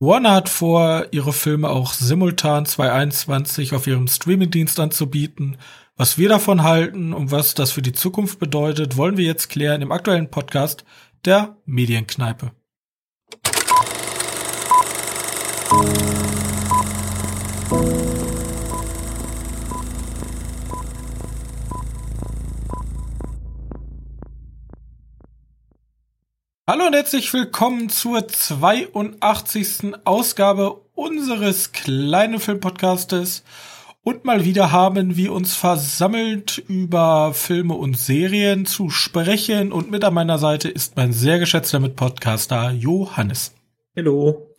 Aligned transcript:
Warner 0.00 0.30
hat 0.30 0.48
vor, 0.48 1.06
ihre 1.10 1.32
Filme 1.32 1.68
auch 1.68 1.92
simultan 1.92 2.64
2021 2.64 3.74
auf 3.74 3.88
ihrem 3.88 4.06
Streamingdienst 4.06 4.78
anzubieten. 4.78 5.56
Was 5.96 6.18
wir 6.18 6.28
davon 6.28 6.62
halten 6.62 7.12
und 7.12 7.32
was 7.32 7.54
das 7.54 7.72
für 7.72 7.82
die 7.82 7.92
Zukunft 7.92 8.38
bedeutet, 8.38 8.96
wollen 8.96 9.16
wir 9.16 9.24
jetzt 9.24 9.48
klären 9.48 9.82
im 9.82 9.90
aktuellen 9.90 10.30
Podcast 10.30 10.84
der 11.24 11.56
Medienkneipe. 11.66 12.52
Hallo 26.70 26.84
und 26.86 26.92
herzlich 26.92 27.32
willkommen 27.32 27.88
zur 27.88 28.28
82. 28.28 29.94
Ausgabe 30.04 30.82
unseres 30.94 31.72
kleinen 31.72 32.38
Filmpodcastes. 32.40 33.42
Und 34.02 34.26
mal 34.26 34.44
wieder 34.44 34.70
haben 34.70 35.16
wir 35.16 35.32
uns 35.32 35.56
versammelt, 35.56 36.58
über 36.58 37.32
Filme 37.32 37.72
und 37.72 37.96
Serien 37.96 38.66
zu 38.66 38.90
sprechen. 38.90 39.72
Und 39.72 39.90
mit 39.90 40.04
an 40.04 40.12
meiner 40.12 40.38
Seite 40.38 40.68
ist 40.68 40.94
mein 40.94 41.14
sehr 41.14 41.38
geschätzter 41.38 41.80
Mitpodcaster 41.80 42.72
Johannes. 42.72 43.54
Hallo. 43.96 44.54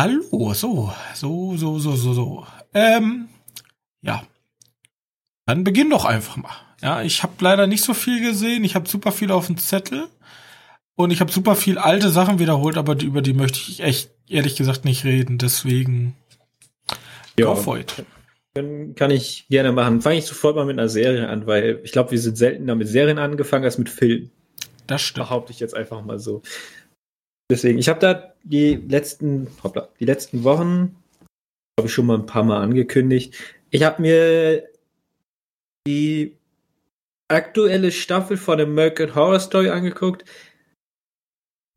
Hallo, 0.00 0.54
so, 0.54 0.92
so, 1.12 1.56
so, 1.56 1.80
so, 1.80 1.96
so, 1.96 2.12
so. 2.12 2.46
Ähm, 2.72 3.26
ja. 4.00 4.22
Dann 5.44 5.64
beginn 5.64 5.90
doch 5.90 6.04
einfach 6.04 6.36
mal. 6.36 6.54
Ja, 6.82 7.02
ich 7.02 7.24
habe 7.24 7.32
leider 7.40 7.66
nicht 7.66 7.82
so 7.82 7.94
viel 7.94 8.20
gesehen. 8.20 8.62
Ich 8.62 8.76
habe 8.76 8.88
super 8.88 9.10
viel 9.10 9.32
auf 9.32 9.46
dem 9.48 9.58
Zettel. 9.58 10.08
Und 10.96 11.10
ich 11.10 11.20
habe 11.20 11.30
super 11.30 11.54
viel 11.54 11.78
alte 11.78 12.08
Sachen 12.08 12.38
wiederholt, 12.38 12.78
aber 12.78 13.00
über 13.00 13.20
die 13.22 13.34
möchte 13.34 13.58
ich 13.58 13.80
echt 13.80 14.10
ehrlich 14.28 14.56
gesagt 14.56 14.84
nicht 14.84 15.04
reden. 15.04 15.38
Deswegen 15.38 16.16
ja, 17.38 17.54
kann 18.94 19.10
ich 19.10 19.46
gerne 19.48 19.72
machen. 19.72 20.00
Fange 20.00 20.16
ich 20.16 20.24
sofort 20.24 20.56
mal 20.56 20.64
mit 20.64 20.78
einer 20.78 20.88
Serie 20.88 21.28
an, 21.28 21.46
weil 21.46 21.80
ich 21.84 21.92
glaube, 21.92 22.12
wir 22.12 22.18
sind 22.18 22.38
seltener 22.38 22.74
mit 22.74 22.88
Serien 22.88 23.18
angefangen 23.18 23.64
als 23.64 23.76
mit 23.76 23.90
Filmen. 23.90 24.30
Das 24.86 25.02
stimmt. 25.02 25.26
Behaupte 25.26 25.52
ich 25.52 25.60
jetzt 25.60 25.74
einfach 25.74 26.02
mal 26.02 26.18
so. 26.18 26.42
Deswegen, 27.50 27.78
ich 27.78 27.88
habe 27.88 28.00
da 28.00 28.34
die 28.42 28.76
letzten, 28.76 29.48
hoppla, 29.62 29.88
die 30.00 30.04
letzten 30.04 30.44
Wochen, 30.44 30.96
habe 31.78 31.88
ich 31.88 31.92
schon 31.92 32.06
mal 32.06 32.18
ein 32.18 32.26
paar 32.26 32.42
Mal 32.42 32.62
angekündigt. 32.62 33.34
Ich 33.70 33.82
habe 33.82 34.00
mir 34.00 34.64
die 35.86 36.36
aktuelle 37.28 37.92
Staffel 37.92 38.36
von 38.36 38.60
American 38.60 39.14
Horror 39.14 39.40
Story 39.40 39.68
angeguckt. 39.68 40.24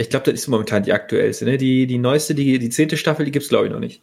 Ich 0.02 0.09
glaube, 0.09 0.31
das 0.31 0.42
ist 0.42 0.47
momentan 0.47 0.83
die 0.83 0.94
aktuellste. 0.94 1.45
Ne? 1.45 1.58
Die, 1.58 1.86
die 1.86 1.97
neueste, 1.97 2.33
die, 2.33 2.58
die 2.58 2.69
zehnte 2.69 2.97
Staffel, 2.97 3.25
die 3.25 3.31
gibt's 3.31 3.50
glaube 3.50 3.67
ich 3.67 3.72
noch 3.72 3.80
nicht. 3.80 4.02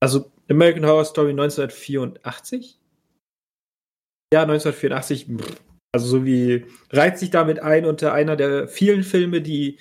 Also 0.00 0.30
American 0.48 0.86
Horror 0.86 1.04
Story 1.04 1.30
1984? 1.30 2.78
Ja, 4.32 4.42
1984. 4.42 5.26
Also 5.92 6.06
so 6.06 6.24
wie 6.24 6.66
reiht 6.90 7.18
sich 7.18 7.30
damit 7.30 7.60
ein 7.60 7.84
unter 7.84 8.12
einer 8.12 8.36
der 8.36 8.68
vielen 8.68 9.02
Filme, 9.02 9.40
die 9.40 9.78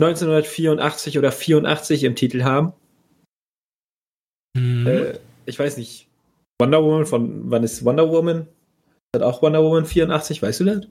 1984 0.00 1.18
oder 1.18 1.32
84 1.32 2.04
im 2.04 2.14
Titel 2.14 2.42
haben. 2.42 2.72
Mhm. 4.56 4.86
Äh, 4.86 5.18
ich 5.46 5.58
weiß 5.58 5.76
nicht. 5.76 6.08
Wonder 6.60 6.82
Woman 6.82 7.06
von 7.06 7.50
wann 7.50 7.64
ist 7.64 7.84
Wonder 7.84 8.08
Woman? 8.10 8.46
Hat 9.14 9.22
auch 9.22 9.42
Wonder 9.42 9.62
Woman 9.62 9.86
84, 9.86 10.42
weißt 10.42 10.60
du 10.60 10.64
das? 10.64 10.86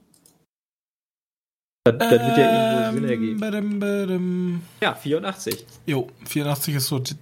Das, 1.84 1.96
das 1.96 2.10
wird 2.10 2.36
ja 2.36 2.82
irgendwo 2.82 3.00
Sinn 3.00 3.10
ergeben. 3.10 3.40
Badum, 3.40 3.80
badum. 3.80 4.62
Ja, 4.82 4.94
84. 4.94 5.66
Jo, 5.86 6.08
84 6.26 6.74
ist 6.74 6.86
so. 6.86 6.96
Und 6.96 7.16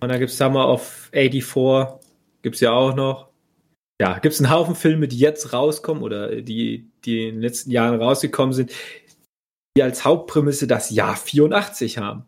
dann 0.00 0.18
gibt 0.18 0.30
es 0.30 0.38
Summer 0.38 0.68
of 0.68 1.10
84, 1.12 2.00
gibt 2.42 2.54
es 2.54 2.60
ja 2.60 2.72
auch 2.72 2.94
noch. 2.94 3.30
Ja, 4.00 4.18
gibt 4.18 4.34
es 4.34 4.40
einen 4.40 4.50
Haufen 4.50 4.74
Filme, 4.74 5.08
die 5.08 5.18
jetzt 5.18 5.52
rauskommen 5.52 6.02
oder 6.02 6.40
die, 6.40 6.90
die 7.04 7.28
in 7.28 7.36
den 7.36 7.40
letzten 7.40 7.70
Jahren 7.70 8.00
rausgekommen 8.00 8.52
sind, 8.52 8.70
die 9.76 9.82
als 9.82 10.04
Hauptprämisse 10.04 10.66
das 10.66 10.90
Jahr 10.90 11.16
84 11.16 11.98
haben. 11.98 12.26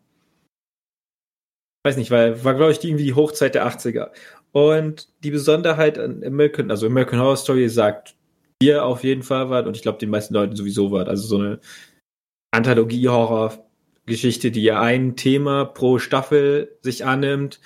Weiß 1.86 1.96
nicht, 1.96 2.10
weil 2.10 2.42
war, 2.42 2.54
glaube 2.54 2.72
ich, 2.72 2.80
die, 2.80 2.88
irgendwie 2.88 3.04
die 3.04 3.14
Hochzeit 3.14 3.54
der 3.54 3.68
80er. 3.68 4.10
Und 4.50 5.08
die 5.22 5.30
Besonderheit 5.30 5.98
an 5.98 6.24
American, 6.24 6.70
also 6.70 6.86
American 6.86 7.20
Horror 7.20 7.36
Story 7.36 7.68
sagt 7.68 8.16
ihr 8.62 8.84
auf 8.84 9.04
jeden 9.04 9.22
Fall 9.22 9.50
wart 9.50 9.66
und 9.66 9.76
ich 9.76 9.82
glaube 9.82 9.98
den 9.98 10.10
meisten 10.10 10.34
Leuten 10.34 10.56
sowieso 10.56 10.90
wart. 10.90 11.08
Also 11.08 11.26
so 11.26 11.38
eine 11.38 11.60
Anthologie-Horror-Geschichte, 12.50 14.50
die 14.50 14.62
ja 14.62 14.80
ein 14.80 15.16
Thema 15.16 15.64
pro 15.64 15.98
Staffel 15.98 16.76
sich 16.82 17.04
annimmt 17.04 17.60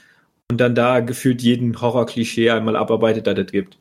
und 0.51 0.61
dann 0.61 0.75
da 0.75 1.01
gefühlt 1.01 1.43
jeden 1.43 1.81
Horror-Klischee 1.81 2.51
einmal 2.51 2.77
abarbeitet, 2.77 3.27
das 3.27 3.39
es 3.39 3.53
gibt. 3.53 3.79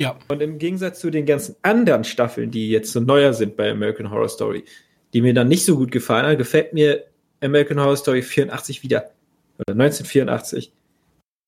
Ja. 0.00 0.16
Und 0.28 0.40
im 0.40 0.58
Gegensatz 0.58 1.00
zu 1.00 1.10
den 1.10 1.26
ganzen 1.26 1.56
anderen 1.62 2.04
Staffeln, 2.04 2.50
die 2.50 2.70
jetzt 2.70 2.92
so 2.92 3.00
neuer 3.00 3.32
sind 3.32 3.56
bei 3.56 3.70
American 3.70 4.10
Horror 4.10 4.28
Story, 4.28 4.64
die 5.12 5.22
mir 5.22 5.34
dann 5.34 5.48
nicht 5.48 5.64
so 5.64 5.76
gut 5.76 5.90
gefallen 5.90 6.26
haben, 6.26 6.38
gefällt 6.38 6.72
mir 6.72 7.04
American 7.40 7.80
Horror 7.80 7.96
Story 7.96 8.22
84 8.22 8.82
wieder. 8.82 9.10
Oder 9.58 9.72
1984. 9.72 10.72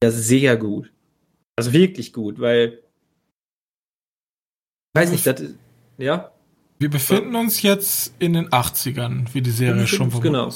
Ja, 0.02 0.10
sehr 0.10 0.56
gut. 0.56 0.90
Also 1.56 1.72
wirklich 1.72 2.12
gut, 2.12 2.40
weil 2.40 2.80
Weiß 4.94 5.10
nicht, 5.10 5.26
das, 5.26 5.42
ja. 5.98 6.30
Wir 6.78 6.90
befinden 6.90 7.36
uns 7.36 7.62
jetzt 7.62 8.14
in 8.18 8.32
den 8.32 8.48
80ern, 8.48 9.26
wie 9.32 9.42
die 9.42 9.50
Serie 9.50 9.86
schon 9.86 10.10
vermutet. 10.10 10.22
Genau. 10.32 10.50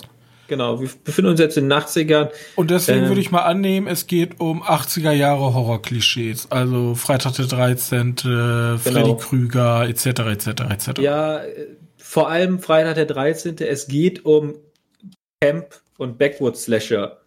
Genau, 0.47 0.81
wir 0.81 0.91
befinden 1.05 1.31
uns 1.31 1.41
jetzt 1.41 1.57
in 1.57 1.69
den 1.69 1.79
80ern. 1.79 2.31
Und 2.55 2.71
deswegen 2.71 3.05
ähm, 3.05 3.09
würde 3.09 3.21
ich 3.21 3.31
mal 3.31 3.43
annehmen, 3.43 3.87
es 3.87 4.07
geht 4.07 4.41
um 4.41 4.63
80er 4.63 5.13
Jahre 5.13 5.55
Horror-Klischees. 5.55 6.51
Also 6.51 6.95
Freitag 6.95 7.33
der 7.35 7.47
13., 7.47 8.15
genau. 8.17 8.77
Freddy 8.77 9.17
Krüger, 9.19 9.89
etc., 9.89 10.07
etc., 10.07 10.47
etc. 10.71 11.01
Ja, 11.01 11.41
vor 11.97 12.29
allem 12.29 12.59
Freitag 12.61 12.97
der 12.97 13.07
13., 13.07 13.57
es 13.59 13.87
geht 13.87 14.25
um 14.27 14.55
Camp 15.41 15.81
und 15.97 16.19
Backwood 16.19 16.57
Slasher. 16.57 17.21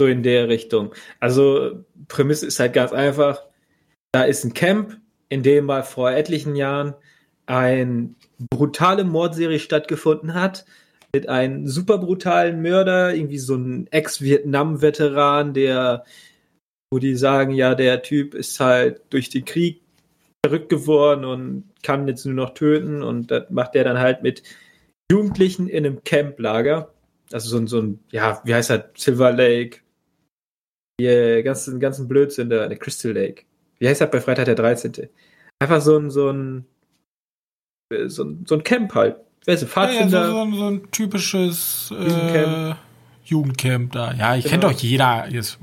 So 0.00 0.08
in 0.08 0.22
der 0.22 0.48
Richtung. 0.48 0.92
Also, 1.20 1.84
Prämisse 2.08 2.46
ist 2.46 2.58
halt 2.58 2.72
ganz 2.72 2.92
einfach. 2.92 3.40
Da 4.10 4.24
ist 4.24 4.44
ein 4.44 4.52
Camp, 4.52 4.96
in 5.32 5.42
dem 5.42 5.64
mal 5.64 5.82
vor 5.82 6.10
etlichen 6.12 6.56
Jahren 6.56 6.92
eine 7.46 8.14
brutale 8.50 9.02
Mordserie 9.02 9.60
stattgefunden 9.60 10.34
hat 10.34 10.66
mit 11.14 11.26
einem 11.26 11.66
super 11.66 11.96
brutalen 11.96 12.60
Mörder, 12.60 13.14
irgendwie 13.14 13.38
so 13.38 13.54
ein 13.54 13.86
Ex-Vietnam-Veteran, 13.90 15.54
der, 15.54 16.04
wo 16.92 16.98
die 16.98 17.16
sagen, 17.16 17.52
ja, 17.52 17.74
der 17.74 18.02
Typ 18.02 18.34
ist 18.34 18.60
halt 18.60 19.00
durch 19.08 19.30
den 19.30 19.46
Krieg 19.46 19.80
verrückt 20.44 20.68
geworden 20.68 21.24
und 21.24 21.64
kann 21.82 22.06
jetzt 22.08 22.26
nur 22.26 22.34
noch 22.34 22.52
töten 22.52 23.02
und 23.02 23.30
das 23.30 23.48
macht 23.48 23.74
er 23.74 23.84
dann 23.84 24.00
halt 24.00 24.22
mit 24.22 24.42
Jugendlichen 25.10 25.66
in 25.66 25.86
einem 25.86 26.04
Camplager. 26.04 26.92
Also 27.32 27.48
so 27.48 27.56
ein, 27.56 27.66
so 27.68 27.80
ein, 27.80 28.00
ja, 28.10 28.42
wie 28.44 28.54
heißt 28.54 28.68
das? 28.68 28.84
Silver 28.96 29.32
Lake. 29.32 29.78
Die 31.00 31.42
ganzen, 31.42 31.80
ganzen 31.80 32.06
Blödsinn 32.06 32.50
da, 32.50 32.68
der 32.68 32.78
Crystal 32.78 33.12
Lake 33.12 33.44
wie 33.82 33.88
heißt 33.88 34.00
das 34.00 34.12
bei 34.12 34.20
Freitag 34.20 34.44
der 34.44 34.54
13.? 34.54 35.08
Einfach 35.58 35.80
so 35.80 35.98
ein, 35.98 36.08
so 36.08 36.30
ein, 36.30 36.66
so 38.06 38.22
ein, 38.22 38.46
so 38.46 38.54
ein 38.54 38.62
Camp 38.62 38.94
halt. 38.94 39.16
Weißt 39.44 39.62
du, 39.62 39.66
Pfadfinder. 39.66 40.20
Ja, 40.20 40.44
ja, 40.44 40.50
so, 40.50 40.56
so, 40.56 40.66
ein 40.68 40.90
typisches 40.92 41.88
Jugendcamp. 41.90 42.76
Äh, 42.76 42.80
Jugendcamp 43.24 43.90
da. 43.90 44.12
Ja, 44.14 44.36
ich 44.36 44.44
genau. 44.44 44.50
kennt 44.52 44.64
doch 44.64 44.80
jeder. 44.80 45.28
Jetzt. 45.28 45.58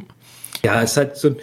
Ja, 0.66 0.82
es 0.82 0.92
ist 0.92 0.98
halt 0.98 1.16
so 1.16 1.30
ein 1.30 1.38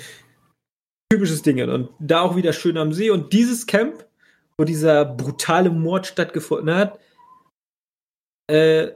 typisches 1.10 1.40
Ding. 1.40 1.66
Und 1.66 1.88
da 1.98 2.20
auch 2.20 2.36
wieder 2.36 2.52
schön 2.52 2.76
am 2.76 2.92
See. 2.92 3.08
Und 3.08 3.32
dieses 3.32 3.66
Camp, 3.66 4.04
wo 4.58 4.64
dieser 4.66 5.06
brutale 5.06 5.70
Mord 5.70 6.06
stattgefunden 6.06 6.74
hat, 6.74 6.98
äh, 8.48 8.88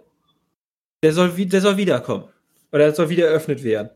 der 1.03 1.15
soll, 1.15 1.31
der 1.31 1.61
soll 1.63 1.79
wiederkommen. 1.79 2.29
Oder 2.73 2.85
der 2.85 2.95
soll 2.95 3.09
wieder 3.09 3.29
eröffnet 3.29 3.65
werden. 3.65 3.89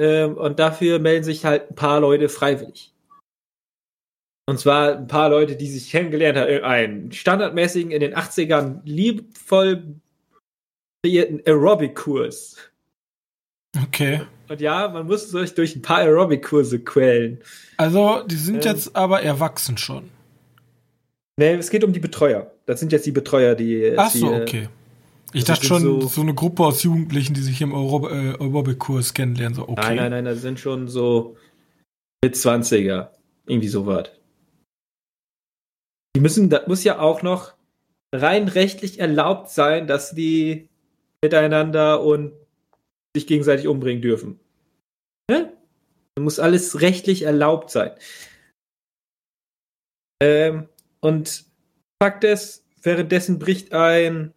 Ähm, 0.00 0.36
und 0.36 0.58
dafür 0.58 0.98
melden 0.98 1.22
sich 1.22 1.44
halt 1.44 1.70
ein 1.70 1.76
paar 1.76 2.00
Leute 2.00 2.28
freiwillig. 2.28 2.92
Und 4.48 4.60
zwar 4.60 4.96
ein 4.96 5.08
paar 5.08 5.28
Leute, 5.28 5.56
die 5.56 5.66
sich 5.66 5.90
kennengelernt 5.90 6.38
haben, 6.38 6.62
einen 6.62 7.12
standardmäßigen 7.12 7.90
in 7.90 8.00
den 8.00 8.14
80ern 8.14 8.80
liebvoll 8.84 9.96
kreierten 11.02 11.40
Aerobic-Kurs. 11.44 12.56
Okay. 13.82 14.22
Und 14.48 14.60
ja, 14.60 14.88
man 14.88 15.06
muss 15.06 15.30
sich 15.30 15.54
durch 15.54 15.74
ein 15.74 15.82
paar 15.82 15.98
Aerobic-Kurse 15.98 16.80
quälen. 16.80 17.38
Also, 17.76 18.22
die 18.26 18.36
sind 18.36 18.64
ähm, 18.64 18.72
jetzt 18.72 18.94
aber 18.94 19.22
erwachsen 19.22 19.76
schon. 19.76 20.10
Nee, 21.36 21.54
es 21.54 21.70
geht 21.70 21.84
um 21.84 21.92
die 21.92 22.00
Betreuer. 22.00 22.50
Das 22.64 22.80
sind 22.80 22.92
jetzt 22.92 23.04
die 23.04 23.12
Betreuer, 23.12 23.54
die. 23.54 23.94
Ach 23.96 24.10
so, 24.10 24.30
die, 24.30 24.40
okay. 24.40 24.68
Ich 25.32 25.44
dachte 25.44 25.66
schon, 25.66 25.82
so, 25.82 26.00
so, 26.02 26.22
eine 26.22 26.34
Gruppe 26.34 26.64
aus 26.64 26.82
Jugendlichen, 26.82 27.34
die 27.34 27.42
sich 27.42 27.60
im 27.60 27.72
äh, 27.72 27.74
Aerobic-Kurs 27.74 29.12
kennenlernen. 29.12 29.54
So, 29.54 29.68
okay. 29.68 29.74
Nein, 29.76 29.96
nein, 29.96 30.10
nein, 30.10 30.24
das 30.24 30.40
sind 30.40 30.58
schon 30.58 30.88
so 30.88 31.36
mit 32.24 32.34
20er. 32.36 33.08
Irgendwie 33.46 33.68
so 33.68 33.86
was. 33.86 34.10
Die 36.16 36.20
müssen, 36.20 36.48
das 36.48 36.66
muss 36.66 36.82
ja 36.82 36.98
auch 36.98 37.20
noch 37.20 37.52
rein 38.10 38.48
rechtlich 38.48 39.00
erlaubt 39.00 39.50
sein, 39.50 39.86
dass 39.86 40.14
die 40.14 40.70
miteinander 41.22 42.02
und 42.02 42.32
sich 43.14 43.26
gegenseitig 43.26 43.68
umbringen 43.68 44.00
dürfen. 44.00 44.40
Ne? 45.30 45.52
Muss 46.18 46.38
alles 46.38 46.80
rechtlich 46.80 47.24
erlaubt 47.24 47.68
sein. 47.68 47.90
Ähm, 50.22 50.70
und 51.00 51.44
Fakt 52.02 52.24
ist, 52.24 52.64
währenddessen 52.80 53.38
bricht 53.38 53.74
ein 53.74 54.32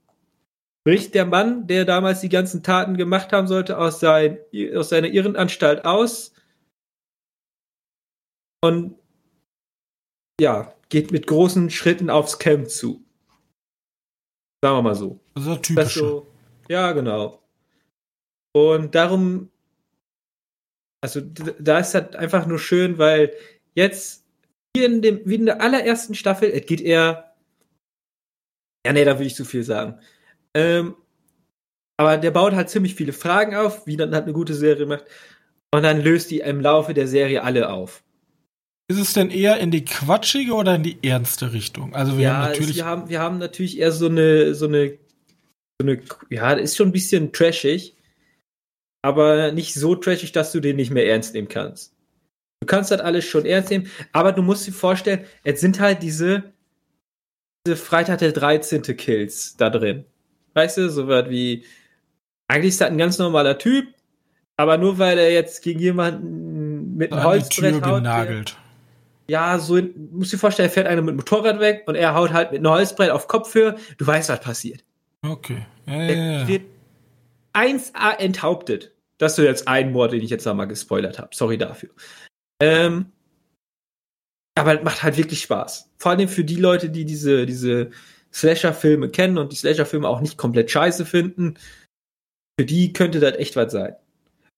bricht 0.85 1.15
der 1.15 1.25
Mann, 1.25 1.65
der 1.65 1.85
damals 1.85 2.19
die 2.19 2.27
ganzen 2.27 2.61
Taten 2.61 2.97
gemacht 2.97 3.31
haben 3.31 3.47
sollte, 3.47 3.77
aus, 3.77 4.01
sein, 4.01 4.37
aus 4.75 4.89
seiner 4.89 5.07
Irrenanstalt 5.07 5.85
aus 5.85 6.33
und 8.61 8.99
ja, 10.41 10.73
geht 10.89 11.11
mit 11.11 11.27
großen 11.27 11.69
Schritten 11.69 12.09
aufs 12.09 12.39
Camp 12.39 12.69
zu. 12.69 13.05
Sagen 14.61 14.77
wir 14.77 14.81
mal 14.81 14.95
so. 14.95 15.19
Das 15.35 15.45
ist 15.45 15.63
typisch. 15.63 15.93
So, 15.95 16.27
ja, 16.67 16.91
genau. 16.91 17.41
Und 18.53 18.95
darum, 18.95 19.51
also 21.01 21.21
da 21.21 21.79
ist 21.79 21.93
das 21.93 22.15
einfach 22.15 22.45
nur 22.45 22.59
schön, 22.59 22.97
weil 22.97 23.33
jetzt 23.75 24.25
hier 24.75 24.85
in 24.85 25.01
dem, 25.01 25.21
wie 25.25 25.35
in 25.35 25.45
der 25.45 25.61
allerersten 25.61 26.15
Staffel, 26.15 26.49
es 26.49 26.65
geht 26.65 26.81
eher, 26.81 27.35
ja, 28.85 28.93
nee, 28.93 29.05
da 29.05 29.17
will 29.19 29.27
ich 29.27 29.35
zu 29.35 29.45
viel 29.45 29.63
sagen. 29.63 29.99
Ähm, 30.53 30.95
aber 31.97 32.17
der 32.17 32.31
baut 32.31 32.53
halt 32.53 32.69
ziemlich 32.69 32.95
viele 32.95 33.13
Fragen 33.13 33.55
auf, 33.55 33.85
wie 33.85 33.97
dann 33.97 34.13
halt 34.13 34.23
eine 34.23 34.33
gute 34.33 34.53
Serie 34.53 34.85
macht. 34.85 35.05
Und 35.73 35.83
dann 35.83 36.01
löst 36.01 36.31
die 36.31 36.39
im 36.39 36.61
Laufe 36.61 36.93
der 36.93 37.07
Serie 37.07 37.43
alle 37.43 37.69
auf. 37.69 38.03
Ist 38.89 38.97
es 38.97 39.13
denn 39.13 39.29
eher 39.29 39.59
in 39.59 39.69
die 39.69 39.85
quatschige 39.85 40.53
oder 40.55 40.73
in 40.73 40.81
die 40.81 40.97
ernste 41.03 41.53
Richtung? 41.53 41.93
Also 41.93 42.17
wir 42.17 42.23
ja, 42.23 42.37
haben 42.37 42.49
natürlich. 42.49 42.75
wir 42.77 42.85
haben, 42.85 43.09
wir 43.09 43.19
haben 43.19 43.37
natürlich 43.37 43.77
eher 43.77 43.91
so 43.91 44.07
eine, 44.07 44.55
so 44.55 44.65
eine, 44.65 44.97
so 45.79 45.87
eine, 45.87 46.01
ja, 46.31 46.55
das 46.55 46.63
ist 46.63 46.77
schon 46.77 46.89
ein 46.89 46.91
bisschen 46.91 47.31
trashig, 47.31 47.95
aber 49.03 49.51
nicht 49.51 49.75
so 49.75 49.93
trashig, 49.93 50.31
dass 50.31 50.51
du 50.51 50.59
den 50.59 50.75
nicht 50.75 50.89
mehr 50.89 51.07
ernst 51.07 51.35
nehmen 51.35 51.47
kannst. 51.47 51.93
Du 52.61 52.65
kannst 52.65 52.89
das 52.89 52.99
alles 52.99 53.25
schon 53.25 53.45
ernst 53.45 53.69
nehmen, 53.69 53.91
aber 54.11 54.31
du 54.31 54.41
musst 54.41 54.65
dir 54.65 54.71
vorstellen, 54.71 55.23
es 55.43 55.61
sind 55.61 55.79
halt 55.79 56.01
diese, 56.01 56.51
diese 57.67 57.77
Freitag 57.77 58.17
der 58.17 58.31
13. 58.31 58.81
Kills 58.97 59.55
da 59.55 59.69
drin. 59.69 60.05
Weißt 60.55 60.77
du, 60.77 60.89
so 60.89 61.07
was 61.07 61.29
wie, 61.29 61.63
eigentlich 62.47 62.69
ist 62.69 62.81
das 62.81 62.89
ein 62.89 62.97
ganz 62.97 63.19
normaler 63.19 63.59
Typ, 63.59 63.85
aber 64.57 64.79
nur 64.79 64.97
weil 64.97 65.19
er 65.19 65.31
jetzt 65.31 65.61
gegen 65.61 65.79
jemanden 65.79 66.97
mit 66.97 67.13
einem 67.13 67.23
Holzbrett 67.23 67.85
haut, 67.85 67.99
genagelt. 67.99 68.49
Der, 68.49 68.68
ja, 69.29 69.59
so, 69.59 69.75
musst 69.75 70.31
du 70.31 70.35
dir 70.35 70.39
vorstellen, 70.39 70.69
er 70.69 70.73
fährt 70.73 70.87
einer 70.87 71.01
mit 71.01 71.13
dem 71.13 71.17
Motorrad 71.17 71.59
weg 71.59 71.83
und 71.85 71.95
er 71.95 72.15
haut 72.15 72.33
halt 72.33 72.51
mit 72.51 72.59
einem 72.59 72.71
Holzbrett 72.71 73.11
auf 73.11 73.27
Kopfhöhe. 73.27 73.75
Du 73.97 74.07
weißt, 74.07 74.29
was 74.29 74.41
passiert. 74.41 74.83
Okay. 75.21 75.65
Ja, 75.85 76.03
ja, 76.03 76.13
ja. 76.13 76.47
wird 76.47 76.63
1A 77.53 78.17
enthauptet. 78.17 78.93
Das 79.17 79.37
ist 79.37 79.45
jetzt 79.45 79.67
ein 79.67 79.93
Wort, 79.93 80.13
den 80.13 80.21
ich 80.21 80.29
jetzt 80.29 80.45
nochmal 80.45 80.67
gespoilert 80.67 81.19
habe. 81.19 81.29
Sorry 81.33 81.57
dafür. 81.57 81.89
Ähm, 82.61 83.11
aber 84.55 84.77
es 84.77 84.83
macht 84.83 85.03
halt 85.03 85.17
wirklich 85.17 85.41
Spaß. 85.41 85.91
Vor 85.97 86.11
allem 86.11 86.27
für 86.27 86.43
die 86.43 86.55
Leute, 86.55 86.89
die 86.89 87.05
diese, 87.05 87.45
diese 87.45 87.91
Slasher-Filme 88.33 89.09
kennen 89.09 89.37
und 89.37 89.51
die 89.51 89.57
Slasher-Filme 89.57 90.07
auch 90.07 90.21
nicht 90.21 90.37
komplett 90.37 90.71
scheiße 90.71 91.05
finden. 91.05 91.55
Für 92.59 92.65
die 92.65 92.93
könnte 92.93 93.19
das 93.19 93.35
echt 93.37 93.55
was 93.55 93.71
sein. 93.71 93.95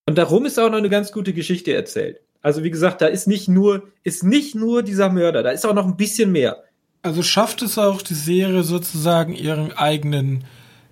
Und 0.08 0.16
darum 0.18 0.46
ist 0.46 0.58
auch 0.58 0.70
noch 0.70 0.78
eine 0.78 0.88
ganz 0.88 1.12
gute 1.12 1.32
Geschichte 1.32 1.74
erzählt. 1.74 2.20
Also 2.42 2.64
wie 2.64 2.70
gesagt, 2.70 3.00
da 3.00 3.06
ist 3.06 3.26
nicht 3.26 3.48
nur, 3.48 3.84
ist 4.02 4.24
nicht 4.24 4.54
nur 4.54 4.82
dieser 4.82 5.08
Mörder, 5.08 5.42
da 5.42 5.50
ist 5.50 5.64
auch 5.64 5.74
noch 5.74 5.86
ein 5.86 5.96
bisschen 5.96 6.32
mehr. 6.32 6.64
Also 7.02 7.22
schafft 7.22 7.62
es 7.62 7.78
auch 7.78 8.02
die 8.02 8.14
Serie 8.14 8.62
sozusagen 8.62 9.32
ihren 9.32 9.72
eigenen 9.72 10.44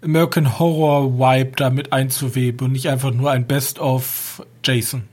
American 0.02 0.58
Horror 0.58 1.18
Vibe 1.18 1.52
damit 1.56 1.92
einzuweben 1.92 2.66
und 2.66 2.72
nicht 2.72 2.88
einfach 2.88 3.12
nur 3.12 3.30
ein 3.30 3.46
Best 3.46 3.78
of 3.78 4.44
Jason. 4.64 5.04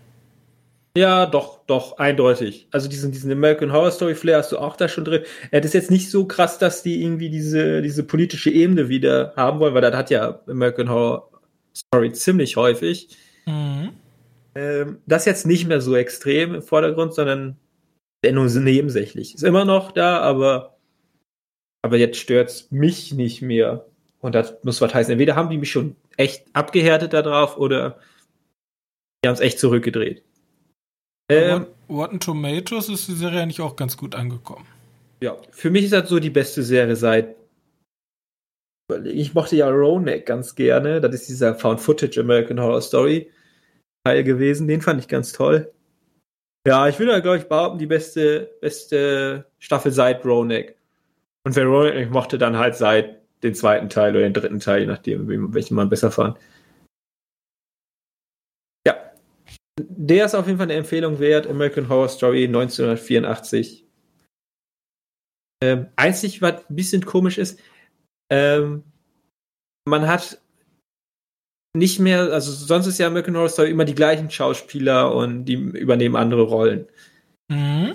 Ja, 0.98 1.28
doch, 1.28 1.60
doch, 1.68 2.00
eindeutig. 2.00 2.68
Also 2.72 2.90
diesen, 2.90 3.12
diesen 3.12 3.32
American 3.32 3.72
Horror 3.72 3.92
Story 3.92 4.16
Flair 4.16 4.40
hast 4.40 4.52
du 4.52 4.58
auch 4.58 4.76
da 4.76 4.88
schon 4.88 5.06
drin. 5.06 5.22
Das 5.52 5.66
ist 5.66 5.74
jetzt 5.74 5.92
nicht 5.92 6.10
so 6.10 6.26
krass, 6.26 6.58
dass 6.58 6.82
die 6.82 7.04
irgendwie 7.04 7.30
diese, 7.30 7.84
diese 7.84 8.04
politische 8.04 8.50
Ebene 8.50 8.90
wieder 8.90 9.34
haben 9.36 9.60
wollen, 9.60 9.76
weil 9.76 9.82
das 9.82 9.96
hat 9.96 10.10
ja 10.10 10.40
American 10.48 10.90
Horror 10.90 11.30
Story 11.76 12.12
ziemlich 12.14 12.58
häufig. 12.58 13.10
Mhm. 13.46 13.92
Ähm, 14.58 15.04
das 15.06 15.26
jetzt 15.26 15.46
nicht 15.46 15.68
mehr 15.68 15.82
so 15.82 15.96
extrem 15.96 16.56
im 16.56 16.62
Vordergrund, 16.64 17.14
sondern 17.14 17.58
nur 18.26 18.50
nebensächlich. 18.50 19.36
Ist 19.36 19.44
immer 19.44 19.66
noch 19.66 19.92
da, 19.92 20.20
aber, 20.20 20.78
aber 21.84 21.98
jetzt 21.98 22.18
stört's 22.18 22.72
mich 22.72 23.14
nicht 23.14 23.44
mehr. 23.44 23.86
Und 24.20 24.34
das 24.34 24.56
muss 24.64 24.82
was 24.82 24.96
heißen. 24.96 25.12
Entweder 25.12 25.36
haben 25.36 25.52
die 25.52 25.60
mich 25.60 25.70
schon 25.70 25.96
echt 26.18 26.44
abgehärtet 26.54 27.14
da 27.14 27.22
drauf 27.22 27.58
oder 27.58 28.00
die 29.24 29.28
haben 29.28 29.36
es 29.36 29.42
echt 29.42 29.60
zurückgedreht. 29.60 30.24
Ähm, 31.30 31.68
Rotten 31.88 32.20
Tomatoes 32.20 32.90
ist 32.90 33.08
die 33.08 33.14
Serie 33.14 33.42
eigentlich 33.44 33.62
auch 33.62 33.76
ganz 33.76 33.96
gut 33.96 34.16
angekommen. 34.16 34.66
Ja, 35.22 35.38
für 35.52 35.70
mich 35.70 35.84
ist 35.84 35.94
das 35.94 36.10
so 36.10 36.20
die 36.20 36.32
beste 36.32 36.64
Serie 36.64 36.96
seit. 36.96 37.36
Ich 39.04 39.36
mochte 39.36 39.56
ja 39.56 39.70
Ronek 39.70 40.26
ganz 40.26 40.56
gerne. 40.56 41.00
Das 41.00 41.14
ist 41.14 41.30
dieser 41.30 41.54
Found 41.54 41.80
Footage 41.80 42.20
American 42.20 42.60
Horror 42.60 42.82
Story. 42.82 43.30
Teil 44.08 44.24
gewesen. 44.24 44.68
Den 44.68 44.82
fand 44.82 45.02
ich 45.02 45.10
ganz 45.10 45.34
toll. 45.34 45.74
Ja, 46.66 46.88
ich 46.88 46.98
würde, 46.98 47.22
glaube 47.22 47.38
ich, 47.38 47.48
behaupten, 47.48 47.78
die 47.78 47.88
beste, 47.88 48.58
beste 48.62 49.46
Staffel 49.60 49.92
seit 49.92 50.26
Ronek. 50.26 50.78
Und 51.46 51.56
wer 51.56 51.66
Ronek 51.66 51.96
nicht 51.96 52.12
mochte, 52.12 52.38
dann 52.38 52.58
halt 52.58 52.76
seit 52.76 53.22
den 53.44 53.54
zweiten 53.54 53.90
Teil 53.90 54.12
oder 54.12 54.22
den 54.22 54.34
dritten 54.34 54.60
Teil, 54.60 54.82
je 54.82 54.88
nachdem, 54.88 55.54
welchen 55.54 55.76
man 55.76 55.90
besser 55.90 56.12
fand. 56.12 56.38
Ja. 58.86 59.12
Der 59.80 60.26
ist 60.26 60.36
auf 60.36 60.48
jeden 60.48 60.58
Fall 60.58 60.68
eine 60.68 60.80
Empfehlung 60.80 61.20
wert. 61.20 61.48
American 61.48 61.90
Horror 61.90 62.10
Story 62.10 62.46
1984. 62.46 63.86
Ähm, 65.64 65.88
einzig, 65.96 66.42
was 66.42 66.70
ein 66.70 66.76
bisschen 66.76 67.04
komisch 67.04 67.38
ist, 67.38 67.60
ähm, 68.32 68.84
man 69.86 70.08
hat 70.08 70.42
nicht 71.76 72.00
mehr, 72.00 72.32
also 72.34 72.52
sonst 72.52 72.88
ist 72.88 72.98
ja 72.98 73.08
American 73.08 73.36
Horror 73.36 73.50
Story 73.50 73.70
immer 73.72 73.86
die 73.86 73.96
gleichen 73.96 74.30
Schauspieler 74.32 75.14
und 75.14 75.46
die 75.46 75.54
übernehmen 75.54 76.16
andere 76.16 76.44
Rollen. 76.44 76.88
Mhm. 77.50 77.94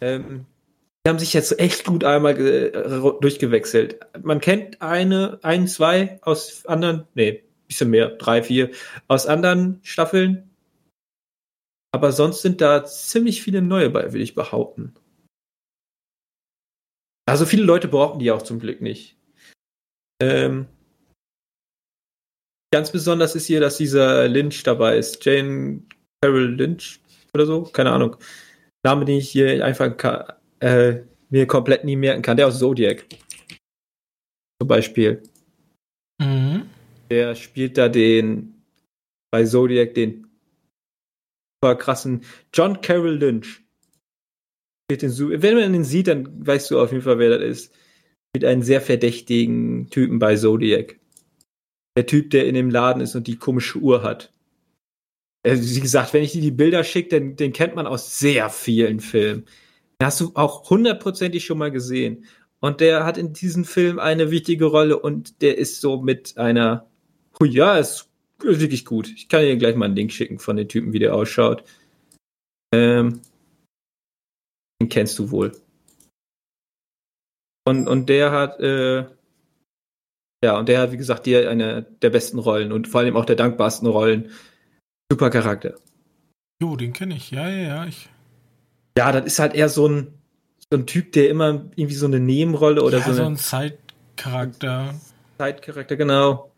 Ähm, 0.00 0.46
die 1.04 1.10
haben 1.10 1.18
sich 1.18 1.34
jetzt 1.34 1.58
echt 1.58 1.84
gut 1.84 2.04
einmal 2.04 2.34
durchgewechselt. 3.20 4.00
Man 4.22 4.40
kennt 4.40 4.80
eine, 4.80 5.38
ein, 5.42 5.68
zwei 5.68 6.18
aus 6.22 6.64
anderen, 6.66 7.06
nee, 7.14 7.42
bisschen 7.68 7.90
mehr, 7.90 8.08
drei, 8.10 8.42
vier, 8.42 8.70
aus 9.08 9.26
anderen 9.26 9.80
Staffeln. 9.82 10.50
Aber 11.92 12.10
sonst 12.10 12.42
sind 12.42 12.60
da 12.60 12.84
ziemlich 12.84 13.42
viele 13.42 13.62
neue 13.62 13.90
bei, 13.90 14.12
will 14.12 14.22
ich 14.22 14.34
behaupten. 14.34 14.94
Also 17.26 17.46
viele 17.46 17.64
Leute 17.64 17.88
brauchen 17.88 18.18
die 18.18 18.30
auch 18.30 18.42
zum 18.42 18.58
Glück 18.58 18.80
nicht. 18.80 19.16
Ähm, 20.20 20.66
Ganz 22.74 22.90
besonders 22.90 23.36
ist 23.36 23.46
hier, 23.46 23.60
dass 23.60 23.76
dieser 23.76 24.26
Lynch 24.26 24.64
dabei 24.64 24.98
ist. 24.98 25.24
Jane 25.24 25.84
Carol 26.20 26.56
Lynch 26.56 26.98
oder 27.32 27.46
so, 27.46 27.62
keine 27.62 27.92
Ahnung. 27.92 28.16
Name, 28.84 29.04
den 29.04 29.18
ich 29.18 29.30
hier 29.30 29.64
einfach 29.64 29.94
äh, 30.58 31.02
mir 31.30 31.46
komplett 31.46 31.84
nie 31.84 31.94
merken 31.94 32.22
kann. 32.22 32.36
Der 32.36 32.48
aus 32.48 32.58
Zodiac. 32.58 33.06
Zum 34.60 34.66
Beispiel. 34.66 35.22
Mhm. 36.20 36.68
Der 37.12 37.36
spielt 37.36 37.78
da 37.78 37.88
den, 37.88 38.60
bei 39.30 39.44
Zodiac 39.44 39.94
den 39.94 40.26
super 41.62 41.76
krassen 41.76 42.24
John 42.52 42.80
Carroll 42.80 43.18
Lynch. 43.18 43.62
Wenn 44.90 45.54
man 45.54 45.74
ihn 45.74 45.84
sieht, 45.84 46.08
dann 46.08 46.44
weißt 46.44 46.72
du 46.72 46.80
auf 46.80 46.90
jeden 46.90 47.04
Fall, 47.04 47.20
wer 47.20 47.38
das 47.38 47.48
ist. 47.48 47.74
Mit 48.34 48.44
einem 48.44 48.62
sehr 48.62 48.80
verdächtigen 48.80 49.88
Typen 49.90 50.18
bei 50.18 50.34
Zodiac 50.34 50.98
der 51.96 52.06
Typ, 52.06 52.30
der 52.30 52.46
in 52.46 52.54
dem 52.54 52.70
Laden 52.70 53.02
ist 53.02 53.14
und 53.14 53.26
die 53.26 53.36
komische 53.36 53.78
Uhr 53.78 54.02
hat. 54.02 54.32
Also, 55.44 55.76
wie 55.76 55.80
gesagt, 55.80 56.14
wenn 56.14 56.22
ich 56.22 56.32
dir 56.32 56.40
die 56.40 56.50
Bilder 56.50 56.84
schicke, 56.84 57.20
dann 57.20 57.36
den 57.36 57.52
kennt 57.52 57.74
man 57.74 57.86
aus 57.86 58.18
sehr 58.18 58.48
vielen 58.50 59.00
Filmen. 59.00 59.44
Den 60.00 60.06
hast 60.06 60.20
du 60.20 60.32
auch 60.34 60.70
hundertprozentig 60.70 61.44
schon 61.44 61.58
mal 61.58 61.70
gesehen. 61.70 62.24
Und 62.60 62.80
der 62.80 63.04
hat 63.04 63.18
in 63.18 63.34
diesem 63.34 63.64
Film 63.64 63.98
eine 63.98 64.30
wichtige 64.30 64.64
Rolle 64.64 64.98
und 64.98 65.42
der 65.42 65.58
ist 65.58 65.82
so 65.82 66.00
mit 66.00 66.38
einer, 66.38 66.86
oh 67.38 67.44
ja, 67.44 67.76
ist 67.76 68.08
wirklich 68.40 68.86
gut. 68.86 69.08
Ich 69.14 69.28
kann 69.28 69.42
dir 69.42 69.56
gleich 69.56 69.76
mal 69.76 69.84
einen 69.84 69.96
Link 69.96 70.12
schicken 70.12 70.38
von 70.38 70.56
den 70.56 70.68
Typen, 70.68 70.94
wie 70.94 70.98
der 70.98 71.14
ausschaut. 71.14 71.62
Ähm, 72.72 73.20
den 74.80 74.88
kennst 74.88 75.18
du 75.18 75.30
wohl. 75.30 75.52
Und, 77.66 77.86
und 77.86 78.08
der 78.08 78.32
hat, 78.32 78.60
äh, 78.60 79.06
ja, 80.44 80.58
und 80.58 80.68
der 80.68 80.78
hat, 80.78 80.92
wie 80.92 80.98
gesagt, 80.98 81.24
dir 81.24 81.48
eine 81.48 81.86
der 82.02 82.10
besten 82.10 82.38
Rollen 82.38 82.70
und 82.70 82.86
vor 82.86 83.00
allem 83.00 83.16
auch 83.16 83.24
der 83.24 83.34
dankbarsten 83.34 83.88
Rollen. 83.88 84.30
Super 85.10 85.30
Charakter. 85.30 85.74
Jo, 86.62 86.76
den 86.76 86.92
kenne 86.92 87.16
ich. 87.16 87.30
Ja, 87.30 87.48
ja, 87.48 87.62
ja. 87.68 87.86
Ich... 87.86 88.10
Ja, 88.98 89.10
das 89.10 89.24
ist 89.24 89.38
halt 89.38 89.54
eher 89.54 89.70
so 89.70 89.88
ein, 89.88 90.12
so 90.70 90.76
ein 90.76 90.86
Typ, 90.86 91.12
der 91.12 91.30
immer 91.30 91.64
irgendwie 91.76 91.94
so 91.94 92.04
eine 92.04 92.20
Nebenrolle 92.20 92.82
oder 92.82 92.98
ja, 92.98 93.04
so, 93.04 93.14
so 93.14 93.24
ein 93.24 93.36
Zeitcharakter. 93.38 94.94
Zeitcharakter, 95.38 95.96
genau. 95.96 96.52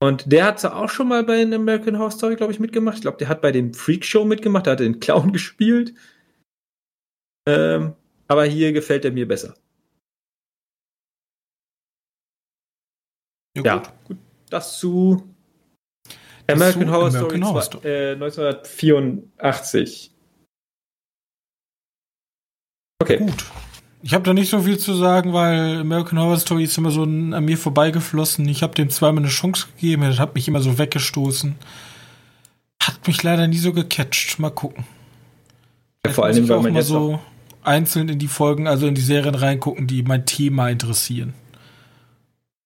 Und 0.00 0.32
der 0.32 0.44
hat 0.44 0.64
auch 0.64 0.90
schon 0.90 1.06
mal 1.06 1.22
bei 1.22 1.40
einem 1.40 1.62
American 1.62 1.96
Horror 1.96 2.10
Story, 2.10 2.34
glaube 2.34 2.52
ich, 2.52 2.58
mitgemacht. 2.58 2.96
Ich 2.96 3.02
glaube, 3.02 3.18
der 3.18 3.28
hat 3.28 3.40
bei 3.40 3.52
dem 3.52 3.72
Freak 3.72 4.04
Show 4.04 4.24
mitgemacht, 4.24 4.66
der 4.66 4.72
hat 4.72 4.80
den 4.80 4.98
Clown 4.98 5.32
gespielt. 5.32 5.94
Ähm, 7.48 7.94
aber 8.26 8.44
hier 8.46 8.72
gefällt 8.72 9.04
er 9.04 9.12
mir 9.12 9.28
besser. 9.28 9.54
Ja, 13.64 13.74
ja 13.74 13.76
gut. 13.76 13.88
gut. 14.04 14.18
Das 14.50 14.78
zu 14.78 15.34
American 16.46 16.86
zu 16.86 16.92
Horror 16.92 17.08
American 17.08 17.28
Story 17.28 17.40
Horror 17.40 17.62
Story. 17.62 17.88
Äh, 17.88 18.12
1984. 18.12 20.10
Okay. 23.00 23.18
Gut. 23.18 23.44
Ich 24.02 24.14
habe 24.14 24.24
da 24.24 24.32
nicht 24.32 24.48
so 24.48 24.62
viel 24.62 24.78
zu 24.78 24.94
sagen, 24.94 25.32
weil 25.32 25.80
American 25.80 26.18
Horror 26.18 26.38
Story 26.38 26.64
ist 26.64 26.78
immer 26.78 26.90
so 26.90 27.02
an 27.02 27.44
mir 27.44 27.58
vorbeigeflossen. 27.58 28.48
Ich 28.48 28.62
habe 28.62 28.74
dem 28.74 28.90
zweimal 28.90 29.22
eine 29.24 29.30
Chance 29.30 29.66
gegeben, 29.74 30.02
er 30.02 30.16
hat 30.18 30.34
mich 30.34 30.46
immer 30.48 30.60
so 30.60 30.78
weggestoßen. 30.78 31.56
Hat 32.82 33.06
mich 33.06 33.22
leider 33.22 33.46
nie 33.48 33.58
so 33.58 33.72
gecatcht. 33.72 34.38
Mal 34.38 34.50
gucken. 34.50 34.84
Ja, 36.06 36.12
vor 36.12 36.26
allem, 36.26 36.48
weil 36.48 36.60
man 36.60 36.76
jetzt 36.76 36.88
so 36.88 37.18
einzeln 37.64 38.08
in 38.08 38.18
die 38.18 38.28
Folgen, 38.28 38.66
also 38.68 38.86
in 38.86 38.94
die 38.94 39.00
Serien 39.00 39.34
reingucken, 39.34 39.86
die 39.86 40.02
mein 40.02 40.24
Thema 40.26 40.68
interessieren. 40.70 41.34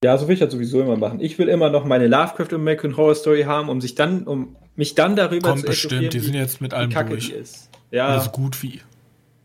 Ja, 0.04 0.18
so 0.18 0.26
will 0.26 0.34
ich 0.34 0.40
das 0.40 0.52
sowieso 0.52 0.80
immer 0.80 0.96
machen. 0.96 1.20
Ich 1.20 1.38
will 1.38 1.48
immer 1.48 1.70
noch 1.70 1.84
meine 1.84 2.08
Lovecraft 2.08 2.52
American 2.52 2.96
Horror 2.96 3.14
Story 3.14 3.42
haben, 3.42 3.68
um 3.68 3.80
sich 3.80 3.94
dann, 3.94 4.24
um 4.24 4.56
mich 4.74 4.94
dann 4.94 5.14
darüber 5.14 5.50
Kommt 5.50 5.60
zu 5.60 5.66
bestimmt, 5.66 6.12
die 6.12 6.18
sind 6.18 6.34
jetzt 6.34 6.60
mit 6.60 6.74
allem 6.74 6.90
durch. 6.90 7.30
Ist. 7.30 7.70
Ja. 7.90 8.08
Also 8.08 8.30
gut 8.30 8.60
wie. 8.62 8.80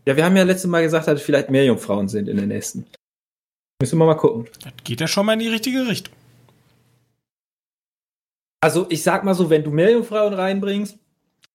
Ja, 0.06 0.16
wir 0.16 0.24
haben 0.24 0.36
ja 0.36 0.42
letztes 0.42 0.68
Mal 0.68 0.82
gesagt, 0.82 1.06
dass 1.06 1.22
vielleicht 1.22 1.50
mehr 1.50 1.64
Jungfrauen 1.64 2.08
sind 2.08 2.28
in 2.28 2.38
der 2.38 2.46
nächsten. 2.46 2.86
Müssen 3.80 3.98
wir 3.98 4.06
mal 4.06 4.14
gucken. 4.14 4.46
Das 4.64 4.72
geht 4.82 5.00
ja 5.00 5.06
schon 5.06 5.26
mal 5.26 5.34
in 5.34 5.38
die 5.38 5.48
richtige 5.48 5.86
Richtung. 5.86 6.14
Also, 8.60 8.86
ich 8.88 9.04
sag 9.04 9.22
mal 9.22 9.34
so, 9.34 9.50
wenn 9.50 9.62
du 9.62 9.70
mehr 9.70 9.92
Jungfrauen 9.92 10.34
reinbringst, 10.34 10.98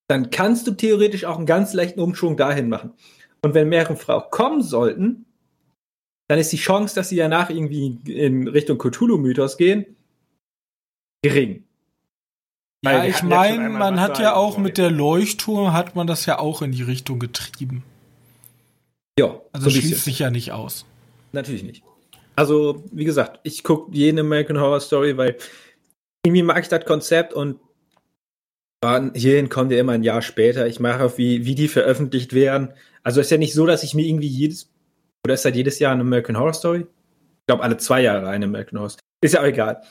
dann 0.07 0.29
kannst 0.29 0.67
du 0.67 0.71
theoretisch 0.71 1.25
auch 1.25 1.37
einen 1.37 1.45
ganz 1.45 1.73
leichten 1.73 1.99
Umschwung 1.99 2.37
dahin 2.37 2.69
machen. 2.69 2.93
Und 3.41 3.53
wenn 3.53 3.67
mehrere 3.67 3.97
Frauen 3.97 4.23
kommen 4.29 4.61
sollten, 4.61 5.25
dann 6.27 6.39
ist 6.39 6.51
die 6.51 6.57
Chance, 6.57 6.95
dass 6.95 7.09
sie 7.09 7.17
danach 7.17 7.49
irgendwie 7.49 7.97
in 8.05 8.47
Richtung 8.47 8.77
Cthulhu-Mythos 8.77 9.57
gehen, 9.57 9.85
gering. 11.21 11.63
Ja, 12.83 13.05
ich 13.05 13.23
meine, 13.23 13.69
man 13.69 13.99
hat 13.99 14.19
ja 14.19 14.35
auch 14.35 14.57
mit 14.57 14.77
der 14.77 14.91
Leuchtturm 14.91 15.71
hat 15.71 15.95
man 15.95 16.05
das 16.05 16.25
ja 16.25 16.39
auch 16.39 16.61
in 16.61 16.73
die 16.73 16.83
Richtung 16.83 17.17
getrieben. 17.19 17.83
Ja. 19.17 19.39
Also 19.53 19.69
so 19.69 19.79
schließt 19.79 20.03
sich 20.03 20.19
ja 20.19 20.31
nicht 20.31 20.51
aus. 20.51 20.85
Natürlich 21.31 21.63
nicht. 21.63 21.83
Also, 22.35 22.83
wie 22.91 23.05
gesagt, 23.05 23.39
ich 23.43 23.63
gucke 23.63 23.95
jede 23.95 24.21
American 24.21 24.59
Horror 24.59 24.79
Story, 24.79 25.15
weil 25.17 25.37
irgendwie 26.25 26.43
mag 26.43 26.63
ich 26.63 26.67
das 26.67 26.85
Konzept 26.85 27.33
und 27.33 27.59
hierhin 29.13 29.47
kommt 29.47 29.71
ja 29.71 29.79
immer 29.79 29.93
ein 29.93 30.03
Jahr 30.03 30.21
später. 30.21 30.67
Ich 30.67 30.81
mache 30.81 31.05
auf, 31.05 31.17
wie, 31.17 31.45
wie 31.45 31.55
die 31.55 31.69
veröffentlicht 31.69 32.33
werden. 32.33 32.73
Also 33.01 33.21
ist 33.21 33.31
ja 33.31 33.37
nicht 33.37 33.53
so, 33.53 33.65
dass 33.65 33.83
ich 33.83 33.93
mir 33.93 34.05
irgendwie 34.05 34.27
jedes, 34.27 34.72
oder 35.23 35.33
ist 35.33 35.45
halt 35.45 35.55
jedes 35.55 35.79
Jahr 35.79 35.93
eine 35.93 36.01
American 36.01 36.37
Horror 36.37 36.53
Story? 36.53 36.79
Ich 36.81 37.45
glaube, 37.47 37.63
alle 37.63 37.77
zwei 37.77 38.01
Jahre 38.01 38.27
eine 38.27 38.45
American 38.45 38.79
Horror 38.79 38.89
Story. 38.89 39.03
Ist 39.21 39.33
ja 39.33 39.41
auch 39.41 39.45
egal. 39.45 39.81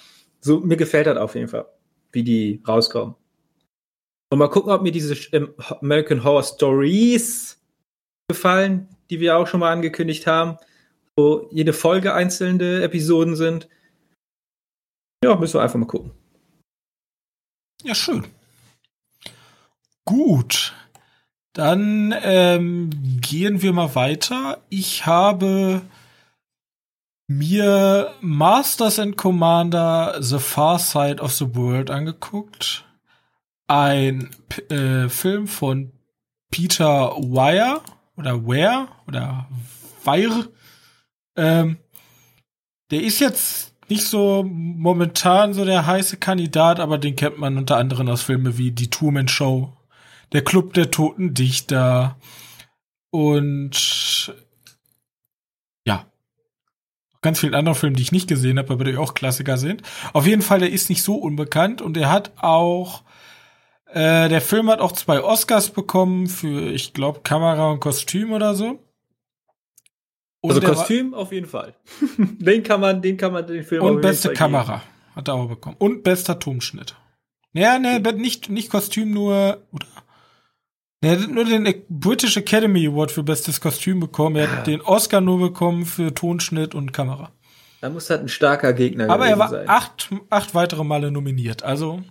So, 0.41 0.61
mir 0.61 0.77
gefällt 0.77 1.07
das 1.07 1.17
auf 1.17 1.35
jeden 1.35 1.49
Fall, 1.49 1.67
wie 2.13 2.23
die 2.23 2.63
rauskommen. 2.67 3.15
Und 4.31 4.39
mal 4.39 4.49
gucken, 4.49 4.73
ob 4.73 4.83
mir 4.83 4.93
diese 4.93 5.15
ähm, 5.33 5.55
American 5.81 6.25
Horror 6.25 6.43
Stories 6.43 7.59
gefallen 8.29 8.89
die 9.13 9.21
wir 9.21 9.37
auch 9.37 9.47
schon 9.47 9.61
mal 9.61 9.71
angekündigt 9.71 10.27
haben, 10.27 10.57
wo 11.17 11.47
jede 11.51 11.75
Folge 11.75 12.15
einzelne 12.15 12.83
Episoden 12.83 13.37
sind. 13.37 13.69
Ja, 15.23 15.37
müssen 15.37 15.55
wir 15.55 15.63
einfach 15.63 15.79
mal 15.79 15.85
gucken. 15.85 16.13
Ja, 17.83 17.95
schön. 17.95 18.25
Gut. 20.07 20.73
Dann 21.53 22.15
ähm, 22.23 22.91
gehen 23.21 23.61
wir 23.61 23.73
mal 23.73 23.95
weiter. 23.95 24.63
Ich 24.71 25.05
habe 25.05 25.83
mir 27.29 28.15
Masters 28.21 28.99
and 28.99 29.17
Commander 29.17 30.17
The 30.21 30.39
Far 30.39 30.79
Side 30.79 31.21
of 31.21 31.33
the 31.33 31.55
World 31.55 31.91
angeguckt. 31.91 32.85
Ein 33.67 34.31
äh, 34.71 35.09
Film 35.09 35.47
von 35.47 35.93
Peter 36.51 37.13
Weir 37.17 37.81
oder 38.17 38.47
Ware 38.47 38.89
oder 39.07 39.47
Weir. 40.05 40.49
Ähm, 41.37 41.79
der 42.91 43.03
ist 43.03 43.21
jetzt 43.21 43.75
nicht 43.89 44.05
so 44.05 44.43
momentan 44.43 45.55
so 45.55 45.65
der 45.65 45.87
heiße 45.87 46.17
Kandidat, 46.19 46.81
aber 46.81 46.99
den 46.99 47.17
kennt 47.17 47.39
man 47.39 47.57
unter 47.59 47.77
anderem 47.77 48.09
aus 48.09 48.23
Filmen 48.23 48.59
wie 48.59 48.71
Die 48.71 48.91
Truman 48.91 49.29
Show, 49.29 49.73
Der 50.33 50.43
Club 50.43 50.75
der 50.75 50.91
Toten 50.91 51.35
Dichter 51.35 52.17
und 53.11 54.35
ja, 55.87 56.07
ganz 57.21 57.41
vielen 57.41 57.55
anderen 57.55 57.77
Filmen, 57.77 57.97
die 57.97 58.03
ich 58.03 58.13
nicht 58.13 58.29
gesehen 58.29 58.59
habe, 58.59 58.73
aber 58.73 58.85
die 58.85 58.97
auch 58.97 59.15
Klassiker 59.15 59.59
sind. 59.59 59.83
Auf 60.13 60.27
jeden 60.27 60.43
Fall, 60.43 60.61
der 60.61 60.71
ist 60.71 60.89
nicht 60.89 61.03
so 61.03 61.17
unbekannt 61.17 61.83
und 61.83 61.97
er 61.97 62.11
hat 62.11 62.33
auch 62.39 63.03
äh, 63.93 64.31
der 64.31 64.41
Film 64.41 64.71
hat 64.71 64.81
auch 64.81 64.93
zwei 64.93 65.23
Oscars 65.23 65.71
bekommen 65.71 66.27
für, 66.27 66.73
ich 66.73 66.95
glaube, 66.95 67.21
Kamera 67.21 67.71
und 67.71 67.81
Kostüm 67.81 68.33
oder 68.33 68.55
so. 68.55 68.79
Und 70.41 70.51
also 70.51 70.61
Kostüm 70.61 71.13
auf 71.13 71.31
jeden 71.31 71.47
Fall. 71.47 71.75
den 72.17 72.63
kann 72.63 72.81
man, 72.81 73.03
den 73.03 73.19
kann 73.19 73.33
man 73.33 73.47
den 73.47 73.63
Film 73.65 73.83
Und 73.83 74.01
beste 74.01 74.33
Kamera 74.33 74.79
geben. 74.79 75.15
hat 75.15 75.29
er 75.29 75.35
auch 75.35 75.47
bekommen. 75.47 75.77
Und 75.79 76.03
bester 76.03 76.39
Tonschnitt. 76.39 76.97
Ja, 77.53 77.79
ne, 77.79 78.01
nicht, 78.17 78.49
nicht 78.49 78.71
Kostüm, 78.71 79.13
nur, 79.13 79.63
oder? 79.73 79.87
Er 81.03 81.19
hat 81.19 81.29
nur 81.29 81.45
den 81.45 81.69
British 81.89 82.37
Academy 82.37 82.87
Award 82.87 83.11
für 83.11 83.23
bestes 83.23 83.61
Kostüm 83.61 84.01
bekommen. 84.01 84.37
Er 84.37 84.51
hat 84.51 84.59
ah. 84.61 84.63
den 84.63 84.81
Oscar 84.81 85.21
nur 85.21 85.39
bekommen 85.39 85.85
für 85.85 86.15
Tonschnitt 86.15 86.75
und 86.75 86.93
Kamera. 86.93 87.33
Da 87.81 87.91
muss 87.91 88.09
halt 88.09 88.23
ein 88.23 88.29
starker 88.29 88.73
Gegner 88.73 89.11
Aber 89.11 89.27
er 89.27 89.39
war 89.39 89.49
sein. 89.49 89.69
acht, 89.69 90.11
acht 90.31 90.55
weitere 90.55 90.85
Male 90.85 91.11
nominiert. 91.11 91.65
Also 91.65 92.03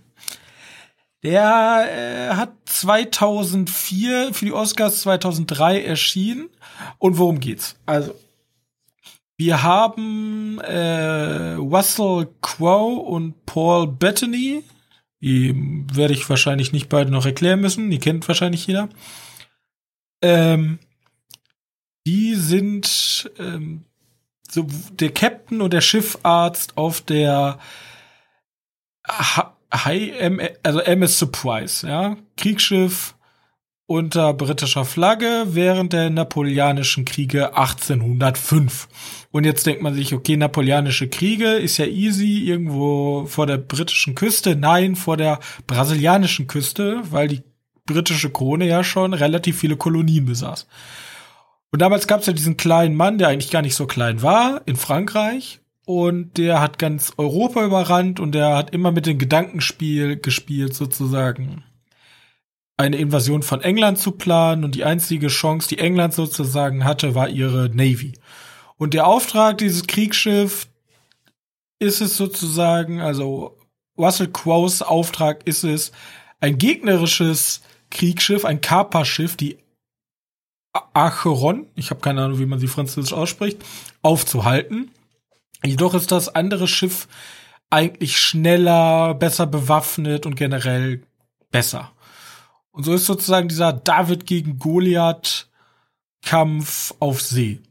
der 1.24 1.88
äh, 2.32 2.36
hat 2.36 2.52
2004 2.66 4.34
für 4.34 4.46
die 4.46 4.54
Oscars 4.54 5.02
2003 5.02 5.84
erschienen. 5.84 6.50
Und 6.98 7.18
worum 7.18 7.40
geht's? 7.40 7.76
Also, 7.86 8.16
wir 9.38 9.62
haben 9.62 10.60
äh, 10.60 11.54
Russell 11.54 12.28
Crowe 12.42 13.00
und 13.02 13.46
Paul 13.46 13.88
Bettany. 13.88 14.64
Die 15.22 15.86
werde 15.94 16.14
ich 16.14 16.30
wahrscheinlich 16.30 16.74
nicht 16.74 16.90
beide 16.90 17.12
noch 17.12 17.26
erklären 17.26 17.62
müssen. 17.62 17.92
Die 17.92 18.00
kennt 18.00 18.28
wahrscheinlich 18.28 18.66
jeder. 18.66 18.90
Ähm, 20.22 20.80
die 22.06 22.36
sind 22.36 23.32
ähm, 23.38 23.86
so 24.50 24.68
der 24.92 25.12
Captain 25.12 25.62
und 25.62 25.74
der 25.74 25.82
Schiffarzt 25.82 26.78
auf 26.78 27.02
der 27.02 27.60
High 29.74 30.54
also 30.64 30.80
MS 30.80 31.20
Surprise, 31.20 31.88
ja, 31.88 32.18
Kriegsschiff 32.38 33.16
unter 33.92 34.34
britischer 34.34 34.86
Flagge 34.86 35.44
während 35.48 35.92
der 35.92 36.10
Napoleonischen 36.10 37.04
Kriege 37.04 37.58
1805. 37.58 38.88
Und 39.32 39.44
jetzt 39.44 39.66
denkt 39.66 39.82
man 39.82 39.94
sich, 39.94 40.14
okay, 40.14 40.38
Napoleonische 40.38 41.10
Kriege 41.10 41.56
ist 41.56 41.78
ja 41.78 41.86
easy 41.86 42.46
irgendwo 42.46 43.26
vor 43.26 43.48
der 43.48 43.58
britischen 43.58 44.16
Küste. 44.16 44.56
Nein, 44.56 44.96
vor 44.96 45.18
der 45.18 45.42
brasilianischen 45.68 46.48
Küste, 46.48 47.02
weil 47.12 47.28
die 47.28 47.42
britische 47.86 48.30
Krone 48.30 48.66
ja 48.66 48.86
schon 48.86 49.14
relativ 49.14 49.60
viele 49.60 49.76
Kolonien 49.76 50.26
besaß. 50.26 50.68
Und 51.72 51.82
damals 51.82 52.08
gab 52.08 52.22
es 52.22 52.28
ja 52.28 52.34
diesen 52.34 52.56
kleinen 52.56 52.96
Mann, 52.96 53.18
der 53.18 53.28
eigentlich 53.28 53.52
gar 53.52 53.62
nicht 53.62 53.76
so 53.76 53.88
klein 53.88 54.22
war, 54.22 54.62
in 54.66 54.78
Frankreich 54.78 55.60
und 55.86 56.38
der 56.38 56.62
hat 56.62 56.80
ganz 56.80 57.12
Europa 57.18 57.66
überrannt 57.66 58.22
und 58.22 58.32
der 58.32 58.56
hat 58.56 58.74
immer 58.74 58.94
mit 58.94 59.06
dem 59.06 59.18
Gedankenspiel 59.18 60.16
gespielt, 60.16 60.74
sozusagen 60.74 61.66
eine 62.82 62.98
Invasion 62.98 63.44
von 63.44 63.62
England 63.62 64.00
zu 64.00 64.12
planen 64.12 64.64
und 64.64 64.76
die 64.76 64.84
einzige 64.84 65.28
Chance, 65.28 65.70
die 65.70 65.80
England 65.80 66.14
sozusagen 66.14 66.84
hatte, 66.84 67.16
war 67.16 67.30
ihre 67.30 67.70
Navy. 67.70 68.14
Und 68.78 68.94
der 68.94 69.08
Auftrag 69.08 69.58
dieses 69.58 69.88
Kriegsschiff 69.88 70.68
ist 71.80 72.02
es 72.02 72.18
sozusagen, 72.18 73.00
also 73.00 73.58
Russell 73.98 74.32
Crowes 74.32 74.82
Auftrag 74.82 75.48
ist 75.48 75.64
es, 75.64 75.92
ein 76.40 76.58
gegnerisches 76.58 77.62
Kriegsschiff, 77.90 78.46
ein 78.46 78.62
Kaperschiff, 78.62 79.36
die 79.36 79.58
Acheron, 80.94 81.68
ich 81.76 81.90
habe 81.90 82.02
keine 82.02 82.24
Ahnung, 82.24 82.40
wie 82.40 82.46
man 82.46 82.60
sie 82.60 82.68
französisch 82.68 83.14
ausspricht, 83.14 83.64
aufzuhalten 84.02 84.92
Jedoch 85.64 85.94
ist 85.94 86.12
das 86.12 86.34
andere 86.34 86.68
Schiff 86.68 87.08
eigentlich 87.70 88.20
schneller, 88.20 89.14
besser 89.14 89.46
bewaffnet 89.46 90.26
und 90.26 90.36
generell 90.36 91.04
besser. 91.52 91.92
Und 92.72 92.84
so 92.84 92.94
ist 92.94 93.06
sozusagen 93.06 93.48
dieser 93.48 93.74
David 93.74 94.26
gegen 94.26 94.58
Goliath 94.58 95.50
Kampf 96.22 96.94
auf 97.00 97.22
See. 97.22 97.62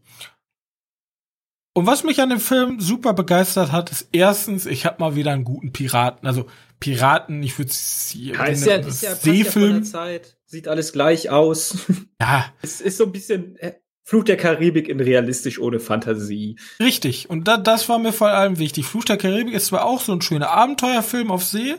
Und 1.73 1.87
was 1.87 2.03
mich 2.05 2.21
an 2.21 2.31
dem 2.31 2.41
Film 2.41 2.81
super 2.81 3.15
begeistert 3.15 3.73
hat, 3.73 3.91
ist 3.91 4.09
erstens, 4.13 4.67
ich 4.67 4.87
habe 4.87 4.97
mal 4.99 5.15
wieder 5.15 5.33
einen 5.33 5.45
guten 5.45 5.73
Piraten, 5.73 6.27
also 6.27 6.47
Piraten, 6.81 7.43
ich 7.43 7.59
würde 7.59 7.71
sie 7.73 8.33
ja, 8.33 8.45
ist 8.45 8.67
ja, 8.67 8.77
ist 8.77 9.03
ja, 9.03 9.15
Seefilm. 9.15 9.85
Ja 9.85 10.19
Sieht 10.47 10.67
alles 10.67 10.93
gleich 10.93 11.31
aus. 11.31 11.79
Ja. 12.21 12.53
es 12.61 12.81
ist 12.83 12.99
so 12.99 13.05
ein 13.05 13.13
bisschen 13.13 13.57
äh, 13.57 13.75
Fluch 14.03 14.25
der 14.25 14.37
Karibik 14.37 14.89
in 14.89 15.01
realistisch 15.01 15.59
ohne 15.59 15.81
Fantasie. 15.81 16.57
Richtig. 16.81 17.31
Und 17.31 17.49
da, 17.49 17.57
das 17.57 17.89
war 17.89 17.99
mir 17.99 18.13
vor 18.13 18.29
allem 18.29 18.59
wichtig. 18.59 18.85
Fluch 18.85 19.05
der 19.05 19.17
Karibik 19.17 19.55
ist 19.55 19.67
zwar 19.67 19.85
auch 19.85 20.01
so 20.01 20.13
ein 20.13 20.21
schöner 20.21 20.51
Abenteuerfilm 20.51 21.31
auf 21.31 21.45
See. 21.45 21.77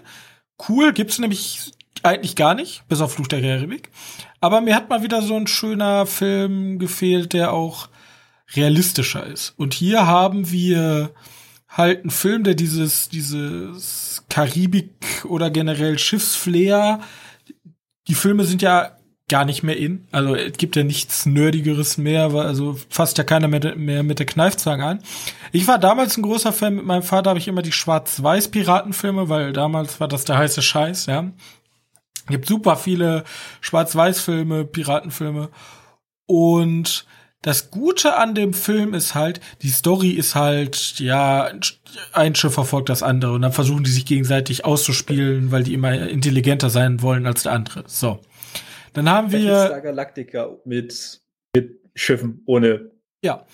Cool, 0.67 0.93
gibt's 0.93 1.19
nämlich 1.19 1.73
eigentlich 2.03 2.35
gar 2.35 2.55
nicht, 2.55 2.83
bis 2.87 3.01
auf 3.01 3.13
Fluch 3.13 3.27
der 3.27 3.41
Karibik. 3.41 3.89
Aber 4.39 4.61
mir 4.61 4.75
hat 4.75 4.89
mal 4.89 5.03
wieder 5.03 5.21
so 5.21 5.35
ein 5.35 5.47
schöner 5.47 6.05
Film 6.05 6.79
gefehlt, 6.79 7.33
der 7.33 7.53
auch 7.53 7.89
realistischer 8.55 9.25
ist. 9.25 9.53
Und 9.57 9.73
hier 9.73 10.07
haben 10.07 10.51
wir 10.51 11.11
halt 11.69 12.01
einen 12.01 12.11
Film, 12.11 12.43
der 12.43 12.55
dieses, 12.55 13.09
dieses 13.09 14.23
Karibik 14.29 14.91
oder 15.25 15.49
generell 15.49 15.97
Schiffsflair, 15.97 16.99
die 18.07 18.15
Filme 18.15 18.43
sind 18.43 18.61
ja 18.61 18.97
gar 19.29 19.45
nicht 19.45 19.63
mehr 19.63 19.77
in. 19.77 20.05
Also 20.11 20.35
es 20.35 20.57
gibt 20.57 20.75
ja 20.75 20.83
nichts 20.83 21.25
Nerdigeres 21.25 21.97
mehr, 21.97 22.33
weil 22.33 22.45
also 22.45 22.77
fasst 22.89 23.17
ja 23.17 23.23
keiner 23.23 23.47
mehr, 23.47 23.75
mehr 23.77 24.03
mit 24.03 24.19
der 24.19 24.25
Kneifzange 24.25 24.83
an. 24.83 24.99
Ich 25.53 25.67
war 25.67 25.79
damals 25.79 26.17
ein 26.17 26.23
großer 26.23 26.51
Fan, 26.51 26.75
mit 26.75 26.85
meinem 26.85 27.03
Vater 27.03 27.29
habe 27.29 27.39
ich 27.39 27.47
immer 27.47 27.61
die 27.61 27.71
Schwarz-Weiß-Piratenfilme, 27.71 29.29
weil 29.29 29.53
damals 29.53 30.01
war 30.01 30.09
das 30.09 30.25
der 30.25 30.37
heiße 30.37 30.61
Scheiß, 30.61 31.05
ja. 31.05 31.31
Es 32.25 32.31
gibt 32.31 32.47
super 32.47 32.75
viele 32.75 33.23
Schwarz-Weiß-Filme, 33.61 34.65
Piratenfilme. 34.65 35.49
Und 36.27 37.05
das 37.41 37.71
Gute 37.71 38.17
an 38.17 38.35
dem 38.35 38.53
Film 38.53 38.93
ist 38.93 39.15
halt, 39.15 39.41
die 39.63 39.69
Story 39.69 40.11
ist 40.11 40.35
halt, 40.35 40.99
ja, 40.99 41.51
ein 42.13 42.35
Schiff 42.35 42.53
verfolgt 42.53 42.89
das 42.89 43.01
andere 43.01 43.33
und 43.33 43.41
dann 43.41 43.51
versuchen 43.51 43.83
die 43.83 43.89
sich 43.89 44.05
gegenseitig 44.05 44.63
auszuspielen, 44.63 45.51
weil 45.51 45.63
die 45.63 45.73
immer 45.73 46.07
intelligenter 46.07 46.69
sein 46.69 47.01
wollen 47.01 47.25
als 47.25 47.43
der 47.43 47.53
andere. 47.53 47.83
So. 47.87 48.19
Dann 48.93 49.09
haben 49.09 49.31
wir. 49.31 49.79
Galactica 49.81 50.51
mit, 50.65 51.21
mit 51.55 51.79
Schiffen 51.95 52.43
ohne. 52.45 52.91
Ja. 53.23 53.45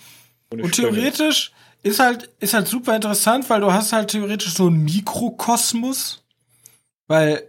Ohne 0.52 0.64
und 0.64 0.74
theoretisch 0.74 1.52
ist 1.82 1.98
halt, 1.98 2.30
ist 2.40 2.52
halt 2.54 2.68
super 2.68 2.94
interessant, 2.94 3.48
weil 3.48 3.62
du 3.62 3.72
hast 3.72 3.92
halt 3.94 4.10
theoretisch 4.10 4.52
so 4.52 4.66
einen 4.66 4.84
Mikrokosmos, 4.84 6.24
weil 7.06 7.47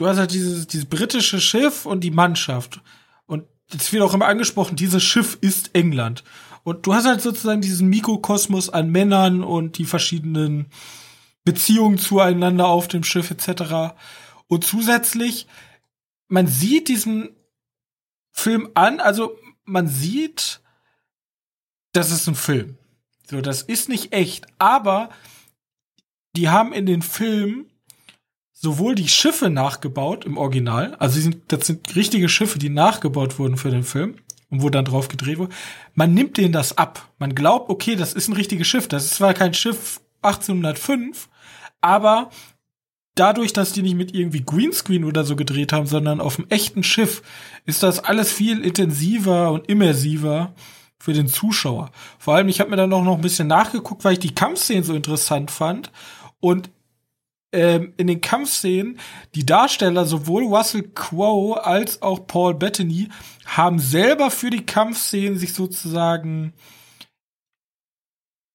du 0.00 0.06
hast 0.06 0.18
halt 0.18 0.32
dieses, 0.32 0.66
dieses 0.66 0.86
britische 0.86 1.40
Schiff 1.40 1.86
und 1.86 2.00
die 2.02 2.10
Mannschaft. 2.10 2.80
Und 3.26 3.44
es 3.72 3.92
wird 3.92 4.02
auch 4.02 4.14
immer 4.14 4.26
angesprochen, 4.26 4.76
dieses 4.76 5.02
Schiff 5.02 5.38
ist 5.40 5.74
England. 5.74 6.24
Und 6.64 6.86
du 6.86 6.94
hast 6.94 7.06
halt 7.06 7.20
sozusagen 7.20 7.60
diesen 7.60 7.88
Mikrokosmos 7.88 8.70
an 8.70 8.90
Männern 8.90 9.42
und 9.42 9.78
die 9.78 9.84
verschiedenen 9.84 10.66
Beziehungen 11.44 11.98
zueinander 11.98 12.66
auf 12.66 12.88
dem 12.88 13.04
Schiff 13.04 13.30
etc. 13.30 13.94
Und 14.46 14.64
zusätzlich 14.64 15.46
man 16.30 16.46
sieht 16.46 16.88
diesen 16.88 17.36
Film 18.30 18.70
an, 18.74 19.00
also 19.00 19.36
man 19.64 19.88
sieht, 19.88 20.60
das 21.92 22.10
ist 22.10 22.26
ein 22.28 22.36
Film. 22.36 22.78
So, 23.28 23.40
das 23.40 23.62
ist 23.62 23.88
nicht 23.88 24.12
echt, 24.12 24.46
aber 24.58 25.10
die 26.36 26.48
haben 26.48 26.72
in 26.72 26.86
den 26.86 27.02
Filmen 27.02 27.69
sowohl 28.60 28.94
die 28.94 29.08
Schiffe 29.08 29.48
nachgebaut 29.48 30.26
im 30.26 30.36
Original, 30.36 30.94
also 30.96 31.18
sind, 31.18 31.38
das 31.48 31.66
sind 31.66 31.96
richtige 31.96 32.28
Schiffe, 32.28 32.58
die 32.58 32.68
nachgebaut 32.68 33.38
wurden 33.38 33.56
für 33.56 33.70
den 33.70 33.84
Film 33.84 34.16
und 34.50 34.60
wo 34.60 34.68
dann 34.68 34.84
drauf 34.84 35.08
gedreht 35.08 35.38
wurde. 35.38 35.54
Man 35.94 36.12
nimmt 36.12 36.36
denen 36.36 36.52
das 36.52 36.76
ab. 36.76 37.08
Man 37.18 37.34
glaubt, 37.34 37.70
okay, 37.70 37.96
das 37.96 38.12
ist 38.12 38.28
ein 38.28 38.34
richtiges 38.34 38.68
Schiff. 38.68 38.86
Das 38.86 39.06
ist 39.06 39.14
zwar 39.14 39.32
kein 39.32 39.54
Schiff 39.54 40.02
1805, 40.20 41.30
aber 41.80 42.28
dadurch, 43.14 43.54
dass 43.54 43.72
die 43.72 43.80
nicht 43.80 43.96
mit 43.96 44.14
irgendwie 44.14 44.44
Greenscreen 44.44 45.04
oder 45.04 45.24
so 45.24 45.36
gedreht 45.36 45.72
haben, 45.72 45.86
sondern 45.86 46.20
auf 46.20 46.38
einem 46.38 46.48
echten 46.50 46.82
Schiff, 46.82 47.22
ist 47.64 47.82
das 47.82 48.04
alles 48.04 48.30
viel 48.30 48.62
intensiver 48.62 49.52
und 49.52 49.70
immersiver 49.70 50.54
für 50.98 51.14
den 51.14 51.28
Zuschauer. 51.28 51.92
Vor 52.18 52.34
allem, 52.34 52.48
ich 52.48 52.60
habe 52.60 52.68
mir 52.68 52.76
dann 52.76 52.92
auch 52.92 53.04
noch 53.04 53.14
ein 53.14 53.22
bisschen 53.22 53.48
nachgeguckt, 53.48 54.04
weil 54.04 54.12
ich 54.12 54.18
die 54.18 54.34
Kampfszenen 54.34 54.84
so 54.84 54.92
interessant 54.92 55.50
fand. 55.50 55.90
Und 56.40 56.70
ähm, 57.52 57.94
in 57.96 58.06
den 58.06 58.20
Kampfszenen, 58.20 58.98
die 59.34 59.46
Darsteller, 59.46 60.04
sowohl 60.04 60.44
Russell 60.44 60.90
Crowe 60.94 61.64
als 61.64 62.02
auch 62.02 62.26
Paul 62.26 62.54
Bettany, 62.54 63.08
haben 63.46 63.78
selber 63.78 64.30
für 64.30 64.50
die 64.50 64.66
Kampfszenen 64.66 65.38
sich 65.38 65.54
sozusagen, 65.54 66.52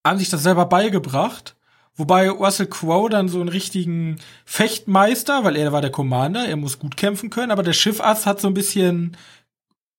haben 0.06 0.20
sich 0.20 0.30
das 0.30 0.44
selber 0.44 0.66
beigebracht 0.66 1.56
Wobei 1.98 2.30
Russell 2.30 2.68
Crowe 2.68 3.10
dann 3.10 3.30
so 3.30 3.40
einen 3.40 3.50
richtigen 3.50 4.18
Fechtmeister, 4.44 5.44
weil 5.44 5.56
er 5.56 5.72
war 5.72 5.82
der 5.82 5.92
Commander, 5.92 6.46
er 6.46 6.58
muss 6.58 6.78
gut 6.78 6.98
kämpfen 6.98 7.30
können, 7.30 7.52
aber 7.52 7.64
der 7.64 7.74
Schiffarzt 7.74 8.26
hat 8.26 8.42
so 8.42 8.48
ein 8.48 8.54
bisschen 8.54 9.16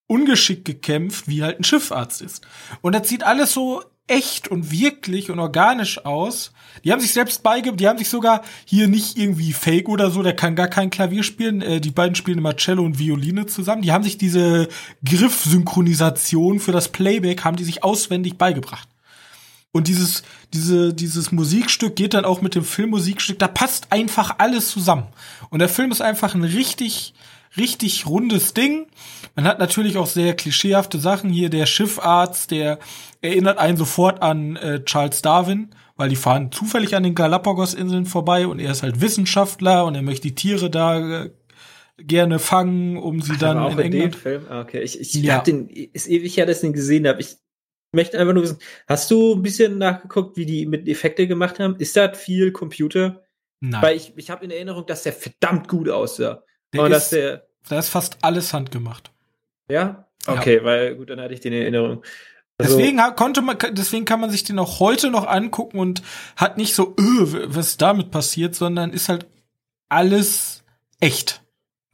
ungeschickt 0.06 0.66
gekämpft, 0.66 1.26
wie 1.26 1.42
halt 1.42 1.58
ein 1.58 1.64
Schiffarzt 1.64 2.20
ist. 2.20 2.46
Und 2.82 2.94
das 2.94 3.08
sieht 3.08 3.22
alles 3.22 3.52
so 3.52 3.82
echt 4.08 4.48
und 4.48 4.70
wirklich 4.70 5.30
und 5.30 5.38
organisch 5.38 6.04
aus. 6.04 6.52
Die 6.84 6.92
haben 6.92 7.00
sich 7.00 7.12
selbst 7.12 7.42
beigebracht, 7.42 7.80
die 7.80 7.88
haben 7.88 7.98
sich 7.98 8.08
sogar 8.08 8.42
hier 8.64 8.86
nicht 8.86 9.18
irgendwie 9.18 9.52
Fake 9.52 9.88
oder 9.88 10.10
so, 10.10 10.22
der 10.22 10.36
kann 10.36 10.54
gar 10.54 10.68
kein 10.68 10.90
Klavier 10.90 11.22
spielen. 11.22 11.62
Äh, 11.62 11.80
die 11.80 11.90
beiden 11.90 12.14
spielen 12.14 12.38
immer 12.38 12.56
Cello 12.56 12.84
und 12.84 12.98
Violine 12.98 13.46
zusammen. 13.46 13.82
Die 13.82 13.92
haben 13.92 14.04
sich 14.04 14.18
diese 14.18 14.68
Griffsynchronisation 15.04 16.60
für 16.60 16.72
das 16.72 16.88
Playback 16.88 17.44
haben 17.44 17.56
die 17.56 17.64
sich 17.64 17.82
auswendig 17.82 18.38
beigebracht. 18.38 18.88
Und 19.72 19.88
dieses, 19.88 20.22
diese, 20.54 20.94
dieses 20.94 21.32
Musikstück 21.32 21.96
geht 21.96 22.14
dann 22.14 22.24
auch 22.24 22.40
mit 22.40 22.54
dem 22.54 22.64
Filmmusikstück, 22.64 23.38
da 23.38 23.46
passt 23.46 23.92
einfach 23.92 24.36
alles 24.38 24.68
zusammen. 24.68 25.06
Und 25.50 25.58
der 25.58 25.68
Film 25.68 25.90
ist 25.90 26.00
einfach 26.00 26.34
ein 26.34 26.44
richtig, 26.44 27.12
richtig 27.58 28.06
rundes 28.06 28.54
Ding. 28.54 28.86
Man 29.34 29.44
hat 29.44 29.58
natürlich 29.58 29.98
auch 29.98 30.06
sehr 30.06 30.34
klischeehafte 30.34 30.98
Sachen 30.98 31.28
hier. 31.28 31.50
Der 31.50 31.66
Schiffarzt, 31.66 32.52
der 32.52 32.78
erinnert 33.26 33.58
einen 33.58 33.76
sofort 33.76 34.22
an 34.22 34.56
äh, 34.56 34.84
Charles 34.84 35.22
Darwin, 35.22 35.70
weil 35.96 36.08
die 36.08 36.16
fahren 36.16 36.52
zufällig 36.52 36.94
an 36.94 37.02
den 37.02 37.14
Galapagos-Inseln 37.14 38.06
vorbei 38.06 38.46
und 38.46 38.58
er 38.58 38.72
ist 38.72 38.82
halt 38.82 39.00
Wissenschaftler 39.00 39.84
und 39.84 39.94
er 39.94 40.02
möchte 40.02 40.28
die 40.28 40.34
Tiere 40.34 40.70
da 40.70 41.24
äh, 41.24 41.30
gerne 41.98 42.38
fangen, 42.38 42.96
um 42.98 43.22
sie 43.22 43.32
Ach, 43.34 43.40
dann 43.40 43.58
auch 43.58 43.72
in, 43.72 43.78
in 43.78 43.92
England. 43.92 44.16
Film? 44.16 44.46
Ah, 44.48 44.60
okay, 44.60 44.82
ich, 44.82 45.00
ich 45.00 45.14
ja. 45.14 45.36
hab 45.36 45.44
den, 45.44 45.68
ist 45.68 46.08
ewig 46.08 46.36
her, 46.36 46.46
dass 46.46 46.58
ich 46.58 46.62
den 46.62 46.72
gesehen 46.72 47.06
habe. 47.08 47.20
Ich 47.20 47.36
möchte 47.92 48.18
einfach 48.18 48.34
nur 48.34 48.42
wissen, 48.42 48.58
hast 48.86 49.10
du 49.10 49.34
ein 49.34 49.42
bisschen 49.42 49.78
nachgeguckt, 49.78 50.36
wie 50.36 50.46
die 50.46 50.66
mit 50.66 50.88
Effekte 50.88 51.26
gemacht 51.26 51.58
haben? 51.58 51.76
Ist 51.76 51.96
das 51.96 52.18
viel 52.18 52.52
Computer? 52.52 53.22
Nein. 53.60 53.82
Weil 53.82 53.96
ich, 53.96 54.12
ich 54.16 54.30
habe 54.30 54.44
in 54.44 54.50
Erinnerung, 54.50 54.86
dass 54.86 55.02
der 55.02 55.12
verdammt 55.12 55.68
gut 55.68 55.88
aussah. 55.88 56.44
Der 56.72 56.82
Und 56.82 56.92
ist, 56.92 56.96
dass 56.96 57.10
der, 57.10 57.46
da 57.68 57.78
ist 57.78 57.88
fast 57.88 58.18
alles 58.22 58.52
handgemacht. 58.52 59.10
Ja? 59.70 60.06
Okay, 60.26 60.56
ja. 60.56 60.64
weil 60.64 60.96
gut, 60.96 61.10
dann 61.10 61.20
hatte 61.20 61.34
ich 61.34 61.40
den 61.40 61.52
in 61.52 61.62
Erinnerung. 61.62 62.02
Also, 62.58 62.78
deswegen 62.78 62.98
konnte 63.16 63.42
man, 63.42 63.58
deswegen 63.72 64.06
kann 64.06 64.20
man 64.20 64.30
sich 64.30 64.44
den 64.44 64.58
auch 64.58 64.80
heute 64.80 65.10
noch 65.10 65.26
angucken 65.26 65.78
und 65.78 66.02
hat 66.36 66.56
nicht 66.56 66.74
so, 66.74 66.94
öh, 66.98 67.44
was 67.48 67.76
damit 67.76 68.10
passiert, 68.10 68.54
sondern 68.54 68.92
ist 68.92 69.08
halt 69.08 69.26
alles 69.88 70.64
echt. 71.00 71.42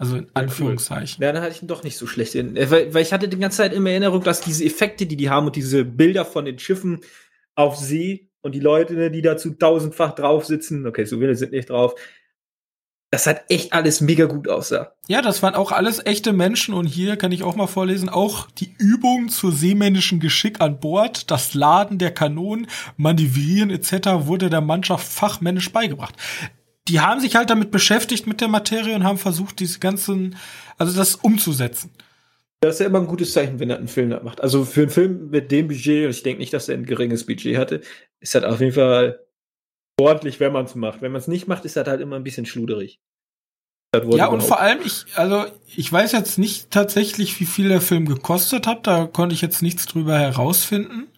Also 0.02 0.16
in 0.16 0.26
Anführungszeichen. 0.34 1.22
Ja, 1.22 1.32
dann 1.32 1.42
hatte 1.42 1.54
ich 1.54 1.62
ihn 1.62 1.68
doch 1.68 1.84
nicht 1.84 1.96
so 1.96 2.06
schlecht. 2.06 2.34
In, 2.34 2.56
äh, 2.56 2.70
weil, 2.70 2.92
weil 2.92 3.02
ich 3.02 3.12
hatte 3.12 3.28
die 3.28 3.38
ganze 3.38 3.58
Zeit 3.58 3.72
immer 3.72 3.90
Erinnerung, 3.90 4.22
dass 4.22 4.40
diese 4.40 4.64
Effekte, 4.64 5.06
die 5.06 5.16
die 5.16 5.30
haben 5.30 5.46
und 5.46 5.56
diese 5.56 5.84
Bilder 5.84 6.24
von 6.24 6.44
den 6.44 6.58
Schiffen 6.58 7.00
auf 7.54 7.76
See 7.76 8.28
und 8.40 8.54
die 8.54 8.60
Leute, 8.60 9.10
die 9.10 9.22
dazu 9.22 9.50
tausendfach 9.50 10.14
drauf 10.14 10.44
sitzen, 10.44 10.86
okay, 10.86 11.04
so 11.04 11.18
viele 11.18 11.36
sind 11.36 11.52
nicht 11.52 11.70
drauf, 11.70 11.94
das 13.12 13.26
hat 13.26 13.44
echt 13.48 13.74
alles 13.74 14.00
mega 14.00 14.24
gut 14.24 14.48
aussah. 14.48 14.94
Ja, 15.06 15.20
das 15.20 15.42
waren 15.42 15.54
auch 15.54 15.70
alles 15.70 16.04
echte 16.04 16.32
Menschen 16.32 16.72
und 16.72 16.86
hier 16.86 17.16
kann 17.16 17.30
ich 17.30 17.44
auch 17.44 17.54
mal 17.54 17.66
vorlesen, 17.66 18.08
auch 18.08 18.50
die 18.50 18.74
Übung 18.78 19.28
zur 19.28 19.52
seemännischen 19.52 20.18
Geschick 20.18 20.62
an 20.62 20.80
Bord, 20.80 21.30
das 21.30 21.52
Laden 21.52 21.98
der 21.98 22.10
Kanonen, 22.10 22.66
Manövrieren 22.96 23.70
etc. 23.70 24.26
wurde 24.26 24.48
der 24.48 24.62
Mannschaft 24.62 25.06
fachmännisch 25.06 25.70
beigebracht 25.70 26.16
die 26.88 27.00
haben 27.00 27.20
sich 27.20 27.36
halt 27.36 27.48
damit 27.48 27.70
beschäftigt 27.70 28.26
mit 28.26 28.40
der 28.40 28.48
Materie 28.48 28.94
und 28.94 29.04
haben 29.04 29.18
versucht, 29.18 29.60
diese 29.60 29.78
ganzen, 29.78 30.36
also 30.78 30.96
das 30.96 31.14
umzusetzen. 31.14 31.90
Das 32.60 32.74
ist 32.74 32.80
ja 32.80 32.86
immer 32.86 33.00
ein 33.00 33.06
gutes 33.06 33.32
Zeichen, 33.32 33.60
wenn 33.60 33.70
er 33.70 33.76
einen 33.76 33.88
Film 33.88 34.08
macht. 34.22 34.40
Also 34.40 34.64
für 34.64 34.82
einen 34.82 34.90
Film 34.90 35.30
mit 35.30 35.50
dem 35.52 35.68
Budget, 35.68 36.06
und 36.06 36.10
ich 36.10 36.22
denke 36.22 36.40
nicht, 36.40 36.52
dass 36.52 36.68
er 36.68 36.76
ein 36.76 36.84
geringes 36.84 37.24
Budget 37.24 37.56
hatte, 37.56 37.82
ist 38.20 38.34
das 38.34 38.44
auf 38.44 38.60
jeden 38.60 38.72
Fall 38.72 39.20
ordentlich, 40.00 40.40
wenn 40.40 40.52
man 40.52 40.64
es 40.64 40.74
macht. 40.74 41.02
Wenn 41.02 41.12
man 41.12 41.20
es 41.20 41.28
nicht 41.28 41.48
macht, 41.48 41.64
ist 41.64 41.76
das 41.76 41.86
halt 41.86 42.00
immer 42.00 42.16
ein 42.16 42.24
bisschen 42.24 42.46
schluderig. 42.46 43.00
Ja, 43.94 44.28
und 44.28 44.42
vor 44.42 44.58
allem, 44.58 44.78
ich, 44.82 45.04
also, 45.16 45.44
ich 45.76 45.92
weiß 45.92 46.12
jetzt 46.12 46.38
nicht 46.38 46.70
tatsächlich, 46.70 47.38
wie 47.40 47.44
viel 47.44 47.68
der 47.68 47.82
Film 47.82 48.06
gekostet 48.06 48.66
hat, 48.66 48.86
da 48.86 49.06
konnte 49.06 49.34
ich 49.34 49.42
jetzt 49.42 49.60
nichts 49.60 49.84
drüber 49.84 50.18
herausfinden. 50.18 51.08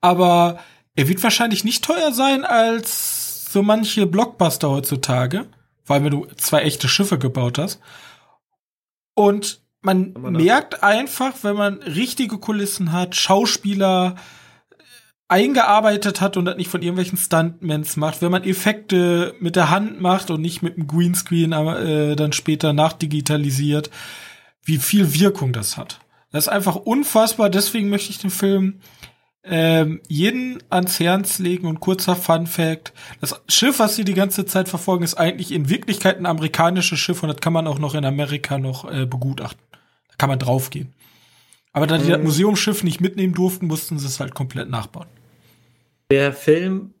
Aber 0.00 0.58
er 0.96 1.08
wird 1.08 1.22
wahrscheinlich 1.22 1.62
nicht 1.62 1.84
teuer 1.84 2.12
sein 2.12 2.44
als 2.44 3.52
so 3.52 3.62
manche 3.62 4.06
Blockbuster 4.06 4.70
heutzutage, 4.70 5.46
weil 5.86 6.02
wenn 6.02 6.10
du 6.10 6.26
zwei 6.36 6.62
echte 6.62 6.88
Schiffe 6.88 7.18
gebaut 7.18 7.58
hast. 7.58 7.80
Und 9.14 9.60
man 9.80 10.14
merkt 10.14 10.82
einfach, 10.82 11.32
wenn 11.42 11.54
man 11.54 11.74
richtige 11.82 12.38
Kulissen 12.38 12.90
hat, 12.90 13.14
Schauspieler, 13.14 14.16
eingearbeitet 15.28 16.20
hat 16.20 16.36
und 16.36 16.44
das 16.44 16.56
nicht 16.56 16.70
von 16.70 16.82
irgendwelchen 16.82 17.18
Stuntmans 17.18 17.96
macht, 17.96 18.20
wenn 18.20 18.30
man 18.30 18.44
Effekte 18.44 19.34
mit 19.40 19.56
der 19.56 19.70
Hand 19.70 20.00
macht 20.00 20.30
und 20.30 20.42
nicht 20.42 20.62
mit 20.62 20.76
dem 20.76 20.86
Greenscreen 20.86 21.52
äh, 21.52 22.16
dann 22.16 22.32
später 22.32 22.72
nachdigitalisiert, 22.72 23.90
wie 24.62 24.78
viel 24.78 25.14
Wirkung 25.14 25.52
das 25.52 25.76
hat. 25.76 26.00
Das 26.30 26.44
ist 26.44 26.52
einfach 26.52 26.76
unfassbar, 26.76 27.48
deswegen 27.48 27.88
möchte 27.88 28.10
ich 28.10 28.18
den 28.18 28.30
Film 28.30 28.80
ähm, 29.44 30.00
jeden 30.08 30.62
ans 30.70 30.98
Herz 31.00 31.38
legen 31.38 31.66
und 31.66 31.80
kurzer 31.80 32.16
Fun 32.16 32.46
Fact. 32.46 32.92
Das 33.20 33.40
Schiff, 33.48 33.78
was 33.78 33.94
sie 33.94 34.04
die 34.04 34.14
ganze 34.14 34.46
Zeit 34.46 34.68
verfolgen, 34.68 35.04
ist 35.04 35.14
eigentlich 35.14 35.52
in 35.52 35.68
Wirklichkeit 35.68 36.18
ein 36.18 36.26
amerikanisches 36.26 36.98
Schiff 36.98 37.22
und 37.22 37.28
das 37.28 37.40
kann 37.40 37.52
man 37.52 37.66
auch 37.66 37.78
noch 37.78 37.94
in 37.94 38.04
Amerika 38.04 38.58
noch 38.58 38.90
äh, 38.90 39.06
begutachten. 39.06 39.62
Da 40.08 40.14
kann 40.16 40.30
man 40.30 40.38
draufgehen. 40.38 40.94
Aber 41.74 41.86
da 41.86 41.98
die 41.98 42.08
das 42.08 42.18
mhm. 42.18 42.24
Museumsschiff 42.24 42.82
nicht 42.84 43.00
mitnehmen 43.00 43.34
durften, 43.34 43.66
mussten 43.66 43.98
sie 43.98 44.06
es 44.06 44.20
halt 44.20 44.34
komplett 44.34 44.70
nachbauen. 44.70 45.08
Der 46.10 46.32
Film 46.32 46.94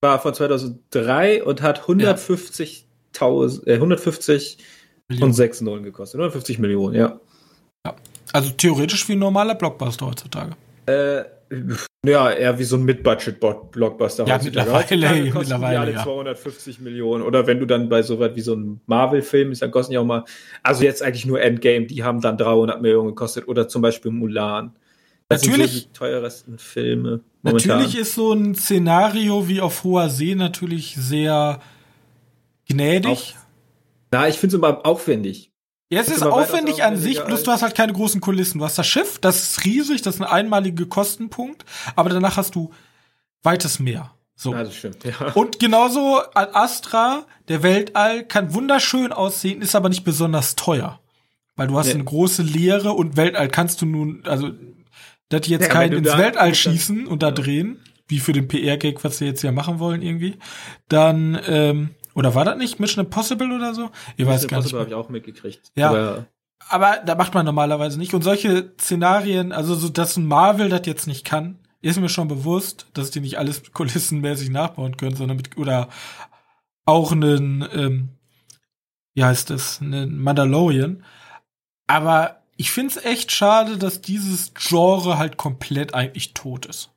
war 0.00 0.20
von 0.20 0.32
2003 0.32 1.42
und 1.42 1.60
hat 1.60 1.82
150.000, 1.82 3.66
äh, 3.66 3.74
150 3.74 4.58
Millionen. 5.08 5.30
und 5.30 5.34
6 5.34 5.60
Nullen 5.62 5.82
gekostet. 5.82 6.20
150 6.20 6.60
Millionen, 6.60 6.94
ja. 6.94 7.20
ja. 7.84 7.96
Also 8.32 8.50
theoretisch 8.50 9.08
wie 9.08 9.14
ein 9.14 9.18
normaler 9.18 9.56
Blockbuster 9.56 10.06
heutzutage. 10.06 10.54
Äh, 10.86 11.24
ja, 12.04 12.30
eher 12.30 12.58
wie 12.58 12.64
so 12.64 12.76
ein 12.76 12.84
Mid-Budget-Blockbuster. 12.84 14.26
Ja, 14.26 14.38
mittlerweile, 14.42 15.32
mittlerweile 15.34 15.80
alle 15.80 15.92
ja. 15.92 16.02
250 16.02 16.80
Millionen. 16.80 17.22
Oder 17.22 17.46
wenn 17.46 17.58
du 17.58 17.66
dann 17.66 17.88
bei 17.88 18.02
so 18.02 18.18
was 18.20 18.34
wie 18.36 18.40
so 18.40 18.52
einem 18.52 18.80
Marvel-Film 18.86 19.52
ist, 19.52 19.62
dann 19.62 19.70
kosten 19.70 19.92
ja 19.92 20.00
auch 20.00 20.04
mal, 20.04 20.24
also 20.62 20.84
jetzt 20.84 21.02
eigentlich 21.02 21.26
nur 21.26 21.40
Endgame, 21.40 21.86
die 21.86 22.04
haben 22.04 22.20
dann 22.20 22.36
300 22.36 22.80
Millionen 22.80 23.08
gekostet. 23.08 23.48
Oder 23.48 23.68
zum 23.68 23.82
Beispiel 23.82 24.10
Mulan. 24.10 24.76
Das 25.28 25.42
natürlich, 25.44 25.72
sind 25.72 25.80
so 25.80 25.88
die 25.88 25.92
teuersten 25.92 26.58
Filme. 26.58 27.20
Momentan. 27.42 27.78
Natürlich 27.78 27.98
ist 27.98 28.14
so 28.14 28.32
ein 28.32 28.54
Szenario 28.54 29.48
wie 29.48 29.60
auf 29.60 29.84
hoher 29.84 30.08
See 30.08 30.34
natürlich 30.34 30.96
sehr 30.96 31.60
gnädig. 32.66 33.10
Auch, 33.10 33.34
na, 34.10 34.28
ich 34.28 34.38
finde 34.38 34.56
es 34.56 34.58
immer 34.58 34.86
aufwendig. 34.86 35.52
Ja, 35.90 36.00
es 36.00 36.08
ist 36.08 36.22
aufwendig 36.22 36.84
an 36.84 36.98
sich, 36.98 37.22
bloß 37.22 37.44
du 37.44 37.50
hast 37.50 37.62
halt 37.62 37.74
keine 37.74 37.94
großen 37.94 38.20
Kulissen. 38.20 38.58
Du 38.58 38.64
hast 38.64 38.76
das 38.76 38.86
Schiff, 38.86 39.18
das 39.18 39.42
ist 39.42 39.64
riesig, 39.64 40.02
das 40.02 40.16
ist 40.16 40.20
ein 40.20 40.26
einmaliger 40.26 40.84
Kostenpunkt, 40.84 41.64
aber 41.96 42.10
danach 42.10 42.36
hast 42.36 42.54
du 42.54 42.70
weites 43.42 43.78
Meer. 43.78 44.12
So. 44.34 44.52
Ja, 44.52 44.62
das 44.62 44.76
stimmt, 44.76 45.02
ja. 45.04 45.32
Und 45.34 45.58
genauso 45.58 46.20
Astra, 46.34 47.26
der 47.48 47.62
Weltall, 47.62 48.24
kann 48.24 48.54
wunderschön 48.54 49.12
aussehen, 49.12 49.62
ist 49.62 49.74
aber 49.74 49.88
nicht 49.88 50.04
besonders 50.04 50.54
teuer. 50.54 51.00
Weil 51.56 51.66
du 51.66 51.76
hast 51.76 51.88
nee. 51.88 51.94
eine 51.94 52.04
große 52.04 52.42
Leere 52.42 52.92
und 52.92 53.16
Weltall 53.16 53.48
kannst 53.48 53.82
du 53.82 53.86
nun, 53.86 54.22
also, 54.26 54.50
dass 55.28 55.40
die 55.40 55.50
jetzt 55.50 55.64
ja, 55.64 55.68
keinen 55.68 56.04
ins 56.04 56.16
Weltall 56.16 56.54
schießen 56.54 57.08
und 57.08 57.24
da 57.24 57.32
drehen, 57.32 57.82
wie 58.06 58.20
für 58.20 58.32
den 58.32 58.46
PR-Gag, 58.46 59.02
was 59.02 59.18
sie 59.18 59.26
jetzt 59.26 59.42
ja 59.42 59.50
machen 59.50 59.80
wollen 59.80 60.02
irgendwie, 60.02 60.36
dann, 60.88 61.40
ähm, 61.46 61.90
oder 62.18 62.34
war 62.34 62.44
das 62.44 62.58
nicht 62.58 62.80
Mission 62.80 63.04
Impossible 63.04 63.52
oder 63.52 63.74
so? 63.74 63.90
Ich 64.16 64.26
Mission 64.26 64.26
weiß 64.26 64.48
gar 64.48 64.60
nicht. 64.60 64.72
habe 64.72 64.88
ich 64.88 64.94
auch 64.94 65.08
mitgekriegt. 65.08 65.70
Ja. 65.76 65.90
Aber, 65.90 66.26
aber 66.68 66.96
da 67.06 67.14
macht 67.14 67.32
man 67.32 67.46
normalerweise 67.46 67.96
nicht. 67.96 68.12
Und 68.12 68.22
solche 68.22 68.72
Szenarien, 68.80 69.52
also 69.52 69.76
so, 69.76 69.88
dass 69.88 70.16
ein 70.16 70.26
Marvel 70.26 70.68
das 70.68 70.84
jetzt 70.84 71.06
nicht 71.06 71.24
kann, 71.24 71.60
ist 71.80 72.00
mir 72.00 72.08
schon 72.08 72.26
bewusst, 72.26 72.86
dass 72.92 73.12
die 73.12 73.20
nicht 73.20 73.38
alles 73.38 73.62
kulissenmäßig 73.72 74.50
nachbauen 74.50 74.96
können, 74.96 75.14
sondern 75.14 75.36
mit, 75.36 75.56
oder 75.56 75.90
auch 76.86 77.12
einen, 77.12 77.64
ähm, 77.72 78.08
wie 79.14 79.22
heißt 79.22 79.50
das, 79.50 79.80
einen 79.80 80.18
Mandalorian. 80.18 81.04
Aber 81.86 82.42
ich 82.56 82.72
find's 82.72 82.96
echt 82.96 83.30
schade, 83.30 83.78
dass 83.78 84.00
dieses 84.00 84.54
Genre 84.54 85.18
halt 85.18 85.36
komplett 85.36 85.94
eigentlich 85.94 86.34
tot 86.34 86.66
ist. 86.66 86.90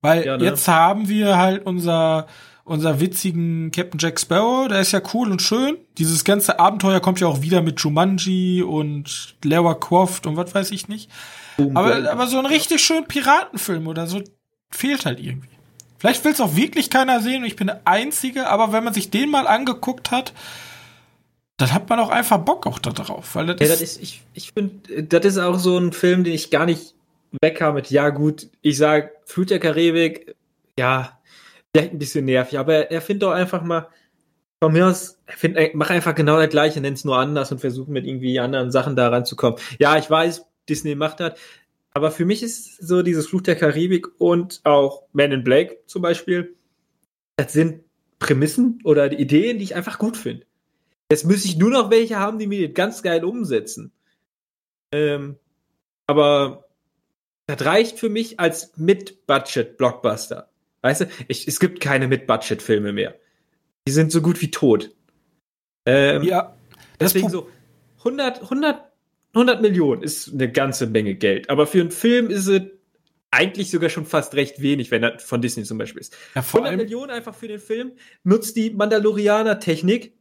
Weil 0.00 0.26
ja, 0.26 0.36
ne? 0.36 0.44
jetzt 0.44 0.66
haben 0.66 1.08
wir 1.08 1.36
halt 1.38 1.64
unser 1.64 2.26
unser 2.68 3.00
witzigen 3.00 3.70
Captain 3.70 3.98
Jack 3.98 4.20
Sparrow, 4.20 4.68
der 4.68 4.80
ist 4.80 4.92
ja 4.92 5.00
cool 5.14 5.30
und 5.30 5.42
schön. 5.42 5.76
Dieses 5.96 6.24
ganze 6.24 6.58
Abenteuer 6.58 7.00
kommt 7.00 7.20
ja 7.20 7.26
auch 7.26 7.42
wieder 7.42 7.62
mit 7.62 7.80
Jumanji 7.80 8.62
und 8.62 9.36
Lara 9.42 9.74
Croft 9.74 10.26
und 10.26 10.36
was 10.36 10.54
weiß 10.54 10.70
ich 10.70 10.88
nicht. 10.88 11.10
Aber, 11.74 12.10
aber 12.10 12.26
so 12.26 12.38
ein 12.38 12.46
richtig 12.46 12.80
schön 12.82 13.06
Piratenfilm 13.06 13.88
oder 13.88 14.06
so 14.06 14.22
fehlt 14.70 15.06
halt 15.06 15.18
irgendwie. 15.18 15.48
Vielleicht 15.98 16.24
will 16.24 16.32
es 16.32 16.40
auch 16.40 16.54
wirklich 16.54 16.90
keiner 16.90 17.20
sehen 17.20 17.42
und 17.42 17.48
ich 17.48 17.56
bin 17.56 17.66
der 17.66 17.80
Einzige, 17.84 18.48
aber 18.48 18.72
wenn 18.72 18.84
man 18.84 18.94
sich 18.94 19.10
den 19.10 19.30
mal 19.30 19.48
angeguckt 19.48 20.10
hat, 20.12 20.32
dann 21.56 21.72
hat 21.72 21.88
man 21.88 21.98
auch 21.98 22.10
einfach 22.10 22.38
Bock 22.38 22.66
auch 22.66 22.78
da 22.78 22.90
drauf. 22.90 23.34
Weil 23.34 23.46
das 23.46 23.60
ja, 23.60 23.66
das 23.66 23.82
ist, 23.82 24.00
ich, 24.00 24.22
ich 24.34 24.52
finde, 24.52 25.02
das 25.02 25.24
ist 25.24 25.38
auch 25.38 25.58
so 25.58 25.76
ein 25.76 25.92
Film, 25.92 26.22
den 26.22 26.34
ich 26.34 26.50
gar 26.50 26.66
nicht 26.66 26.94
wegkam 27.40 27.74
mit, 27.74 27.90
ja 27.90 28.10
gut, 28.10 28.48
ich 28.62 28.76
sag, 28.76 29.10
Flut 29.24 29.50
der 29.50 29.58
Karibik, 29.58 30.36
ja, 30.78 31.18
vielleicht 31.78 31.92
ein 31.92 31.98
bisschen 31.98 32.24
nervig, 32.24 32.58
aber 32.58 32.90
er, 32.90 33.00
findet 33.00 33.22
doch 33.22 33.32
einfach 33.32 33.62
mal, 33.62 33.88
von 34.60 34.72
mir 34.72 34.88
aus, 34.88 35.20
find, 35.26 35.56
mach 35.74 35.90
einfach 35.90 36.14
genau 36.14 36.38
das 36.38 36.48
gleiche, 36.48 36.80
nennt 36.80 36.98
es 36.98 37.04
nur 37.04 37.16
anders 37.16 37.52
und 37.52 37.60
versucht 37.60 37.88
mit 37.88 38.06
irgendwie 38.06 38.40
anderen 38.40 38.72
Sachen 38.72 38.96
da 38.96 39.08
ranzukommen. 39.08 39.58
Ja, 39.78 39.96
ich 39.96 40.10
weiß, 40.10 40.44
Disney 40.68 40.96
macht 40.96 41.20
das, 41.20 41.38
aber 41.94 42.10
für 42.10 42.24
mich 42.24 42.42
ist 42.42 42.76
so 42.78 43.02
dieses 43.02 43.28
Fluch 43.28 43.42
der 43.42 43.56
Karibik 43.56 44.08
und 44.18 44.60
auch 44.64 45.04
Man 45.12 45.32
in 45.32 45.44
Black 45.44 45.78
zum 45.86 46.02
Beispiel, 46.02 46.56
das 47.36 47.52
sind 47.52 47.84
Prämissen 48.18 48.80
oder 48.82 49.12
Ideen, 49.12 49.58
die 49.58 49.64
ich 49.64 49.76
einfach 49.76 49.98
gut 49.98 50.16
finde. 50.16 50.44
Jetzt 51.10 51.24
müsste 51.24 51.48
ich 51.48 51.56
nur 51.56 51.70
noch 51.70 51.90
welche 51.90 52.18
haben, 52.18 52.38
die 52.38 52.48
mir 52.48 52.66
das 52.66 52.74
ganz 52.74 53.02
geil 53.02 53.24
umsetzen. 53.24 53.92
Ähm, 54.92 55.36
aber 56.06 56.64
das 57.46 57.64
reicht 57.64 57.98
für 57.98 58.08
mich 58.08 58.40
als 58.40 58.76
Mid-Budget-Blockbuster. 58.76 60.47
Weißt 60.82 61.02
du, 61.02 61.06
ich, 61.26 61.48
es 61.48 61.60
gibt 61.60 61.80
keine 61.80 62.08
Mid-Budget-Filme 62.08 62.92
mehr. 62.92 63.14
Die 63.86 63.92
sind 63.92 64.12
so 64.12 64.22
gut 64.22 64.40
wie 64.40 64.50
tot. 64.50 64.90
Ähm, 65.86 66.22
ja. 66.22 66.54
Deswegen 67.00 67.30
so 67.30 67.48
100, 67.98 68.42
100, 68.42 68.82
100 69.34 69.62
Millionen 69.62 70.02
ist 70.02 70.32
eine 70.32 70.50
ganze 70.50 70.86
Menge 70.86 71.14
Geld. 71.14 71.50
Aber 71.50 71.66
für 71.66 71.80
einen 71.80 71.90
Film 71.90 72.30
ist 72.30 72.46
es 72.46 72.62
eigentlich 73.30 73.70
sogar 73.70 73.90
schon 73.90 74.06
fast 74.06 74.34
recht 74.34 74.60
wenig, 74.60 74.90
wenn 74.90 75.02
er 75.02 75.18
von 75.18 75.42
Disney 75.42 75.64
zum 75.64 75.78
Beispiel 75.78 76.00
ist. 76.00 76.16
Ja, 76.34 76.42
100 76.42 76.76
Millionen 76.76 77.10
einfach 77.10 77.34
für 77.34 77.48
den 77.48 77.58
Film 77.58 77.92
nutzt 78.24 78.56
die 78.56 78.70
Mandalorianer-Technik. 78.70 80.14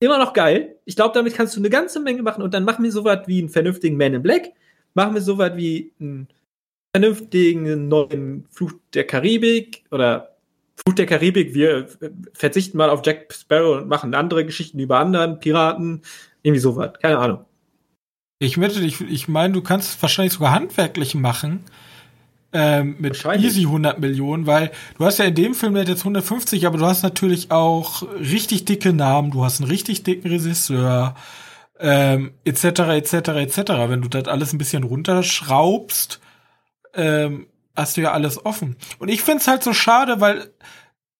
Immer 0.00 0.18
noch 0.18 0.32
geil. 0.32 0.80
Ich 0.84 0.96
glaube, 0.96 1.14
damit 1.14 1.34
kannst 1.34 1.54
du 1.54 1.60
eine 1.60 1.70
ganze 1.70 2.00
Menge 2.00 2.22
machen 2.22 2.42
und 2.42 2.54
dann 2.54 2.64
machen 2.64 2.82
wir 2.82 2.90
sowas 2.90 3.20
wie 3.26 3.38
einen 3.38 3.50
vernünftigen 3.50 3.96
Man 3.96 4.14
in 4.14 4.22
Black. 4.22 4.50
Machen 4.94 5.14
wir 5.14 5.22
sowas 5.22 5.52
wie 5.54 5.92
einen 6.00 6.28
vernünftigen 6.94 7.88
neuen 7.88 8.44
Fluch 8.50 8.72
der 8.94 9.06
Karibik 9.06 9.84
oder 9.90 10.36
Fluch 10.76 10.94
der 10.94 11.06
Karibik, 11.06 11.54
wir 11.54 11.88
verzichten 12.34 12.76
mal 12.76 12.90
auf 12.90 13.02
Jack 13.04 13.32
Sparrow 13.32 13.78
und 13.78 13.88
machen 13.88 14.14
andere 14.14 14.44
Geschichten 14.44 14.78
über 14.78 14.98
anderen 14.98 15.38
Piraten, 15.38 16.02
irgendwie 16.42 16.60
sowas, 16.60 16.92
keine 17.00 17.18
Ahnung. 17.18 17.44
Ich 18.38 18.56
möchte, 18.56 18.80
ich, 18.80 19.00
ich 19.00 19.28
meine, 19.28 19.54
du 19.54 19.62
kannst 19.62 19.90
es 19.90 20.02
wahrscheinlich 20.02 20.34
sogar 20.34 20.52
handwerklich 20.52 21.14
machen, 21.14 21.60
ähm, 22.52 22.96
mit 22.98 23.24
easy 23.24 23.62
100 23.62 23.98
Millionen, 24.00 24.46
weil 24.46 24.72
du 24.98 25.04
hast 25.04 25.18
ja 25.18 25.24
in 25.24 25.34
dem 25.34 25.54
Film 25.54 25.76
jetzt 25.76 26.00
150, 26.00 26.66
aber 26.66 26.76
du 26.76 26.84
hast 26.84 27.02
natürlich 27.02 27.50
auch 27.50 28.02
richtig 28.18 28.66
dicke 28.66 28.92
Namen, 28.92 29.30
du 29.30 29.44
hast 29.44 29.60
einen 29.60 29.70
richtig 29.70 30.02
dicken 30.02 30.28
Regisseur, 30.28 31.14
ähm, 31.78 32.32
etc., 32.44 32.64
etc., 32.64 33.14
etc. 33.28 33.58
Wenn 33.88 34.02
du 34.02 34.08
das 34.08 34.28
alles 34.28 34.52
ein 34.52 34.58
bisschen 34.58 34.82
runterschraubst, 34.82 36.20
ähm, 36.94 37.46
hast 37.76 37.96
du 37.96 38.02
ja 38.02 38.12
alles 38.12 38.44
offen. 38.44 38.76
Und 38.98 39.08
ich 39.08 39.22
find's 39.22 39.48
halt 39.48 39.62
so 39.62 39.72
schade, 39.72 40.20
weil 40.20 40.50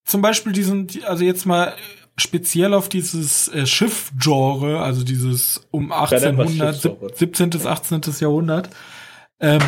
zum 0.04 0.22
Beispiel 0.22 0.52
diesen, 0.52 0.88
also 1.06 1.24
jetzt 1.24 1.46
mal 1.46 1.74
speziell 2.16 2.74
auf 2.74 2.88
dieses 2.88 3.48
äh, 3.48 3.66
Schiff-Genre, 3.66 4.82
also 4.82 5.02
dieses 5.04 5.66
um 5.70 5.92
1800, 5.92 7.16
17. 7.16 7.50
bis 7.50 7.66
18. 7.66 8.02
Jahrhundert, 8.20 8.68
ähm, 9.40 9.62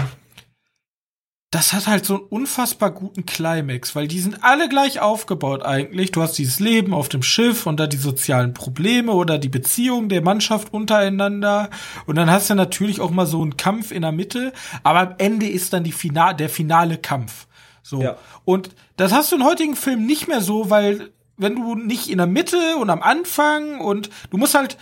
das 1.54 1.72
hat 1.72 1.86
halt 1.86 2.04
so 2.04 2.16
einen 2.16 2.24
unfassbar 2.24 2.90
guten 2.90 3.26
Climax, 3.26 3.94
weil 3.94 4.08
die 4.08 4.18
sind 4.18 4.42
alle 4.42 4.68
gleich 4.68 4.98
aufgebaut 4.98 5.62
eigentlich. 5.62 6.10
Du 6.10 6.20
hast 6.20 6.36
dieses 6.36 6.58
Leben 6.58 6.92
auf 6.92 7.08
dem 7.08 7.22
Schiff 7.22 7.66
und 7.66 7.78
da 7.78 7.86
die 7.86 7.96
sozialen 7.96 8.54
Probleme 8.54 9.12
oder 9.12 9.38
die 9.38 9.48
Beziehung 9.48 10.08
der 10.08 10.20
Mannschaft 10.20 10.74
untereinander. 10.74 11.70
Und 12.06 12.16
dann 12.16 12.28
hast 12.28 12.50
du 12.50 12.56
natürlich 12.56 13.00
auch 13.00 13.12
mal 13.12 13.26
so 13.26 13.40
einen 13.40 13.56
Kampf 13.56 13.92
in 13.92 14.02
der 14.02 14.10
Mitte, 14.10 14.52
aber 14.82 15.00
am 15.00 15.14
Ende 15.18 15.48
ist 15.48 15.72
dann 15.72 15.84
die 15.84 15.92
Final 15.92 16.34
der 16.34 16.48
finale 16.48 16.98
Kampf. 16.98 17.46
So. 17.84 18.02
Ja. 18.02 18.16
Und 18.44 18.70
das 18.96 19.12
hast 19.12 19.30
du 19.30 19.36
in 19.36 19.44
heutigen 19.44 19.76
Filmen 19.76 20.06
nicht 20.06 20.26
mehr 20.26 20.40
so, 20.40 20.70
weil 20.70 21.12
wenn 21.36 21.54
du 21.54 21.76
nicht 21.76 22.10
in 22.10 22.18
der 22.18 22.26
Mitte 22.26 22.76
und 22.80 22.90
am 22.90 23.00
Anfang 23.00 23.80
und 23.80 24.10
du 24.30 24.38
musst 24.38 24.54
halt, 24.54 24.76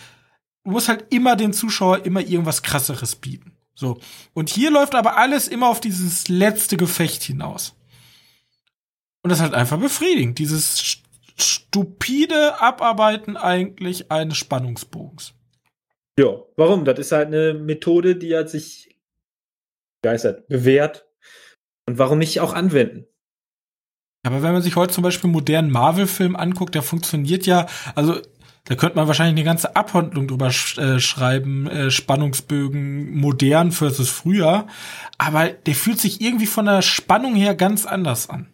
du 0.63 0.71
musst 0.71 0.89
halt 0.89 1.05
immer 1.11 1.35
den 1.35 1.53
Zuschauer 1.53 2.03
immer 2.03 2.21
irgendwas 2.21 2.63
krasseres 2.63 3.15
bieten. 3.15 3.52
So. 3.75 3.99
Und 4.33 4.49
hier 4.49 4.71
läuft 4.71 4.95
aber 4.95 5.17
alles 5.17 5.47
immer 5.47 5.67
auf 5.67 5.81
dieses 5.81 6.27
letzte 6.27 6.77
Gefecht 6.77 7.23
hinaus. 7.23 7.75
Und 9.23 9.29
das 9.29 9.39
ist 9.39 9.43
halt 9.43 9.53
einfach 9.53 9.79
befriedigend. 9.79 10.37
Dieses 10.37 11.01
stupide 11.37 12.61
Abarbeiten 12.61 13.37
eigentlich 13.37 14.11
eines 14.11 14.37
Spannungsbogens. 14.37 15.33
Ja, 16.19 16.43
warum? 16.57 16.85
Das 16.85 16.99
ist 16.99 17.11
halt 17.11 17.27
eine 17.27 17.53
Methode, 17.53 18.15
die 18.15 18.35
hat 18.35 18.49
sich 18.49 18.95
geistert, 20.03 20.47
bewährt. 20.47 21.07
Und 21.87 21.97
warum 21.97 22.19
nicht 22.19 22.39
auch 22.39 22.53
anwenden? 22.53 23.07
Aber 24.25 24.41
wenn 24.41 24.53
man 24.53 24.61
sich 24.61 24.77
heute 24.77 24.93
zum 24.93 25.03
Beispiel 25.03 25.27
einen 25.27 25.33
modernen 25.33 25.71
Marvel-Film 25.71 26.35
anguckt, 26.35 26.75
der 26.75 26.81
funktioniert 26.81 27.45
ja, 27.45 27.67
also 27.93 28.21
da 28.65 28.75
könnte 28.75 28.95
man 28.95 29.07
wahrscheinlich 29.07 29.33
eine 29.33 29.43
ganze 29.43 29.75
Abhandlung 29.75 30.27
drüber 30.27 30.51
sch 30.51 30.77
äh, 30.77 30.99
schreiben, 30.99 31.67
äh, 31.67 31.91
Spannungsbögen 31.91 33.17
modern 33.17 33.71
versus 33.71 34.09
früher. 34.09 34.67
Aber 35.17 35.49
der 35.49 35.75
fühlt 35.75 35.99
sich 35.99 36.21
irgendwie 36.21 36.45
von 36.45 36.65
der 36.65 36.81
Spannung 36.81 37.35
her 37.35 37.55
ganz 37.55 37.85
anders 37.85 38.29
an. 38.29 38.47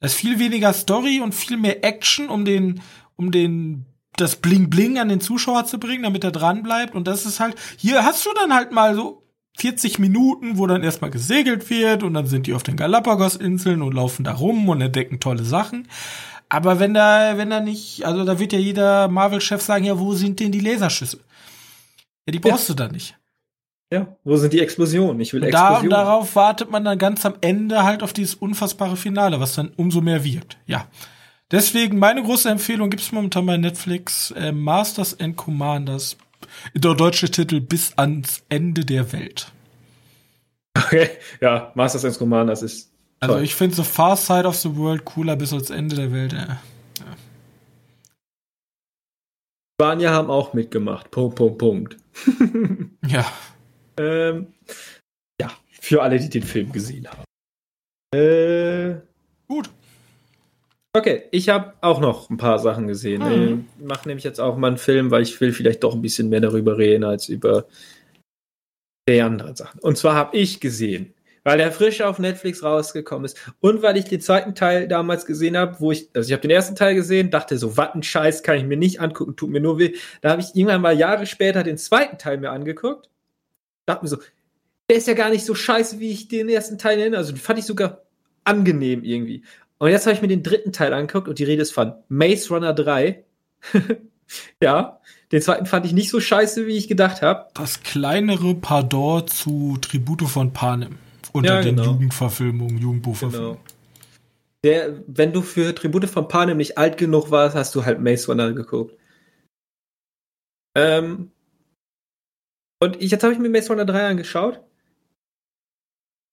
Da 0.00 0.06
ist 0.06 0.14
viel 0.14 0.38
weniger 0.38 0.72
Story 0.74 1.20
und 1.20 1.34
viel 1.34 1.56
mehr 1.56 1.82
Action, 1.82 2.28
um 2.28 2.44
den, 2.44 2.82
um 3.16 3.30
den, 3.30 3.86
das 4.16 4.36
Bling 4.36 4.68
Bling 4.68 4.98
an 4.98 5.08
den 5.08 5.22
Zuschauer 5.22 5.64
zu 5.64 5.78
bringen, 5.78 6.02
damit 6.02 6.22
er 6.22 6.32
dran 6.32 6.62
bleibt. 6.62 6.94
Und 6.94 7.08
das 7.08 7.24
ist 7.24 7.40
halt, 7.40 7.56
hier 7.78 8.04
hast 8.04 8.26
du 8.26 8.30
dann 8.34 8.54
halt 8.54 8.72
mal 8.72 8.94
so 8.94 9.22
40 9.56 9.98
Minuten, 9.98 10.58
wo 10.58 10.66
dann 10.66 10.82
erstmal 10.82 11.10
gesegelt 11.10 11.70
wird 11.70 12.02
und 12.02 12.12
dann 12.12 12.26
sind 12.26 12.46
die 12.46 12.52
auf 12.52 12.62
den 12.62 12.76
Galapagos-Inseln 12.76 13.80
und 13.80 13.94
laufen 13.94 14.24
da 14.24 14.34
rum 14.34 14.68
und 14.68 14.82
entdecken 14.82 15.20
tolle 15.20 15.44
Sachen. 15.44 15.88
Aber 16.48 16.78
wenn 16.78 16.94
da, 16.94 17.36
wenn 17.36 17.50
da 17.50 17.60
nicht, 17.60 18.04
also 18.04 18.24
da 18.24 18.38
wird 18.38 18.52
ja 18.52 18.58
jeder 18.58 19.08
Marvel-Chef 19.08 19.60
sagen, 19.62 19.84
ja, 19.84 19.98
wo 19.98 20.14
sind 20.14 20.38
denn 20.38 20.52
die 20.52 20.60
Laserschüsse? 20.60 21.18
Ja, 22.26 22.32
die 22.32 22.38
brauchst 22.38 22.68
ja. 22.68 22.74
du 22.74 22.82
da 22.84 22.88
nicht. 22.88 23.16
Ja, 23.92 24.16
wo 24.24 24.36
sind 24.36 24.52
die 24.52 24.60
Explosionen? 24.60 25.20
Ich 25.20 25.32
will 25.32 25.42
und 25.42 25.48
Explosionen. 25.48 25.90
Da, 25.90 25.98
und 26.00 26.06
darauf 26.06 26.36
wartet 26.36 26.70
man 26.70 26.84
dann 26.84 26.98
ganz 26.98 27.24
am 27.24 27.34
Ende 27.40 27.84
halt 27.84 28.02
auf 28.02 28.12
dieses 28.12 28.34
unfassbare 28.34 28.96
Finale, 28.96 29.38
was 29.38 29.54
dann 29.54 29.70
umso 29.76 30.00
mehr 30.00 30.24
wirkt. 30.24 30.58
Ja. 30.66 30.88
Deswegen 31.52 31.98
meine 31.98 32.22
große 32.22 32.48
Empfehlung 32.48 32.90
gibt's 32.90 33.12
momentan 33.12 33.46
bei 33.46 33.56
Netflix 33.56 34.32
äh, 34.32 34.50
Masters 34.50 35.18
and 35.20 35.36
Commanders. 35.36 36.16
Der 36.74 36.94
deutsche 36.94 37.30
Titel 37.30 37.60
bis 37.60 37.96
ans 37.96 38.42
Ende 38.48 38.84
der 38.84 39.12
Welt. 39.12 39.52
Okay, 40.76 41.08
ja, 41.40 41.72
Masters 41.74 42.04
and 42.04 42.18
Commanders 42.18 42.62
ist 42.62 42.90
also 43.26 43.34
Toll. 43.38 43.44
ich 43.44 43.54
finde 43.54 43.76
so 43.76 43.82
Far 43.82 44.16
Side 44.16 44.46
of 44.46 44.56
the 44.56 44.76
World 44.76 45.04
cooler 45.04 45.36
bis 45.36 45.52
ans 45.52 45.70
Ende 45.70 45.96
der 45.96 46.12
Welt. 46.12 46.32
Ja. 46.32 46.60
ja. 46.98 47.16
Spanier 49.80 50.10
haben 50.10 50.30
auch 50.30 50.54
mitgemacht. 50.54 51.10
Punkt, 51.10 51.36
Punkt, 51.36 51.58
Punkt. 51.58 51.96
ja. 53.06 53.26
Ähm, 53.98 54.48
ja, 55.40 55.50
für 55.80 56.02
alle, 56.02 56.18
die 56.18 56.28
den 56.28 56.42
Film 56.42 56.72
gesehen 56.72 57.08
haben. 57.08 57.24
Äh, 58.14 59.00
Gut. 59.48 59.70
Okay, 60.96 61.24
ich 61.30 61.50
habe 61.50 61.74
auch 61.82 62.00
noch 62.00 62.30
ein 62.30 62.38
paar 62.38 62.58
Sachen 62.58 62.86
gesehen. 62.86 63.22
Mhm. 63.22 63.66
Ich 63.78 63.84
mache 63.84 64.08
nämlich 64.08 64.24
jetzt 64.24 64.40
auch 64.40 64.56
mal 64.56 64.68
einen 64.68 64.78
Film, 64.78 65.10
weil 65.10 65.22
ich 65.22 65.38
will 65.40 65.52
vielleicht 65.52 65.84
doch 65.84 65.94
ein 65.94 66.00
bisschen 66.00 66.30
mehr 66.30 66.40
darüber 66.40 66.78
reden 66.78 67.04
als 67.04 67.28
über 67.28 67.66
die 69.08 69.20
anderen 69.20 69.56
Sachen. 69.56 69.80
Und 69.80 69.98
zwar 69.98 70.14
habe 70.14 70.36
ich 70.36 70.58
gesehen 70.58 71.12
weil 71.46 71.60
er 71.60 71.70
frisch 71.70 72.02
auf 72.02 72.18
Netflix 72.18 72.64
rausgekommen 72.64 73.24
ist 73.24 73.38
und 73.60 73.80
weil 73.80 73.96
ich 73.96 74.06
den 74.06 74.20
zweiten 74.20 74.56
Teil 74.56 74.88
damals 74.88 75.26
gesehen 75.26 75.56
habe, 75.56 75.76
wo 75.78 75.92
ich, 75.92 76.10
also 76.12 76.26
ich 76.26 76.32
habe 76.32 76.42
den 76.42 76.50
ersten 76.50 76.74
Teil 76.74 76.96
gesehen, 76.96 77.30
dachte 77.30 77.56
so, 77.56 77.76
was 77.76 77.94
ein 77.94 78.02
Scheiß 78.02 78.42
kann 78.42 78.56
ich 78.56 78.64
mir 78.64 78.76
nicht 78.76 79.00
angucken, 79.00 79.36
tut 79.36 79.50
mir 79.50 79.60
nur 79.60 79.78
weh. 79.78 79.94
Da 80.22 80.30
habe 80.30 80.42
ich 80.42 80.56
irgendwann 80.56 80.80
mal 80.80 80.98
Jahre 80.98 81.24
später 81.24 81.62
den 81.62 81.78
zweiten 81.78 82.18
Teil 82.18 82.38
mir 82.38 82.50
angeguckt, 82.50 83.08
dachte 83.86 84.04
mir 84.04 84.08
so, 84.08 84.18
der 84.90 84.96
ist 84.96 85.06
ja 85.06 85.14
gar 85.14 85.30
nicht 85.30 85.44
so 85.44 85.54
scheiße, 85.54 86.00
wie 86.00 86.10
ich 86.10 86.26
den 86.26 86.48
ersten 86.48 86.78
Teil 86.78 86.96
nenne, 86.96 87.16
also 87.16 87.30
den 87.30 87.38
fand 87.38 87.60
ich 87.60 87.64
sogar 87.64 88.02
angenehm 88.42 89.04
irgendwie. 89.04 89.44
Und 89.78 89.90
jetzt 89.90 90.06
habe 90.06 90.16
ich 90.16 90.22
mir 90.22 90.28
den 90.28 90.42
dritten 90.42 90.72
Teil 90.72 90.92
angeguckt 90.92 91.28
und 91.28 91.38
die 91.38 91.44
Rede 91.44 91.62
ist 91.62 91.72
von 91.72 91.94
Maze 92.08 92.48
Runner 92.48 92.72
3. 92.72 93.24
ja, 94.60 94.98
den 95.30 95.42
zweiten 95.42 95.66
fand 95.66 95.86
ich 95.86 95.92
nicht 95.92 96.10
so 96.10 96.18
scheiße, 96.18 96.66
wie 96.66 96.76
ich 96.76 96.88
gedacht 96.88 97.22
habe. 97.22 97.46
Das 97.54 97.84
kleinere 97.84 98.56
Pardon 98.56 99.28
zu 99.28 99.78
Tribute 99.80 100.24
von 100.24 100.52
Panem. 100.52 101.05
Unter 101.36 101.56
ja, 101.56 101.60
den 101.60 101.76
genau. 101.76 101.90
Jugendverfilmungen, 101.90 102.78
Jugendbuchverfilmungen. 102.78 103.58
Genau. 103.58 103.74
Der, 104.64 105.02
wenn 105.06 105.34
du 105.34 105.42
für 105.42 105.74
Tribute 105.74 106.06
von 106.06 106.28
Panem 106.28 106.56
nicht 106.56 106.78
alt 106.78 106.96
genug 106.96 107.30
warst, 107.30 107.54
hast 107.54 107.74
du 107.74 107.84
halt 107.84 108.00
Maze 108.00 108.28
Runner 108.28 108.54
geguckt. 108.54 108.98
Ähm, 110.74 111.30
und 112.80 113.02
ich, 113.02 113.10
jetzt 113.10 113.22
habe 113.22 113.34
ich 113.34 113.38
mir 113.38 113.50
Maze 113.50 113.68
Runner 113.68 113.84
3 113.84 114.08
angeschaut. 114.08 114.60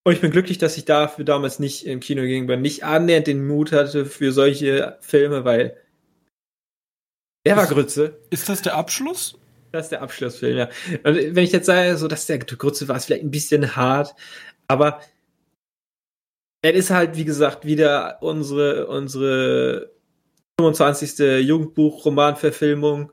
Und 0.05 0.13
ich 0.13 0.21
bin 0.21 0.31
glücklich, 0.31 0.57
dass 0.57 0.77
ich 0.77 0.85
dafür 0.85 1.25
damals 1.25 1.59
nicht 1.59 1.85
im 1.85 1.99
Kino 1.99 2.21
ging, 2.21 2.47
weil 2.47 2.61
nicht 2.61 2.85
annähernd 2.85 3.27
den 3.27 3.45
Mut 3.45 3.73
hatte 3.73 4.05
für 4.05 4.31
solche 4.31 4.97
Filme, 5.01 5.43
weil 5.43 5.77
der 7.45 7.57
war 7.57 7.67
Grütze. 7.67 8.21
Ist 8.29 8.47
das 8.47 8.61
der 8.61 8.75
Abschluss? 8.75 9.37
Das 9.73 9.87
ist 9.87 9.89
der 9.89 10.01
Abschlussfilm, 10.01 10.55
ja. 10.55 10.69
Und 11.03 11.15
wenn 11.15 11.43
ich 11.43 11.51
jetzt 11.51 11.65
sage, 11.65 11.97
so, 11.97 12.07
dass 12.07 12.25
der 12.25 12.37
Grütze 12.37 12.87
war, 12.87 12.95
ist 12.95 13.05
vielleicht 13.05 13.23
ein 13.23 13.31
bisschen 13.31 13.75
hart, 13.75 14.15
aber 14.73 14.99
es 16.63 16.73
ist 16.73 16.89
halt, 16.89 17.15
wie 17.15 17.25
gesagt, 17.25 17.65
wieder 17.65 18.17
unsere, 18.21 18.87
unsere 18.87 19.91
25. 20.59 21.45
Jugendbuch-Romanverfilmung. 21.47 23.11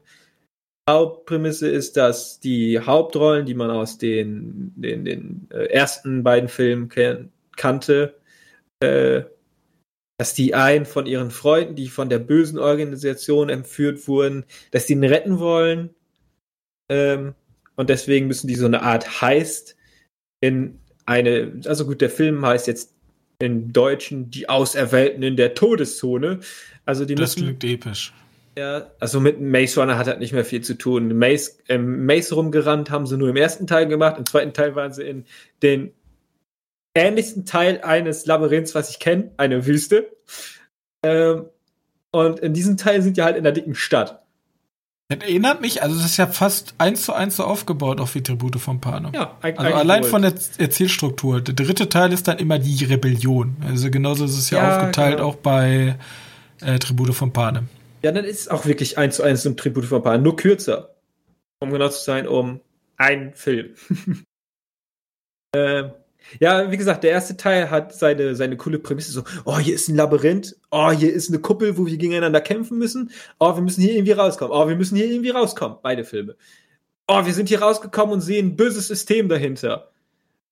Hauptprämisse 0.89 1.69
ist, 1.69 1.97
dass 1.97 2.41
die 2.41 2.81
Hauptrollen, 2.81 3.45
die 3.47 3.55
man 3.55 3.71
aus 3.71 3.99
den, 3.99 4.73
den, 4.77 5.05
den 5.05 5.49
äh, 5.51 5.67
ersten 5.67 6.23
beiden 6.23 6.49
Filmen 6.49 6.89
ken 6.89 7.31
kannte, 7.57 8.19
äh, 8.81 9.23
dass 10.19 10.35
die 10.35 10.55
einen 10.55 10.87
von 10.87 11.07
ihren 11.07 11.31
Freunden, 11.31 11.75
die 11.75 11.89
von 11.89 12.09
der 12.09 12.19
bösen 12.19 12.59
Organisation 12.59 13.51
entführt 13.51 14.09
wurden, 14.09 14.45
dass 14.71 14.87
die 14.87 14.95
ihn 14.95 15.05
retten 15.05 15.39
wollen. 15.39 15.91
Ähm, 16.91 17.35
und 17.77 17.91
deswegen 17.91 18.27
müssen 18.27 18.49
die 18.49 18.57
so 18.57 18.67
eine 18.67 18.83
Art 18.83 19.21
Heist 19.21 19.77
in 20.41 20.80
eine, 21.11 21.61
also 21.67 21.87
gut, 21.87 22.01
der 22.01 22.09
Film 22.09 22.47
heißt 22.47 22.69
jetzt 22.69 22.95
im 23.41 23.73
Deutschen 23.73 24.31
Die 24.31 24.49
Auserwählten 24.49 25.23
in 25.25 25.37
der 25.37 25.55
Todeszone. 25.55 26.39
Also 26.87 27.05
die 27.05 27.17
das 27.17 27.37
müssen, 27.37 27.59
klingt 27.59 27.65
episch. 27.65 28.13
Ja, 28.57 28.91
also 29.01 29.19
mit 29.19 29.41
Maze 29.41 29.81
Runner 29.81 29.99
hat 29.99 30.07
halt 30.07 30.21
nicht 30.21 30.33
mehr 30.33 30.45
viel 30.45 30.61
zu 30.61 30.75
tun. 30.75 31.19
Maze, 31.19 31.53
äh, 31.69 31.79
Maze 31.79 32.35
rumgerannt 32.35 32.91
haben 32.91 33.07
sie 33.07 33.17
nur 33.17 33.29
im 33.29 33.37
ersten 33.37 33.67
Teil 33.67 33.89
gemacht, 33.89 34.19
im 34.19 34.27
zweiten 34.27 34.53
Teil 34.53 34.77
waren 34.77 34.93
sie 34.93 35.03
in 35.03 35.25
den 35.63 35.93
ähnlichsten 36.95 37.45
Teil 37.45 37.81
eines 37.83 38.27
Labyrinths, 38.27 38.75
was 38.75 38.91
ich 38.91 39.01
kenne, 39.01 39.33
eine 39.37 39.67
Wüste. 39.67 40.11
Ähm, 41.03 41.47
und 42.13 42.41
in 42.41 42.55
diesem 42.55 42.77
Teil 42.77 43.03
sind 43.03 43.17
die 43.17 43.23
halt 43.23 43.37
in 43.37 43.45
der 43.45 43.53
dicken 43.53 43.75
Stadt. 43.75 44.23
Das 45.11 45.19
erinnert 45.23 45.61
mich, 45.61 45.83
also 45.83 45.97
das 45.97 46.07
ist 46.07 46.17
ja 46.19 46.29
fast 46.29 46.75
eins 46.79 47.03
zu 47.03 47.13
eins 47.13 47.35
so 47.35 47.43
aufgebaut, 47.43 48.01
auch 48.01 48.15
wie 48.15 48.23
Tribute 48.23 48.61
von 48.61 48.81
Panem. 48.81 49.13
Ja, 49.13 49.37
also 49.43 49.61
allein 49.61 50.05
wohl. 50.05 50.09
von 50.09 50.23
der 50.23 50.35
Erzählstruktur. 50.59 51.41
Der 51.41 51.55
dritte 51.55 51.89
Teil 51.89 52.13
ist 52.13 52.29
dann 52.29 52.39
immer 52.39 52.61
die 52.61 52.85
Rebellion. 52.85 53.57
Also 53.67 53.91
genauso 53.91 54.25
ist 54.25 54.39
es 54.39 54.51
ja, 54.51 54.59
ja 54.59 54.77
aufgeteilt 54.77 55.17
genau. 55.17 55.31
auch 55.31 55.35
bei 55.35 55.97
äh, 56.61 56.79
Tribute 56.79 57.13
von 57.13 57.33
Panem. 57.33 57.69
Ja, 58.03 58.13
dann 58.13 58.25
ist 58.25 58.43
es 58.43 58.49
auch 58.49 58.67
wirklich 58.67 58.99
eins 58.99 59.17
zu 59.17 59.25
eins 59.25 59.45
ein 59.45 59.57
Tribute 59.57 59.87
von 59.87 60.01
Panem, 60.01 60.23
nur 60.23 60.37
kürzer. 60.37 60.95
Um 61.59 61.73
genau 61.73 61.89
zu 61.89 62.05
sein, 62.05 62.29
um 62.29 62.61
einen 62.97 63.35
Film. 63.35 63.75
ähm, 65.57 65.91
ja, 66.39 66.71
wie 66.71 66.77
gesagt, 66.77 67.05
der 67.05 67.11
erste 67.11 67.37
Teil 67.37 67.71
hat 67.71 67.95
seine, 67.95 68.35
seine 68.37 68.57
coole 68.57 68.79
Prämisse 68.79 69.13
so, 69.13 69.25
oh, 69.45 69.59
hier 69.59 69.75
ist 69.75 69.89
ein 69.89 69.97
Labyrinth, 69.97 70.57
oh, 70.71 70.91
hier 70.91 71.13
ist 71.13 71.29
eine 71.29 71.39
Kuppel, 71.39 71.77
wo 71.77 71.87
wir 71.87 71.97
gegeneinander 71.97 72.41
kämpfen 72.41 72.79
müssen, 72.79 73.11
oh, 73.39 73.55
wir 73.55 73.63
müssen 73.63 73.83
hier 73.83 73.95
irgendwie 73.95 74.13
rauskommen, 74.13 74.57
oh, 74.57 74.69
wir 74.69 74.77
müssen 74.77 74.97
hier 74.97 75.07
irgendwie 75.07 75.31
rauskommen, 75.31 75.79
beide 75.83 76.05
Filme. 76.05 76.37
Oh, 77.09 77.25
wir 77.27 77.35
sind 77.35 77.49
hier 77.49 77.61
rausgekommen 77.61 78.15
und 78.15 78.21
sehen 78.21 78.49
ein 78.49 78.57
böses 78.57 78.87
System 78.87 79.29
dahinter. 79.29 79.91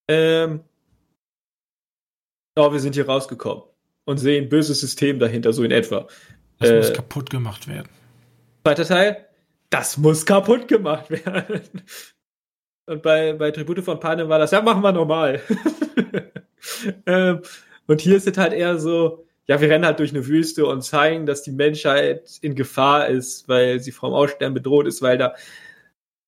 Ähm, 0.08 0.60
oh, 2.56 2.72
wir 2.72 2.80
sind 2.80 2.94
hier 2.94 3.06
rausgekommen 3.06 3.62
und 4.04 4.18
sehen 4.18 4.44
ein 4.44 4.48
böses 4.48 4.80
System 4.80 5.18
dahinter, 5.18 5.52
so 5.52 5.62
in 5.62 5.70
etwa. 5.70 6.08
Das 6.58 6.70
äh, 6.70 6.76
muss 6.78 6.92
kaputt 6.92 7.30
gemacht 7.30 7.68
werden. 7.68 7.88
Zweiter 8.64 8.84
Teil, 8.84 9.28
das 9.70 9.98
muss 9.98 10.26
kaputt 10.26 10.66
gemacht 10.66 11.10
werden. 11.26 11.62
Und 12.88 13.02
bei, 13.02 13.34
bei 13.34 13.50
Tribute 13.50 13.84
von 13.84 14.00
Panem 14.00 14.30
war 14.30 14.38
das, 14.38 14.50
ja, 14.50 14.62
machen 14.62 14.82
wir 14.82 14.92
normal. 14.92 15.42
ähm, 17.06 17.42
und 17.86 18.00
hier 18.00 18.16
ist 18.16 18.26
es 18.26 18.38
halt 18.38 18.54
eher 18.54 18.78
so, 18.78 19.26
ja, 19.46 19.60
wir 19.60 19.68
rennen 19.68 19.84
halt 19.84 19.98
durch 19.98 20.10
eine 20.10 20.26
Wüste 20.26 20.64
und 20.64 20.82
zeigen, 20.82 21.26
dass 21.26 21.42
die 21.42 21.52
Menschheit 21.52 22.38
in 22.40 22.54
Gefahr 22.54 23.08
ist, 23.08 23.46
weil 23.46 23.80
sie 23.80 23.92
vom 23.92 24.14
Aussterben 24.14 24.54
bedroht 24.54 24.86
ist, 24.86 25.02
weil 25.02 25.18
da 25.18 25.34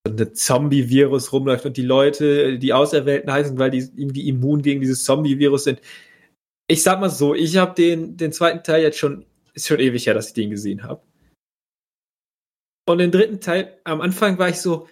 ein 0.06 0.34
Zombie-Virus 0.34 1.32
rumläuft 1.32 1.64
und 1.64 1.78
die 1.78 1.82
Leute, 1.82 2.58
die 2.58 2.74
Auserwählten 2.74 3.32
heißen, 3.32 3.58
weil 3.58 3.70
die 3.70 3.88
irgendwie 3.96 4.28
immun 4.28 4.60
gegen 4.60 4.82
dieses 4.82 5.04
Zombie-Virus 5.04 5.64
sind. 5.64 5.80
Ich 6.68 6.82
sag 6.82 7.00
mal 7.00 7.08
so, 7.08 7.34
ich 7.34 7.56
habe 7.56 7.74
den, 7.74 8.18
den 8.18 8.32
zweiten 8.32 8.62
Teil 8.62 8.82
jetzt 8.82 8.98
schon, 8.98 9.24
ist 9.54 9.66
schon 9.66 9.80
ewig 9.80 10.06
her, 10.06 10.14
dass 10.14 10.28
ich 10.28 10.34
den 10.34 10.50
gesehen 10.50 10.82
habe. 10.82 11.00
Und 12.86 12.98
den 12.98 13.10
dritten 13.10 13.40
Teil, 13.40 13.78
am 13.84 14.02
Anfang 14.02 14.38
war 14.38 14.50
ich 14.50 14.60
so, 14.60 14.88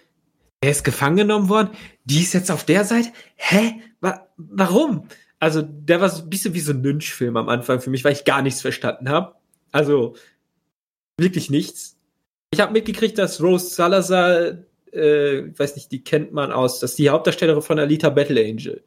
er 0.61 0.71
ist 0.71 0.83
gefangen 0.83 1.17
genommen 1.17 1.49
worden, 1.49 1.69
die 2.05 2.21
ist 2.21 2.33
jetzt 2.33 2.51
auf 2.51 2.65
der 2.65 2.85
Seite. 2.85 3.09
Hä? 3.35 3.81
Wa 4.01 4.27
warum? 4.37 5.07
Also, 5.39 5.61
der 5.61 6.01
war 6.01 6.09
so 6.09 6.23
ein 6.23 6.29
bisschen 6.29 6.53
wie 6.53 6.59
so 6.59 6.73
ein 6.73 6.83
Lynch-Film 6.83 7.37
am 7.37 7.49
Anfang 7.49 7.79
für 7.79 7.89
mich, 7.89 8.03
weil 8.03 8.13
ich 8.13 8.25
gar 8.25 8.41
nichts 8.41 8.61
verstanden 8.61 9.09
habe. 9.09 9.35
Also, 9.71 10.15
wirklich 11.17 11.49
nichts. 11.49 11.97
Ich 12.51 12.59
habe 12.59 12.73
mitgekriegt, 12.73 13.17
dass 13.17 13.41
Rose 13.41 13.67
Salazar, 13.69 14.57
äh, 14.93 15.47
ich 15.47 15.59
weiß 15.59 15.75
nicht, 15.75 15.91
die 15.91 16.03
kennt 16.03 16.33
man 16.33 16.51
aus, 16.51 16.79
das 16.79 16.91
ist 16.91 16.99
die 16.99 17.09
Hauptdarstellerin 17.09 17.61
von 17.61 17.79
Alita 17.79 18.09
Battle 18.09 18.41
Angel. 18.41 18.83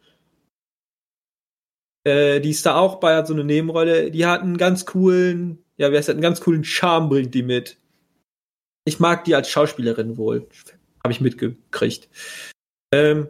äh, 2.04 2.40
die 2.40 2.50
ist 2.50 2.66
da 2.66 2.76
auch 2.76 2.96
bei, 3.00 3.16
hat 3.16 3.26
so 3.26 3.34
eine 3.34 3.44
Nebenrolle. 3.44 4.10
Die 4.10 4.26
hat 4.26 4.42
einen 4.42 4.58
ganz 4.58 4.86
coolen, 4.86 5.64
ja, 5.76 5.92
wer 5.92 6.00
ist 6.00 6.08
das, 6.08 6.14
einen 6.14 6.22
ganz 6.22 6.40
coolen 6.40 6.64
Charme 6.64 7.08
bringt 7.08 7.34
die 7.34 7.42
mit. 7.42 7.78
Ich 8.84 8.98
mag 9.00 9.24
die 9.24 9.34
als 9.34 9.48
Schauspielerin 9.48 10.16
wohl. 10.16 10.48
Habe 11.04 11.12
ich 11.12 11.20
mitgekriegt. 11.20 12.08
Ähm, 12.92 13.28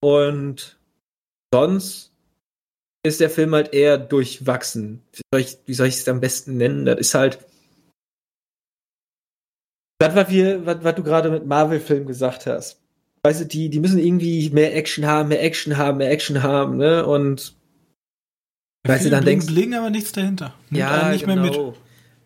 und 0.00 0.78
sonst 1.52 2.12
ist 3.04 3.20
der 3.20 3.30
Film 3.30 3.54
halt 3.54 3.72
eher 3.72 3.98
durchwachsen. 3.98 5.02
Wie 5.32 5.74
soll 5.74 5.86
ich, 5.86 5.94
es 5.96 6.08
am 6.08 6.20
besten 6.20 6.56
nennen? 6.56 6.84
Das 6.84 6.98
ist 6.98 7.14
halt. 7.14 7.38
Das, 9.98 10.14
was, 10.14 10.28
wir, 10.30 10.66
was, 10.66 10.82
was 10.82 10.94
du 10.94 11.02
gerade 11.02 11.30
mit 11.30 11.46
Marvel-Filmen 11.46 12.06
gesagt 12.06 12.46
hast. 12.46 12.80
Weißt 13.22 13.40
du, 13.40 13.46
die, 13.46 13.70
die 13.70 13.80
müssen 13.80 13.98
irgendwie 13.98 14.50
mehr 14.50 14.76
Action 14.76 15.06
haben, 15.06 15.30
mehr 15.30 15.42
Action 15.42 15.78
haben, 15.78 15.98
mehr 15.98 16.10
Action 16.10 16.42
haben, 16.42 16.76
ne? 16.76 17.06
Und 17.06 17.56
weißt 18.86 19.06
du, 19.06 19.10
dann 19.10 19.24
denkst 19.24 19.46
du. 19.46 19.76
aber 19.76 19.90
nichts 19.90 20.12
dahinter. 20.12 20.54
Nimmt 20.68 20.80
ja, 20.80 21.10
nicht 21.10 21.24
genau. 21.24 21.42
mehr 21.42 21.50
mit. 21.50 21.74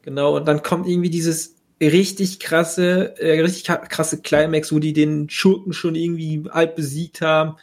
Genau, 0.02 0.36
und 0.36 0.46
dann 0.48 0.62
kommt 0.62 0.88
irgendwie 0.88 1.10
dieses 1.10 1.57
richtig 1.80 2.40
krasse, 2.40 3.16
äh, 3.18 3.40
richtig 3.40 3.64
krasse 3.64 4.20
Climax, 4.20 4.72
wo 4.72 4.78
die 4.78 4.92
den 4.92 5.30
Schurken 5.30 5.72
schon 5.72 5.94
irgendwie 5.94 6.44
halb 6.50 6.76
besiegt 6.76 7.20
haben. 7.20 7.56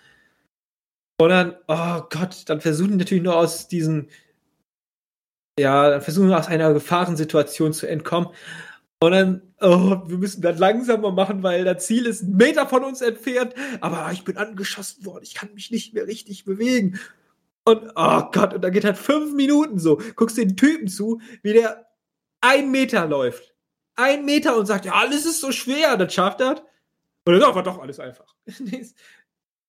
Und 1.20 1.30
dann, 1.30 1.56
oh 1.68 2.02
Gott, 2.10 2.44
dann 2.48 2.62
versuchen 2.62 2.92
die 2.92 2.98
natürlich 2.98 3.24
nur 3.24 3.38
aus 3.38 3.68
diesen, 3.68 4.10
ja, 5.60 5.90
dann 5.90 6.02
versuchen 6.02 6.30
wir 6.30 6.38
aus 6.38 6.48
einer 6.48 6.74
Gefahrensituation 6.74 7.74
zu 7.74 7.88
entkommen. 7.88 8.30
Und 9.02 9.12
dann, 9.12 9.42
oh, 9.62 10.02
wir 10.08 10.18
müssen 10.18 10.42
das 10.42 10.60
langsamer 10.60 11.12
machen, 11.12 11.44
weil 11.44 11.64
das 11.64 11.86
Ziel 11.86 12.06
ist 12.06 12.24
einen 12.24 12.38
Meter 12.38 12.68
von 12.68 12.84
uns 12.84 13.02
entfernt. 13.02 13.54
Aber 13.82 14.10
ich 14.12 14.24
bin 14.24 14.38
angeschossen 14.38 15.06
worden, 15.06 15.24
ich 15.24 15.36
kann 15.36 15.54
mich 15.54 15.72
nicht 15.72 15.94
mehr 15.94 16.08
richtig 16.08 16.46
bewegen. 16.46 17.00
Und, 17.66 17.92
oh 17.96 18.22
Gott, 18.32 18.54
und 18.54 18.64
dann 18.64 18.72
geht 18.72 18.86
halt 18.86 18.98
fünf 18.98 19.34
Minuten 19.34 19.80
so. 19.80 20.02
Guckst 20.16 20.38
den 20.38 20.56
Typen 20.56 20.88
zu, 20.88 21.20
wie 21.42 21.54
der 21.54 21.88
ein 22.42 22.72
Meter 22.72 23.08
läuft. 23.08 23.55
Ein 23.96 24.26
Meter 24.26 24.58
und 24.58 24.66
sagt, 24.66 24.86
ja, 24.86 24.94
alles 24.94 25.26
ist 25.26 25.42
so 25.42 25.52
schwer, 25.52 25.98
das 25.98 26.14
schafft 26.14 26.42
er. 26.42 26.62
Und 27.26 27.40
dann 27.40 27.56
war 27.56 27.64
doch 27.64 27.80
alles 27.82 28.00
einfach. 28.00 28.36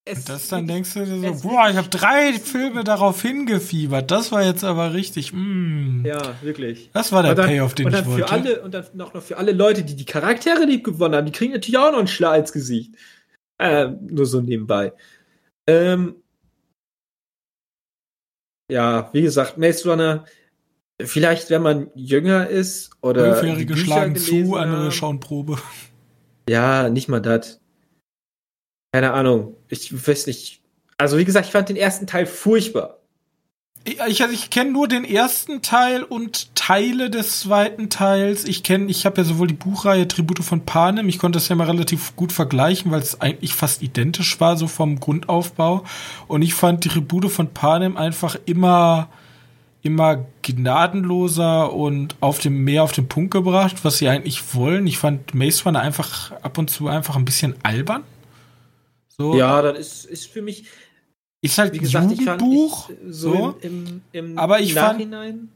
Es 0.09 0.19
und 0.19 0.29
das 0.29 0.47
dann 0.47 0.67
denkst 0.67 0.93
du 0.93 1.05
dir 1.05 1.33
so, 1.33 1.49
boah, 1.49 1.69
ich 1.69 1.75
habe 1.75 1.89
drei 1.89 2.33
Filme 2.33 2.85
darauf 2.85 3.21
hingefiebert. 3.21 4.09
Das 4.09 4.31
war 4.31 4.41
jetzt 4.41 4.63
aber 4.63 4.93
richtig. 4.93 5.33
Mm. 5.33 6.05
Ja, 6.05 6.35
wirklich. 6.41 6.89
Das 6.93 7.11
war 7.11 7.23
der 7.23 7.35
dann, 7.35 7.47
Payoff, 7.47 7.75
den 7.75 7.87
und 7.87 7.91
dann 7.91 8.03
ich 8.03 8.09
wollte. 8.09 8.27
Für 8.27 8.31
alle, 8.31 8.61
und 8.61 8.73
dann 8.73 8.85
noch, 8.93 9.13
noch 9.13 9.21
für 9.21 9.37
alle 9.37 9.51
Leute, 9.51 9.83
die 9.83 9.95
die 9.95 10.05
Charaktere 10.05 10.63
lieb 10.63 10.85
gewonnen 10.85 11.13
haben, 11.13 11.25
die 11.25 11.33
kriegen 11.33 11.51
natürlich 11.51 11.77
auch 11.77 11.91
noch 11.91 11.99
einen 11.99 12.07
Schlag 12.07 12.39
ins 12.39 12.53
Gesicht. 12.53 12.95
Äh, 13.57 13.89
nur 13.99 14.25
so 14.25 14.39
nebenbei. 14.39 14.93
Ähm, 15.67 16.15
ja, 18.71 19.09
wie 19.13 19.21
gesagt, 19.23 19.57
Maze 19.57 19.89
Runner, 19.89 20.25
vielleicht 21.01 21.49
wenn 21.49 21.61
man 21.61 21.87
jünger 21.95 22.47
ist 22.47 22.91
oder. 23.01 23.35
Fünfjährige 23.35 23.77
schlagen 23.77 24.15
zu, 24.15 24.55
andere 24.55 24.91
schauen 24.91 25.19
Probe. 25.19 25.57
Ja, 26.49 26.89
nicht 26.89 27.07
mal 27.07 27.19
das 27.19 27.59
keine 28.97 29.13
Ahnung, 29.13 29.55
ich 29.69 30.07
weiß 30.07 30.27
nicht. 30.27 30.61
Also 30.97 31.17
wie 31.17 31.25
gesagt, 31.25 31.45
ich 31.45 31.51
fand 31.51 31.69
den 31.69 31.75
ersten 31.75 32.07
Teil 32.07 32.25
furchtbar. 32.25 32.97
Ich, 33.83 33.99
ich, 34.07 34.23
also 34.23 34.33
ich 34.33 34.49
kenne 34.49 34.71
nur 34.71 34.87
den 34.87 35.05
ersten 35.05 35.61
Teil 35.61 36.01
und 36.03 36.55
Teile 36.55 37.11
des 37.11 37.41
zweiten 37.41 37.89
Teils. 37.89 38.43
Ich 38.43 38.63
kenne, 38.63 38.89
ich 38.89 39.05
habe 39.05 39.17
ja 39.17 39.23
sowohl 39.23 39.47
die 39.47 39.53
Buchreihe 39.53 40.07
Tribute 40.07 40.43
von 40.43 40.65
Panem, 40.65 41.09
ich 41.09 41.19
konnte 41.19 41.37
das 41.37 41.47
ja 41.47 41.55
mal 41.55 41.69
relativ 41.69 42.15
gut 42.15 42.31
vergleichen, 42.31 42.91
weil 42.91 43.01
es 43.01 43.21
eigentlich 43.21 43.53
fast 43.53 43.83
identisch 43.83 44.39
war, 44.39 44.57
so 44.57 44.67
vom 44.67 44.99
Grundaufbau. 44.99 45.83
Und 46.27 46.41
ich 46.41 46.55
fand 46.55 46.83
die 46.83 46.89
Tribute 46.89 47.29
von 47.29 47.53
Panem 47.53 47.97
einfach 47.97 48.35
immer, 48.45 49.09
immer 49.81 50.25
gnadenloser 50.41 51.73
und 51.73 52.15
auf 52.19 52.39
dem 52.39 52.63
mehr 52.63 52.83
auf 52.83 52.91
den 52.91 53.07
Punkt 53.07 53.31
gebracht, 53.31 53.83
was 53.83 53.97
sie 53.97 54.07
eigentlich 54.09 54.53
wollen. 54.53 54.87
Ich 54.87 54.97
fand 54.97 55.33
Maze 55.33 55.63
Runner 55.63 55.79
einfach 55.79 56.31
ab 56.41 56.57
und 56.57 56.69
zu 56.69 56.87
einfach 56.87 57.15
ein 57.15 57.25
bisschen 57.25 57.55
albern. 57.63 58.03
So. 59.17 59.35
Ja, 59.35 59.61
das 59.61 59.79
ist, 59.79 60.05
ist 60.05 60.27
für 60.27 60.41
mich. 60.41 60.65
Ist 61.41 61.57
halt 61.57 61.73
wie 61.73 61.79
gesagt, 61.79 62.11
Jugendbuch, 62.11 62.89
ich 62.89 62.95
fand, 62.95 63.09
ich, 63.09 63.15
so, 63.15 63.33
so. 63.33 63.57
Im, 63.61 64.01
im, 64.11 64.29
im, 64.31 64.37
aber 64.37 64.59
ich 64.59 64.73
Nachhinein, 64.73 65.35
fand, 65.35 65.49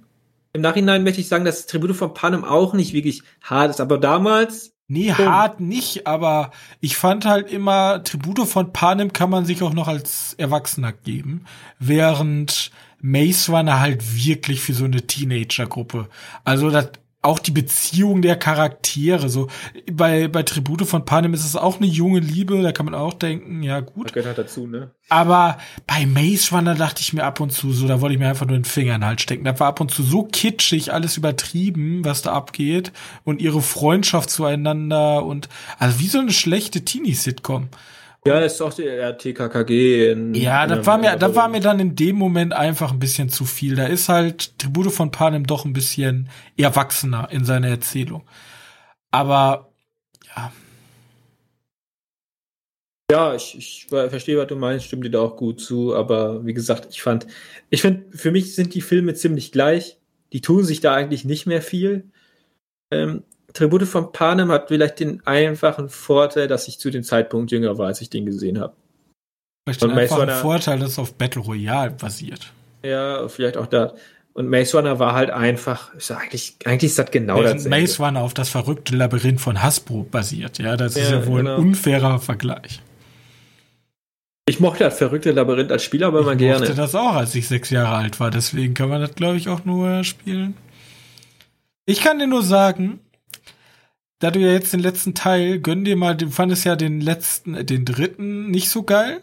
im 0.53 0.61
Nachhinein 0.61 1.03
möchte 1.03 1.21
ich 1.21 1.27
sagen, 1.27 1.45
dass 1.45 1.65
Tribute 1.65 1.95
von 1.95 2.13
Panem 2.13 2.43
auch 2.43 2.73
nicht 2.73 2.93
wirklich 2.93 3.23
hart 3.41 3.71
ist, 3.71 3.81
aber 3.81 3.97
damals. 3.97 4.73
Nee, 4.87 5.13
boom. 5.13 5.25
hart 5.25 5.59
nicht, 5.59 6.05
aber 6.05 6.51
ich 6.81 6.97
fand 6.97 7.25
halt 7.25 7.49
immer, 7.49 8.03
Tribute 8.03 8.45
von 8.45 8.73
Panem 8.73 9.13
kann 9.13 9.29
man 9.29 9.45
sich 9.45 9.61
auch 9.63 9.73
noch 9.73 9.87
als 9.87 10.33
Erwachsener 10.37 10.91
geben, 10.91 11.45
während 11.79 12.71
Mace 13.01 13.49
Runner 13.49 13.79
halt 13.79 14.15
wirklich 14.15 14.61
für 14.61 14.73
so 14.73 14.85
eine 14.85 15.05
Teenager-Gruppe. 15.05 16.07
Also 16.43 16.69
das 16.69 16.91
auch 17.23 17.39
die 17.39 17.51
Beziehung 17.51 18.21
der 18.21 18.35
Charaktere. 18.35 19.29
So 19.29 19.47
bei, 19.91 20.27
bei 20.27 20.43
Tribute 20.43 20.87
von 20.87 21.05
Panem 21.05 21.33
ist 21.33 21.45
es 21.45 21.55
auch 21.55 21.77
eine 21.77 21.85
junge 21.85 22.19
Liebe, 22.19 22.61
da 22.61 22.71
kann 22.71 22.85
man 22.85 22.95
auch 22.95 23.13
denken, 23.13 23.61
ja 23.61 23.79
gut. 23.79 24.07
Das 24.07 24.13
gehört 24.13 24.37
dazu, 24.37 24.65
ne? 24.65 24.91
Aber 25.09 25.57
bei 25.85 26.05
Maze 26.05 26.55
Runner 26.55 26.73
dachte 26.73 27.01
ich 27.01 27.13
mir 27.13 27.23
ab 27.23 27.39
und 27.39 27.51
zu 27.51 27.73
so, 27.73 27.87
da 27.87 28.01
wollte 28.01 28.13
ich 28.13 28.19
mir 28.19 28.29
einfach 28.29 28.47
nur 28.47 28.57
den 28.57 28.65
Finger 28.65 28.95
in 28.95 29.01
den 29.01 29.07
Hals 29.07 29.21
stecken. 29.21 29.43
Da 29.43 29.59
war 29.59 29.67
ab 29.67 29.81
und 29.81 29.91
zu 29.91 30.01
so 30.03 30.23
kitschig, 30.23 30.93
alles 30.93 31.17
übertrieben, 31.17 32.03
was 32.03 32.23
da 32.23 32.33
abgeht 32.33 32.91
und 33.23 33.39
ihre 33.39 33.61
Freundschaft 33.61 34.29
zueinander 34.29 35.23
und 35.23 35.47
also 35.77 35.99
wie 35.99 36.07
so 36.07 36.19
eine 36.19 36.33
schlechte 36.33 36.83
Teenie-Sitcom. 36.83 37.69
Ja, 38.23 38.39
ist 38.39 38.61
auch 38.61 38.73
der 38.73 39.17
TKKG. 39.17 40.11
In, 40.11 40.33
ja, 40.35 40.67
das 40.67 40.85
war 40.85 40.99
mir, 40.99 41.15
das 41.15 41.33
war 41.33 41.47
mir 41.47 41.59
dann 41.59 41.79
in 41.79 41.95
dem 41.95 42.17
Moment 42.17 42.53
einfach 42.53 42.91
ein 42.91 42.99
bisschen 42.99 43.29
zu 43.29 43.45
viel. 43.45 43.75
Da 43.75 43.87
ist 43.87 44.09
halt 44.09 44.59
Tribute 44.59 44.91
von 44.91 45.09
Panem 45.09 45.47
doch 45.47 45.65
ein 45.65 45.73
bisschen 45.73 46.29
erwachsener 46.55 47.29
in 47.31 47.45
seiner 47.45 47.69
Erzählung. 47.69 48.23
Aber, 49.09 49.73
ja. 50.35 50.51
Ja, 53.11 53.35
ich, 53.35 53.57
ich 53.57 53.87
verstehe, 53.89 54.37
was 54.37 54.47
du 54.47 54.55
meinst, 54.55 54.85
stimmt 54.85 55.03
dir 55.03 55.09
da 55.09 55.19
auch 55.19 55.35
gut 55.35 55.59
zu, 55.59 55.95
aber 55.95 56.45
wie 56.45 56.53
gesagt, 56.53 56.87
ich 56.91 57.01
fand, 57.01 57.25
ich 57.69 57.81
finde, 57.81 58.05
für 58.15 58.31
mich 58.31 58.55
sind 58.55 58.75
die 58.75 58.81
Filme 58.81 59.15
ziemlich 59.15 59.51
gleich. 59.51 59.97
Die 60.31 60.41
tun 60.41 60.63
sich 60.63 60.79
da 60.79 60.93
eigentlich 60.93 61.25
nicht 61.25 61.47
mehr 61.47 61.61
viel. 61.61 62.11
Ähm, 62.91 63.23
Tribute 63.53 63.87
von 63.87 64.11
Panem 64.11 64.51
hat 64.51 64.69
vielleicht 64.69 64.99
den 64.99 65.25
einfachen 65.25 65.89
Vorteil, 65.89 66.47
dass 66.47 66.67
ich 66.67 66.79
zu 66.79 66.89
dem 66.89 67.03
Zeitpunkt 67.03 67.51
jünger 67.51 67.77
war, 67.77 67.87
als 67.87 68.01
ich 68.01 68.09
den 68.09 68.25
gesehen 68.25 68.59
habe. 68.59 68.73
Vielleicht 69.65 69.83
den 69.83 69.91
einfachen 69.91 70.29
Vorteil, 70.29 70.79
dass 70.79 70.91
es 70.91 70.99
auf 70.99 71.13
Battle 71.15 71.41
Royale 71.41 71.91
basiert. 71.91 72.51
Ja, 72.83 73.27
vielleicht 73.27 73.57
auch 73.57 73.67
da. 73.67 73.93
Und 74.33 74.49
Maze 74.49 74.77
Runner 74.77 74.97
war 74.97 75.13
halt 75.13 75.29
einfach, 75.29 75.93
ist 75.93 76.09
eigentlich, 76.11 76.55
eigentlich 76.63 76.91
ist 76.91 76.99
das 76.99 77.11
genau 77.11 77.43
das. 77.43 77.67
Maze 77.67 78.01
Runner 78.01 78.21
auf 78.21 78.33
das 78.33 78.49
verrückte 78.49 78.95
Labyrinth 78.95 79.41
von 79.41 79.61
Hasbro 79.61 80.03
basiert, 80.09 80.57
ja, 80.57 80.77
das 80.77 80.95
ja, 80.95 81.03
ist 81.03 81.11
ja 81.11 81.27
wohl 81.27 81.41
genau. 81.41 81.55
ein 81.55 81.61
unfairer 81.61 82.19
Vergleich. 82.19 82.81
Ich 84.47 84.59
mochte 84.59 84.85
das 84.85 84.97
verrückte 84.97 85.31
Labyrinth 85.31 85.71
als 85.71 85.83
Spieler 85.83 86.07
aber 86.07 86.23
mal 86.23 86.35
gerne. 86.37 86.63
Ich 86.63 86.69
mochte 86.69 86.75
das 86.75 86.95
auch, 86.95 87.13
als 87.13 87.35
ich 87.35 87.47
sechs 87.47 87.69
Jahre 87.69 87.95
alt 87.95 88.19
war, 88.19 88.31
deswegen 88.31 88.73
kann 88.73 88.89
man 88.89 89.01
das, 89.01 89.15
glaube 89.15 89.37
ich, 89.37 89.49
auch 89.49 89.65
nur 89.65 90.03
spielen. 90.03 90.55
Ich 91.85 92.01
kann 92.01 92.19
dir 92.19 92.27
nur 92.27 92.43
sagen, 92.43 92.99
da 94.21 94.29
du 94.29 94.39
ja 94.39 94.51
jetzt 94.51 94.71
den 94.71 94.79
letzten 94.79 95.15
Teil, 95.15 95.59
gönn 95.59 95.83
dir 95.83 95.97
mal, 95.97 96.15
du 96.15 96.29
fandest 96.29 96.63
ja 96.63 96.75
den 96.75 97.01
letzten, 97.01 97.65
den 97.65 97.85
dritten 97.85 98.51
nicht 98.51 98.69
so 98.69 98.83
geil. 98.83 99.21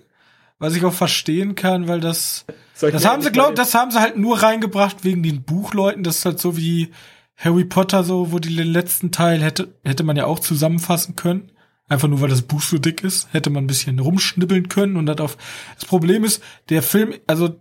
Was 0.58 0.74
ich 0.74 0.84
auch 0.84 0.92
verstehen 0.92 1.54
kann, 1.54 1.86
weil 1.86 2.00
das, 2.00 2.44
das 2.80 3.04
haben 3.04 3.22
sie, 3.22 3.30
glaub, 3.30 3.54
das 3.54 3.74
haben 3.74 3.92
sie 3.92 4.00
halt 4.00 4.16
nur 4.16 4.42
reingebracht 4.42 5.04
wegen 5.04 5.22
den 5.22 5.44
Buchleuten. 5.44 6.02
Das 6.02 6.18
ist 6.18 6.24
halt 6.24 6.40
so 6.40 6.56
wie 6.56 6.90
Harry 7.36 7.64
Potter 7.64 8.02
so, 8.02 8.32
wo 8.32 8.40
die 8.40 8.56
den 8.56 8.66
letzten 8.66 9.12
Teil 9.12 9.40
hätte, 9.40 9.72
hätte 9.84 10.02
man 10.02 10.16
ja 10.16 10.26
auch 10.26 10.40
zusammenfassen 10.40 11.14
können. 11.14 11.52
Einfach 11.88 12.08
nur, 12.08 12.20
weil 12.20 12.28
das 12.28 12.42
Buch 12.42 12.60
so 12.60 12.76
dick 12.78 13.04
ist, 13.04 13.32
hätte 13.32 13.50
man 13.50 13.64
ein 13.64 13.68
bisschen 13.68 14.00
rumschnibbeln 14.00 14.68
können 14.68 14.96
und 14.96 15.06
das 15.06 15.20
auf, 15.20 15.38
das 15.76 15.84
Problem 15.84 16.24
ist, 16.24 16.42
der 16.70 16.82
Film, 16.82 17.14
also, 17.28 17.56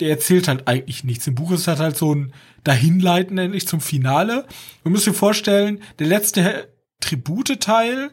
der 0.00 0.08
erzählt 0.08 0.48
halt 0.48 0.66
eigentlich 0.68 1.04
nichts. 1.04 1.26
Im 1.26 1.34
Buch 1.34 1.52
ist 1.52 1.68
halt 1.68 1.80
halt 1.80 1.98
so 1.98 2.14
ein 2.14 2.32
Dahinleiten 2.64 3.36
endlich 3.36 3.68
zum 3.68 3.82
Finale. 3.82 4.46
Du 4.84 4.90
musst 4.90 5.06
dir 5.06 5.12
vorstellen, 5.12 5.82
der 5.98 6.06
letzte 6.06 6.68
Tribute-Teil 7.00 8.10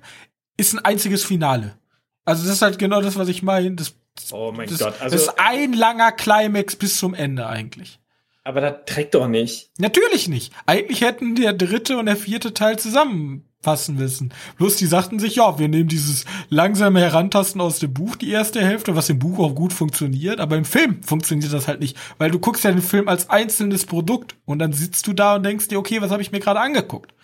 ist 0.57 0.73
ein 0.73 0.79
einziges 0.79 1.23
Finale. 1.23 1.77
Also 2.25 2.43
das 2.43 2.55
ist 2.55 2.61
halt 2.61 2.79
genau 2.79 3.01
das, 3.01 3.17
was 3.17 3.27
ich 3.27 3.43
meine. 3.43 3.71
Das, 3.71 3.95
oh 4.31 4.51
mein 4.51 4.69
das, 4.69 4.79
Gott. 4.79 4.95
Also, 4.99 5.15
das 5.15 5.27
ist 5.27 5.39
ein 5.39 5.73
langer 5.73 6.11
Climax 6.11 6.75
bis 6.75 6.97
zum 6.97 7.13
Ende 7.13 7.47
eigentlich. 7.47 7.99
Aber 8.43 8.61
das 8.61 8.75
trägt 8.85 9.15
doch 9.15 9.27
nicht. 9.27 9.71
Natürlich 9.79 10.27
nicht. 10.27 10.53
Eigentlich 10.67 11.01
hätten 11.01 11.35
der 11.35 11.53
dritte 11.53 11.97
und 11.97 12.05
der 12.05 12.15
vierte 12.15 12.53
Teil 12.53 12.77
zusammenpassen 12.77 13.95
müssen. 13.95 14.31
Bloß 14.57 14.75
die 14.75 14.85
sagten 14.85 15.17
sich, 15.17 15.37
ja, 15.37 15.57
wir 15.57 15.67
nehmen 15.67 15.89
dieses 15.89 16.25
langsame 16.49 16.99
Herantasten 16.99 17.59
aus 17.59 17.79
dem 17.79 17.91
Buch, 17.91 18.15
die 18.15 18.29
erste 18.29 18.63
Hälfte, 18.63 18.95
was 18.95 19.09
im 19.09 19.17
Buch 19.17 19.39
auch 19.39 19.55
gut 19.55 19.73
funktioniert, 19.73 20.39
aber 20.39 20.57
im 20.57 20.65
Film 20.65 21.01
funktioniert 21.01 21.53
das 21.53 21.67
halt 21.67 21.79
nicht, 21.79 21.97
weil 22.19 22.29
du 22.29 22.37
guckst 22.37 22.63
ja 22.63 22.71
den 22.71 22.83
Film 22.83 23.07
als 23.07 23.31
einzelnes 23.31 23.87
Produkt 23.87 24.35
und 24.45 24.59
dann 24.59 24.73
sitzt 24.73 25.07
du 25.07 25.13
da 25.13 25.35
und 25.35 25.43
denkst 25.43 25.69
dir, 25.69 25.79
okay, 25.79 26.01
was 26.01 26.11
habe 26.11 26.21
ich 26.21 26.31
mir 26.31 26.39
gerade 26.39 26.59
angeguckt? 26.59 27.15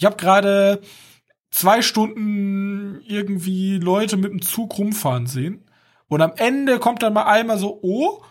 Ich 0.00 0.06
habe 0.06 0.16
gerade 0.16 0.80
zwei 1.50 1.82
Stunden 1.82 3.02
irgendwie 3.02 3.76
Leute 3.76 4.16
mit 4.16 4.32
dem 4.32 4.40
Zug 4.40 4.78
rumfahren 4.78 5.26
sehen. 5.26 5.62
Und 6.08 6.22
am 6.22 6.32
Ende 6.36 6.78
kommt 6.78 7.02
dann 7.02 7.12
mal 7.12 7.24
einmal 7.24 7.58
so, 7.58 7.80
oh, 7.82 8.22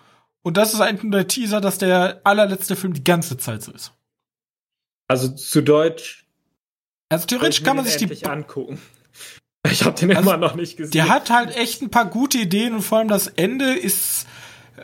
Und 0.41 0.57
das 0.57 0.73
ist 0.73 0.81
eigentlich 0.81 1.03
nur 1.03 1.11
der 1.11 1.27
Teaser, 1.27 1.61
dass 1.61 1.77
der 1.77 2.21
allerletzte 2.23 2.75
Film 2.75 2.93
die 2.93 3.03
ganze 3.03 3.37
Zeit 3.37 3.61
so 3.61 3.71
ist. 3.71 3.93
Also 5.07 5.29
zu 5.29 5.61
Deutsch. 5.61 6.25
Also 7.09 7.27
theoretisch 7.27 7.61
kann 7.61 7.75
man 7.75 7.85
sich 7.85 7.97
die 7.97 8.25
angucken. 8.25 8.81
Ich 9.69 9.85
habe 9.85 9.95
den 9.95 10.09
also, 10.09 10.21
immer 10.21 10.37
noch 10.37 10.55
nicht 10.55 10.75
gesehen. 10.75 10.93
Der 10.93 11.07
hat 11.07 11.29
halt 11.29 11.55
echt 11.55 11.83
ein 11.83 11.91
paar 11.91 12.05
gute 12.05 12.39
Ideen 12.39 12.73
und 12.73 12.81
vor 12.81 12.97
allem 12.97 13.09
das 13.09 13.27
Ende 13.27 13.73
ist, 13.73 14.25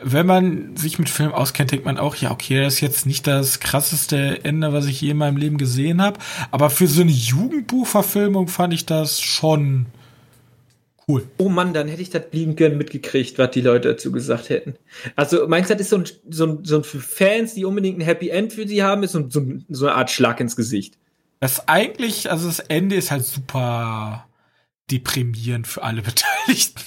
wenn 0.02 0.26
man 0.26 0.76
sich 0.76 0.98
mit 0.98 1.08
Film 1.08 1.32
auskennt, 1.32 1.70
denkt 1.70 1.84
man 1.84 1.98
auch, 1.98 2.16
ja, 2.16 2.30
okay, 2.30 2.62
das 2.62 2.74
ist 2.74 2.80
jetzt 2.80 3.06
nicht 3.06 3.26
das 3.26 3.60
krasseste 3.60 4.44
Ende, 4.44 4.72
was 4.72 4.86
ich 4.86 5.00
je 5.00 5.10
in 5.10 5.16
meinem 5.16 5.36
Leben 5.36 5.58
gesehen 5.58 6.02
habe. 6.02 6.18
Aber 6.50 6.70
für 6.70 6.86
so 6.86 7.02
eine 7.02 7.10
Jugendbuchverfilmung 7.10 8.48
fand 8.48 8.74
ich 8.74 8.86
das 8.86 9.20
schon 9.20 9.86
cool. 11.08 11.26
Oh 11.38 11.48
Mann, 11.48 11.72
dann 11.72 11.88
hätte 11.88 12.02
ich 12.02 12.10
das 12.10 12.24
lieben 12.32 12.56
gern 12.56 12.76
mitgekriegt, 12.76 13.38
was 13.38 13.50
die 13.50 13.60
Leute 13.60 13.88
dazu 13.90 14.10
gesagt 14.12 14.48
hätten. 14.48 14.74
Also, 15.14 15.46
meinst 15.46 15.70
du, 15.70 15.74
das 15.74 15.82
ist 15.82 15.90
so 15.90 15.98
ein, 15.98 16.04
so 16.30 16.46
ein, 16.46 16.64
so 16.64 16.76
ein 16.76 16.84
für 16.84 17.00
Fans, 17.00 17.54
die 17.54 17.64
unbedingt 17.64 17.98
ein 17.98 18.04
Happy 18.04 18.28
End 18.28 18.52
für 18.52 18.66
sie 18.66 18.82
haben, 18.82 19.02
ist 19.02 19.12
so, 19.12 19.28
so, 19.28 19.44
so 19.68 19.86
eine 19.86 19.94
Art 19.94 20.10
Schlag 20.10 20.40
ins 20.40 20.56
Gesicht. 20.56 20.98
Das 21.40 21.68
eigentlich, 21.68 22.30
also 22.30 22.46
das 22.46 22.60
Ende 22.60 22.96
ist 22.96 23.10
halt 23.10 23.24
super 23.24 24.26
deprimierend 24.90 25.66
für 25.66 25.82
alle 25.82 26.02
Beteiligten. 26.02 26.82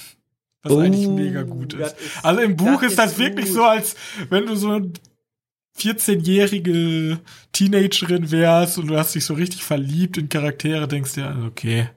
Was 0.62 0.72
oh, 0.72 0.78
eigentlich 0.78 1.08
mega 1.08 1.42
gut 1.42 1.72
ist. 1.72 1.96
ist 1.98 2.24
also 2.24 2.40
im 2.40 2.56
Buch 2.56 2.82
ist 2.82 2.98
das 2.98 3.12
ist 3.12 3.18
wirklich 3.18 3.46
gut. 3.46 3.54
so, 3.54 3.64
als 3.64 3.96
wenn 4.28 4.46
du 4.46 4.56
so 4.56 4.72
ein 4.72 4.92
14-jährige 5.78 7.20
Teenagerin 7.52 8.30
wärst 8.30 8.78
und 8.78 8.88
du 8.88 8.96
hast 8.98 9.14
dich 9.14 9.24
so 9.24 9.34
richtig 9.34 9.64
verliebt 9.64 10.18
in 10.18 10.28
Charaktere, 10.28 10.86
denkst 10.86 11.14
dir, 11.14 11.44
okay, 11.46 11.88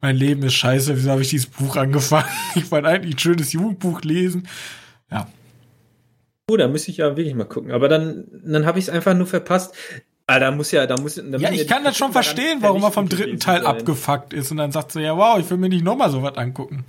mein 0.00 0.16
Leben 0.16 0.42
ist 0.42 0.54
scheiße, 0.54 0.96
wieso 0.96 1.10
habe 1.10 1.22
ich 1.22 1.28
dieses 1.28 1.46
Buch 1.46 1.76
angefangen? 1.76 2.28
Ich 2.54 2.70
wollte 2.70 2.88
eigentlich 2.88 3.16
ein 3.16 3.18
schönes 3.18 3.52
Jugendbuch 3.52 4.02
lesen. 4.02 4.48
Ja. 5.10 5.28
Oh, 6.50 6.56
da 6.56 6.66
müsste 6.66 6.90
ich 6.90 6.96
ja 6.96 7.16
wirklich 7.16 7.34
mal 7.34 7.44
gucken. 7.44 7.70
Aber 7.70 7.88
dann, 7.88 8.24
dann 8.44 8.66
habe 8.66 8.78
ich 8.78 8.86
es 8.86 8.90
einfach 8.90 9.14
nur 9.14 9.26
verpasst. 9.26 9.74
Ah, 10.26 10.38
da 10.38 10.50
muss 10.50 10.70
ja, 10.70 10.86
da 10.86 10.96
muss. 10.96 11.16
Da 11.16 11.38
ja, 11.38 11.50
ich 11.50 11.66
kann 11.66 11.84
das 11.84 11.96
schon 11.96 12.12
verstehen, 12.12 12.58
warum 12.60 12.82
er 12.82 12.92
vom 12.92 13.08
dritten 13.08 13.38
Teil 13.38 13.62
sein. 13.62 13.66
abgefuckt 13.66 14.32
ist 14.32 14.50
und 14.50 14.56
dann 14.56 14.72
sagt 14.72 14.92
so, 14.92 15.00
ja, 15.00 15.16
wow, 15.16 15.38
ich 15.38 15.50
will 15.50 15.58
mir 15.58 15.68
nicht 15.68 15.84
nochmal 15.84 16.10
sowas 16.10 16.36
angucken. 16.36 16.84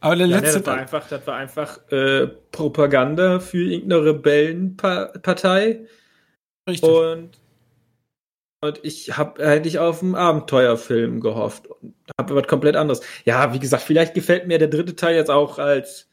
Aber 0.00 0.16
der 0.16 0.26
ja, 0.26 0.38
letzte. 0.38 0.58
das 0.58 0.66
war 0.66 0.76
einfach, 0.76 1.08
das 1.08 1.26
war 1.26 1.36
einfach 1.36 1.78
äh, 1.90 2.26
Propaganda 2.26 3.40
für 3.40 3.62
irgendeine 3.62 4.04
Rebellenpartei. 4.04 5.86
Richtig. 6.68 6.88
Und, 6.88 7.30
und 8.62 8.80
ich 8.82 9.16
habe 9.16 9.44
eigentlich 9.44 9.78
auf 9.78 10.02
einen 10.02 10.14
Abenteuerfilm 10.14 11.20
gehofft 11.20 11.66
und 11.66 11.94
habe 12.18 12.34
was 12.34 12.46
komplett 12.46 12.76
anderes. 12.76 13.02
Ja, 13.24 13.52
wie 13.52 13.58
gesagt, 13.58 13.82
vielleicht 13.82 14.14
gefällt 14.14 14.46
mir 14.46 14.58
der 14.58 14.68
dritte 14.68 14.96
Teil 14.96 15.16
jetzt 15.16 15.30
auch 15.30 15.58
als 15.58 16.08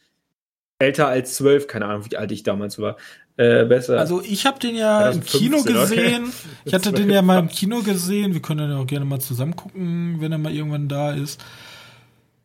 älter 0.79 1.07
als 1.07 1.35
zwölf, 1.35 1.67
keine 1.67 1.85
Ahnung, 1.85 2.05
wie 2.09 2.17
alt 2.17 2.31
ich 2.31 2.43
damals 2.43 2.79
war 2.79 2.97
äh, 3.37 3.65
besser. 3.65 3.99
Also 3.99 4.21
ich 4.21 4.45
habe 4.45 4.59
den 4.59 4.75
ja 4.75 5.09
im 5.09 5.23
Kino 5.23 5.61
gesehen. 5.63 6.25
Okay. 6.25 6.33
Ich 6.65 6.73
hatte 6.73 6.91
den 6.93 7.09
ja 7.09 7.21
mal 7.21 7.39
im 7.39 7.49
Kino 7.49 7.81
gesehen. 7.81 8.33
Wir 8.33 8.41
können 8.41 8.69
ja 8.69 8.77
auch 8.77 8.87
gerne 8.87 9.05
mal 9.05 9.19
zusammen 9.19 9.55
gucken, 9.55 10.17
wenn 10.19 10.31
er 10.31 10.39
mal 10.39 10.53
irgendwann 10.53 10.87
da 10.87 11.11
ist. 11.13 11.43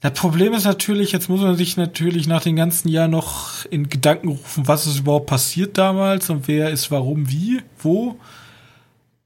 Das 0.03 0.15
Problem 0.15 0.53
ist 0.53 0.65
natürlich, 0.65 1.13
jetzt 1.13 1.29
muss 1.29 1.41
man 1.41 1.57
sich 1.57 1.77
natürlich 1.77 2.27
nach 2.27 2.43
den 2.43 2.57
ganzen 2.57 2.89
Jahren 2.89 3.13
noch 3.13 3.65
in 3.67 3.89
Gedanken 3.89 4.29
rufen, 4.29 4.67
was 4.67 4.87
ist 4.87 4.99
überhaupt 4.99 5.27
passiert 5.27 5.79
damals 5.79 6.29
und 6.29 6.49
wer 6.49 6.71
ist 6.71 6.91
warum, 6.91 7.31
wie, 7.31 7.63
wo. 7.79 8.19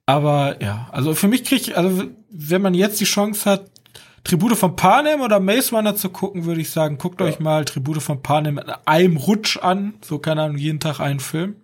Aber 0.04 0.62
ja, 0.62 0.88
also 0.92 1.14
für 1.14 1.28
mich 1.28 1.44
kriege 1.44 1.62
ich, 1.62 1.78
also 1.78 2.04
wenn 2.30 2.60
man 2.60 2.74
jetzt 2.74 3.00
die 3.00 3.06
Chance 3.06 3.50
hat, 3.50 3.70
Tribute 4.22 4.56
von 4.56 4.76
Panem 4.76 5.22
oder 5.22 5.40
Maze 5.40 5.74
Runner 5.74 5.96
zu 5.96 6.10
gucken, 6.10 6.44
würde 6.44 6.60
ich 6.60 6.70
sagen, 6.70 6.98
guckt 6.98 7.20
ja. 7.20 7.26
euch 7.26 7.40
mal 7.40 7.64
Tribute 7.64 8.02
von 8.02 8.22
Panem 8.22 8.58
in 8.58 8.70
einem 8.84 9.16
Rutsch 9.16 9.56
an. 9.56 9.94
So, 10.02 10.18
keine 10.18 10.42
Ahnung, 10.42 10.58
jeden 10.58 10.80
Tag 10.80 11.00
einen 11.00 11.20
Film. 11.20 11.56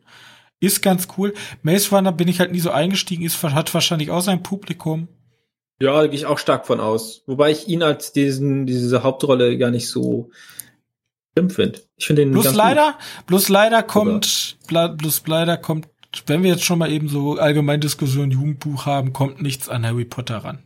Ist 0.61 0.81
ganz 0.81 1.09
cool. 1.19 1.35
Maze 1.63 1.91
Runner 1.91 2.13
bin 2.13 2.29
ich 2.29 2.41
halt 2.41 2.53
nie 2.53 2.61
so 2.61 2.71
eingestiegen, 2.71 3.25
ist, 3.25 3.43
hat 3.43 3.75
wahrscheinlich 3.75 4.11
auch 4.11 4.21
sein 4.23 4.43
Publikum. 4.45 5.09
Ja, 5.83 6.01
da 6.01 6.07
gehe 6.07 6.14
ich 6.14 6.26
auch 6.26 6.39
stark 6.39 6.64
von 6.64 6.78
aus. 6.78 7.24
Wobei 7.26 7.51
ich 7.51 7.66
ihn 7.66 7.83
als 7.83 8.12
diesen, 8.12 8.66
diese 8.66 9.03
Hauptrolle 9.03 9.59
gar 9.59 9.72
nicht 9.72 9.89
so 9.89 10.30
schlimm 11.33 11.51
finde. 11.51 11.80
Ich 11.97 12.07
finde 12.07 12.22
ihn 12.22 12.30
bloß 12.30 12.55
leider, 12.55 12.93
gut. 12.93 13.26
bloß 13.26 13.49
leider 13.49 13.83
kommt, 13.83 14.59
bloß 14.68 15.26
leider 15.26 15.57
kommt, 15.57 15.89
wenn 16.26 16.45
wir 16.45 16.53
jetzt 16.53 16.62
schon 16.62 16.78
mal 16.78 16.89
eben 16.89 17.09
so 17.09 17.37
allgemein 17.37 17.80
Diskussion 17.80 18.30
Jugendbuch 18.30 18.87
haben, 18.87 19.12
kommt 19.12 19.43
nichts 19.43 19.68
an 19.68 19.85
Harry 19.85 20.05
Potter 20.05 20.39
ran. 20.39 20.62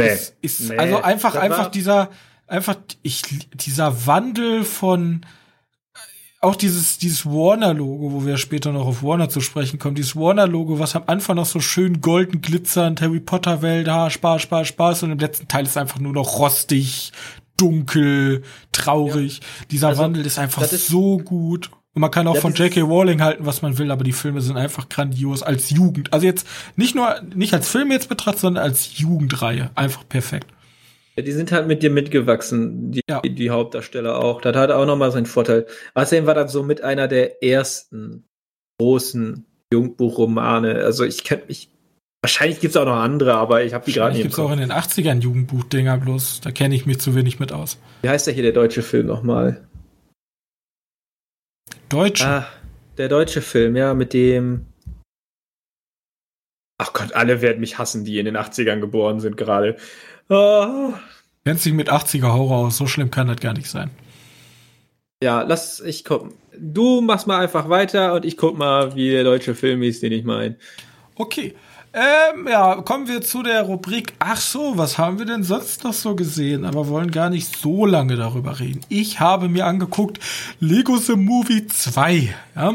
Nee. 0.00 0.08
Ist, 0.08 0.34
ist 0.42 0.60
nee. 0.70 0.76
Also 0.76 1.00
einfach, 1.00 1.36
einfach 1.36 1.70
dieser, 1.70 2.10
einfach, 2.48 2.76
ich, 3.02 3.22
dieser 3.54 4.06
Wandel 4.06 4.64
von, 4.64 5.24
auch 6.40 6.56
dieses, 6.56 6.98
dieses 6.98 7.26
Warner-Logo, 7.26 8.12
wo 8.12 8.26
wir 8.26 8.36
später 8.36 8.72
noch 8.72 8.86
auf 8.86 9.02
Warner 9.02 9.28
zu 9.28 9.40
sprechen 9.40 9.78
kommen, 9.78 9.94
dieses 9.94 10.16
Warner-Logo, 10.16 10.78
was 10.78 10.94
am 10.94 11.04
Anfang 11.06 11.36
noch 11.36 11.46
so 11.46 11.60
schön 11.60 12.00
golden 12.00 12.42
glitzernd, 12.42 13.00
Harry 13.00 13.20
Potter-Welt, 13.20 13.88
ha, 13.88 14.10
Spaß, 14.10 14.42
Spaß, 14.42 14.68
Spaß, 14.68 15.02
und 15.04 15.12
im 15.12 15.18
letzten 15.18 15.48
Teil 15.48 15.64
ist 15.64 15.76
einfach 15.76 15.98
nur 15.98 16.12
noch 16.12 16.38
rostig, 16.38 17.12
dunkel, 17.56 18.42
traurig. 18.72 19.38
Ja. 19.38 19.66
Dieser 19.70 19.88
also, 19.88 20.02
Wandel 20.02 20.26
ist 20.26 20.38
einfach 20.38 20.62
ist, 20.62 20.88
so 20.88 21.18
gut. 21.18 21.70
Und 21.94 22.02
man 22.02 22.10
kann 22.10 22.26
auch 22.26 22.36
von 22.36 22.52
J.K. 22.52 22.82
Rowling 22.82 23.22
halten, 23.22 23.46
was 23.46 23.62
man 23.62 23.78
will, 23.78 23.90
aber 23.90 24.04
die 24.04 24.12
Filme 24.12 24.42
sind 24.42 24.58
einfach 24.58 24.90
grandios 24.90 25.42
als 25.42 25.70
Jugend. 25.70 26.12
Also 26.12 26.26
jetzt 26.26 26.46
nicht 26.76 26.94
nur, 26.94 27.22
nicht 27.34 27.54
als 27.54 27.70
Film 27.70 27.90
jetzt 27.90 28.10
betrachtet, 28.10 28.42
sondern 28.42 28.64
als 28.64 28.98
Jugendreihe. 28.98 29.70
Einfach 29.74 30.06
perfekt. 30.06 30.52
Ja, 31.16 31.24
die 31.24 31.32
sind 31.32 31.50
halt 31.50 31.66
mit 31.66 31.82
dir 31.82 31.90
mitgewachsen, 31.90 32.92
die, 32.92 33.00
ja. 33.08 33.22
die 33.22 33.50
Hauptdarsteller 33.50 34.18
auch. 34.18 34.42
Das 34.42 34.54
hat 34.54 34.70
auch 34.70 34.84
nochmal 34.84 35.10
seinen 35.12 35.26
Vorteil. 35.26 35.66
Außerdem 35.94 36.26
war 36.26 36.34
das 36.34 36.52
so 36.52 36.62
mit 36.62 36.82
einer 36.82 37.08
der 37.08 37.42
ersten 37.42 38.28
großen 38.78 39.46
Jugendbuchromane. 39.72 40.74
Also 40.84 41.04
ich 41.04 41.24
kenne 41.24 41.44
mich, 41.48 41.70
wahrscheinlich 42.22 42.60
gibt's 42.60 42.76
auch 42.76 42.84
noch 42.84 42.96
andere, 42.96 43.34
aber 43.34 43.64
ich 43.64 43.72
habe 43.72 43.86
die 43.86 43.92
gerade 43.92 44.12
nicht. 44.12 44.22
Gibt's 44.22 44.38
auch 44.38 44.52
in 44.52 44.58
den 44.58 44.72
80ern 44.72 45.20
Jugendbuchdinger 45.20 45.96
bloß, 45.96 46.42
da 46.42 46.50
kenne 46.50 46.74
ich 46.74 46.84
mich 46.84 47.00
zu 47.00 47.14
wenig 47.14 47.40
mit 47.40 47.50
aus. 47.50 47.78
Wie 48.02 48.10
heißt 48.10 48.26
der 48.26 48.34
hier 48.34 48.42
der 48.42 48.52
deutsche 48.52 48.82
Film 48.82 49.06
nochmal? 49.06 49.66
Deutsche. 51.88 52.26
Ah, 52.26 52.48
der 52.98 53.08
deutsche 53.08 53.40
Film, 53.40 53.76
ja, 53.76 53.94
mit 53.94 54.12
dem. 54.12 54.66
Ach 56.78 56.92
Gott, 56.92 57.14
alle 57.14 57.40
werden 57.40 57.60
mich 57.60 57.78
hassen, 57.78 58.04
die 58.04 58.18
in 58.18 58.26
den 58.26 58.36
80ern 58.36 58.80
geboren 58.80 59.20
sind 59.20 59.36
gerade. 59.36 59.76
Oh. 60.28 60.92
Nennt 61.44 61.60
sich 61.60 61.72
mit 61.72 61.90
80er 61.90 62.32
Horror 62.32 62.66
aus, 62.66 62.76
so 62.76 62.86
schlimm 62.86 63.10
kann 63.10 63.28
das 63.28 63.40
gar 63.40 63.52
nicht 63.52 63.68
sein. 63.68 63.90
Ja, 65.22 65.42
lass 65.42 65.80
ich 65.80 66.04
gucken. 66.04 66.32
Du 66.58 67.00
machst 67.00 67.26
mal 67.26 67.40
einfach 67.40 67.68
weiter 67.68 68.14
und 68.14 68.24
ich 68.24 68.36
guck 68.36 68.58
mal, 68.58 68.94
wie 68.96 69.10
der 69.10 69.24
deutsche 69.24 69.54
Film 69.54 69.82
ist, 69.82 70.02
den 70.02 70.12
ich 70.12 70.24
meine. 70.24 70.56
Okay. 71.14 71.54
Ähm, 71.92 72.46
ja, 72.46 72.74
kommen 72.82 73.08
wir 73.08 73.22
zu 73.22 73.42
der 73.42 73.62
Rubrik. 73.62 74.12
Ach 74.18 74.38
so, 74.38 74.76
was 74.76 74.98
haben 74.98 75.18
wir 75.18 75.24
denn 75.24 75.44
sonst 75.44 75.84
noch 75.84 75.94
so 75.94 76.14
gesehen? 76.14 76.66
Aber 76.66 76.88
wollen 76.88 77.10
gar 77.10 77.30
nicht 77.30 77.56
so 77.56 77.86
lange 77.86 78.16
darüber 78.16 78.60
reden. 78.60 78.82
Ich 78.90 79.18
habe 79.20 79.48
mir 79.48 79.64
angeguckt 79.64 80.20
Lego 80.60 80.98
The 80.98 81.16
Movie 81.16 81.66
2. 81.66 82.34
Ja, 82.54 82.74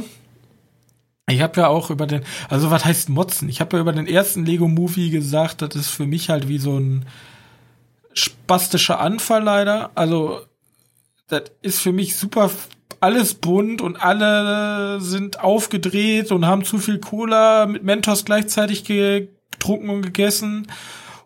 ich 1.30 1.42
habe 1.42 1.62
ja 1.62 1.68
auch 1.68 1.92
über 1.92 2.08
den, 2.08 2.22
also 2.50 2.72
was 2.72 2.84
heißt 2.84 3.10
Motzen? 3.10 3.48
Ich 3.50 3.62
habe 3.62 3.78
ja 3.78 3.82
über 3.82 3.94
den 3.94 4.08
ersten 4.08 4.46
Lego 4.46 4.68
Movie 4.68 5.12
gesagt, 5.12 5.62
das 5.62 5.76
ist 5.76 5.90
für 5.90 6.08
mich 6.08 6.30
halt 6.30 6.48
wie 6.48 6.58
so 6.58 6.78
ein 6.78 7.06
spastischer 8.14 9.00
Anfall 9.00 9.44
leider. 9.44 9.92
Also 9.96 10.42
das 11.28 11.44
ist 11.62 11.80
für 11.80 11.92
mich 11.92 12.16
super 12.16 12.50
alles 13.00 13.34
bunt 13.34 13.82
und 13.82 14.02
alle 14.02 15.02
sind 15.02 15.40
aufgedreht 15.40 16.32
und 16.32 16.46
haben 16.46 16.64
zu 16.64 16.78
viel 16.78 17.00
Cola 17.00 17.66
mit 17.66 17.84
Mentos 17.84 18.26
gleichzeitig 18.26 18.84
getrunken 18.84 19.90
und 19.90 20.02
gegessen. 20.04 20.68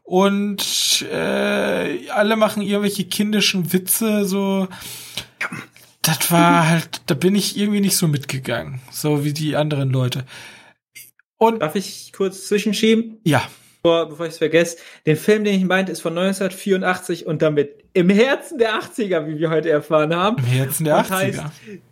Und 0.03 1.03
äh, 1.11 2.09
alle 2.09 2.35
machen 2.37 2.61
irgendwelche 2.61 3.05
kindischen 3.05 3.73
Witze, 3.73 4.25
so. 4.25 4.67
Das 6.01 6.31
war 6.31 6.69
halt, 6.69 7.01
da 7.07 7.15
bin 7.15 7.35
ich 7.35 7.57
irgendwie 7.57 7.81
nicht 7.81 7.97
so 7.97 8.07
mitgegangen, 8.07 8.79
so 8.91 9.25
wie 9.25 9.33
die 9.33 9.55
anderen 9.55 9.89
Leute. 9.89 10.25
Und 11.37 11.61
Darf 11.61 11.75
ich 11.75 12.13
kurz 12.13 12.47
zwischenschieben? 12.47 13.19
Ja 13.23 13.41
bevor, 13.85 14.09
bevor 14.09 14.25
ich 14.25 14.33
es 14.33 14.37
vergesse, 14.39 14.77
den 15.05 15.15
Film, 15.15 15.43
den 15.43 15.55
ich 15.55 15.65
meinte, 15.65 15.91
ist 15.91 16.01
von 16.01 16.17
1984 16.17 17.27
und 17.27 17.41
damit 17.41 17.83
im 17.93 18.09
Herzen 18.09 18.57
der 18.57 18.81
80er, 18.81 19.27
wie 19.27 19.37
wir 19.37 19.51
heute 19.51 19.69
erfahren 19.69 20.15
haben. 20.15 20.37
Im 20.39 20.45
Herzen 20.45 20.85
der 20.85 20.97
und 20.97 21.05
80er. 21.05 21.11
Heißt 21.11 21.43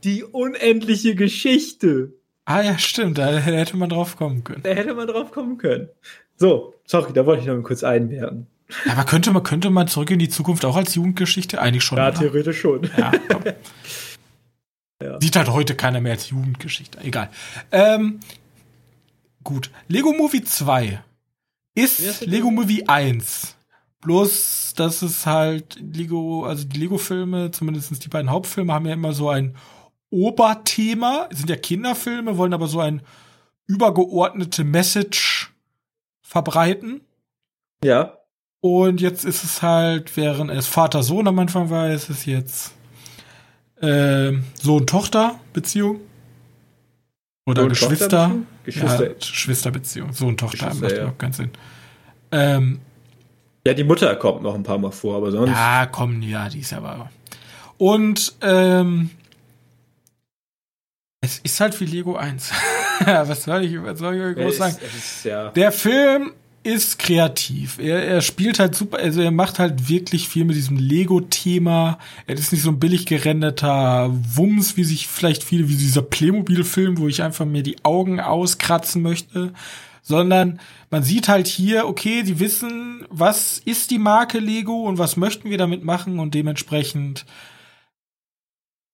die 0.04 0.24
unendliche 0.24 1.16
Geschichte. 1.16 2.14
Ah 2.46 2.62
ja, 2.62 2.78
stimmt, 2.78 3.20
da 3.20 3.28
hätte 3.28 3.78
man 3.78 3.90
drauf 3.90 4.18
kommen 4.18 4.44
können. 4.44 4.64
Da 4.64 4.72
hätte 4.72 4.96
man 4.96 5.08
drauf 5.08 5.32
kommen 5.32 5.58
können. 5.58 5.90
So, 6.36 6.74
sorry, 6.86 7.14
da 7.14 7.26
wollte 7.26 7.42
ich 7.42 7.48
noch 7.48 7.56
mal 7.56 7.64
kurz 7.64 7.84
einwerten. 7.84 8.48
Aber 8.90 9.04
könnte 9.06 9.32
man, 9.32 9.44
könnte 9.44 9.70
man 9.70 9.88
zurück 9.88 10.10
in 10.10 10.20
die 10.20 10.30
Zukunft 10.30 10.66
auch 10.66 10.76
als 10.76 10.96
Jugendgeschichte? 10.96 11.62
Eigentlich 11.62 11.84
schon. 11.84 12.00
Ja, 12.00 12.08
oder? 12.08 12.20
theoretisch 12.20 12.60
schon. 12.60 12.90
Ja, 12.98 13.12
ja. 15.04 15.22
Sieht 15.22 15.36
halt 15.36 15.50
heute 15.50 15.76
keiner 15.76 16.02
mehr 16.02 16.14
als 16.14 16.32
Jugendgeschichte. 16.32 16.98
Egal. 17.04 17.30
Ähm, 17.72 18.20
gut. 19.44 19.70
Lego 19.88 20.12
Movie 20.12 20.44
2 20.44 21.04
ist 21.76 22.26
Lego 22.26 22.52
Movie 22.52 22.88
1. 22.88 23.56
Bloß, 24.02 24.74
dass 24.76 25.02
es 25.02 25.26
halt 25.26 25.78
Lego, 25.80 26.46
also 26.46 26.66
die 26.66 26.80
Lego-Filme, 26.80 27.52
zumindest 27.52 28.04
die 28.04 28.10
beiden 28.10 28.30
Hauptfilme, 28.30 28.74
haben 28.74 28.86
ja 28.86 28.94
immer 28.94 29.14
so 29.14 29.30
ein 29.30 29.56
Oberthema. 30.10 31.28
Es 31.32 31.40
sind 31.40 31.50
ja 31.50 31.56
Kinderfilme, 31.56 32.38
wollen 32.38 32.54
aber 32.54 32.68
so 32.68 32.80
ein 32.80 33.02
übergeordnete 33.66 34.64
Message 34.64 35.54
verbreiten. 36.22 37.02
Ja. 37.84 38.18
Und 38.60 39.02
jetzt 39.02 39.26
ist 39.26 39.44
es 39.44 39.62
halt, 39.62 40.16
während 40.16 40.52
es 40.52 40.68
Vater-Sohn 40.68 41.28
am 41.28 41.40
Anfang 41.40 41.70
war, 41.70 41.90
ist 41.92 42.10
es 42.10 42.26
jetzt 42.26 42.74
äh, 43.82 44.34
Sohn-Tochter-Beziehung. 44.62 46.00
Oder 47.46 47.68
Geschwister. 47.68 48.32
Geschwister. 48.64 49.08
Ja, 49.08 49.14
Geschwisterbeziehung. 49.14 50.14
Sohn-Tochter 50.14 50.68
Geschwister, 50.68 50.82
macht 50.82 50.92
ja. 50.92 50.98
überhaupt 51.00 51.20
keinen 51.20 51.34
Sinn. 51.34 51.52
Ähm, 52.32 52.80
Ja, 53.68 53.74
die 53.74 53.84
Mutter 53.84 54.16
kommt 54.16 54.44
noch 54.44 54.56
ein 54.56 54.64
paar 54.64 54.78
Mal 54.78 54.92
vor, 54.92 55.18
aber 55.18 55.32
sonst. 55.32 55.52
ja, 55.52 55.86
komm, 55.92 56.22
ja, 56.22 56.48
die 56.50 56.60
ist 56.60 56.74
aber. 56.74 57.10
Und 57.78 58.34
ähm, 58.42 59.10
es 61.22 61.40
ist 61.40 61.60
halt 61.60 61.80
wie 61.82 61.86
Lego 61.86 62.16
1. 62.16 62.52
was 63.06 63.44
soll 63.44 63.64
ich, 63.66 63.82
was 63.84 64.00
soll 64.00 64.16
ich 64.16 64.22
Ja, 64.22 64.34
groß 64.34 64.54
ist, 64.54 64.58
sagen? 64.60 64.76
es 64.86 64.96
ist, 64.96 65.26
ja. 65.26 65.50
Der 65.52 65.72
Film 65.72 66.32
ist 66.64 66.98
kreativ. 66.98 67.78
Er, 67.80 68.04
er 68.04 68.22
spielt 68.22 68.60
halt 68.60 68.76
super, 68.76 68.98
also 68.98 69.22
er 69.22 69.32
macht 69.32 69.60
halt 69.60 69.90
wirklich 69.90 70.30
viel 70.30 70.46
mit 70.46 70.56
diesem 70.56 70.78
Lego-Thema. 70.78 72.00
Er 72.26 72.36
ist 72.36 72.52
nicht 72.52 72.62
so 72.62 72.70
ein 72.70 72.80
billig 72.80 73.06
gerenderter 73.06 74.10
Wumms, 74.36 74.78
wie 74.78 74.84
sich 74.84 75.08
vielleicht 75.08 75.44
viele, 75.44 75.70
wie 75.70 75.76
dieser 75.76 76.02
Playmobil-Film, 76.02 76.98
wo 76.98 77.08
ich 77.08 77.22
einfach 77.22 77.46
mir 77.46 77.64
die 77.64 77.84
Augen 77.84 78.20
auskratzen 78.20 79.02
möchte. 79.02 79.54
Sondern 80.02 80.60
man 80.90 81.04
sieht 81.04 81.28
halt 81.28 81.48
hier, 81.48 81.88
okay, 81.88 82.24
die 82.24 82.40
wissen, 82.40 83.06
was 83.10 83.60
ist 83.60 83.92
die 83.92 84.00
Marke 84.00 84.40
Lego 84.40 84.84
und 84.84 84.98
was 84.98 85.16
möchten 85.18 85.50
wir 85.50 85.58
damit 85.58 85.84
machen 85.84 86.20
und 86.20 86.34
dementsprechend 86.34 87.26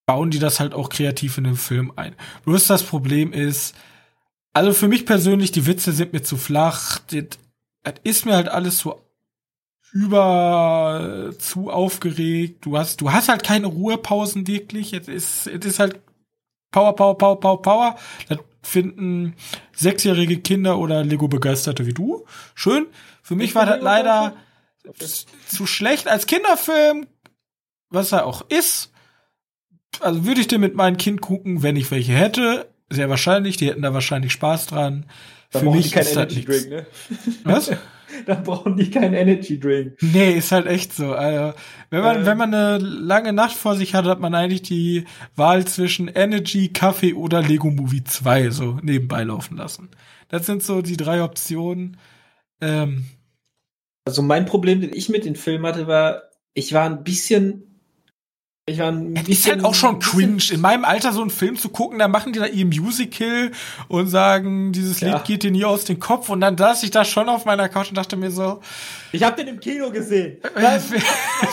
bauen 0.05 0.31
die 0.31 0.39
das 0.39 0.59
halt 0.59 0.73
auch 0.73 0.89
kreativ 0.89 1.37
in 1.37 1.43
den 1.43 1.55
Film 1.55 1.93
ein. 1.95 2.15
Bloß 2.45 2.65
das 2.65 2.81
Problem 2.81 3.31
ist, 3.31 3.75
also 4.53 4.73
für 4.73 4.87
mich 4.87 5.05
persönlich, 5.05 5.51
die 5.51 5.67
Witze 5.67 5.91
sind 5.91 6.13
mir 6.13 6.23
zu 6.23 6.35
flach. 6.35 6.99
Das, 7.83 7.93
das 7.95 8.03
ist 8.03 8.25
mir 8.25 8.35
halt 8.35 8.49
alles 8.49 8.79
so 8.79 9.01
über 9.91 11.31
zu 11.39 11.69
aufgeregt. 11.69 12.65
Du 12.65 12.77
hast, 12.77 13.01
du 13.01 13.11
hast 13.11 13.29
halt 13.29 13.43
keine 13.43 13.67
Ruhepausen 13.67 14.47
wirklich. 14.47 14.93
Es 14.93 15.07
ist, 15.07 15.47
es 15.47 15.65
ist 15.65 15.79
halt 15.79 15.99
Power, 16.71 16.95
Power, 16.95 17.17
Power, 17.17 17.39
Power, 17.39 17.61
Power. 17.61 17.95
Das 18.27 18.39
finden 18.61 19.35
sechsjährige 19.73 20.39
Kinder 20.39 20.77
oder 20.77 21.03
Lego-Begeisterte 21.03 21.85
wie 21.85 21.93
du. 21.93 22.25
Schön. 22.53 22.87
Für 23.23 23.35
mich 23.35 23.55
war 23.55 23.65
das 23.65 23.81
leider 23.81 24.35
zu 25.47 25.65
schlecht 25.65 26.07
als 26.07 26.25
Kinderfilm, 26.25 27.07
was 27.89 28.11
er 28.11 28.25
auch 28.25 28.43
ist. 28.49 28.91
Also 29.99 30.25
würde 30.25 30.41
ich 30.41 30.47
den 30.47 30.61
mit 30.61 30.75
meinem 30.75 30.97
Kind 30.97 31.21
gucken, 31.21 31.63
wenn 31.63 31.75
ich 31.75 31.89
welche 31.91 32.13
hätte. 32.13 32.69
Sehr 32.89 33.09
wahrscheinlich, 33.09 33.57
die 33.57 33.67
hätten 33.67 33.81
da 33.81 33.93
wahrscheinlich 33.93 34.31
Spaß 34.33 34.67
dran. 34.67 35.05
Da 35.51 35.59
Für 35.59 35.65
brauchen 35.65 35.77
mich 35.77 35.89
die 35.89 35.91
keinen 35.91 36.07
ist 36.07 36.15
das 36.15 36.29
Energy 36.31 36.35
nix. 36.35 36.45
Drink, 36.45 36.69
ne? 36.69 36.87
Was? 37.43 37.71
Da 38.25 38.33
brauchen 38.35 38.75
die 38.75 38.89
keinen 38.89 39.13
Energy 39.13 39.59
Drink. 39.59 39.95
Nee, 40.01 40.33
ist 40.33 40.51
halt 40.51 40.65
echt 40.65 40.93
so. 40.93 41.13
Also, 41.13 41.53
wenn 41.91 42.01
man, 42.01 42.17
Ähm. 42.17 42.25
wenn 42.25 42.37
man 42.39 42.53
eine 42.53 42.77
lange 42.79 43.33
Nacht 43.33 43.55
vor 43.55 43.75
sich 43.75 43.93
hat, 43.93 44.05
hat 44.05 44.19
man 44.19 44.33
eigentlich 44.33 44.63
die 44.63 45.05
Wahl 45.35 45.65
zwischen 45.65 46.07
Energy, 46.07 46.69
Kaffee 46.69 47.13
oder 47.13 47.43
Lego 47.43 47.69
Movie 47.69 48.03
2 48.03 48.49
so 48.49 48.79
nebenbei 48.81 49.23
laufen 49.23 49.57
lassen. 49.57 49.89
Das 50.27 50.47
sind 50.47 50.63
so 50.63 50.81
die 50.81 50.97
drei 50.97 51.21
Optionen. 51.23 51.97
Ähm, 52.61 53.05
Also 54.05 54.21
mein 54.23 54.45
Problem, 54.47 54.81
den 54.81 54.93
ich 54.93 55.09
mit 55.09 55.25
dem 55.25 55.35
Film 55.35 55.65
hatte, 55.65 55.85
war, 55.87 56.23
ich 56.55 56.73
war 56.73 56.85
ein 56.89 57.03
bisschen. 57.03 57.68
Ich 58.69 58.79
war 58.79 58.91
ein 58.91 59.15
es 59.15 59.27
ist 59.27 59.49
halt 59.49 59.63
auch 59.63 59.73
schon 59.73 59.99
cringe, 59.99 60.43
in 60.51 60.61
meinem 60.61 60.85
Alter 60.85 61.11
so 61.11 61.21
einen 61.21 61.29
Film 61.29 61.57
zu 61.57 61.69
gucken, 61.69 61.99
da 61.99 62.07
machen 62.07 62.33
die 62.33 62.39
da 62.39 62.45
ihr 62.45 62.65
Musical 62.65 63.51
und 63.87 64.07
sagen, 64.07 64.71
dieses 64.71 64.99
Ja. 64.99 65.15
Lied 65.15 65.25
geht 65.25 65.43
dir 65.43 65.51
nie 65.51 65.65
aus 65.65 65.85
dem 65.85 65.99
Kopf 65.99 66.29
und 66.29 66.41
dann 66.41 66.57
saß 66.57 66.83
ich 66.83 66.91
da 66.91 67.03
schon 67.03 67.29
auf 67.29 67.45
meiner 67.45 67.67
Couch 67.69 67.89
und 67.89 67.97
dachte 67.97 68.15
mir 68.15 68.31
so, 68.31 68.61
Ich 69.11 69.23
habe 69.23 69.35
den 69.35 69.55
im 69.55 69.59
Kino 69.59 69.89
gesehen. 69.89 70.37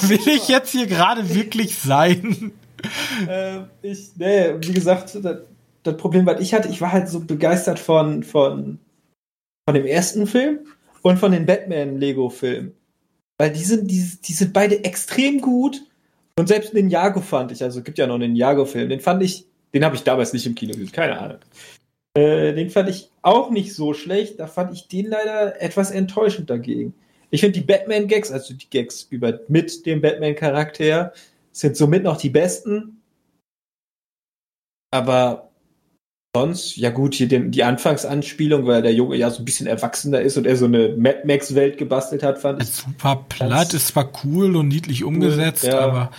will 0.02 0.20
ich 0.26 0.48
jetzt 0.48 0.72
hier 0.72 0.86
gerade 0.86 1.34
wirklich 1.34 1.76
sein? 1.78 2.52
äh, 3.28 3.60
ich, 3.82 4.10
nee, 4.16 4.54
wie 4.60 4.72
gesagt, 4.72 5.16
das, 5.22 5.38
das 5.82 5.96
Problem, 5.96 6.26
was 6.26 6.40
ich 6.40 6.52
hatte, 6.54 6.68
ich 6.68 6.80
war 6.80 6.92
halt 6.92 7.08
so 7.08 7.20
begeistert 7.20 7.78
von, 7.78 8.22
von, 8.22 8.78
von 9.66 9.74
dem 9.74 9.86
ersten 9.86 10.26
Film 10.26 10.60
und 11.02 11.18
von 11.18 11.32
den 11.32 11.46
Batman-Lego-Filmen. 11.46 12.72
Weil 13.38 13.52
die 13.52 13.64
sind, 13.64 13.90
die, 13.90 14.04
die 14.24 14.32
sind 14.32 14.52
beide 14.52 14.84
extrem 14.84 15.40
gut. 15.40 15.82
Und 16.38 16.48
selbst 16.48 16.74
den 16.74 16.90
Jago 16.90 17.20
fand 17.20 17.50
ich, 17.52 17.62
also 17.62 17.82
gibt 17.82 17.98
ja 17.98 18.06
noch 18.06 18.16
einen 18.16 18.36
Jago-Film, 18.36 18.90
den 18.90 19.00
fand 19.00 19.22
ich, 19.22 19.46
den 19.72 19.84
habe 19.84 19.96
ich 19.96 20.02
damals 20.02 20.32
nicht 20.32 20.46
im 20.46 20.54
Kino 20.54 20.72
gesehen, 20.72 20.92
keine 20.92 21.18
Ahnung. 21.18 21.38
Äh, 22.14 22.54
den 22.54 22.70
fand 22.70 22.90
ich 22.90 23.10
auch 23.22 23.50
nicht 23.50 23.74
so 23.74 23.94
schlecht, 23.94 24.38
da 24.38 24.46
fand 24.46 24.72
ich 24.72 24.88
den 24.88 25.06
leider 25.06 25.60
etwas 25.60 25.90
enttäuschend 25.90 26.50
dagegen. 26.50 26.94
Ich 27.30 27.40
finde 27.40 27.58
die 27.58 27.66
Batman-Gags, 27.66 28.30
also 28.30 28.54
die 28.54 28.68
Gags 28.70 29.06
über 29.10 29.40
mit 29.48 29.84
dem 29.86 30.00
Batman-Charakter, 30.00 31.12
sind 31.52 31.76
somit 31.76 32.02
noch 32.02 32.18
die 32.18 32.30
besten. 32.30 33.02
Aber 34.90 35.45
sonst, 36.40 36.76
ja 36.76 36.90
gut, 36.90 37.14
hier 37.14 37.28
den, 37.28 37.50
die 37.50 37.64
Anfangsanspielung, 37.64 38.66
weil 38.66 38.82
der 38.82 38.92
Junge 38.94 39.16
ja 39.16 39.30
so 39.30 39.42
ein 39.42 39.44
bisschen 39.44 39.66
erwachsener 39.66 40.20
ist 40.20 40.36
und 40.36 40.46
er 40.46 40.56
so 40.56 40.66
eine 40.66 40.94
Mad 40.96 41.20
Max-Welt 41.24 41.78
gebastelt 41.78 42.22
hat, 42.22 42.38
fand 42.38 42.62
ich. 42.62 42.68
Super 42.70 43.24
platt, 43.28 43.74
ist 43.74 43.88
zwar 43.88 44.10
cool 44.24 44.56
und 44.56 44.68
niedlich 44.68 45.04
umgesetzt, 45.04 45.64
ja. 45.64 45.78
aber 45.78 46.10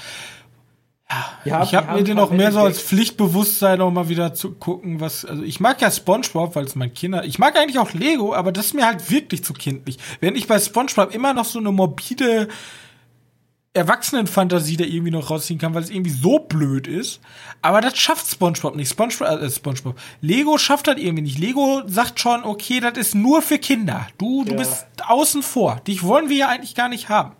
haben- 1.09 1.63
ich 1.63 1.73
habe 1.75 1.93
mir 1.97 2.03
den 2.03 2.19
auch 2.19 2.31
mehr 2.31 2.51
so 2.51 2.59
als. 2.59 2.81
Pflichtbewusstsein 2.81 3.79
auch 3.79 3.91
mal 3.91 4.09
wieder 4.09 4.33
zu 4.33 4.51
gucken, 4.51 4.99
was, 4.99 5.23
also 5.23 5.41
ich 5.43 5.59
mag 5.61 5.81
ja 5.81 5.89
Spongebob, 5.89 6.55
weil 6.55 6.65
es 6.65 6.75
mein 6.75 6.93
Kinder, 6.93 7.23
ich 7.23 7.39
mag 7.39 7.57
eigentlich 7.57 7.79
auch 7.79 7.93
Lego, 7.93 8.33
aber 8.33 8.51
das 8.51 8.67
ist 8.67 8.73
mir 8.73 8.85
halt 8.85 9.09
wirklich 9.09 9.43
zu 9.43 9.53
kindlich. 9.53 9.97
Wenn 10.19 10.35
ich 10.35 10.47
bei 10.47 10.59
Spongebob 10.59 11.15
immer 11.15 11.33
noch 11.33 11.45
so 11.45 11.59
eine 11.59 11.71
morbide 11.71 12.49
Erwachsenenfantasie 13.73 14.77
da 14.77 14.85
irgendwie 14.85 15.11
noch 15.11 15.29
rausziehen 15.29 15.59
kann, 15.59 15.73
weil 15.75 15.83
es 15.83 15.89
irgendwie 15.91 16.09
so 16.11 16.39
blöd 16.39 16.87
ist. 16.87 17.19
Aber 17.61 17.79
das 17.81 17.97
schafft 17.97 18.27
SpongeBob 18.27 18.75
nicht. 18.75 18.89
SpongeBob, 18.89 19.41
äh, 19.41 19.49
SpongeBob. 19.49 19.95
Lego 20.21 20.57
schafft 20.57 20.87
das 20.87 20.97
irgendwie 20.97 21.23
nicht. 21.23 21.37
Lego 21.39 21.83
sagt 21.85 22.19
schon, 22.19 22.43
okay, 22.43 22.79
das 22.79 22.97
ist 22.97 23.13
nur 23.15 23.41
für 23.41 23.59
Kinder. 23.59 24.07
Du, 24.17 24.43
du 24.43 24.51
Ja. 24.53 24.57
bist 24.57 24.87
außen 25.07 25.43
vor. 25.43 25.81
Dich 25.85 26.03
wollen 26.03 26.29
wir 26.29 26.37
ja 26.37 26.49
eigentlich 26.49 26.73
gar 26.75 26.89
nicht 26.89 27.09
haben. 27.09 27.35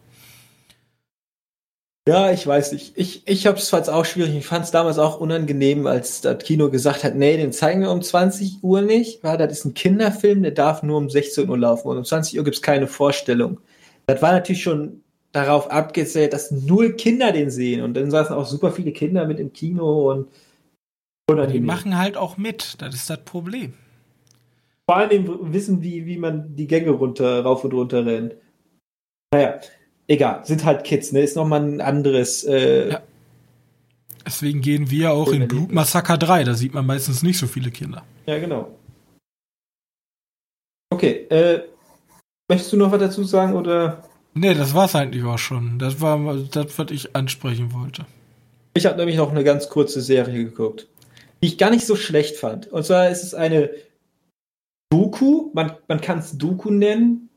Ja, 2.08 2.32
ich 2.32 2.48
weiß 2.48 2.72
nicht. 2.72 2.94
Ich, 2.96 3.28
ich 3.28 3.46
habe 3.48 3.58
es 3.58 3.70
fand's 3.70 3.90
auch 3.90 4.06
schwierig. 4.06 4.34
Ich 4.36 4.46
fand 4.48 4.64
es 4.64 4.72
damals 4.72 4.98
auch 4.98 5.20
unangenehm, 5.20 5.88
als 5.88 6.22
das 6.22 6.42
Kino 6.42 6.70
gesagt 6.70 7.04
hat, 7.04 7.16
nee, 7.16 7.36
den 7.36 7.52
zeigen 7.52 7.82
wir 7.82 7.92
um 7.92 8.02
20 8.02 8.64
Uhr 8.64 8.82
nicht, 8.82 9.24
weil 9.26 9.38
das 9.38 9.52
ist 9.52 9.66
ein 9.66 9.74
Kinderfilm, 9.74 10.42
der 10.42 10.52
darf 10.54 10.84
nur 10.84 10.98
um 11.00 11.10
16 11.10 11.50
Uhr 11.50 11.58
laufen 11.58 11.90
und 11.90 11.98
um 11.98 12.06
20 12.06 12.38
Uhr 12.38 12.46
gibt's 12.46 12.62
keine 12.62 12.88
Vorstellung. 12.88 13.60
Das 14.06 14.22
war 14.22 14.32
natürlich 14.32 14.64
schon 14.64 15.04
darauf 15.32 15.70
abgezählt, 15.72 16.34
dass 16.34 16.52
null 16.52 16.94
Kinder 16.94 17.32
den 17.32 17.50
sehen 17.52 17.82
und 17.84 17.94
dann 17.94 18.10
saßen 18.12 18.36
auch 18.36 18.46
super 18.46 18.72
viele 18.72 18.92
Kinder 18.92 19.26
mit 19.26 19.40
im 19.40 19.54
Kino 19.54 20.12
und 20.12 20.28
Die 21.30 21.34
unangenehm. 21.34 21.66
machen 21.66 21.98
halt 21.98 22.18
auch 22.18 22.38
mit. 22.38 22.76
Das 22.82 22.96
ist 22.96 23.10
das 23.10 23.24
Problem. 23.24 23.74
vor 24.90 24.98
allem 24.98 25.54
wissen, 25.54 25.82
wie, 25.82 26.06
wie 26.06 26.18
man 26.18 26.56
die 26.56 26.68
Gänge 26.68 26.92
runter, 26.92 27.42
rauf 27.44 27.64
und 27.64 27.74
runter 27.74 28.06
rennt. 28.06 28.36
Naja, 29.34 29.60
egal, 30.08 30.46
sind 30.46 30.64
halt 30.64 30.86
Kids, 30.86 31.12
ne? 31.12 31.22
Ist 31.22 31.36
nochmal 31.36 31.62
ein 31.62 31.82
anderes, 31.82 32.44
äh, 32.46 32.90
Ja. 32.92 33.02
Deswegen 34.26 34.62
gehen 34.62 34.90
wir 34.92 35.12
auch 35.14 35.28
in 35.28 35.34
Erlebnis. 35.42 35.58
Blutmassaker 35.60 36.18
3. 36.18 36.44
Da 36.46 36.54
sieht 36.54 36.74
man 36.74 36.86
meistens 36.86 37.24
nicht 37.24 37.38
so 37.38 37.48
viele 37.48 37.72
Kinder. 37.72 38.04
Ja, 38.26 38.38
genau. 38.40 38.78
Okay, 40.90 41.28
äh, 41.30 41.64
möchtest 42.50 42.74
du 42.74 42.78
noch 42.78 42.92
was 42.92 43.00
dazu 43.00 43.24
sagen 43.24 43.54
oder? 43.56 44.04
Nee, 44.38 44.54
das 44.54 44.76
war's 44.76 44.94
eigentlich 44.94 45.24
auch 45.24 45.40
schon. 45.40 45.80
Das 45.80 46.00
war 46.00 46.36
das, 46.52 46.78
was 46.78 46.92
ich 46.92 47.16
ansprechen 47.16 47.74
wollte. 47.74 48.06
Ich 48.76 48.86
habe 48.86 48.98
nämlich 48.98 49.18
noch 49.18 49.32
eine 49.32 49.44
ganz 49.44 49.68
kurze 49.68 50.00
Serie 50.00 50.44
geguckt, 50.44 50.88
die 51.42 51.48
ich 51.48 51.58
gar 51.58 51.72
nicht 51.72 51.88
so 51.88 51.96
schlecht 51.96 52.38
fand. 52.38 52.68
Und 52.68 52.86
zwar 52.86 53.10
ist 53.10 53.24
es 53.24 53.34
eine 53.34 53.72
Doku, 54.92 55.50
man, 55.54 55.76
man 55.88 56.02
kann 56.02 56.20
es 56.20 56.38
Doku 56.38 56.70
nennen, 56.70 57.30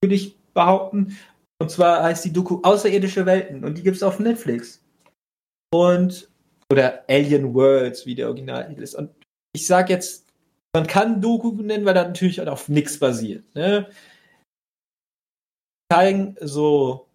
würde 0.00 0.14
ich 0.14 0.36
behaupten. 0.54 1.16
Und 1.60 1.72
zwar 1.72 2.04
heißt 2.04 2.24
die 2.24 2.32
Doku 2.32 2.60
Außerirdische 2.62 3.26
Welten 3.26 3.64
und 3.64 3.76
die 3.76 3.82
gibt 3.82 3.96
es 3.96 4.04
auf 4.04 4.20
Netflix. 4.20 4.80
Und, 5.72 6.28
oder 6.70 7.02
Alien 7.08 7.52
Worlds, 7.52 8.06
wie 8.06 8.14
der 8.14 8.28
Originaltitel 8.28 8.82
ist. 8.82 8.94
Und 8.94 9.10
ich 9.52 9.66
sage 9.66 9.92
jetzt, 9.92 10.26
man 10.72 10.86
kann 10.86 11.20
Doku 11.20 11.50
nennen, 11.50 11.84
weil 11.84 11.94
das 11.94 12.06
natürlich 12.06 12.40
auf 12.46 12.68
nichts 12.68 13.00
basiert. 13.00 13.42
Ne? 13.56 13.88
Zeigen 15.90 16.36
so 16.40 17.08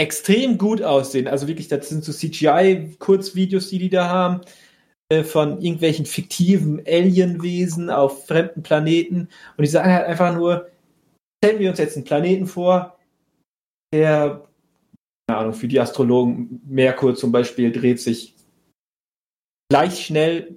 extrem 0.00 0.56
gut 0.56 0.82
aussehen. 0.82 1.28
Also 1.28 1.46
wirklich, 1.46 1.68
das 1.68 1.88
sind 1.88 2.04
so 2.04 2.12
CGI-Kurzvideos, 2.12 3.68
die 3.68 3.78
die 3.78 3.90
da 3.90 4.08
haben, 4.08 4.40
äh, 5.10 5.24
von 5.24 5.60
irgendwelchen 5.60 6.06
fiktiven 6.06 6.82
Alienwesen 6.86 7.90
auf 7.90 8.26
fremden 8.26 8.62
Planeten. 8.62 9.28
Und 9.56 9.62
die 9.62 9.66
sagen 9.66 9.92
halt 9.92 10.06
einfach 10.06 10.34
nur, 10.34 10.70
stellen 11.44 11.60
wir 11.60 11.70
uns 11.70 11.78
jetzt 11.78 11.96
einen 11.96 12.04
Planeten 12.04 12.46
vor, 12.46 12.98
der, 13.92 14.48
keine 15.28 15.40
Ahnung, 15.40 15.54
für 15.54 15.68
die 15.68 15.80
Astrologen, 15.80 16.62
Merkur 16.66 17.14
zum 17.14 17.32
Beispiel, 17.32 17.70
dreht 17.72 18.00
sich 18.00 18.34
gleich 19.70 20.06
schnell 20.06 20.56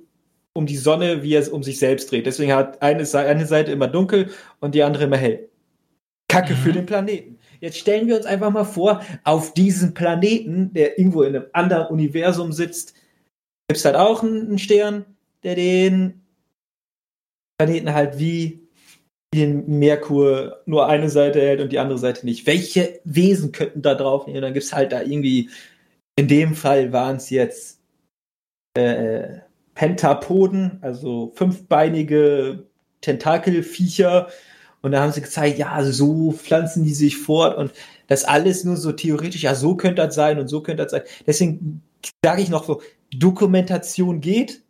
um 0.55 0.65
die 0.65 0.77
Sonne, 0.77 1.23
wie 1.23 1.33
er 1.33 1.41
es 1.41 1.49
um 1.49 1.63
sich 1.63 1.79
selbst 1.79 2.11
dreht. 2.11 2.27
Deswegen 2.27 2.53
hat 2.53 2.81
eine, 2.81 3.03
eine 3.13 3.45
Seite 3.45 3.71
immer 3.71 3.87
dunkel 3.87 4.31
und 4.59 4.75
die 4.75 4.83
andere 4.83 5.05
immer 5.05 5.17
hell. 5.17 5.49
Kacke 6.33 6.53
mhm. 6.53 6.57
für 6.57 6.73
den 6.73 6.85
Planeten. 6.85 7.37
Jetzt 7.59 7.77
stellen 7.77 8.07
wir 8.07 8.17
uns 8.17 8.25
einfach 8.25 8.51
mal 8.51 8.65
vor, 8.65 9.01
auf 9.23 9.53
diesem 9.53 9.93
Planeten, 9.93 10.73
der 10.73 10.97
irgendwo 10.97 11.23
in 11.23 11.35
einem 11.35 11.45
anderen 11.53 11.87
Universum 11.87 12.51
sitzt, 12.51 12.95
gibt 13.67 13.77
es 13.77 13.85
halt 13.85 13.95
auch 13.95 14.23
einen 14.23 14.59
Stern, 14.59 15.05
der 15.43 15.55
den 15.55 16.21
Planeten 17.57 17.93
halt 17.93 18.19
wie 18.19 18.67
den 19.33 19.79
Merkur 19.79 20.61
nur 20.65 20.87
eine 20.87 21.09
Seite 21.09 21.41
hält 21.41 21.61
und 21.61 21.71
die 21.71 21.79
andere 21.79 21.97
Seite 21.97 22.25
nicht. 22.25 22.45
Welche 22.45 22.99
Wesen 23.03 23.51
könnten 23.51 23.81
da 23.81 23.95
drauf 23.95 24.27
nehmen? 24.27 24.41
Dann 24.41 24.53
gibt 24.53 24.65
es 24.65 24.73
halt 24.73 24.91
da 24.91 25.01
irgendwie, 25.01 25.49
in 26.15 26.27
dem 26.27 26.55
Fall 26.55 26.93
waren 26.93 27.15
es 27.15 27.29
jetzt 27.29 27.79
äh, 28.75 29.39
Pentapoden, 29.73 30.79
also 30.81 31.31
fünfbeinige 31.35 32.67
Tentakelviecher. 33.01 34.27
Und 34.83 34.91
da 34.91 35.01
haben 35.01 35.13
sie 35.13 35.21
gezeigt, 35.21 35.57
ja, 35.57 35.81
so 35.83 36.33
pflanzen 36.33 36.83
die 36.83 36.93
sich 36.93 37.17
fort 37.17 37.57
und 37.57 37.71
das 38.07 38.25
alles 38.25 38.65
nur 38.65 38.75
so 38.75 38.91
theoretisch, 38.91 39.41
ja, 39.41 39.55
so 39.55 39.75
könnte 39.75 40.05
das 40.05 40.13
sein 40.13 40.39
und 40.39 40.49
so 40.49 40.61
könnte 40.61 40.83
das 40.83 40.91
sein. 40.91 41.03
Deswegen 41.25 41.81
sage 42.23 42.41
ich 42.41 42.49
noch 42.49 42.65
so, 42.65 42.81
Dokumentation 43.15 44.19
geht, 44.19 44.61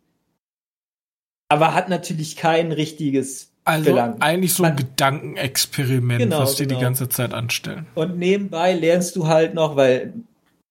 aber 1.48 1.74
hat 1.74 1.88
natürlich 1.88 2.36
kein 2.36 2.70
richtiges 2.70 3.50
also 3.64 3.90
Belang. 3.90 4.20
eigentlich 4.20 4.54
so 4.54 4.62
ein 4.62 4.74
Man, 4.74 4.76
Gedankenexperiment, 4.76 6.20
genau, 6.20 6.40
was 6.40 6.54
die 6.54 6.62
genau. 6.62 6.78
die 6.78 6.84
ganze 6.84 7.08
Zeit 7.08 7.34
anstellen. 7.34 7.86
Und 7.96 8.16
nebenbei 8.16 8.72
lernst 8.72 9.16
du 9.16 9.26
halt 9.26 9.54
noch, 9.54 9.74
weil 9.74 10.14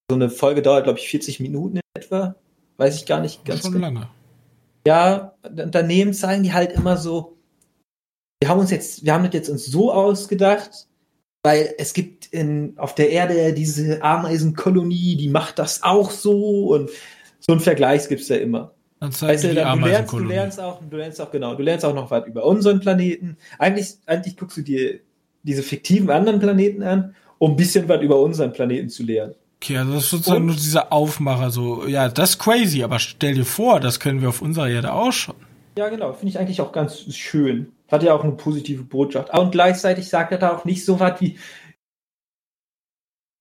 so 0.10 0.16
eine 0.16 0.30
Folge 0.30 0.62
dauert, 0.62 0.86
glaube 0.86 1.00
ich, 1.00 1.10
40 1.10 1.42
Minuten 1.42 1.78
in 1.78 2.02
etwa. 2.02 2.36
Weiß 2.78 2.96
ich 2.96 3.06
gar 3.06 3.20
nicht 3.20 3.44
ganz 3.44 3.62
Schon 3.62 3.80
lange. 3.80 4.08
Ja, 4.88 5.34
daneben 5.44 6.14
zeigen 6.14 6.44
die 6.44 6.54
halt 6.54 6.72
immer 6.72 6.98
so, 6.98 7.33
wir 8.44 8.50
haben 8.50 8.60
uns 8.60 8.72
jetzt, 8.72 9.06
wir 9.06 9.14
haben 9.14 9.24
das 9.24 9.34
jetzt 9.34 9.50
uns 9.50 9.66
so 9.66 9.94
ausgedacht, 9.94 10.88
weil 11.44 11.76
es 11.78 11.94
gibt 11.94 12.26
in, 12.26 12.74
auf 12.78 12.94
der 12.94 13.10
Erde 13.10 13.54
diese 13.54 14.04
Ameisenkolonie, 14.04 15.16
die 15.16 15.30
macht 15.30 15.60
das 15.60 15.82
auch 15.82 16.12
so 16.12 16.74
und 16.74 16.90
so 17.40 17.54
ein 17.54 17.62
Vergleich 17.62 18.10
gibt's 18.10 18.28
da 18.28 18.36
immer. 18.36 18.74
Dann 19.00 19.14
weißt 19.14 19.46
du, 19.46 19.56
dann, 19.56 19.80
du, 19.80 19.88
lernst, 19.88 20.12
du 20.12 20.20
lernst 20.20 20.60
auch, 20.60 20.82
du 20.82 20.98
lernst 20.98 21.22
auch 21.22 21.32
genau, 21.32 21.56
du 21.56 21.64
lernst 21.64 21.86
auch 21.86 21.96
noch 21.96 22.12
was 22.12 22.28
über 22.28 22.44
unseren 22.44 22.82
Planeten. 22.82 23.38
Eigentlich, 23.60 23.94
eigentlich 24.08 24.36
guckst 24.36 24.58
du 24.58 24.62
dir 24.62 25.00
diese 25.44 25.64
fiktiven 25.64 26.10
anderen 26.10 26.40
Planeten 26.40 26.84
an, 26.84 27.16
um 27.38 27.52
ein 27.52 27.56
bisschen 27.56 27.88
was 27.88 28.02
über 28.02 28.20
unseren 28.20 28.52
Planeten 28.52 28.90
zu 28.90 29.04
lernen. 29.04 29.36
Okay, 29.62 29.78
also 29.78 29.94
das 29.94 30.04
ist 30.04 30.10
sozusagen 30.10 30.42
Und, 30.42 30.48
nur 30.48 30.56
dieser 30.56 30.92
Aufmacher, 30.92 31.50
so, 31.50 31.88
ja, 31.88 32.10
das 32.10 32.32
ist 32.32 32.40
crazy, 32.40 32.84
aber 32.84 33.00
stell 33.00 33.36
dir 33.36 33.46
vor, 33.46 33.80
das 33.80 34.02
können 34.02 34.20
wir 34.20 34.28
auf 34.28 34.42
unserer 34.42 34.68
Erde 34.68 34.92
auch 34.92 35.14
schon. 35.14 35.36
Ja, 35.78 35.88
genau, 35.88 36.12
finde 36.12 36.28
ich 36.28 36.40
eigentlich 36.40 36.60
auch 36.60 36.74
ganz 36.74 37.00
schön. 37.16 37.72
Hat 37.94 38.04
ja 38.04 38.14
auch 38.14 38.24
eine 38.24 38.34
positive 38.34 38.84
Botschaft. 38.84 39.38
Und 39.38 39.52
gleichzeitig 39.52 40.10
sagt 40.10 40.32
er 40.32 40.40
da 40.40 40.56
auch 40.56 40.66
nicht 40.66 40.84
so 40.84 41.00
was 41.00 41.22
wie 41.22 41.38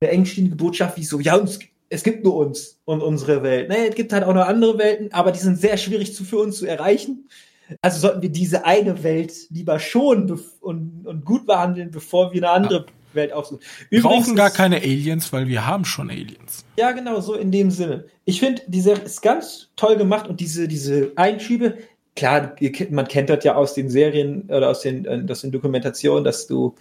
eine 0.02 0.12
engstehende 0.12 0.56
Botschaft 0.56 0.98
wie 0.98 1.04
so, 1.04 1.20
ja, 1.20 1.36
uns 1.36 1.58
es 1.92 2.02
gibt 2.02 2.24
nur 2.24 2.36
uns 2.36 2.80
und 2.86 3.02
unsere 3.02 3.42
Welt. 3.42 3.68
Naja, 3.68 3.84
es 3.84 3.94
gibt 3.94 4.14
halt 4.14 4.24
auch 4.24 4.32
noch 4.32 4.46
andere 4.46 4.78
Welten, 4.78 5.12
aber 5.12 5.30
die 5.30 5.38
sind 5.38 5.58
sehr 5.58 5.76
schwierig 5.76 6.14
zu, 6.14 6.24
für 6.24 6.38
uns 6.38 6.56
zu 6.56 6.66
erreichen. 6.66 7.28
Also 7.82 8.00
sollten 8.00 8.22
wir 8.22 8.30
diese 8.30 8.64
eine 8.64 9.02
Welt 9.02 9.32
lieber 9.50 9.78
schonen 9.78 10.40
und, 10.60 11.06
und 11.06 11.24
gut 11.24 11.46
behandeln, 11.46 11.90
bevor 11.90 12.32
wir 12.32 12.42
eine 12.42 12.50
andere 12.50 12.86
ja. 12.86 13.14
Welt 13.14 13.32
aufsuchen. 13.32 13.62
Wir 13.90 14.00
brauchen 14.00 14.34
gar 14.34 14.50
keine 14.50 14.76
Aliens, 14.76 15.32
weil 15.34 15.48
wir 15.48 15.66
haben 15.66 15.84
schon 15.84 16.10
Aliens. 16.10 16.64
Ja, 16.78 16.92
genau, 16.92 17.20
so 17.20 17.34
in 17.34 17.52
dem 17.52 17.70
Sinne. 17.70 18.06
Ich 18.24 18.40
finde, 18.40 18.62
die 18.66 18.80
Serie 18.80 19.04
ist 19.04 19.20
ganz 19.20 19.68
toll 19.76 19.96
gemacht 19.96 20.28
und 20.28 20.40
diese, 20.40 20.68
diese 20.68 21.12
Einschübe, 21.16 21.76
klar, 22.16 22.56
man 22.90 23.08
kennt 23.08 23.30
das 23.30 23.44
ja 23.44 23.54
aus 23.54 23.74
den 23.74 23.88
Serien 23.90 24.42
oder 24.48 24.68
aus 24.70 24.82
den, 24.82 25.04
äh, 25.04 25.24
aus 25.30 25.42
den 25.42 25.52
Dokumentationen, 25.52 26.24
dass 26.24 26.46
du 26.46 26.74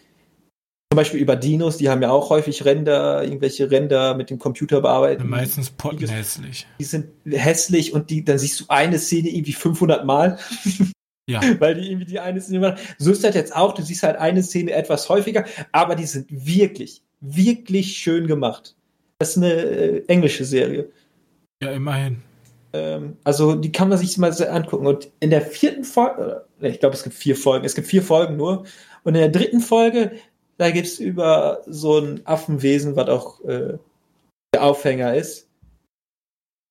zum 0.91 0.97
Beispiel 0.97 1.21
über 1.21 1.38
Dinos, 1.38 1.77
die 1.77 1.89
haben 1.89 2.01
ja 2.01 2.11
auch 2.11 2.29
häufig 2.29 2.65
Ränder, 2.65 3.23
irgendwelche 3.23 3.71
Ränder 3.71 4.13
mit 4.13 4.29
dem 4.29 4.39
Computer 4.39 4.82
bearbeiten. 4.82 5.29
Meistens 5.29 5.69
pottenhässlich. 5.69 6.67
Die 6.79 6.84
sind 6.84 7.07
hässlich 7.29 7.93
und 7.93 8.09
die, 8.09 8.25
dann 8.25 8.38
siehst 8.38 8.59
du 8.59 8.65
eine 8.67 8.99
Szene 8.99 9.29
irgendwie 9.29 9.53
500 9.53 10.05
Mal. 10.05 10.38
Ja. 11.29 11.39
Weil 11.59 11.75
die 11.75 11.89
irgendwie 11.89 12.07
die 12.07 12.19
eine 12.19 12.41
Szene 12.41 12.59
machen. 12.59 12.77
So 12.97 13.13
ist 13.13 13.23
das 13.23 13.36
jetzt 13.36 13.55
auch. 13.55 13.73
Du 13.73 13.84
siehst 13.84 14.03
halt 14.03 14.17
eine 14.17 14.43
Szene 14.43 14.73
etwas 14.73 15.07
häufiger, 15.07 15.45
aber 15.71 15.95
die 15.95 16.05
sind 16.05 16.27
wirklich, 16.29 17.01
wirklich 17.21 17.95
schön 17.97 18.27
gemacht. 18.27 18.75
Das 19.19 19.29
ist 19.29 19.38
eine 19.38 19.53
äh, 19.53 20.03
englische 20.07 20.43
Serie. 20.43 20.89
Ja, 21.63 21.71
immerhin. 21.71 22.17
Ähm, 22.74 23.17
also 23.24 23.55
die 23.55 23.72
kann 23.72 23.89
man 23.89 23.97
sich 23.97 24.17
mal 24.17 24.32
angucken. 24.47 24.88
Und 24.88 25.11
in 25.19 25.30
der 25.30 25.41
vierten 25.41 25.84
Folge, 25.84 26.45
ich 26.59 26.80
glaube, 26.80 26.95
es 26.95 27.03
gibt 27.03 27.15
vier 27.15 27.36
Folgen. 27.36 27.65
Es 27.65 27.76
gibt 27.76 27.88
vier 27.88 28.03
Folgen 28.03 28.38
nur. 28.38 28.65
Und 29.03 29.15
in 29.15 29.22
der 29.22 29.30
dritten 29.30 29.61
Folge 29.61 30.11
da 30.61 30.69
gibt 30.69 30.86
es 30.86 30.99
über 30.99 31.63
so 31.65 31.97
ein 31.97 32.24
Affenwesen, 32.28 32.95
was 32.95 33.09
auch 33.09 33.43
äh, 33.45 33.80
der 34.53 34.63
Aufhänger 34.63 35.15
ist. 35.15 35.49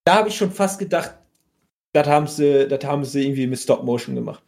Da 0.04 0.14
habe 0.14 0.28
ich 0.28 0.36
schon 0.36 0.52
fast 0.52 0.78
gedacht, 0.78 1.16
das 1.92 2.06
haben 2.06 2.28
sie, 2.28 2.68
das 2.68 2.84
haben 2.84 3.04
sie 3.04 3.24
irgendwie 3.24 3.48
mit 3.48 3.58
Stop 3.58 3.82
Motion 3.82 4.14
gemacht. 4.14 4.44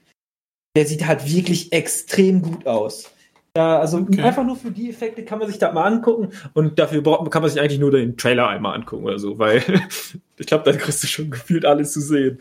Der 0.76 0.86
sieht 0.86 1.04
halt 1.08 1.28
wirklich 1.28 1.72
extrem 1.72 2.40
gut 2.40 2.68
aus. 2.68 3.10
Ja, 3.56 3.80
also 3.80 3.98
okay. 3.98 4.22
einfach 4.22 4.44
nur 4.44 4.56
für 4.56 4.70
die 4.70 4.88
Effekte 4.88 5.24
kann 5.24 5.38
man 5.38 5.48
sich 5.48 5.58
das 5.58 5.74
mal 5.74 5.84
angucken 5.84 6.30
und 6.54 6.78
dafür 6.78 7.02
braucht, 7.02 7.30
kann 7.30 7.42
man 7.42 7.50
sich 7.50 7.60
eigentlich 7.60 7.80
nur 7.80 7.90
den 7.90 8.16
Trailer 8.16 8.48
einmal 8.48 8.74
angucken 8.74 9.04
oder 9.04 9.18
so, 9.18 9.38
weil 9.38 9.62
ich 10.38 10.46
glaube, 10.46 10.64
da 10.64 10.76
kriegst 10.76 11.02
du 11.02 11.06
schon 11.06 11.30
gefühlt 11.30 11.66
alles 11.66 11.92
zu 11.92 12.00
sehen. 12.00 12.38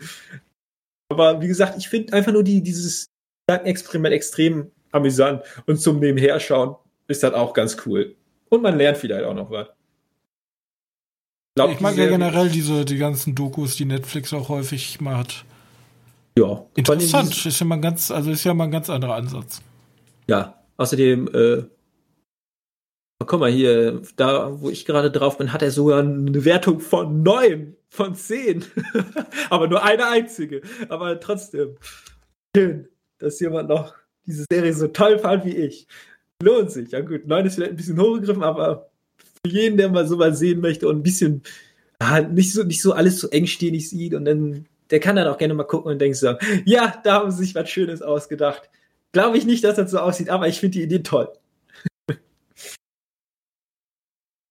Aber 1.10 1.42
wie 1.42 1.48
gesagt, 1.48 1.76
ich 1.76 1.88
finde 1.88 2.14
einfach 2.14 2.32
nur 2.32 2.42
die, 2.42 2.62
dieses 2.62 3.10
Experiment 3.46 4.14
extrem 4.14 4.70
amüsant 4.90 5.42
und 5.66 5.78
zum 5.78 6.00
Nebenher 6.00 6.40
schauen 6.40 6.76
ist 7.08 7.22
das 7.22 7.34
auch 7.34 7.52
ganz 7.52 7.76
cool. 7.84 8.16
Und 8.48 8.62
man 8.62 8.76
lernt 8.76 8.96
vielleicht 8.96 9.24
auch 9.24 9.34
noch 9.34 9.50
was. 9.50 9.68
Glaub, 11.54 11.70
ich 11.70 11.80
mag 11.80 11.96
ja 11.96 12.06
generell 12.06 12.48
diese, 12.48 12.86
die 12.86 12.96
ganzen 12.96 13.34
Dokus, 13.34 13.76
die 13.76 13.84
Netflix 13.84 14.32
auch 14.32 14.48
häufig 14.48 15.00
macht. 15.02 15.44
Ja. 16.38 16.64
Interessant. 16.74 17.44
Ist 17.44 17.60
ja 17.60 17.66
mal 17.66 17.80
ganz, 17.80 18.10
also 18.10 18.30
ist 18.30 18.44
ja 18.44 18.54
mal 18.54 18.64
ein 18.64 18.70
ganz 18.70 18.88
anderer 18.88 19.16
Ansatz. 19.16 19.60
Ja. 20.28 20.61
Außerdem, 20.82 21.28
äh, 21.32 21.62
guck 23.24 23.38
mal 23.38 23.52
hier, 23.52 24.02
da, 24.16 24.60
wo 24.60 24.68
ich 24.68 24.84
gerade 24.84 25.12
drauf 25.12 25.38
bin, 25.38 25.52
hat 25.52 25.62
er 25.62 25.70
sogar 25.70 26.00
eine 26.00 26.44
Wertung 26.44 26.80
von 26.80 27.22
9 27.22 27.76
von 27.88 28.16
10. 28.16 28.64
Aber 29.50 29.68
nur 29.68 29.84
eine 29.84 30.08
einzige. 30.08 30.60
Aber 30.88 31.20
trotzdem. 31.20 31.76
Schön, 32.56 32.88
dass 33.18 33.38
jemand 33.38 33.68
noch 33.68 33.94
diese 34.26 34.44
Serie 34.50 34.74
so 34.74 34.88
toll 34.88 35.20
fand 35.20 35.44
wie 35.44 35.56
ich. 35.56 35.86
Lohnt 36.42 36.72
sich. 36.72 36.90
Ja 36.90 37.00
gut, 37.00 37.28
9 37.28 37.46
ist 37.46 37.54
vielleicht 37.54 37.70
ein 37.70 37.76
bisschen 37.76 38.00
hochgegriffen, 38.00 38.42
aber 38.42 38.90
für 39.16 39.52
jeden, 39.52 39.76
der 39.76 39.88
mal 39.88 40.08
sowas 40.08 40.40
sehen 40.40 40.60
möchte 40.60 40.88
und 40.88 40.96
ein 40.96 41.02
bisschen 41.04 41.44
ah, 42.00 42.22
nicht, 42.22 42.52
so, 42.52 42.64
nicht 42.64 42.82
so 42.82 42.92
alles 42.92 43.20
so 43.20 43.28
engstirnig 43.28 43.88
sieht 43.88 44.14
und 44.14 44.24
dann, 44.24 44.66
der 44.90 44.98
kann 44.98 45.14
dann 45.14 45.28
auch 45.28 45.38
gerne 45.38 45.54
mal 45.54 45.62
gucken 45.62 45.92
und 45.92 46.00
denkt 46.00 46.16
so, 46.16 46.34
ja, 46.64 47.00
da 47.04 47.14
haben 47.14 47.30
sie 47.30 47.44
sich 47.44 47.54
was 47.54 47.70
Schönes 47.70 48.02
ausgedacht. 48.02 48.68
Glaube 49.12 49.36
ich 49.36 49.44
nicht, 49.44 49.62
dass 49.64 49.76
das 49.76 49.90
so 49.90 49.98
aussieht, 49.98 50.30
aber 50.30 50.48
ich 50.48 50.60
finde 50.60 50.78
die 50.78 50.84
Idee 50.84 51.02
toll. 51.02 51.28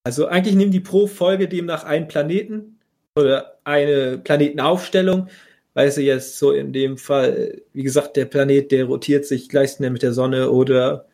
also 0.04 0.28
eigentlich 0.28 0.56
nehmen 0.56 0.72
die 0.72 0.80
pro 0.80 1.08
Folge 1.08 1.48
demnach 1.48 1.84
einen 1.84 2.08
Planeten 2.08 2.80
oder 3.18 3.58
eine 3.64 4.20
Planetenaufstellung, 4.20 5.30
weil 5.74 5.92
sie 5.92 6.06
jetzt 6.06 6.38
so 6.38 6.52
in 6.52 6.74
dem 6.74 6.98
Fall, 6.98 7.62
wie 7.74 7.84
gesagt, 7.84 8.18
der 8.18 8.26
Planet, 8.26 8.72
der 8.72 8.86
rotiert 8.86 9.26
sich 9.26 9.50
gleich 9.50 9.80
mit 9.80 10.04
der 10.04 10.14
Sonne 10.14 10.52
oder 10.52 11.08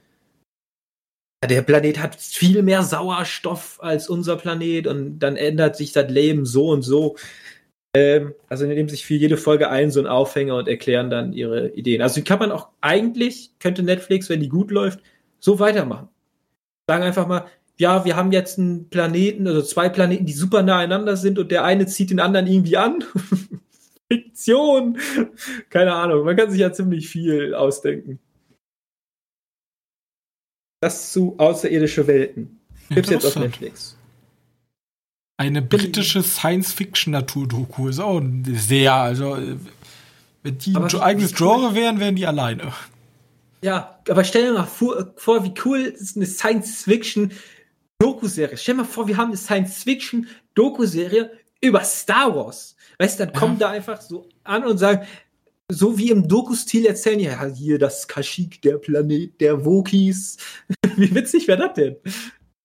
der 1.46 1.62
Planet 1.62 2.00
hat 2.00 2.16
viel 2.16 2.64
mehr 2.64 2.82
Sauerstoff 2.82 3.78
als 3.82 4.10
unser 4.10 4.38
Planet 4.38 4.88
und 4.88 5.20
dann 5.20 5.36
ändert 5.36 5.76
sich 5.76 5.92
das 5.92 6.10
Leben 6.10 6.46
so 6.46 6.70
und 6.70 6.82
so. 6.82 7.16
Ähm, 7.98 8.36
also 8.48 8.68
nehmen 8.68 8.90
sich 8.90 9.06
für 9.06 9.16
jede 9.16 9.38
Folge 9.38 9.70
ein 9.70 9.90
so 9.90 10.00
einen 10.00 10.08
Aufhänger 10.08 10.56
und 10.56 10.68
erklären 10.68 11.10
dann 11.10 11.34
ihre 11.34 11.70
Ideen. 11.70 12.04
Also 12.04 12.22
kann 12.22 12.38
man 12.38 12.52
auch 12.52 12.70
eigentlich, 12.80 13.52
könnte 13.60 13.82
Netflix, 13.82 14.30
wenn 14.30 14.40
die 14.40 14.50
gut 14.50 14.70
läuft, 14.70 15.00
so 15.40 15.58
weitermachen. 15.60 16.08
Sagen 16.88 17.04
einfach 17.04 17.28
mal, 17.28 17.48
ja, 17.78 18.06
wir 18.06 18.16
haben 18.16 18.32
jetzt 18.32 18.60
einen 18.60 18.88
Planeten, 18.90 19.48
also 19.48 19.64
zwei 19.64 19.90
Planeten, 19.90 20.28
die 20.28 20.34
super 20.34 20.62
nah 20.62 20.78
einander 20.78 21.18
sind 21.18 21.40
und 21.40 21.52
der 21.52 21.64
eine 21.64 21.88
zieht 21.88 22.12
den 22.12 22.20
anderen 22.20 22.46
irgendwie 22.46 22.78
an. 22.78 23.04
Fiktion! 24.12 25.00
Keine 25.70 25.94
Ahnung, 25.94 26.24
man 26.24 26.36
kann 26.38 26.52
sich 26.52 26.60
ja 26.60 26.72
ziemlich 26.72 27.10
viel 27.10 27.56
ausdenken. 27.56 28.20
Das 30.82 31.12
zu 31.12 31.36
außerirdische 31.40 32.06
Welten. 32.06 32.60
Gibt's 32.90 33.10
jetzt 33.10 33.26
auf 33.26 33.36
Netflix. 33.40 33.97
Eine 35.38 35.62
britische 35.62 36.24
Science-Fiction-Natur-Doku 36.24 37.90
ist 37.90 38.00
auch 38.00 38.22
sehr, 38.54 38.94
also 38.94 39.38
wenn 40.42 40.58
die 40.58 40.76
ein 40.76 41.02
eigenes 41.02 41.36
Genre 41.36 41.76
wären, 41.76 42.00
wären 42.00 42.16
die 42.16 42.26
alleine. 42.26 42.74
Ja, 43.62 44.00
aber 44.10 44.24
stell 44.24 44.48
dir 44.48 44.54
mal 44.54 44.66
vor, 44.66 45.14
vor 45.16 45.44
wie 45.44 45.54
cool 45.64 45.80
ist 45.80 46.16
eine 46.16 46.26
Science-Fiction 46.26 47.32
Doku-Serie. 48.00 48.58
Stell 48.58 48.76
dir 48.76 48.82
mal 48.82 48.88
vor, 48.88 49.08
wir 49.08 49.18
haben 49.18 49.30
eine 49.30 49.38
Science-Fiction 49.38 50.28
Doku-Serie 50.56 51.32
über 51.62 51.84
Star 51.84 52.36
Wars. 52.36 52.76
Weißt 52.98 53.20
du, 53.20 53.26
dann 53.26 53.34
kommen 53.34 53.60
da 53.60 53.70
einfach 53.70 54.02
so 54.02 54.28
an 54.44 54.66
und 54.66 54.80
sagen, 54.80 55.06
so 55.70 55.98
wie 55.98 56.12
im 56.12 56.28
Doku-Stil 56.28 56.86
erzählen, 56.86 57.20
ja, 57.20 57.46
hier 57.46 57.78
das 57.78 58.08
Kashyyyk, 58.08 58.62
der 58.62 58.78
Planet 58.78 59.40
der 59.40 59.66
Wokis. 59.66 60.38
wie 60.96 61.14
witzig 61.14 61.48
wäre 61.48 61.60
das 61.60 61.74
denn? 61.74 61.98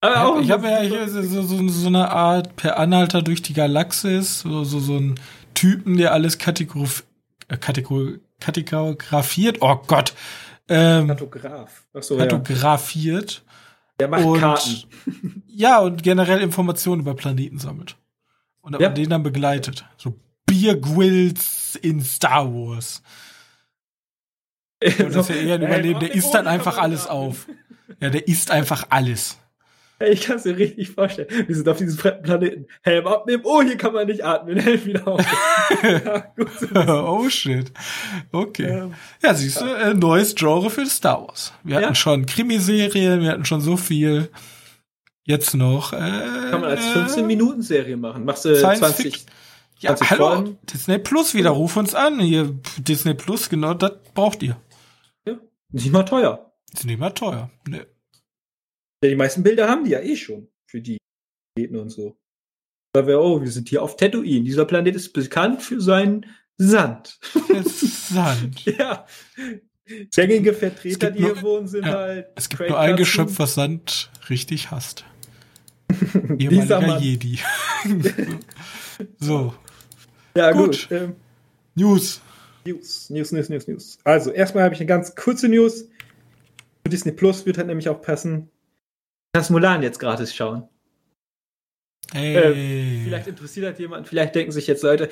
Aber 0.02 0.26
auch 0.26 0.40
ich 0.40 0.50
habe 0.50 0.68
ja 0.68 0.80
hier 0.80 1.08
so, 1.08 1.42
so, 1.42 1.68
so 1.68 1.86
eine 1.86 2.10
Art 2.10 2.56
per 2.56 2.76
Anhalter 2.76 3.22
durch 3.22 3.40
die 3.40 3.54
Galaxis, 3.54 4.40
so, 4.40 4.64
so, 4.64 4.80
so 4.80 4.96
ein 4.96 5.14
Typen, 5.54 5.96
der 5.96 6.12
alles 6.12 6.38
kategorif 6.38 7.04
äh, 7.46 7.56
kategor 7.56 8.14
kategorifiert. 8.40 9.58
Oh 9.60 9.76
Gott. 9.86 10.12
Ähm, 10.68 11.06
Kartograf. 11.06 11.84
So, 12.00 12.16
kartografiert. 12.16 13.44
Ja. 13.46 13.52
Der 14.00 14.08
macht 14.08 14.24
und, 14.24 14.40
Karten. 14.40 14.84
Ja, 15.46 15.78
und 15.78 16.02
generell 16.02 16.40
Informationen 16.40 17.02
über 17.02 17.14
Planeten 17.14 17.58
sammelt. 17.58 17.96
Und 18.60 18.80
ja. 18.80 18.88
den 18.88 19.10
dann 19.10 19.22
begleitet. 19.22 19.84
So 19.96 20.18
Beer 20.46 20.76
Grills 20.76 21.76
in 21.76 22.00
Star 22.00 22.52
Wars. 22.52 23.02
Und 24.82 25.14
das 25.14 25.28
ist 25.28 25.36
ja 25.36 25.36
eher 25.36 25.54
ein 25.56 25.62
Überleben. 25.62 26.00
Der 26.00 26.12
isst 26.12 26.34
dann 26.34 26.48
einfach 26.48 26.78
alles 26.78 27.06
auf. 27.06 27.46
Ja, 28.00 28.10
der 28.10 28.26
isst 28.26 28.50
einfach 28.50 28.86
alles. 28.90 29.38
Ich 30.10 30.22
kann 30.22 30.36
es 30.36 30.44
mir 30.44 30.56
richtig 30.56 30.90
vorstellen. 30.90 31.28
Wir 31.46 31.54
sind 31.54 31.68
auf 31.68 31.78
diesem 31.78 31.98
fremden 31.98 32.22
Planeten. 32.22 32.66
Helm 32.82 33.06
abnehmen. 33.06 33.42
Oh, 33.46 33.62
hier 33.62 33.76
kann 33.76 33.92
man 33.92 34.06
nicht 34.06 34.24
atmen. 34.24 34.58
Helm 34.60 34.84
wieder 34.84 35.06
auf. 35.06 35.24
ja, 36.74 37.04
oh 37.04 37.28
shit. 37.28 37.72
Okay. 38.32 38.68
Ähm, 38.68 38.94
ja, 39.22 39.34
siehst 39.34 39.60
du, 39.60 39.66
äh, 39.66 39.94
neues 39.94 40.34
Genre 40.34 40.70
für 40.70 40.86
Star 40.86 41.26
Wars. 41.26 41.52
Wir 41.62 41.76
hatten 41.76 41.88
ja. 41.88 41.94
schon 41.94 42.26
Krimiserien, 42.26 43.20
wir 43.20 43.30
hatten 43.30 43.44
schon 43.44 43.60
so 43.60 43.76
viel. 43.76 44.30
Jetzt 45.24 45.54
noch. 45.54 45.92
Äh, 45.92 45.98
kann 45.98 46.60
man 46.60 46.70
als 46.70 46.80
15-Minuten-Serie 46.80 47.96
machen. 47.96 48.24
Machst 48.24 48.44
du 48.44 48.58
20. 48.58 49.24
Ja, 49.78 49.96
hallo, 50.10 50.28
Folgen? 50.28 50.58
Disney 50.72 50.98
Plus 50.98 51.34
wieder, 51.34 51.50
ruf 51.50 51.76
uns 51.76 51.94
an. 51.94 52.20
Hier, 52.20 52.54
Disney 52.78 53.14
Plus, 53.14 53.48
genau 53.48 53.74
das 53.74 53.92
braucht 54.14 54.42
ihr. 54.42 54.56
Ja, 55.26 55.34
nicht 55.70 55.92
mal 55.92 56.04
teuer. 56.04 56.52
Ist 56.72 56.86
nicht 56.86 56.98
mal 56.98 57.10
teuer. 57.10 57.50
Nee. 57.66 57.82
Ja, 59.02 59.08
die 59.08 59.16
meisten 59.16 59.42
Bilder 59.42 59.68
haben 59.68 59.84
die 59.84 59.90
ja 59.90 60.00
eh 60.00 60.16
schon 60.16 60.48
für 60.66 60.80
die 60.80 60.98
Planeten 61.54 61.76
und 61.76 61.90
so. 61.90 62.16
Da 62.94 63.06
wäre, 63.06 63.22
oh, 63.22 63.42
wir 63.42 63.50
sind 63.50 63.68
hier 63.68 63.82
auf 63.82 63.96
Tatooine. 63.96 64.44
Dieser 64.44 64.64
Planet 64.64 64.94
ist 64.94 65.12
bekannt 65.12 65.62
für 65.62 65.80
seinen 65.80 66.26
Sand. 66.56 67.18
Sand. 67.64 68.64
ja. 68.64 69.06
Gängige 70.14 70.54
Vertreter, 70.54 71.10
die 71.10 71.24
hier 71.24 71.42
wohnen, 71.42 71.66
sind 71.66 71.86
ja, 71.86 71.92
halt. 71.92 72.26
Es 72.36 72.48
gibt 72.48 72.58
Craig 72.58 72.70
nur 72.70 72.78
ein 72.78 72.96
Geschöpf, 72.96 73.38
was 73.38 73.54
Sand 73.54 74.10
richtig 74.30 74.70
hasst. 74.70 75.04
Ehemaliger 76.38 76.98
Jedi. 76.98 77.40
so. 79.18 79.54
Ja, 80.36 80.52
gut. 80.52 80.88
gut. 80.88 80.88
Ähm, 80.90 81.16
News. 81.74 82.20
News, 82.64 83.10
News, 83.10 83.32
News, 83.32 83.48
News, 83.48 83.66
News. 83.66 83.98
Also, 84.04 84.30
erstmal 84.30 84.62
habe 84.62 84.74
ich 84.74 84.80
eine 84.80 84.86
ganz 84.86 85.16
kurze 85.16 85.48
News. 85.48 85.88
Disney 86.86 87.12
Plus 87.12 87.44
wird 87.44 87.58
halt 87.58 87.66
nämlich 87.66 87.88
auch 87.88 88.00
passen 88.00 88.51
kannst 89.32 89.50
Mulan 89.50 89.82
jetzt 89.82 89.98
gratis 89.98 90.34
schauen. 90.34 90.64
Hey. 92.12 92.36
Äh, 92.36 93.04
vielleicht 93.04 93.26
interessiert 93.26 93.72
das 93.72 93.78
jemand, 93.78 94.06
vielleicht 94.06 94.34
denken 94.34 94.52
sich 94.52 94.66
jetzt 94.66 94.82
Leute, 94.82 95.08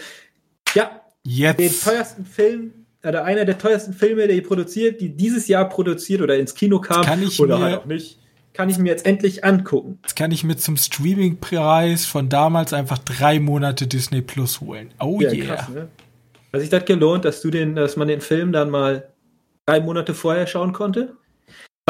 ja, 0.74 1.00
jetzt. 1.24 1.58
den 1.58 1.72
teuersten 1.72 2.26
Film, 2.26 2.72
oder 3.02 3.24
einer 3.24 3.46
der 3.46 3.56
teuersten 3.56 3.94
Filme, 3.94 4.26
der 4.26 4.36
ihr 4.36 4.42
produziert, 4.42 5.00
die 5.00 5.16
dieses 5.16 5.48
Jahr 5.48 5.68
produziert 5.68 6.20
oder 6.20 6.36
ins 6.36 6.54
Kino 6.54 6.80
kam, 6.80 7.02
kann 7.02 7.22
ich 7.22 7.40
oder 7.40 7.58
mir, 7.58 7.64
halt 7.64 7.78
auch 7.78 7.86
nicht, 7.86 8.18
kann 8.52 8.68
ich 8.68 8.76
mir 8.76 8.90
jetzt 8.90 9.06
endlich 9.06 9.42
angucken. 9.42 9.98
Jetzt 10.02 10.16
kann 10.16 10.32
ich 10.32 10.44
mir 10.44 10.56
zum 10.56 10.76
Streaming-Preis 10.76 12.04
von 12.04 12.28
damals 12.28 12.74
einfach 12.74 12.98
drei 12.98 13.40
Monate 13.40 13.86
Disney 13.86 14.20
Plus 14.20 14.60
holen. 14.60 14.92
Oh 15.00 15.18
ja, 15.22 15.32
yeah. 15.32 15.54
Krass, 15.54 15.68
ne? 15.70 15.88
Hat 16.52 16.60
sich 16.60 16.68
das 16.68 16.84
gelohnt, 16.84 17.24
dass 17.24 17.40
du 17.40 17.50
den, 17.50 17.74
dass 17.74 17.96
man 17.96 18.08
den 18.08 18.20
Film 18.20 18.52
dann 18.52 18.68
mal 18.68 19.08
drei 19.64 19.80
Monate 19.80 20.12
vorher 20.12 20.46
schauen 20.46 20.74
konnte? 20.74 21.16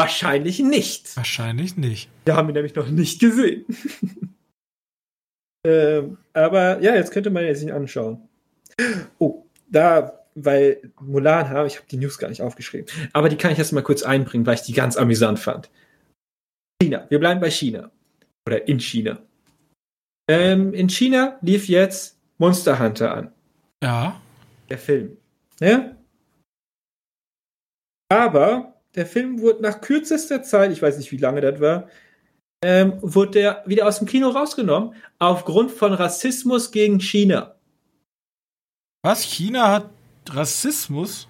Wahrscheinlich 0.01 0.59
nicht. 0.59 1.15
Wahrscheinlich 1.15 1.77
nicht. 1.77 2.09
Wir 2.25 2.35
haben 2.35 2.49
ihn 2.49 2.55
nämlich 2.55 2.75
noch 2.75 2.89
nicht 2.89 3.19
gesehen. 3.19 3.65
ähm, 5.65 6.17
aber 6.33 6.81
ja, 6.81 6.95
jetzt 6.95 7.11
könnte 7.11 7.29
man 7.29 7.45
ihn 7.45 7.55
sich 7.55 7.71
anschauen. 7.71 8.27
Oh, 9.19 9.45
da, 9.69 10.25
weil 10.35 10.91
Mulan 10.99 11.49
habe, 11.49 11.67
ich 11.67 11.77
habe 11.77 11.87
die 11.89 11.97
News 11.97 12.17
gar 12.17 12.29
nicht 12.29 12.41
aufgeschrieben, 12.41 12.87
aber 13.13 13.29
die 13.29 13.37
kann 13.37 13.51
ich 13.51 13.57
jetzt 13.57 13.71
mal 13.71 13.83
kurz 13.83 14.03
einbringen, 14.03 14.45
weil 14.45 14.55
ich 14.55 14.61
die 14.61 14.73
ganz 14.73 14.97
amüsant 14.97 15.39
fand. 15.39 15.69
China, 16.81 17.05
wir 17.09 17.19
bleiben 17.19 17.39
bei 17.39 17.51
China. 17.51 17.91
Oder 18.47 18.67
in 18.67 18.79
China. 18.79 19.19
Ähm, 20.27 20.73
in 20.73 20.89
China 20.89 21.37
lief 21.41 21.67
jetzt 21.67 22.17
Monster 22.37 22.79
Hunter 22.79 23.13
an. 23.13 23.31
Ja. 23.83 24.19
Der 24.69 24.77
Film. 24.77 25.17
Ja? 25.59 25.95
Aber 28.09 28.70
der 28.95 29.05
Film 29.05 29.41
wurde 29.41 29.61
nach 29.61 29.81
kürzester 29.81 30.43
Zeit, 30.43 30.71
ich 30.71 30.81
weiß 30.81 30.97
nicht, 30.97 31.11
wie 31.11 31.17
lange 31.17 31.41
das 31.41 31.59
war, 31.59 31.87
ähm, 32.63 32.93
wurde 33.01 33.31
der 33.31 33.63
wieder 33.65 33.87
aus 33.87 33.99
dem 33.99 34.07
Kino 34.07 34.29
rausgenommen, 34.29 34.93
aufgrund 35.19 35.71
von 35.71 35.93
Rassismus 35.93 36.71
gegen 36.71 36.99
China. 36.99 37.55
Was? 39.03 39.23
China 39.23 39.71
hat 39.71 39.89
Rassismus 40.29 41.27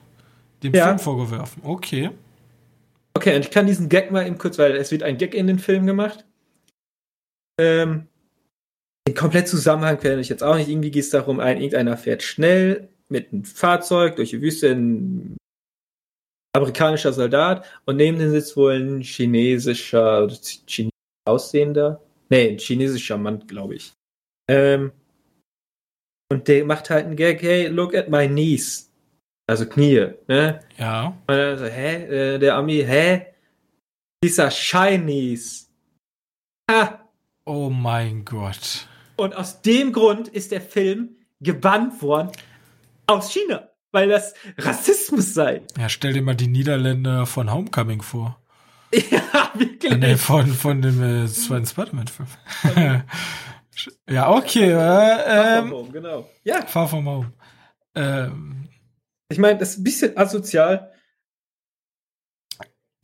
dem 0.62 0.74
ja. 0.74 0.88
Film 0.88 1.00
vorgeworfen? 1.00 1.62
Okay. 1.64 2.12
Okay, 3.14 3.36
und 3.36 3.46
ich 3.46 3.52
kann 3.52 3.68
diesen 3.68 3.90
Gag 3.90 4.12
mal 4.12 4.26
eben 4.26 4.38
kurz, 4.38 4.58
weil 4.58 4.76
es 4.76 4.92
wird 4.92 5.04
ein 5.04 5.18
Gag 5.18 5.34
in 5.34 5.48
den 5.48 5.60
Film 5.60 5.86
gemacht. 5.86 6.26
Ähm, 7.60 8.08
den 9.08 9.16
komplett 9.16 9.48
Zusammenhang 9.48 10.00
kenne 10.00 10.22
ich 10.22 10.30
jetzt 10.30 10.44
auch 10.44 10.56
nicht. 10.56 10.70
Irgendwie 10.70 10.92
geht 10.92 11.04
es 11.04 11.10
darum, 11.10 11.40
ein, 11.40 11.58
irgendeiner 11.58 11.98
fährt 11.98 12.24
schnell 12.24 12.90
mit 13.10 13.32
einem 13.32 13.44
Fahrzeug 13.44 14.16
durch 14.16 14.30
die 14.32 14.42
Wüste 14.42 14.68
in 14.68 15.38
amerikanischer 16.54 17.14
Soldat 17.14 17.66
und 17.86 17.98
neben 17.98 18.20
dem 18.20 18.32
sitzt 18.32 18.58
wohl 18.58 18.74
ein 18.74 19.02
chinesischer, 19.02 20.28
chinesisch 20.68 20.92
aussehender, 21.26 22.02
nee, 22.30 22.50
ein 22.50 22.58
chinesischer 22.58 23.18
Mann, 23.18 23.46
glaube 23.48 23.76
ich. 23.76 23.94
Ähm, 24.50 24.92
und 26.32 26.48
der 26.48 26.66
macht 26.66 26.90
halt 26.90 27.06
einen 27.06 27.16
Gag, 27.16 27.42
hey, 27.42 27.68
look 27.68 27.94
at 27.96 28.10
my 28.10 28.28
knees. 28.28 28.90
Also 29.48 29.66
Knie, 29.66 30.14
ne? 30.28 30.62
Ja. 30.78 31.08
Und 31.28 31.36
dann 31.36 31.58
so, 31.58 31.66
hä? 31.66 32.36
Äh, 32.36 32.40
der 32.40 32.56
Ami, 32.56 32.84
hä? 32.86 33.28
Dieser 34.24 34.50
Chinese. 34.50 35.68
Ha! 36.70 37.10
Oh 37.46 37.70
mein 37.70 38.24
Gott. 38.24 38.88
Und 39.18 39.36
aus 39.36 39.62
dem 39.62 39.92
Grund 39.92 40.30
ist 40.30 40.52
der 40.52 40.62
Film 40.62 41.18
gebannt 41.42 42.02
worden 42.02 42.32
aus 43.08 43.32
China 43.32 43.72
weil 43.92 44.08
das 44.08 44.34
Rassismus 45.12 45.34
sei. 45.34 45.62
Ja, 45.78 45.90
stell 45.90 46.14
dir 46.14 46.22
mal 46.22 46.36
die 46.36 46.48
Niederländer 46.48 47.26
von 47.26 47.52
Homecoming 47.52 48.02
vor. 48.02 48.38
Ja, 48.94 49.52
wirklich. 49.54 49.98
Nee, 49.98 50.18
von, 50.18 50.48
von 50.48 50.82
dem 50.82 51.02
äh, 51.02 51.26
zweiten 51.28 51.66
Spider-Man-Film. 51.66 52.28
ja, 54.10 54.30
okay. 54.30 54.72
Äh, 54.72 54.76
Far 54.76 55.56
from 55.56 55.66
ähm, 55.66 55.72
home, 55.72 55.92
genau. 55.92 56.30
Ja. 56.44 56.66
Far 56.66 56.88
from 56.90 57.08
home. 57.08 57.32
Ähm, 57.96 58.68
ich 59.30 59.38
meine, 59.38 59.60
das 59.60 59.72
ist 59.72 59.78
ein 59.80 59.84
bisschen 59.86 60.18
asozial, 60.18 60.91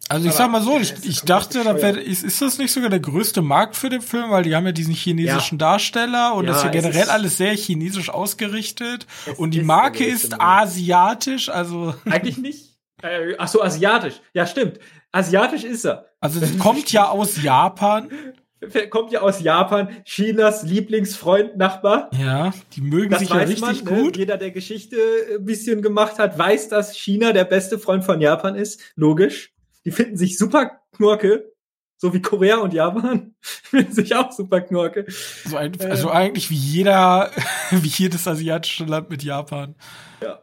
also 0.09 0.27
ich 0.27 0.33
sag 0.33 0.49
mal 0.49 0.61
so, 0.61 0.79
ich, 0.79 0.93
ich 1.03 1.21
dachte, 1.21 1.63
da 1.63 1.81
wär, 1.81 2.01
ist, 2.01 2.23
ist 2.23 2.41
das 2.41 2.57
nicht 2.57 2.71
sogar 2.71 2.89
der 2.89 2.99
größte 2.99 3.41
Markt 3.41 3.75
für 3.75 3.89
den 3.89 4.01
Film, 4.01 4.29
weil 4.29 4.43
die 4.43 4.55
haben 4.55 4.65
ja 4.65 4.71
diesen 4.71 4.93
chinesischen 4.93 5.57
ja. 5.59 5.67
Darsteller 5.67 6.33
und 6.35 6.45
ja, 6.45 6.51
das 6.51 6.59
ist 6.59 6.65
ja 6.65 6.71
generell 6.71 7.03
ist, 7.03 7.09
alles 7.09 7.37
sehr 7.37 7.53
chinesisch 7.55 8.09
ausgerichtet 8.09 9.05
und 9.37 9.51
die 9.51 9.61
Marke 9.61 10.05
ist 10.05 10.39
asiatisch, 10.39 11.49
also 11.49 11.93
eigentlich 12.05 12.37
nicht. 12.37 12.77
Äh, 13.01 13.35
ach 13.37 13.47
so, 13.47 13.61
asiatisch. 13.61 14.21
Ja, 14.33 14.47
stimmt. 14.47 14.79
Asiatisch 15.11 15.63
ist 15.63 15.85
er. 15.85 16.05
Also 16.19 16.39
das 16.39 16.57
kommt 16.57 16.91
ja 16.91 17.09
aus 17.09 17.41
Japan. 17.41 18.09
Kommt 18.89 19.11
ja 19.11 19.21
aus 19.21 19.41
Japan, 19.41 19.89
Chinas 20.03 20.63
Lieblingsfreund, 20.63 21.57
Nachbar. 21.57 22.09
Ja, 22.19 22.51
die 22.73 22.81
mögen 22.81 23.11
das 23.11 23.19
sich 23.19 23.29
ja 23.29 23.35
richtig 23.35 23.61
man, 23.61 23.75
ne? 23.75 24.01
gut. 24.01 24.15
Ne? 24.15 24.21
Jeder, 24.21 24.37
der 24.37 24.49
Geschichte 24.49 24.97
ein 25.37 25.45
bisschen 25.45 25.83
gemacht 25.83 26.17
hat, 26.17 26.39
weiß, 26.39 26.69
dass 26.69 26.95
China 26.97 27.33
der 27.33 27.45
beste 27.45 27.77
Freund 27.77 28.03
von 28.03 28.19
Japan 28.19 28.55
ist. 28.55 28.81
Logisch. 28.95 29.53
Die 29.87 29.91
finden 29.91 30.17
sich 30.17 30.37
super 30.37 30.81
Knorke, 30.97 31.53
so 31.95 32.13
wie 32.13 32.21
Korea 32.21 32.57
und 32.57 32.73
Japan 32.73 33.33
finden 33.41 33.93
sich 33.93 34.13
auch 34.17 34.33
super 34.33 34.59
Knorke. 34.59 35.05
So 35.45 35.55
ein, 35.55 35.79
also 35.79 36.11
eigentlich 36.11 36.49
wie 36.49 36.57
jeder, 36.57 37.31
wie 37.71 37.87
jedes 37.87 38.27
asiatische 38.27 38.83
Land 38.83 39.09
mit 39.09 39.23
Japan. 39.23 39.75
Ja. 40.21 40.41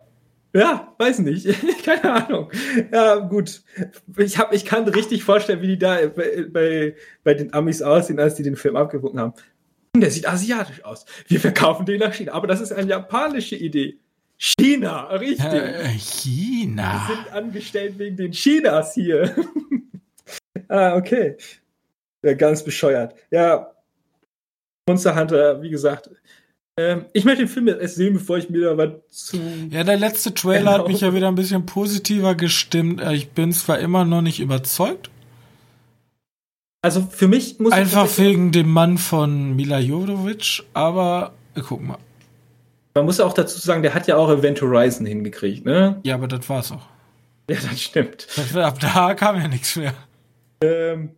Ja, 0.55 0.95
weiß 0.99 1.19
nicht. 1.19 1.47
Keine 1.85 2.27
Ahnung. 2.27 2.51
Ja, 2.91 3.17
gut. 3.17 3.63
Ich, 4.17 4.39
hab, 4.39 4.55
ich 4.55 4.65
kann 4.65 4.89
richtig 4.89 5.25
vorstellen, 5.25 5.61
wie 5.61 5.67
die 5.67 5.79
da 5.79 5.99
bei, 6.07 6.47
bei, 6.51 6.97
bei 7.23 7.35
den 7.35 7.53
Amis 7.53 7.83
aussehen, 7.83 8.19
als 8.19 8.37
die 8.37 8.45
den 8.45 8.57
Film 8.57 8.77
abgeguckt 8.77 9.19
haben. 9.19 9.35
Der 9.95 10.11
sieht 10.11 10.27
asiatisch 10.27 10.83
aus. 10.87 11.05
Wir 11.29 11.39
verkaufen 11.39 11.85
den 11.85 12.01
nach 12.01 12.15
China. 12.15 12.33
Aber 12.33 12.47
das 12.47 12.63
ist 12.63 12.73
eine 12.73 12.89
japanische 12.89 13.57
Idee. 13.57 13.99
China, 14.37 15.07
richtig. 15.15 15.47
Äh, 15.47 15.89
China. 15.99 17.07
Wir 17.09 17.17
sind 17.17 17.33
angestellt 17.33 17.99
wegen 17.99 18.17
den 18.17 18.33
Chinas 18.33 18.95
hier. 18.95 19.35
ah, 20.69 20.97
okay. 20.97 21.37
Ja, 22.23 22.35
ganz 22.35 22.65
bescheuert. 22.65 23.15
Ja, 23.31 23.73
Monster 24.89 25.15
Hunter, 25.17 25.63
wie 25.63 25.71
gesagt, 25.71 26.11
Ähm, 26.77 27.05
ich 27.13 27.25
möchte 27.25 27.45
den 27.45 27.49
Film 27.49 27.69
erst 27.69 27.95
sehen, 27.95 28.15
bevor 28.15 28.37
ich 28.37 28.51
mir 28.51 28.71
da 28.71 28.77
was 28.77 28.91
zu. 29.09 29.39
Ja, 29.71 29.85
der 29.85 29.97
letzte 29.97 30.35
Trailer 30.35 30.73
genau. 30.73 30.73
hat 30.73 30.89
mich 30.89 31.03
ja 31.03 31.15
wieder 31.15 31.29
ein 31.29 31.37
bisschen 31.37 31.67
positiver 31.67 32.35
gestimmt. 32.35 33.01
Äh, 33.01 33.15
ich 33.15 33.31
bin 33.31 33.53
zwar 33.53 33.79
immer 33.79 34.05
noch 34.05 34.23
nicht 34.23 34.41
überzeugt. 34.41 35.09
Also 36.83 37.03
für 37.03 37.29
mich 37.29 37.61
muss 37.61 37.73
einfach 37.73 38.19
wegen 38.19 38.51
dem 38.51 38.69
Mann 38.71 38.99
von 38.99 39.55
Mila 39.55 39.79
Jovovich, 39.79 40.65
aber 40.75 41.35
äh, 41.55 41.61
guck 41.61 41.81
mal. 41.81 41.99
Man 42.95 43.07
muss 43.07 43.21
auch 43.21 43.33
dazu 43.33 43.59
sagen, 43.59 43.83
der 43.83 43.95
hat 43.95 44.07
ja 44.07 44.17
auch 44.17 44.31
Event 44.31 44.63
Horizon 44.63 45.05
hingekriegt, 45.05 45.65
ne? 45.65 46.01
Ja, 46.05 46.15
aber 46.15 46.29
das 46.29 46.49
war's 46.49 46.71
auch. 46.71 46.87
Ja, 47.51 47.57
das 47.57 47.81
stimmt. 47.81 48.29
Ab 48.55 48.79
da 48.81 49.15
kam 49.15 49.37
ja 49.37 49.49
nichts 49.49 49.77
mehr. 49.77 49.95
Ähm, 50.63 51.17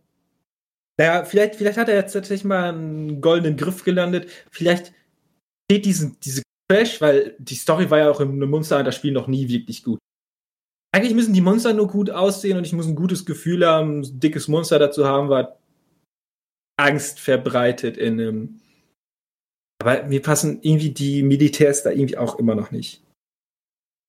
naja, 0.99 1.23
vielleicht, 1.23 1.55
vielleicht 1.55 1.77
hat 1.77 1.89
er 1.89 1.95
jetzt 1.95 2.13
tatsächlich 2.13 2.43
mal 2.43 2.69
einen 2.69 3.21
goldenen 3.21 3.55
Griff 3.55 3.83
gelandet. 3.83 4.29
Vielleicht 4.51 4.93
steht 5.69 5.85
diesen, 5.85 6.19
diese 6.21 6.41
Crash, 6.69 6.99
weil 6.99 7.35
die 7.39 7.55
Story 7.55 7.89
war 7.89 7.99
ja 7.99 8.11
auch 8.11 8.19
im 8.19 8.39
Monster 8.39 8.77
Hunter 8.77 8.91
Spiel 8.91 9.11
noch 9.11 9.27
nie 9.27 9.47
wirklich 9.47 9.83
gut. 9.83 9.99
Eigentlich 10.91 11.13
müssen 11.13 11.33
die 11.33 11.41
Monster 11.41 11.73
nur 11.73 11.87
gut 11.87 12.09
aussehen 12.09 12.57
und 12.57 12.65
ich 12.65 12.73
muss 12.73 12.87
ein 12.87 12.95
gutes 12.95 13.25
Gefühl 13.25 13.65
haben, 13.65 14.01
ein 14.01 14.19
dickes 14.19 14.47
Monster 14.47 14.79
dazu 14.79 15.05
haben, 15.05 15.29
was 15.29 15.47
Angst 16.77 17.19
verbreitet 17.19 17.97
in 17.97 18.19
einem. 18.19 18.61
Aber 19.79 20.03
mir 20.03 20.21
passen 20.21 20.59
irgendwie 20.61 20.91
die 20.91 21.23
Militärs 21.23 21.83
da 21.83 21.91
irgendwie 21.91 22.17
auch 22.17 22.39
immer 22.39 22.55
noch 22.55 22.71
nicht. 22.71 23.01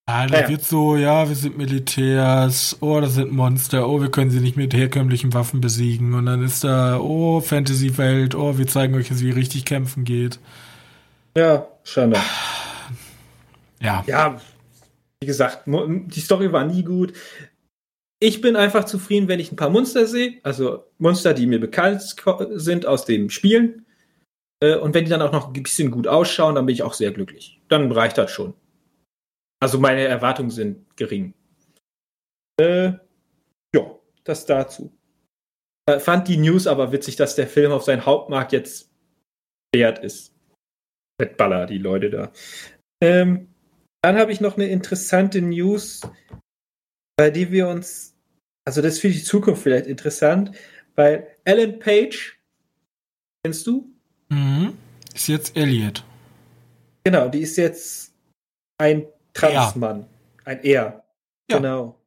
Ah, 0.07 0.25
da 0.25 0.41
ja. 0.41 0.49
wird 0.49 0.63
so, 0.63 0.95
ja, 0.95 1.29
wir 1.29 1.35
sind 1.35 1.55
Militärs, 1.55 2.77
oh, 2.79 2.99
das 2.99 3.13
sind 3.13 3.31
Monster, 3.31 3.87
oh, 3.87 4.01
wir 4.01 4.09
können 4.09 4.31
sie 4.31 4.39
nicht 4.39 4.57
mit 4.57 4.73
herkömmlichen 4.73 5.35
Waffen 5.35 5.61
besiegen. 5.61 6.15
Und 6.15 6.25
dann 6.25 6.41
ist 6.41 6.63
da, 6.63 6.99
oh, 6.99 7.41
Fantasy-Welt, 7.41 8.33
oh, 8.33 8.57
wir 8.57 8.65
zeigen 8.65 8.95
euch 8.95 9.11
jetzt, 9.11 9.21
wie 9.21 9.29
richtig 9.29 9.65
kämpfen 9.65 10.05
geht. 10.05 10.39
Ja, 11.37 11.67
schade. 11.83 12.17
Ja. 13.79 14.03
Ja, 14.07 14.41
wie 15.21 15.27
gesagt, 15.27 15.67
die 15.67 16.21
Story 16.21 16.51
war 16.51 16.65
nie 16.65 16.83
gut. 16.83 17.13
Ich 18.19 18.41
bin 18.41 18.55
einfach 18.55 18.85
zufrieden, 18.85 19.27
wenn 19.27 19.39
ich 19.39 19.51
ein 19.51 19.57
paar 19.57 19.69
Monster 19.69 20.07
sehe, 20.07 20.39
also 20.41 20.85
Monster, 20.97 21.35
die 21.35 21.45
mir 21.45 21.59
bekannt 21.59 22.15
sind 22.55 22.87
aus 22.87 23.05
dem 23.05 23.29
Spielen. 23.29 23.85
Äh, 24.61 24.75
und 24.75 24.93
wenn 24.93 25.05
die 25.05 25.09
dann 25.09 25.21
auch 25.21 25.31
noch 25.31 25.47
ein 25.47 25.63
bisschen 25.63 25.91
gut 25.91 26.07
ausschauen, 26.07 26.55
dann 26.55 26.65
bin 26.65 26.73
ich 26.73 26.83
auch 26.83 26.93
sehr 26.93 27.11
glücklich. 27.11 27.61
Dann 27.67 27.91
reicht 27.91 28.17
das 28.17 28.31
schon. 28.31 28.53
Also 29.61 29.79
meine 29.79 30.03
Erwartungen 30.03 30.51
sind 30.51 30.95
gering. 30.95 31.33
Äh, 32.59 32.93
ja, 33.73 33.99
das 34.23 34.45
dazu. 34.45 34.91
Äh, 35.89 35.99
fand 35.99 36.27
die 36.27 36.37
News 36.37 36.67
aber 36.67 36.91
witzig, 36.91 37.15
dass 37.15 37.35
der 37.35 37.47
Film 37.47 37.71
auf 37.71 37.83
seinen 37.83 38.05
Hauptmarkt 38.05 38.51
jetzt 38.51 38.91
wert 39.73 39.99
ist. 39.99 40.33
Baller, 41.37 41.65
die 41.65 41.77
Leute 41.77 42.09
da. 42.09 42.31
Ähm, 43.01 43.53
dann 44.01 44.17
habe 44.17 44.31
ich 44.31 44.39
noch 44.39 44.55
eine 44.55 44.67
interessante 44.67 45.41
News, 45.41 46.01
bei 47.17 47.29
der 47.29 47.51
wir 47.51 47.67
uns, 47.67 48.15
also 48.65 48.81
das 48.81 48.93
ist 48.93 48.99
für 49.01 49.09
die 49.09 49.23
Zukunft 49.23 49.63
vielleicht 49.63 49.87
interessant, 49.87 50.55
weil 50.95 51.35
Ellen 51.43 51.79
Page, 51.79 52.39
kennst 53.43 53.67
du? 53.67 53.88
Mhm. 54.29 54.73
Ist 55.13 55.27
jetzt 55.27 55.57
Elliot. 55.57 56.03
Genau, 57.03 57.27
die 57.29 57.39
ist 57.39 57.57
jetzt 57.57 58.13
ein 58.77 59.05
Transmann. 59.33 60.05
Ein 60.45 60.63
Er. 60.63 61.03
Ja. 61.49 61.57
Genau. 61.57 61.99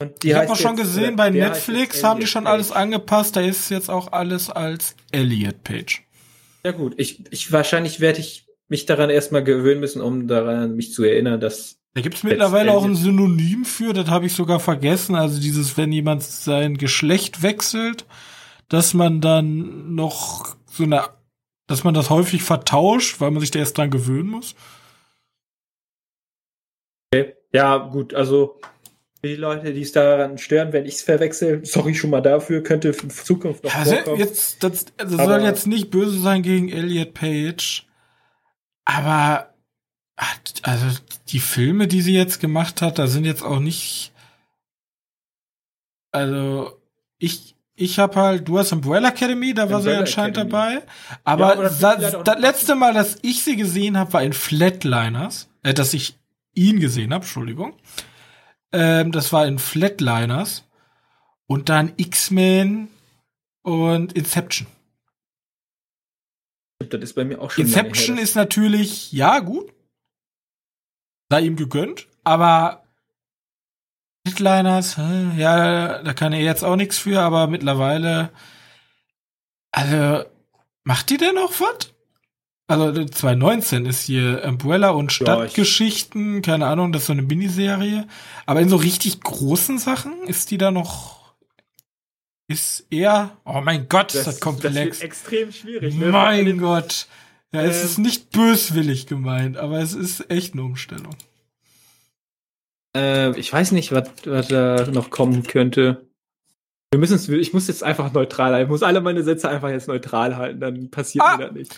Und 0.00 0.22
die 0.22 0.28
ich 0.28 0.34
habe 0.34 0.50
auch 0.50 0.56
schon 0.56 0.76
gesehen, 0.76 1.16
bei 1.16 1.30
Netflix 1.30 2.04
haben 2.04 2.20
die 2.20 2.26
schon 2.26 2.44
Page. 2.44 2.52
alles 2.52 2.72
angepasst. 2.72 3.36
Da 3.36 3.40
ist 3.40 3.68
jetzt 3.70 3.90
auch 3.90 4.12
alles 4.12 4.48
als 4.48 4.94
Elliot 5.10 5.64
Page. 5.64 6.04
Ja 6.64 6.72
gut, 6.72 6.94
ich, 6.98 7.24
ich 7.32 7.50
wahrscheinlich 7.50 7.98
werde 8.00 8.20
ich 8.20 8.46
mich 8.68 8.86
daran 8.86 9.10
erstmal 9.10 9.42
gewöhnen 9.42 9.80
müssen, 9.80 10.00
um 10.00 10.28
daran 10.28 10.76
mich 10.76 10.92
zu 10.92 11.02
erinnern, 11.02 11.40
dass. 11.40 11.78
Da 11.94 12.02
gibt's 12.02 12.22
mittlerweile 12.22 12.72
auch 12.72 12.84
ein 12.84 12.94
Synonym 12.94 13.64
für, 13.64 13.92
das 13.92 14.08
habe 14.08 14.26
ich 14.26 14.34
sogar 14.34 14.60
vergessen. 14.60 15.16
Also 15.16 15.40
dieses, 15.40 15.76
wenn 15.76 15.90
jemand 15.90 16.22
sein 16.22 16.76
Geschlecht 16.76 17.42
wechselt, 17.42 18.04
dass 18.68 18.94
man 18.94 19.20
dann 19.20 19.94
noch 19.94 20.56
so 20.70 20.84
eine, 20.84 21.04
dass 21.68 21.84
man 21.84 21.94
das 21.94 22.10
häufig 22.10 22.42
vertauscht, 22.42 23.20
weil 23.20 23.30
man 23.30 23.40
sich 23.40 23.52
da 23.52 23.60
erst 23.60 23.78
dran 23.78 23.90
gewöhnen 23.90 24.30
muss. 24.30 24.56
Okay. 27.12 27.36
Ja, 27.52 27.76
gut, 27.78 28.12
also 28.14 28.60
die 29.24 29.36
Leute, 29.36 29.72
die 29.72 29.82
es 29.82 29.92
daran 29.92 30.38
stören, 30.38 30.72
wenn 30.72 30.86
ich 30.86 30.94
es 30.94 31.02
verwechsel, 31.02 31.64
sorry 31.64 31.94
schon 31.94 32.10
mal 32.10 32.20
dafür, 32.20 32.62
könnte 32.62 32.88
in 32.88 33.10
Zukunft 33.10 33.64
noch 33.64 33.72
ja, 33.72 33.84
vorkommen. 33.84 34.18
Jetzt, 34.18 34.62
das, 34.62 34.86
das 34.96 35.12
soll 35.12 35.42
jetzt 35.42 35.66
nicht 35.66 35.90
böse 35.90 36.18
sein 36.18 36.42
gegen 36.42 36.68
Elliot 36.68 37.14
Page. 37.14 37.86
Aber 38.84 39.54
also 40.62 40.86
die 41.28 41.40
Filme, 41.40 41.86
die 41.88 42.00
sie 42.00 42.14
jetzt 42.14 42.40
gemacht 42.40 42.80
hat, 42.80 42.98
da 42.98 43.06
sind 43.06 43.24
jetzt 43.24 43.42
auch 43.42 43.60
nicht. 43.60 44.12
Also 46.10 46.80
ich 47.18 47.57
ich 47.78 47.98
habe 48.00 48.16
halt, 48.16 48.48
du 48.48 48.58
hast 48.58 48.72
Umbrella 48.72 49.10
Academy, 49.10 49.54
da 49.54 49.70
war 49.70 49.80
sie 49.80 49.92
anscheinend 49.92 50.36
Academy. 50.36 50.50
dabei. 50.50 50.82
Aber, 51.22 51.46
ja, 51.46 51.52
aber 51.52 51.62
das, 51.62 52.24
das 52.24 52.38
letzte 52.40 52.74
Mal, 52.74 52.92
dass 52.92 53.18
ich 53.22 53.44
sie 53.44 53.56
gesehen 53.56 53.96
habe, 53.96 54.12
war 54.12 54.22
in 54.22 54.32
Flatliners, 54.32 55.48
äh, 55.62 55.72
dass 55.72 55.94
ich 55.94 56.18
ihn 56.54 56.80
gesehen 56.80 57.14
habe, 57.14 57.22
Entschuldigung. 57.22 57.74
Ähm, 58.72 59.12
das 59.12 59.32
war 59.32 59.46
in 59.46 59.60
Flatliners 59.60 60.64
und 61.46 61.68
dann 61.68 61.92
X-Men 61.96 62.88
und 63.62 64.12
Inception. 64.14 64.66
Das 66.80 67.00
ist 67.00 67.14
bei 67.14 67.24
mir 67.24 67.40
auch 67.40 67.52
schon. 67.52 67.64
Inception 67.64 68.18
ist 68.18 68.34
natürlich, 68.34 69.12
ja, 69.12 69.38
gut. 69.38 69.72
Sei 71.30 71.42
ihm 71.42 71.56
gegönnt, 71.56 72.08
aber 72.24 72.87
Hitliners, 74.28 74.96
ja, 75.36 76.02
da 76.02 76.14
kann 76.14 76.32
er 76.32 76.40
jetzt 76.40 76.64
auch 76.64 76.76
nichts 76.76 76.98
für, 76.98 77.20
aber 77.20 77.46
mittlerweile, 77.46 78.30
also, 79.72 80.24
macht 80.84 81.10
die 81.10 81.16
denn 81.16 81.34
noch 81.34 81.52
was? 81.60 81.92
Also 82.70 82.92
2019 82.92 83.86
ist 83.86 84.02
hier 84.02 84.42
Umbrella 84.46 84.90
und 84.90 85.10
Stadtgeschichten, 85.10 86.34
ja, 86.36 86.40
keine 86.42 86.66
Ahnung, 86.66 86.92
das 86.92 87.02
ist 87.02 87.06
so 87.06 87.14
eine 87.14 87.22
Miniserie. 87.22 88.06
Aber 88.44 88.60
in 88.60 88.68
so 88.68 88.76
richtig 88.76 89.20
großen 89.22 89.78
Sachen 89.78 90.22
ist 90.26 90.50
die 90.50 90.58
da 90.58 90.70
noch 90.70 91.18
ist 92.46 92.86
er, 92.90 93.36
oh 93.44 93.60
mein 93.62 93.88
Gott, 93.88 94.08
das, 94.08 94.20
ist 94.20 94.26
das 94.26 94.40
komplex. 94.40 94.98
Das 94.98 95.04
extrem 95.04 95.52
schwierig. 95.52 95.94
Ne? 95.94 96.06
Mein 96.06 96.58
Gott. 96.58 97.06
Ja, 97.52 97.60
äh, 97.62 97.66
es 97.66 97.84
ist 97.84 97.98
nicht 97.98 98.30
böswillig 98.30 99.06
gemeint, 99.06 99.56
aber 99.56 99.80
es 99.80 99.94
ist 99.94 100.30
echt 100.30 100.54
eine 100.54 100.62
Umstellung. 100.62 101.14
Äh, 102.96 103.38
ich 103.38 103.52
weiß 103.52 103.72
nicht, 103.72 103.92
was, 103.92 104.08
was 104.24 104.48
da 104.48 104.86
noch 104.90 105.10
kommen 105.10 105.42
könnte. 105.42 106.08
Wir 106.90 106.98
müssen 106.98 107.34
ich 107.34 107.52
muss 107.52 107.68
jetzt 107.68 107.84
einfach 107.84 108.12
neutral 108.12 108.52
halten. 108.52 108.64
Ich 108.64 108.70
muss 108.70 108.82
alle 108.82 109.00
meine 109.00 109.22
Sätze 109.22 109.48
einfach 109.48 109.68
jetzt 109.68 109.88
neutral 109.88 110.36
halten, 110.36 110.60
dann 110.60 110.90
passiert 110.90 111.24
ah, 111.24 111.36
mir 111.36 111.46
das 111.46 111.54
nicht. 111.54 111.76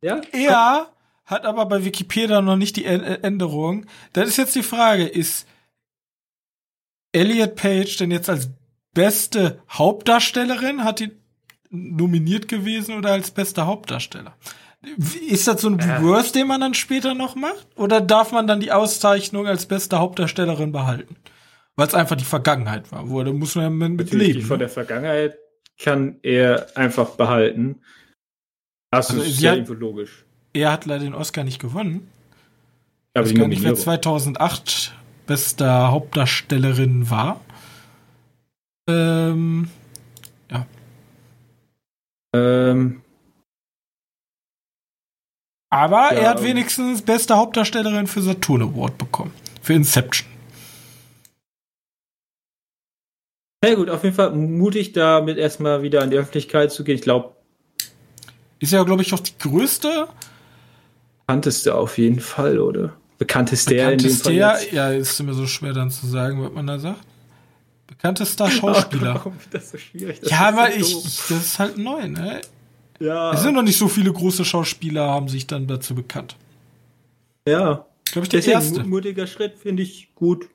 Ja? 0.00 0.20
Ja, 0.32 0.86
hat 1.24 1.44
aber 1.44 1.66
bei 1.66 1.84
Wikipedia 1.84 2.40
noch 2.40 2.56
nicht 2.56 2.76
die 2.76 2.84
Änderung. 2.84 3.86
Das 4.12 4.28
ist 4.28 4.36
jetzt 4.36 4.54
die 4.54 4.62
Frage, 4.62 5.04
ist 5.04 5.48
Elliot 7.12 7.56
Page 7.56 7.96
denn 7.96 8.10
jetzt 8.10 8.28
als 8.28 8.50
beste 8.92 9.62
Hauptdarstellerin? 9.70 10.84
Hat 10.84 11.00
die 11.00 11.10
nominiert 11.70 12.46
gewesen 12.46 12.96
oder 12.96 13.12
als 13.12 13.30
beste 13.30 13.66
Hauptdarsteller? 13.66 14.36
Ist 15.28 15.48
das 15.48 15.60
so 15.62 15.68
ein 15.68 15.78
äh. 15.78 16.02
Worst, 16.02 16.34
den 16.34 16.46
man 16.46 16.60
dann 16.60 16.74
später 16.74 17.14
noch 17.14 17.34
macht? 17.34 17.66
Oder 17.76 18.00
darf 18.00 18.32
man 18.32 18.46
dann 18.46 18.60
die 18.60 18.72
Auszeichnung 18.72 19.46
als 19.46 19.66
beste 19.66 19.98
Hauptdarstellerin 19.98 20.72
behalten? 20.72 21.16
Weil 21.76 21.88
es 21.88 21.94
einfach 21.94 22.16
die 22.16 22.24
Vergangenheit 22.24 22.90
war. 22.92 23.08
Wo, 23.10 23.22
da 23.22 23.32
muss 23.32 23.54
man 23.54 23.64
ja 23.64 23.70
mit 23.70 23.98
Natürlich, 23.98 24.28
leben. 24.28 24.40
Die 24.40 24.44
von 24.44 24.56
ne? 24.56 24.64
der 24.64 24.68
Vergangenheit 24.68 25.38
kann 25.78 26.18
er 26.22 26.66
einfach 26.76 27.10
behalten. 27.10 27.80
Das 28.90 29.10
also 29.10 29.22
ist 29.22 29.40
ja 29.40 29.54
irgendwo 29.54 29.74
logisch. 29.74 30.24
Er 30.52 30.70
hat 30.70 30.86
leider 30.86 31.04
den 31.04 31.14
Oscar 31.14 31.42
nicht 31.42 31.60
gewonnen. 31.60 32.08
Aber 33.12 33.26
ich 33.26 33.34
gar 33.34 33.48
nicht, 33.48 33.62
wer 33.62 33.74
2008 33.74 34.94
bester 35.26 35.90
Hauptdarstellerin 35.90 37.10
war. 37.10 37.40
Ähm, 38.88 39.68
ja. 40.50 40.66
Ähm. 42.34 43.03
Aber 45.74 46.14
ja, 46.14 46.20
er 46.20 46.30
hat 46.30 46.42
wenigstens 46.44 47.02
beste 47.02 47.36
Hauptdarstellerin 47.36 48.06
für 48.06 48.22
Saturn 48.22 48.62
Award 48.62 48.96
bekommen. 48.96 49.32
Für 49.60 49.72
Inception. 49.72 50.28
Na 53.60 53.74
gut, 53.74 53.90
auf 53.90 54.04
jeden 54.04 54.14
Fall 54.14 54.30
mutig, 54.30 54.92
damit 54.92 55.36
erstmal 55.36 55.82
wieder 55.82 56.02
an 56.02 56.10
die 56.10 56.16
Öffentlichkeit 56.16 56.70
zu 56.70 56.84
gehen. 56.84 56.94
Ich 56.94 57.02
glaube. 57.02 57.32
Ist 58.60 58.72
ja, 58.72 58.84
glaube 58.84 59.02
ich, 59.02 59.12
auch 59.14 59.18
die 59.18 59.36
größte. 59.36 60.06
Bekannteste 61.26 61.74
auf 61.74 61.98
jeden 61.98 62.20
Fall, 62.20 62.60
oder? 62.60 62.92
Bekannteste, 63.18 63.74
Bekannteste 63.74 64.30
in 64.30 64.36
dem 64.36 64.42
Fall. 64.44 64.60
Jetzt. 64.60 64.72
Ja, 64.72 64.90
ist 64.90 65.18
immer 65.18 65.34
so 65.34 65.48
schwer 65.48 65.72
dann 65.72 65.90
zu 65.90 66.06
sagen, 66.06 66.40
was 66.40 66.52
man 66.52 66.68
da 66.68 66.78
sagt. 66.78 67.00
Bekanntester 67.88 68.48
Schauspieler. 68.50 69.16
Warum 69.16 69.32
wird 69.40 69.52
das 69.52 69.72
so 69.72 69.78
schwierig? 69.78 70.20
Das 70.20 70.30
ja, 70.30 70.38
aber 70.38 70.70
so 70.70 70.76
ich, 70.76 71.16
das 71.28 71.30
ist 71.30 71.58
halt 71.58 71.78
neu, 71.78 72.06
ne? 72.06 72.42
Ja. 73.00 73.32
Es 73.32 73.42
sind 73.42 73.54
noch 73.54 73.62
nicht 73.62 73.78
so 73.78 73.88
viele 73.88 74.12
große 74.12 74.44
Schauspieler, 74.44 75.08
haben 75.08 75.28
sich 75.28 75.46
dann 75.46 75.66
dazu 75.66 75.94
bekannt. 75.94 76.36
Ja. 77.48 77.86
Glaube 78.06 78.24
ich, 78.24 78.28
der 78.28 78.40
Deswegen, 78.40 78.54
erste. 78.56 78.84
mutiger 78.84 79.26
Schritt 79.26 79.58
finde 79.58 79.82
ich 79.82 80.14
gut. 80.14 80.48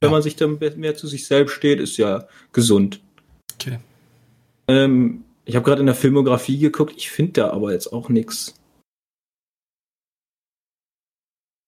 Wenn 0.00 0.08
Ja. 0.08 0.12
man 0.12 0.22
sich 0.22 0.36
dann 0.36 0.58
mehr 0.58 0.94
zu 0.96 1.06
sich 1.06 1.26
selbst 1.26 1.52
steht, 1.52 1.80
ist 1.80 1.96
ja 1.96 2.28
gesund. 2.52 3.00
Okay. 3.54 3.78
Ähm, 4.68 5.24
ich 5.46 5.56
habe 5.56 5.64
gerade 5.64 5.80
in 5.80 5.86
der 5.86 5.94
Filmografie 5.94 6.58
geguckt, 6.58 6.92
ich 6.96 7.10
finde 7.10 7.32
da 7.32 7.50
aber 7.50 7.72
jetzt 7.72 7.92
auch 7.92 8.08
nichts. 8.10 8.54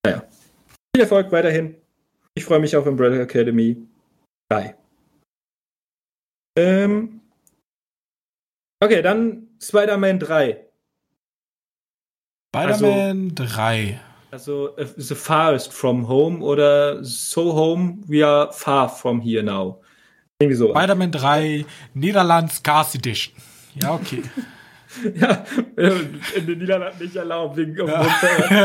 Naja. 0.05 0.25
Viel 0.95 1.03
Erfolg 1.03 1.33
weiterhin. 1.33 1.77
Ich 2.35 2.45
freue 2.45 2.61
mich 2.61 2.77
auf 2.77 2.87
Umbrella 2.87 3.23
Academy 3.23 3.77
3. 4.51 4.77
Ähm, 6.59 7.21
okay, 8.83 9.01
dann 9.01 9.48
Spider-Man 9.61 10.19
3. 10.19 10.65
Spider-Man 12.55 13.35
3. 13.35 14.01
Also 14.31 14.77
äh, 14.77 14.87
The 14.97 15.15
Farthest 15.15 15.73
from 15.73 16.09
Home 16.09 16.43
oder 16.43 17.03
So 17.03 17.55
Home, 17.55 18.03
we 18.07 18.27
are 18.27 18.53
far 18.53 18.89
from 18.89 19.21
here 19.21 19.43
now. 19.43 19.83
Irgendwie 20.41 20.57
so. 20.57 20.71
Spider-Man 20.71 21.13
3, 21.13 21.65
Niederlands 21.95 22.63
Cars 22.63 22.95
Edition. 22.95 23.35
Ja, 23.75 23.95
okay. 23.95 24.23
Ja, 25.15 25.45
in 26.35 26.47
den 26.47 26.59
Niederlanden 26.59 27.05
nicht 27.05 27.15
erlaubt, 27.15 27.59
wegen 27.59 27.77
Ja. 27.77 28.07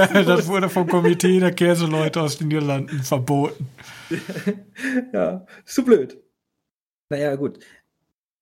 das 0.24 0.48
wurde 0.48 0.70
vom 0.70 0.88
Komitee 0.88 1.40
der 1.40 1.52
Käseleute 1.52 2.22
aus 2.22 2.38
den 2.38 2.48
Niederlanden 2.48 3.04
verboten. 3.04 3.68
ja, 5.14 5.46
ist 5.66 5.76
so 5.76 5.84
blöd. 5.84 6.18
Naja, 7.10 7.36
gut. 7.36 7.60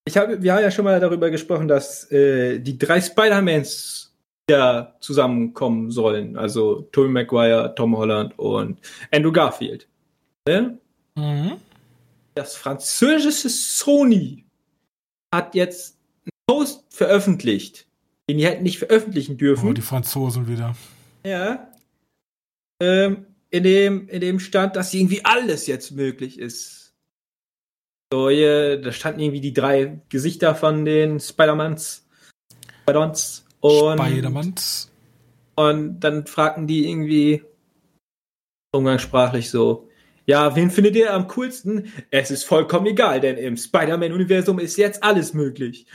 Ich 0.06 0.18
habe, 0.18 0.42
wir 0.42 0.54
haben 0.54 0.64
ja 0.64 0.72
schon 0.72 0.86
mal 0.86 1.00
darüber 1.00 1.30
gesprochen, 1.30 1.68
dass 1.68 2.12
äh, 2.12 2.60
die 2.60 2.78
drei 2.78 3.00
Spider-Mans 3.02 4.14
ja 4.50 4.96
zusammenkommen 5.00 5.92
sollen. 5.92 6.38
Also 6.38 6.82
Tobey 6.92 7.10
Maguire, 7.10 7.74
Tom 7.76 7.96
Holland 7.96 8.38
und 8.38 8.80
Andrew 9.12 9.32
Garfield. 9.32 9.88
Ne? 10.48 10.78
Mhm. 11.16 11.54
Das 12.34 12.56
französische 12.56 13.50
Sony 13.50 14.46
hat 15.34 15.56
jetzt 15.56 15.98
einen 16.24 16.32
Post 16.48 16.86
veröffentlicht, 16.90 17.86
den 18.30 18.38
die 18.38 18.46
hätten 18.46 18.64
nicht 18.64 18.80
veröffentlichen 18.80 19.38
dürfen. 19.38 19.70
Oh, 19.70 19.74
die 19.74 19.82
Franzosen 19.82 20.48
wieder. 20.48 20.76
Ja. 21.26 21.72
Ähm, 22.82 23.28
in, 23.52 23.64
dem, 23.64 24.08
in 24.08 24.22
dem 24.22 24.40
stand, 24.40 24.76
dass 24.76 24.94
irgendwie 24.94 25.24
alles 25.24 25.68
jetzt 25.68 25.92
möglich 25.92 26.40
ist. 26.40 26.81
So, 28.14 28.30
hier, 28.30 28.82
da 28.82 28.92
standen 28.92 29.22
irgendwie 29.22 29.40
die 29.40 29.54
drei 29.54 30.02
Gesichter 30.10 30.54
von 30.54 30.84
den 30.84 31.22
Spider-Mans. 31.22 32.06
Spider-Mans. 32.84 33.46
Und, 33.62 34.00
Spider-Mans. 34.00 34.92
und 35.56 36.00
dann 36.02 36.26
fragten 36.28 36.68
die 36.68 36.90
irgendwie 36.90 37.44
umgangssprachlich 38.74 39.50
so, 39.50 39.88
ja, 40.26 40.56
wen 40.56 40.72
findet 40.72 40.96
ihr 40.96 41.14
am 41.14 41.28
coolsten? 41.30 41.92
Es 42.10 42.32
ist 42.32 42.44
vollkommen 42.44 42.86
egal, 42.88 43.22
denn 43.22 43.38
im 43.38 43.56
Spider-Man-Universum 43.56 44.60
ist 44.60 44.78
jetzt 44.78 45.04
alles 45.04 45.34
möglich. 45.34 45.86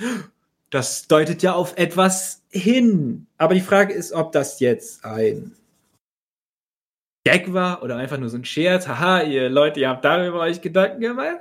Das 0.70 1.08
deutet 1.08 1.42
ja 1.42 1.52
auf 1.52 1.76
etwas 1.76 2.42
hin. 2.48 3.26
Aber 3.36 3.54
die 3.54 3.60
Frage 3.60 3.92
ist, 3.92 4.12
ob 4.12 4.32
das 4.32 4.60
jetzt 4.60 5.04
ein 5.04 5.52
Gag 7.26 7.52
war 7.52 7.82
oder 7.82 7.96
einfach 7.96 8.18
nur 8.18 8.28
so 8.28 8.36
ein 8.36 8.44
Scherz. 8.44 8.86
Haha, 8.86 9.22
ihr 9.22 9.50
Leute, 9.50 9.80
ihr 9.80 9.88
habt 9.88 10.04
darüber 10.04 10.38
euch 10.42 10.60
Gedanken 10.60 11.00
gemacht. 11.00 11.40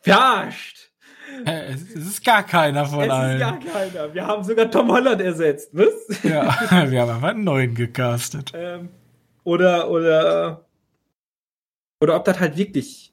Verarscht. 0.00 0.92
Es 1.44 1.82
es 1.90 2.06
ist 2.06 2.24
gar 2.24 2.44
keiner 2.44 2.86
von 2.86 3.00
Es 3.00 3.06
ist 3.06 3.12
allen. 3.12 3.40
gar 3.40 3.58
keiner. 3.58 4.14
Wir 4.14 4.24
haben 4.24 4.44
sogar 4.44 4.70
Tom 4.70 4.92
Holland 4.92 5.20
ersetzt. 5.20 5.70
Was? 5.72 6.22
Ja, 6.22 6.56
wir 6.88 7.00
haben 7.02 7.10
einfach 7.10 7.30
einen 7.30 7.42
neuen 7.42 7.74
gecastet. 7.74 8.52
Ähm, 8.54 8.90
oder, 9.42 9.90
oder, 9.90 10.66
oder 12.00 12.14
ob 12.14 12.24
das 12.24 12.38
halt 12.38 12.56
wirklich, 12.56 13.12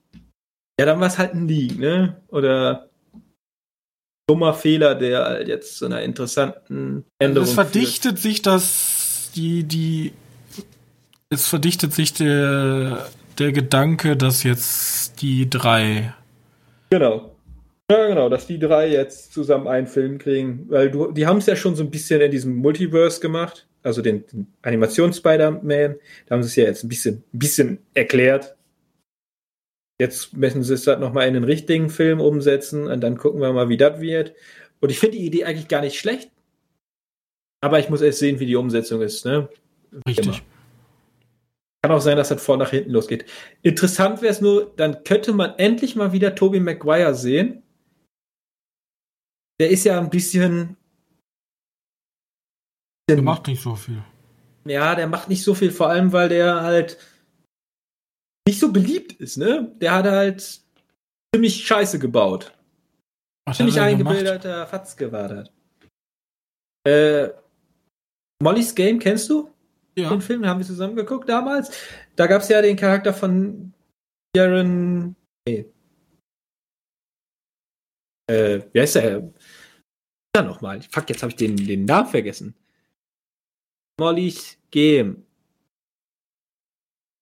ja, 0.79 0.85
dann 0.85 0.99
war 0.99 1.07
es 1.07 1.17
halt 1.17 1.33
ein 1.33 1.47
Leak, 1.47 1.79
ne? 1.79 2.21
Oder 2.27 2.91
dummer 4.27 4.53
Fehler, 4.53 4.93
der 4.93 5.23
halt 5.25 5.47
jetzt 5.47 5.77
zu 5.77 5.87
einer 5.87 6.03
interessanten 6.03 7.03
Änderung 7.17 7.47
Es 7.47 7.55
verdichtet 7.55 8.19
sich 8.19 8.43
das, 8.43 9.31
die, 9.33 9.63
die, 9.63 10.13
es 11.29 11.47
verdichtet 11.47 11.93
sich 11.93 12.13
der, 12.13 13.07
der 13.37 13.51
Gedanke, 13.51 14.17
dass 14.17 14.43
jetzt 14.43 15.21
die 15.21 15.49
drei. 15.49 16.13
Genau. 16.89 17.35
Ja, 17.89 18.07
genau, 18.07 18.29
dass 18.29 18.45
die 18.45 18.59
drei 18.59 18.89
jetzt 18.89 19.33
zusammen 19.33 19.67
einen 19.67 19.87
Film 19.87 20.19
kriegen, 20.19 20.65
weil 20.69 20.91
du, 20.91 21.11
die 21.11 21.25
haben 21.25 21.37
es 21.37 21.47
ja 21.47 21.55
schon 21.55 21.75
so 21.75 21.83
ein 21.83 21.89
bisschen 21.89 22.21
in 22.21 22.29
diesem 22.29 22.55
Multiverse 22.57 23.19
gemacht, 23.19 23.67
also 23.81 24.01
den, 24.01 24.27
den 24.27 24.47
Animations-Spider-Man, 24.61 25.95
da 26.27 26.35
haben 26.35 26.43
sie 26.43 26.49
es 26.49 26.55
ja 26.55 26.65
jetzt 26.65 26.83
ein 26.83 26.89
bisschen, 26.89 27.23
ein 27.33 27.39
bisschen 27.39 27.79
erklärt. 27.95 28.55
Jetzt 29.99 30.37
müssen 30.37 30.63
sie 30.63 30.75
es 30.75 30.85
halt 30.85 30.99
nochmal 30.99 31.27
in 31.27 31.33
den 31.33 31.43
richtigen 31.43 31.89
Film 31.89 32.21
umsetzen 32.21 32.87
und 32.87 33.01
dann 33.01 33.17
gucken 33.17 33.41
wir 33.41 33.51
mal, 33.53 33.69
wie 33.69 33.77
das 33.77 33.99
wird. 33.99 34.33
Und 34.81 34.91
ich 34.91 34.99
finde 34.99 35.17
die 35.17 35.25
Idee 35.25 35.45
eigentlich 35.45 35.67
gar 35.67 35.81
nicht 35.81 35.99
schlecht. 35.99 36.31
Aber 37.61 37.79
ich 37.79 37.89
muss 37.89 38.01
erst 38.01 38.19
sehen, 38.19 38.39
wie 38.39 38.45
die 38.45 38.55
Umsetzung 38.55 39.01
ist. 39.01 39.25
Ne? 39.25 39.49
richtig. 40.07 40.27
Immer. 40.27 40.37
Kann 41.81 41.91
auch 41.93 42.01
sein, 42.01 42.17
dass 42.17 42.29
das 42.29 42.43
vor 42.43 42.57
nach 42.57 42.71
hinten 42.71 42.91
losgeht. 42.91 43.25
Interessant 43.61 44.21
wäre 44.21 44.33
es 44.33 44.41
nur, 44.41 44.73
dann 44.75 45.03
könnte 45.03 45.31
man 45.31 45.57
endlich 45.57 45.95
mal 45.95 46.11
wieder 46.11 46.35
Tobey 46.35 46.59
Maguire 46.59 47.15
sehen. 47.15 47.63
Der 49.59 49.69
ist 49.69 49.85
ja 49.85 49.97
ein 49.97 50.09
bisschen. 50.09 50.75
Der 53.09 53.21
macht 53.21 53.47
nicht 53.47 53.61
so 53.61 53.75
viel. 53.75 54.03
Ja, 54.65 54.93
der 54.95 55.07
macht 55.07 55.29
nicht 55.29 55.43
so 55.43 55.55
viel, 55.55 55.71
vor 55.71 55.89
allem 55.89 56.11
weil 56.11 56.29
der 56.29 56.61
halt 56.61 56.97
nicht 58.47 58.59
so 58.59 58.71
beliebt 58.71 59.13
ist, 59.13 59.37
ne? 59.37 59.73
Der 59.79 59.93
hat 59.93 60.05
halt 60.05 60.61
ziemlich 61.33 61.65
Scheiße 61.65 61.97
gebaut. 61.97 62.51
Was 63.47 63.57
Ziemlich 63.57 63.77
er 63.77 63.83
eingebildeter 63.83 64.67
Fatzke 64.67 65.11
war 65.11 65.27
das. 65.27 65.51
Äh, 66.85 67.29
Molly's 68.41 68.75
Game 68.75 68.99
kennst 68.99 69.29
du? 69.29 69.49
Ja. 69.99 70.09
Den 70.09 70.21
Film 70.21 70.45
haben 70.45 70.59
wir 70.59 70.65
zusammen 70.65 70.95
geguckt 70.95 71.27
damals. 71.29 71.71
Da 72.15 72.27
gab 72.27 72.41
es 72.41 72.49
ja 72.49 72.61
den 72.61 72.75
Charakter 72.75 73.13
von 73.13 73.73
Jaron. 74.35 75.15
Nee. 75.47 75.65
Äh, 78.29 78.61
wie 78.71 78.81
heißt 78.81 78.95
der? 78.95 79.33
Ja, 80.35 80.43
nochmal. 80.43 80.81
Fuck, 80.81 81.09
jetzt 81.09 81.23
habe 81.23 81.31
ich 81.31 81.35
den, 81.35 81.55
den 81.55 81.85
Namen 81.85 82.07
vergessen. 82.07 82.55
Molly's 83.99 84.57
Game. 84.71 85.25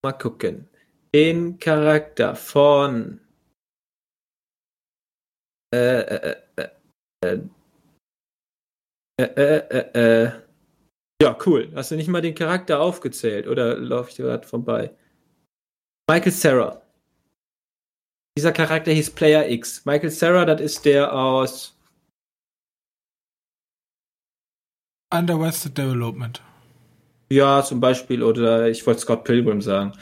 Mal 0.03 0.13
gucken. 0.13 0.69
Den 1.13 1.57
Charakter 1.57 2.35
von. 2.35 3.21
Äh, 5.73 6.01
äh, 6.01 6.35
äh, 6.55 6.69
äh, 7.25 7.39
äh, 9.19 9.23
äh, 9.23 9.57
äh, 9.69 10.25
äh. 10.25 10.46
Ja, 11.21 11.35
cool. 11.45 11.71
Hast 11.73 11.91
du 11.91 11.95
nicht 11.95 12.09
mal 12.09 12.21
den 12.21 12.35
Charakter 12.35 12.79
aufgezählt 12.79 13.47
oder 13.47 13.77
laufe 13.77 14.09
ich 14.09 14.15
dir 14.15 14.25
gerade 14.25 14.47
vorbei? 14.47 14.91
Michael 16.09 16.31
Sarah. 16.31 16.81
Dieser 18.37 18.51
Charakter 18.51 18.91
hieß 18.91 19.09
Player 19.11 19.49
X. 19.49 19.83
Michael 19.85 20.11
Sarah, 20.11 20.45
das 20.45 20.61
ist 20.61 20.85
der 20.85 21.11
aus. 21.11 21.75
Underwested 25.11 25.75
Development. 25.77 26.41
Ja, 27.31 27.63
zum 27.63 27.79
Beispiel, 27.79 28.21
oder 28.21 28.69
ich 28.69 28.85
wollte 28.85 29.01
Scott 29.01 29.23
Pilgrim 29.23 29.61
sagen. 29.61 29.93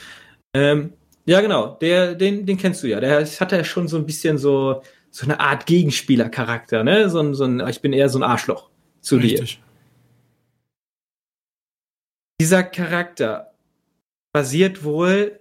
Ähm, 0.53 0.93
ja, 1.25 1.41
genau, 1.41 1.75
der, 1.75 2.13
den, 2.13 2.45
den 2.45 2.57
kennst 2.57 2.83
du 2.83 2.87
ja. 2.87 2.99
Der 2.99 3.25
hat 3.25 3.51
ja 3.51 3.63
schon 3.63 3.87
so 3.87 3.97
ein 3.97 4.05
bisschen 4.05 4.37
so, 4.37 4.81
so 5.11 5.25
eine 5.25 5.39
Art 5.39 5.65
Gegenspieler-Charakter, 5.65 6.83
ne? 6.83 7.09
So, 7.09 7.19
ein- 7.19 7.33
so 7.33 7.45
ein, 7.45 7.65
ich 7.67 7.81
bin 7.81 7.93
eher 7.93 8.09
so 8.09 8.19
ein 8.19 8.23
Arschloch 8.23 8.69
zu 9.01 9.17
dir. 9.17 9.45
Dieser 12.39 12.63
Charakter 12.63 13.53
basiert 14.33 14.83
wohl, 14.83 15.39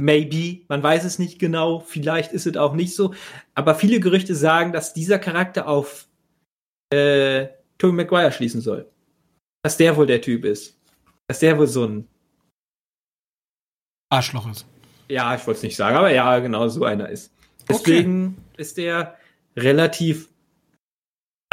maybe, 0.00 0.64
man 0.68 0.82
weiß 0.82 1.04
es 1.04 1.18
nicht 1.18 1.38
genau, 1.38 1.80
vielleicht 1.80 2.32
ist 2.32 2.46
es 2.46 2.56
auch 2.56 2.74
nicht 2.74 2.94
so, 2.94 3.14
aber 3.54 3.74
viele 3.74 4.00
Gerüchte 4.00 4.34
sagen, 4.34 4.72
dass 4.72 4.94
dieser 4.94 5.18
Charakter 5.18 5.68
auf 5.68 6.08
äh, 6.90 7.48
Tobey 7.78 7.92
Maguire 7.92 8.32
schließen 8.32 8.60
soll. 8.60 8.90
Dass 9.62 9.76
der 9.76 9.96
wohl 9.96 10.06
der 10.06 10.20
Typ 10.20 10.44
ist. 10.44 10.78
Dass 11.28 11.40
der 11.40 11.58
wohl 11.58 11.66
so 11.66 11.84
ein, 11.84 12.08
Arschloch 14.08 14.48
ist. 14.50 14.66
ja, 15.08 15.34
ich 15.34 15.46
wollte 15.46 15.58
es 15.58 15.62
nicht 15.64 15.76
sagen, 15.76 15.96
aber 15.96 16.12
ja, 16.12 16.38
genau 16.38 16.68
so 16.68 16.84
einer 16.84 17.08
ist. 17.08 17.32
Deswegen 17.68 18.36
ist 18.56 18.76
der 18.76 19.16
relativ 19.56 20.28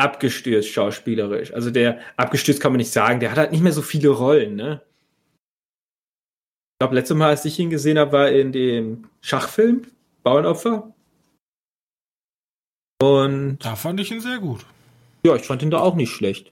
abgestürzt 0.04 0.70
schauspielerisch. 0.70 1.54
Also 1.54 1.72
der 1.72 2.00
abgestürzt 2.18 2.62
kann 2.62 2.74
man 2.74 2.78
nicht 2.78 2.92
sagen, 2.92 3.20
der 3.20 3.32
hat 3.32 3.38
halt 3.38 3.52
nicht 3.52 3.64
mehr 3.64 3.72
so 3.72 3.82
viele 3.82 4.10
Rollen, 4.10 4.56
ne? 4.56 4.82
Ich 6.74 6.80
glaube, 6.80 6.96
letztes 6.96 7.16
Mal, 7.16 7.30
als 7.30 7.46
ich 7.46 7.58
ihn 7.60 7.70
gesehen 7.70 7.98
habe, 7.98 8.12
war 8.12 8.30
in 8.30 8.52
dem 8.52 9.08
Schachfilm 9.22 9.84
Bauernopfer. 10.24 10.94
Und 13.02 13.58
Da 13.60 13.76
fand 13.76 14.00
ich 14.00 14.12
ihn 14.12 14.22
sehr 14.22 14.40
gut. 14.40 14.66
Ja, 15.26 15.36
ich 15.36 15.44
fand 15.44 15.62
ihn 15.62 15.72
da 15.72 15.80
auch 15.80 15.96
nicht 15.96 16.12
schlecht. 16.12 16.52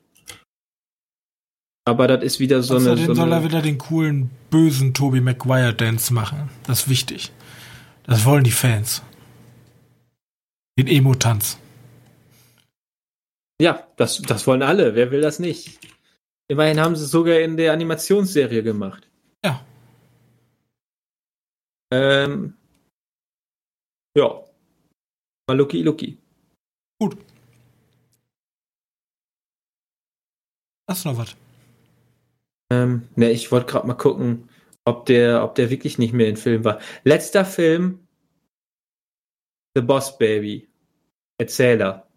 Aber 1.86 2.08
das 2.08 2.24
ist 2.24 2.40
wieder 2.40 2.62
so 2.62 2.76
Außerdem 2.76 2.98
eine. 2.98 3.08
So 3.08 3.14
soll 3.16 3.32
er 3.32 3.44
wieder 3.44 3.62
den 3.62 3.78
coolen, 3.78 4.30
bösen 4.50 4.94
Toby 4.94 5.20
Maguire 5.20 5.74
Dance 5.74 6.14
machen. 6.14 6.50
Das 6.66 6.82
ist 6.82 6.90
wichtig. 6.90 7.32
Das 8.04 8.24
wollen 8.26 8.44
die 8.44 8.52
Fans. 8.52 9.02
Den 10.78 10.88
Emo-Tanz. 10.88 11.58
Ja, 13.62 13.88
das, 13.96 14.22
das 14.24 14.48
wollen 14.48 14.64
alle. 14.64 14.96
Wer 14.96 15.12
will 15.12 15.22
das 15.22 15.38
nicht? 15.38 15.80
Immerhin 16.48 16.80
haben 16.80 16.96
sie 16.96 17.06
es 17.06 17.12
sogar 17.12 17.40
in 17.40 17.58
der 17.58 17.74
Animationsserie 17.74 18.64
gemacht. 18.64 19.08
Ja. 19.46 19.64
Ähm, 21.94 22.58
ja. 24.18 24.44
Mal 25.48 25.58
Lucky 25.58 25.84
Lucky. 25.84 26.18
Gut. 27.00 27.18
Hast 30.90 31.06
du 31.06 31.10
noch 31.10 31.18
was? 31.20 31.36
Ähm, 32.72 33.08
ne, 33.16 33.32
ich 33.32 33.52
wollte 33.52 33.68
gerade 33.68 33.88
mal 33.88 33.94
gucken, 33.94 34.50
ob 34.86 35.06
der, 35.06 35.44
ob 35.44 35.56
der 35.56 35.70
wirklich 35.70 36.00
nicht 36.00 36.14
mehr 36.14 36.28
in 36.28 36.38
Film 36.38 36.64
war. 36.64 36.80
Letzter 37.04 37.46
Film: 37.46 38.08
The 39.76 39.82
Boss 39.82 40.18
Baby. 40.18 40.68
Erzähler. 41.38 42.11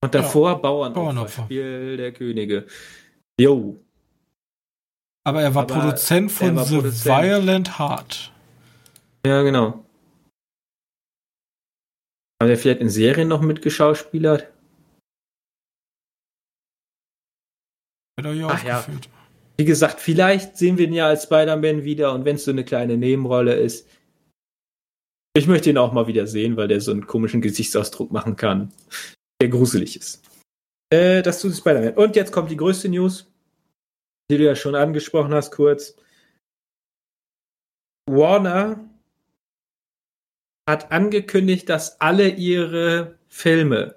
Und 0.00 0.14
davor 0.14 0.62
Bauernopfer, 0.62 1.00
Bauernopfer. 1.00 1.44
Spiel 1.44 1.96
der 1.96 2.12
Könige. 2.12 2.66
Jo. 3.40 3.76
Aber 5.24 5.42
er 5.42 5.54
war 5.54 5.62
Aber 5.62 5.74
Produzent 5.74 6.30
von 6.30 6.48
er 6.48 6.56
war 6.56 6.64
The 6.64 6.76
Produzent. 6.76 7.22
Violent 7.22 7.78
Heart. 7.78 8.32
Ja, 9.26 9.42
genau. 9.42 9.84
Haben 12.40 12.48
wir 12.48 12.56
vielleicht 12.56 12.80
in 12.80 12.88
Serien 12.88 13.28
noch 13.28 13.40
mitgeschauspielert? 13.40 14.52
Hat 18.16 18.24
er 18.24 18.32
hier 18.32 18.46
Ach 18.48 18.64
ja. 18.64 18.78
aufgeführt. 18.78 19.08
Wie 19.56 19.64
gesagt, 19.64 19.98
vielleicht 19.98 20.56
sehen 20.56 20.78
wir 20.78 20.86
ihn 20.86 20.92
ja 20.92 21.08
als 21.08 21.24
Spider-Man 21.24 21.82
wieder 21.82 22.12
und 22.14 22.24
wenn 22.24 22.36
es 22.36 22.44
so 22.44 22.52
eine 22.52 22.64
kleine 22.64 22.96
Nebenrolle 22.96 23.54
ist. 23.54 23.88
Ich 25.36 25.48
möchte 25.48 25.70
ihn 25.70 25.78
auch 25.78 25.92
mal 25.92 26.06
wieder 26.06 26.28
sehen, 26.28 26.56
weil 26.56 26.68
der 26.68 26.80
so 26.80 26.92
einen 26.92 27.06
komischen 27.06 27.40
Gesichtsausdruck 27.40 28.12
machen 28.12 28.36
kann, 28.36 28.72
der 29.40 29.48
gruselig 29.48 29.96
ist. 29.96 30.22
Äh, 30.90 31.22
das 31.22 31.40
zu 31.40 31.52
Spider-Man. 31.52 31.94
Und 31.94 32.16
jetzt 32.16 32.32
kommt 32.32 32.50
die 32.50 32.56
größte 32.56 32.88
News, 32.88 33.30
die 34.30 34.38
du 34.38 34.44
ja 34.44 34.56
schon 34.56 34.74
angesprochen 34.74 35.32
hast, 35.34 35.52
kurz. 35.52 35.96
Warner 38.10 38.88
hat 40.68 40.92
angekündigt, 40.92 41.68
dass 41.68 42.00
alle 42.00 42.28
ihre 42.28 43.18
Filme, 43.28 43.96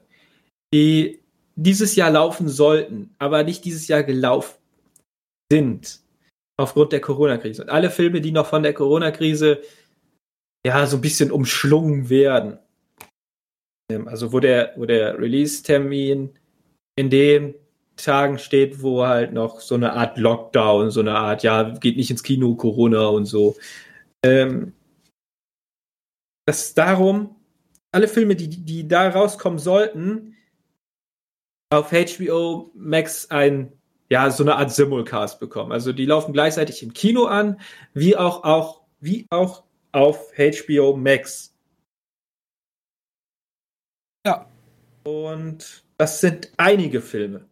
die 0.74 1.22
dieses 1.56 1.96
Jahr 1.96 2.12
laufen 2.12 2.48
sollten, 2.48 3.14
aber 3.20 3.44
nicht 3.44 3.66
dieses 3.66 3.88
Jahr 3.88 4.04
gelaufen 4.04 4.58
sind, 5.52 6.02
aufgrund 6.58 6.92
der 6.92 7.02
Corona-Krise. 7.02 7.64
Und 7.64 7.70
alle 7.70 7.90
Filme, 7.90 8.22
die 8.22 8.32
noch 8.32 8.48
von 8.48 8.64
der 8.64 8.74
Corona-Krise 8.74 9.62
ja 10.66 10.86
so 10.86 10.98
ein 10.98 11.02
bisschen 11.02 11.32
umschlungen 11.32 12.10
werden. 12.10 12.60
Also 14.08 14.34
wo 14.34 14.40
der, 14.40 14.74
wo 14.76 14.86
der 14.86 15.20
Release-Termin 15.20 16.32
in 16.96 17.10
den 17.10 17.56
Tagen 17.96 18.40
steht, 18.40 18.82
wo 18.82 19.06
halt 19.06 19.34
noch 19.34 19.60
so 19.60 19.76
eine 19.76 19.94
Art 19.94 20.18
Lockdown, 20.18 20.92
so 20.92 21.02
eine 21.02 21.16
Art, 21.16 21.44
ja, 21.44 21.64
geht 21.64 21.98
nicht 21.98 22.12
ins 22.12 22.24
Kino, 22.24 22.56
Corona 22.56 23.08
und 23.08 23.26
so. 23.26 23.56
Ähm, 24.24 24.74
das 26.46 26.68
ist 26.68 26.78
darum, 26.78 27.36
alle 27.92 28.08
Filme, 28.08 28.36
die, 28.36 28.50
die 28.50 28.88
da 28.88 29.10
rauskommen 29.10 29.60
sollten, 29.60 30.36
auf 31.72 31.92
HBO 31.92 32.72
Max 32.76 33.30
ein, 33.30 33.72
ja, 34.10 34.30
so 34.30 34.44
eine 34.44 34.56
Art 34.56 34.72
Simulcast 34.72 35.40
bekommen. 35.40 35.72
Also 35.72 35.94
die 35.94 36.06
laufen 36.06 36.34
gleichzeitig 36.34 36.84
im 36.84 36.94
Kino 36.94 37.26
an, 37.26 37.60
wie 37.94 38.18
auch, 38.18 38.44
auch, 38.44 38.82
wie 39.00 39.26
auch 39.30 39.64
auf 39.92 40.32
HBO 40.36 40.96
Max. 40.98 41.51
Ja. 44.26 44.46
Und 45.04 45.84
das 45.98 46.22
sind 46.22 46.52
einige 46.58 47.02
Filme. 47.02 47.46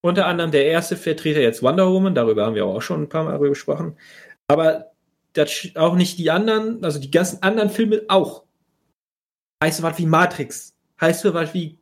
Unter 0.00 0.26
anderem 0.26 0.50
der 0.50 0.66
erste 0.66 0.96
Vertreter 0.96 1.40
jetzt 1.40 1.62
Wonder 1.62 1.90
Woman, 1.90 2.14
darüber 2.14 2.44
haben 2.46 2.54
wir 2.54 2.66
auch 2.66 2.82
schon 2.82 3.02
ein 3.02 3.08
paar 3.08 3.24
Mal 3.24 3.32
darüber 3.32 3.48
gesprochen. 3.50 3.96
Aber 4.48 4.90
das 5.32 5.50
auch 5.74 5.94
nicht 5.96 6.18
die 6.18 6.30
anderen, 6.30 6.84
also 6.84 6.98
die 6.98 7.10
ganzen 7.10 7.42
anderen 7.42 7.70
Filme 7.70 8.02
auch. 8.08 8.44
Heißt 9.62 9.82
was 9.82 9.98
wie 9.98 10.06
Matrix. 10.06 10.74
Heißt 11.00 11.24
was 11.32 11.54
wie 11.54 11.78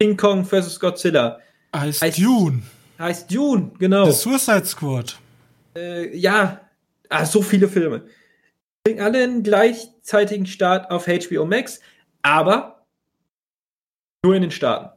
King 0.00 0.16
Kong 0.16 0.44
vs. 0.44 0.78
Godzilla. 0.80 1.38
Heißt 1.74 2.02
Heißt- 2.02 2.20
Dune. 2.22 2.62
Heißt 2.98 3.32
Dune, 3.32 3.70
genau. 3.78 4.06
The 4.06 4.12
Suicide 4.12 4.64
Squad. 4.66 5.16
Äh, 5.76 6.16
ja, 6.16 6.60
ah, 7.08 7.24
so 7.24 7.42
viele 7.42 7.68
Filme. 7.68 8.02
Bringen 8.84 9.00
alle 9.00 9.22
einen 9.22 9.42
gleichzeitigen 9.44 10.46
Start 10.46 10.90
auf 10.90 11.06
HBO 11.06 11.44
Max, 11.44 11.80
aber 12.22 12.77
nur 14.28 14.36
in 14.36 14.42
den 14.42 14.50
Staaten. 14.50 14.90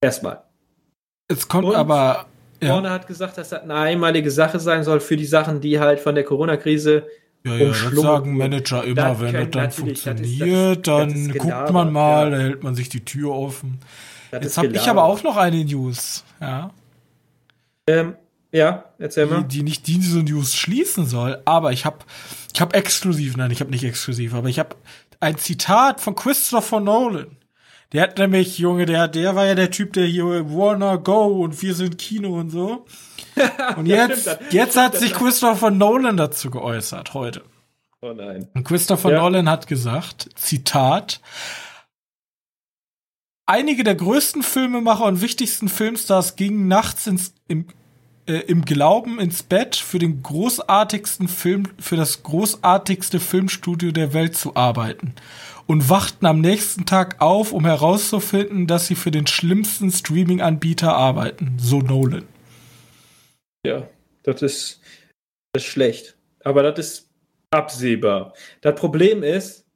Erstmal. 0.00 0.42
Es 1.28 1.48
kommt 1.48 1.64
Und? 1.66 1.74
aber. 1.74 2.26
Ja, 2.62 2.70
Warner 2.70 2.90
hat 2.90 3.06
gesagt, 3.06 3.36
dass 3.36 3.50
das 3.50 3.62
eine 3.62 3.74
einmalige 3.74 4.30
Sache 4.30 4.58
sein 4.60 4.82
soll 4.82 5.00
für 5.00 5.16
die 5.16 5.26
Sachen, 5.26 5.60
die 5.60 5.78
halt 5.78 6.00
von 6.00 6.14
der 6.14 6.24
Corona-Krise. 6.24 7.06
ja, 7.44 7.54
ja, 7.54 7.68
das 7.68 7.80
sagen. 7.92 8.36
Manager 8.36 8.82
immer, 8.84 8.94
Das 8.94 9.20
wenn 9.20 9.32
das 9.34 9.50
dann 9.50 9.62
natürlich, 9.64 10.02
das 10.04 10.20
ist- 10.20 10.20
das 10.20 10.30
ist- 10.30 10.38
funktioniert, 10.38 10.86
dann 10.86 11.10
ist 11.10 11.28
guckt 11.32 11.42
Gelaber, 11.44 11.72
man 11.72 11.92
mal, 11.92 12.24
ja. 12.24 12.30
da 12.38 12.42
hält 12.42 12.62
man 12.62 12.74
sich 12.74 12.88
die 12.88 13.04
Tür 13.04 13.32
offen. 13.32 13.78
Jetzt 14.32 14.56
habe 14.56 14.68
ich 14.68 14.72
Gelaber. 14.74 14.90
aber 15.02 15.04
auch 15.04 15.22
noch 15.22 15.36
eine 15.36 15.64
News, 15.64 16.24
ja, 16.40 16.70
Ähm, 17.88 18.16
ja, 18.52 18.84
erzähl 18.98 19.26
die, 19.26 19.32
mal. 19.34 19.42
die 19.44 19.62
nicht 19.62 19.86
diese 19.86 20.22
News 20.22 20.54
schließen 20.54 21.04
soll, 21.06 21.40
aber 21.44 21.72
ich 21.72 21.84
habe 21.84 21.98
ich 22.54 22.60
habe 22.62 22.74
exklusiv, 22.74 23.36
nein, 23.36 23.50
ich 23.50 23.60
habe 23.60 23.70
nicht 23.70 23.84
exklusiv, 23.84 24.32
aber 24.34 24.48
ich 24.48 24.58
habe 24.58 24.74
ein 25.20 25.38
Zitat 25.38 26.00
von 26.00 26.14
Christopher 26.14 26.80
Nolan. 26.80 27.36
Der 27.92 28.02
hat 28.02 28.18
nämlich, 28.18 28.58
Junge, 28.58 28.84
der, 28.84 29.08
der 29.08 29.36
war 29.36 29.46
ja 29.46 29.54
der 29.54 29.70
Typ, 29.70 29.92
der 29.92 30.06
hier 30.06 30.24
Warner 30.24 30.98
Go 30.98 31.42
und 31.44 31.60
wir 31.62 31.74
sind 31.74 31.98
Kino 31.98 32.38
und 32.38 32.50
so. 32.50 32.86
Und 33.76 33.84
jetzt, 33.84 34.38
jetzt 34.50 34.78
hat 34.78 34.96
sich 34.96 35.12
Christopher 35.12 35.70
Nolan 35.70 36.16
dazu 36.16 36.50
geäußert 36.50 37.12
heute. 37.12 37.42
Oh 38.00 38.14
nein. 38.14 38.48
Und 38.54 38.64
Christopher 38.64 39.10
Ja. 39.10 39.18
Nolan 39.20 39.50
hat 39.50 39.66
gesagt, 39.66 40.30
Zitat, 40.36 41.20
einige 43.44 43.84
der 43.84 43.94
größten 43.94 44.42
Filmemacher 44.42 45.04
und 45.04 45.20
wichtigsten 45.20 45.68
Filmstars 45.68 46.36
gingen 46.36 46.66
nachts 46.66 47.06
ins, 47.06 47.34
im, 47.46 47.66
äh, 48.26 48.38
im 48.46 48.64
Glauben 48.64 49.18
ins 49.20 49.42
Bett, 49.42 49.76
für 49.76 49.98
den 49.98 50.22
großartigsten 50.22 51.28
Film, 51.28 51.68
für 51.78 51.96
das 51.96 52.22
großartigste 52.22 53.20
Filmstudio 53.20 53.92
der 53.92 54.12
Welt 54.12 54.36
zu 54.36 54.56
arbeiten. 54.56 55.14
Und 55.66 55.88
wachten 55.88 56.26
am 56.26 56.40
nächsten 56.40 56.86
Tag 56.86 57.20
auf, 57.20 57.52
um 57.52 57.64
herauszufinden, 57.64 58.66
dass 58.66 58.86
sie 58.86 58.94
für 58.94 59.10
den 59.10 59.26
schlimmsten 59.26 59.90
Streaming-Anbieter 59.90 60.94
arbeiten. 60.94 61.56
So 61.58 61.80
Nolan. 61.80 62.26
Ja, 63.66 63.88
das 64.22 64.42
ist, 64.42 64.80
das 65.52 65.64
ist 65.64 65.68
schlecht. 65.70 66.16
Aber 66.44 66.62
das 66.62 66.78
ist 66.78 67.10
absehbar. 67.50 68.34
Das 68.60 68.78
Problem 68.78 69.24
ist, 69.24 69.66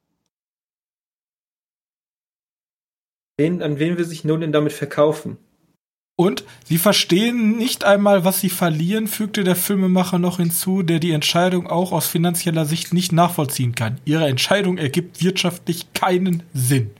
wen, 3.37 3.61
an 3.61 3.79
wen 3.79 3.97
will 3.97 4.05
sich 4.05 4.23
Nolan 4.23 4.53
damit 4.53 4.71
verkaufen? 4.71 5.37
Und 6.21 6.43
sie 6.65 6.77
verstehen 6.77 7.57
nicht 7.57 7.83
einmal, 7.83 8.23
was 8.23 8.41
sie 8.41 8.51
verlieren, 8.51 9.07
fügte 9.07 9.43
der 9.43 9.55
Filmemacher 9.55 10.19
noch 10.19 10.37
hinzu, 10.37 10.83
der 10.83 10.99
die 10.99 11.13
Entscheidung 11.13 11.65
auch 11.65 11.91
aus 11.91 12.05
finanzieller 12.05 12.65
Sicht 12.65 12.93
nicht 12.93 13.11
nachvollziehen 13.11 13.73
kann. 13.73 13.99
Ihre 14.05 14.27
Entscheidung 14.27 14.77
ergibt 14.77 15.23
wirtschaftlich 15.23 15.93
keinen 15.93 16.43
Sinn. 16.53 16.91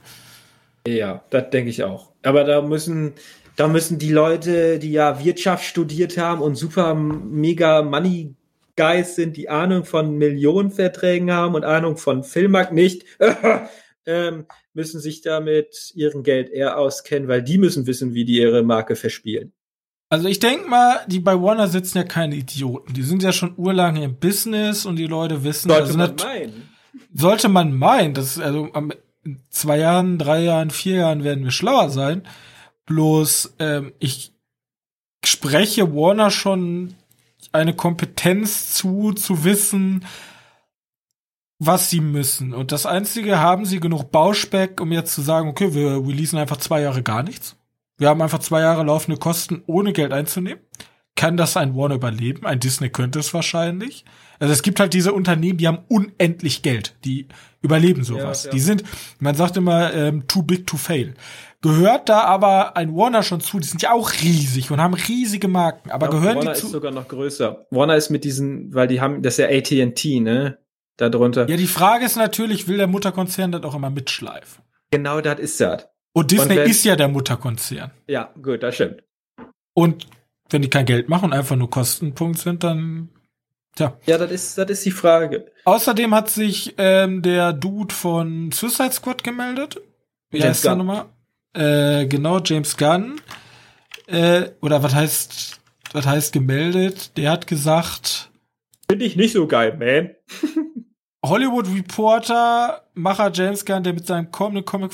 Ja, 0.88 1.22
das 1.30 1.50
denke 1.50 1.70
ich 1.70 1.84
auch. 1.84 2.10
Aber 2.24 2.42
da 2.42 2.62
müssen, 2.62 3.12
da 3.54 3.68
müssen 3.68 4.00
die 4.00 4.10
Leute, 4.10 4.80
die 4.80 4.90
ja 4.90 5.24
Wirtschaft 5.24 5.66
studiert 5.66 6.18
haben 6.18 6.42
und 6.42 6.56
super 6.56 6.92
mega 6.96 7.82
Money 7.82 8.34
Guys 8.74 9.14
sind, 9.14 9.36
die 9.36 9.48
Ahnung 9.48 9.84
von 9.84 10.18
Millionenverträgen 10.18 11.30
haben 11.30 11.54
und 11.54 11.64
Ahnung 11.64 11.96
von 11.96 12.24
Filmmarkt 12.24 12.72
nicht, 12.72 13.04
ähm, 14.04 14.46
müssen 14.74 15.00
sich 15.00 15.20
da 15.20 15.40
mit 15.40 15.92
ihrem 15.94 16.22
Geld 16.22 16.50
eher 16.50 16.78
auskennen, 16.78 17.28
weil 17.28 17.42
die 17.42 17.58
müssen 17.58 17.86
wissen, 17.86 18.14
wie 18.14 18.24
die 18.24 18.38
ihre 18.38 18.62
Marke 18.62 18.96
verspielen. 18.96 19.52
Also 20.08 20.28
ich 20.28 20.40
denk 20.40 20.68
mal, 20.68 21.00
die 21.06 21.20
bei 21.20 21.40
Warner 21.40 21.68
sitzen 21.68 21.98
ja 21.98 22.04
keine 22.04 22.36
Idioten. 22.36 22.92
Die 22.92 23.02
sind 23.02 23.22
ja 23.22 23.32
schon 23.32 23.54
urlang 23.56 23.96
im 23.96 24.16
Business 24.16 24.84
und 24.84 24.96
die 24.96 25.06
Leute 25.06 25.42
wissen, 25.42 25.70
Sollte 25.70 25.84
also 25.84 25.98
man 25.98 26.16
meinen. 26.16 26.68
sollte 27.14 27.48
man 27.48 27.72
meinen, 27.72 28.12
dass 28.12 28.38
also 28.38 28.68
in 29.24 29.40
zwei 29.48 29.78
Jahren, 29.78 30.18
drei 30.18 30.42
Jahren, 30.42 30.70
vier 30.70 30.96
Jahren 30.96 31.24
werden 31.24 31.44
wir 31.44 31.50
schlauer 31.50 31.88
sein. 31.88 32.26
Bloß 32.84 33.54
ähm, 33.58 33.92
ich 34.00 34.34
spreche 35.24 35.94
Warner 35.94 36.30
schon 36.30 36.94
eine 37.52 37.74
Kompetenz 37.74 38.74
zu, 38.74 39.12
zu 39.12 39.44
wissen, 39.44 40.04
was 41.64 41.90
sie 41.90 42.00
müssen. 42.00 42.54
Und 42.54 42.72
das 42.72 42.86
Einzige, 42.86 43.38
haben 43.38 43.64
sie 43.64 43.78
genug 43.78 44.10
Bauspeck, 44.10 44.80
um 44.80 44.90
jetzt 44.90 45.14
zu 45.14 45.22
sagen, 45.22 45.48
okay, 45.48 45.74
wir 45.74 45.92
releasen 45.92 46.38
einfach 46.38 46.56
zwei 46.56 46.80
Jahre 46.80 47.02
gar 47.04 47.22
nichts. 47.22 47.56
Wir 47.98 48.08
haben 48.08 48.20
einfach 48.20 48.40
zwei 48.40 48.62
Jahre 48.62 48.82
laufende 48.82 49.16
Kosten, 49.16 49.62
ohne 49.66 49.92
Geld 49.92 50.12
einzunehmen. 50.12 50.60
Kann 51.14 51.36
das 51.36 51.56
ein 51.56 51.76
Warner 51.76 51.94
überleben? 51.94 52.46
Ein 52.46 52.58
Disney 52.58 52.88
könnte 52.88 53.20
es 53.20 53.32
wahrscheinlich. 53.32 54.04
Also 54.40 54.52
es 54.52 54.62
gibt 54.62 54.80
halt 54.80 54.92
diese 54.92 55.12
Unternehmen, 55.12 55.58
die 55.58 55.68
haben 55.68 55.84
unendlich 55.86 56.62
Geld. 56.62 56.96
Die 57.04 57.28
überleben 57.60 58.02
sowas. 58.02 58.42
Ja, 58.42 58.48
ja. 58.48 58.54
Die 58.54 58.60
sind, 58.60 58.82
man 59.20 59.36
sagt 59.36 59.56
immer, 59.56 59.94
ähm, 59.94 60.26
too 60.26 60.42
big 60.42 60.66
to 60.66 60.76
fail. 60.76 61.14
Gehört 61.60 62.08
da 62.08 62.24
aber 62.24 62.76
ein 62.76 62.96
Warner 62.96 63.22
schon 63.22 63.40
zu, 63.40 63.60
die 63.60 63.68
sind 63.68 63.82
ja 63.82 63.92
auch 63.92 64.10
riesig 64.20 64.72
und 64.72 64.80
haben 64.80 64.94
riesige 64.94 65.46
Marken, 65.46 65.92
aber 65.92 66.06
ja, 66.06 66.12
gehören 66.12 66.36
Warner 66.38 66.54
die 66.54 66.58
zu. 66.58 66.64
Warner 66.64 66.66
ist 66.66 66.72
sogar 66.72 66.90
noch 66.90 67.06
größer. 67.06 67.66
Warner 67.70 67.94
ist 67.94 68.10
mit 68.10 68.24
diesen, 68.24 68.74
weil 68.74 68.88
die 68.88 69.00
haben, 69.00 69.22
das 69.22 69.38
ist 69.38 69.48
ja 69.48 69.56
AT&T, 69.56 70.18
ne? 70.18 70.58
Da 70.96 71.08
drunter. 71.08 71.48
Ja, 71.48 71.56
die 71.56 71.66
Frage 71.66 72.04
ist 72.04 72.16
natürlich, 72.16 72.68
will 72.68 72.76
der 72.76 72.86
Mutterkonzern 72.86 73.52
das 73.52 73.62
auch 73.62 73.74
immer 73.74 73.90
mitschleifen? 73.90 74.62
Genau 74.90 75.20
das 75.20 75.40
ist 75.40 75.60
das. 75.60 75.88
Und 76.12 76.30
Disney 76.30 76.58
und 76.58 76.68
ist 76.68 76.84
ja 76.84 76.96
der 76.96 77.08
Mutterkonzern. 77.08 77.90
Ja, 78.06 78.32
gut, 78.40 78.62
das 78.62 78.74
stimmt. 78.74 79.02
Und 79.72 80.06
wenn 80.50 80.60
die 80.60 80.68
kein 80.68 80.84
Geld 80.84 81.08
machen 81.08 81.26
und 81.26 81.32
einfach 81.32 81.56
nur 81.56 81.70
Kostenpunkt 81.70 82.38
sind, 82.38 82.62
dann 82.62 83.08
Tja. 83.74 83.96
Ja, 84.04 84.18
das 84.18 84.30
ist, 84.30 84.58
das 84.58 84.70
ist 84.70 84.84
die 84.84 84.90
Frage. 84.90 85.50
Außerdem 85.64 86.14
hat 86.14 86.28
sich 86.28 86.74
ähm, 86.76 87.22
der 87.22 87.52
Dude 87.54 87.94
von 87.94 88.52
Suicide 88.52 88.92
Squad 88.92 89.24
gemeldet. 89.24 89.80
Wie 90.30 90.38
James 90.38 90.50
heißt 90.50 90.64
der 90.66 90.76
nochmal? 90.76 91.06
Äh, 91.54 92.06
genau, 92.06 92.40
James 92.40 92.76
Gunn. 92.76 93.20
Äh, 94.06 94.50
oder 94.60 94.82
was 94.82 94.94
heißt, 94.94 95.60
was 95.92 96.06
heißt 96.06 96.32
gemeldet? 96.32 97.16
Der 97.16 97.30
hat 97.30 97.46
gesagt. 97.46 98.30
Finde 98.90 99.06
ich 99.06 99.16
nicht 99.16 99.32
so 99.32 99.46
geil, 99.46 99.76
man. 99.78 100.10
Hollywood 101.24 101.68
Reporter, 101.68 102.82
Macher 102.94 103.30
James 103.32 103.64
Gunn, 103.64 103.84
der 103.84 103.92
mit 103.92 104.06
seinem 104.06 104.30
kommenden 104.30 104.64
Comic 104.64 104.92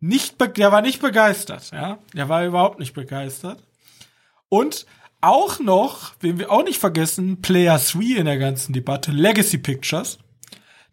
nicht, 0.00 0.36
der 0.56 0.72
war 0.72 0.82
nicht 0.82 1.00
begeistert, 1.00 1.70
ja. 1.72 1.98
Der 2.14 2.28
war 2.28 2.44
überhaupt 2.44 2.78
nicht 2.78 2.92
begeistert. 2.92 3.62
Und 4.48 4.86
auch 5.20 5.58
noch, 5.58 6.12
wen 6.20 6.38
wir 6.38 6.52
auch 6.52 6.62
nicht 6.62 6.78
vergessen, 6.78 7.40
Player 7.40 7.78
3 7.78 8.18
in 8.18 8.26
der 8.26 8.38
ganzen 8.38 8.72
Debatte, 8.72 9.10
Legacy 9.10 9.58
Pictures. 9.58 10.18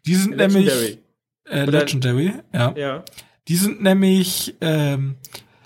Die 0.06 0.15
sind 0.15 0.35
Legendary. 0.38 0.64
nämlich 0.64 0.99
äh, 1.45 1.65
Legendary, 1.65 2.34
ja. 2.53 2.73
ja. 2.76 3.03
Die 3.48 3.56
sind 3.57 3.84
nämlich 3.84 4.56
ähm, 4.61 5.18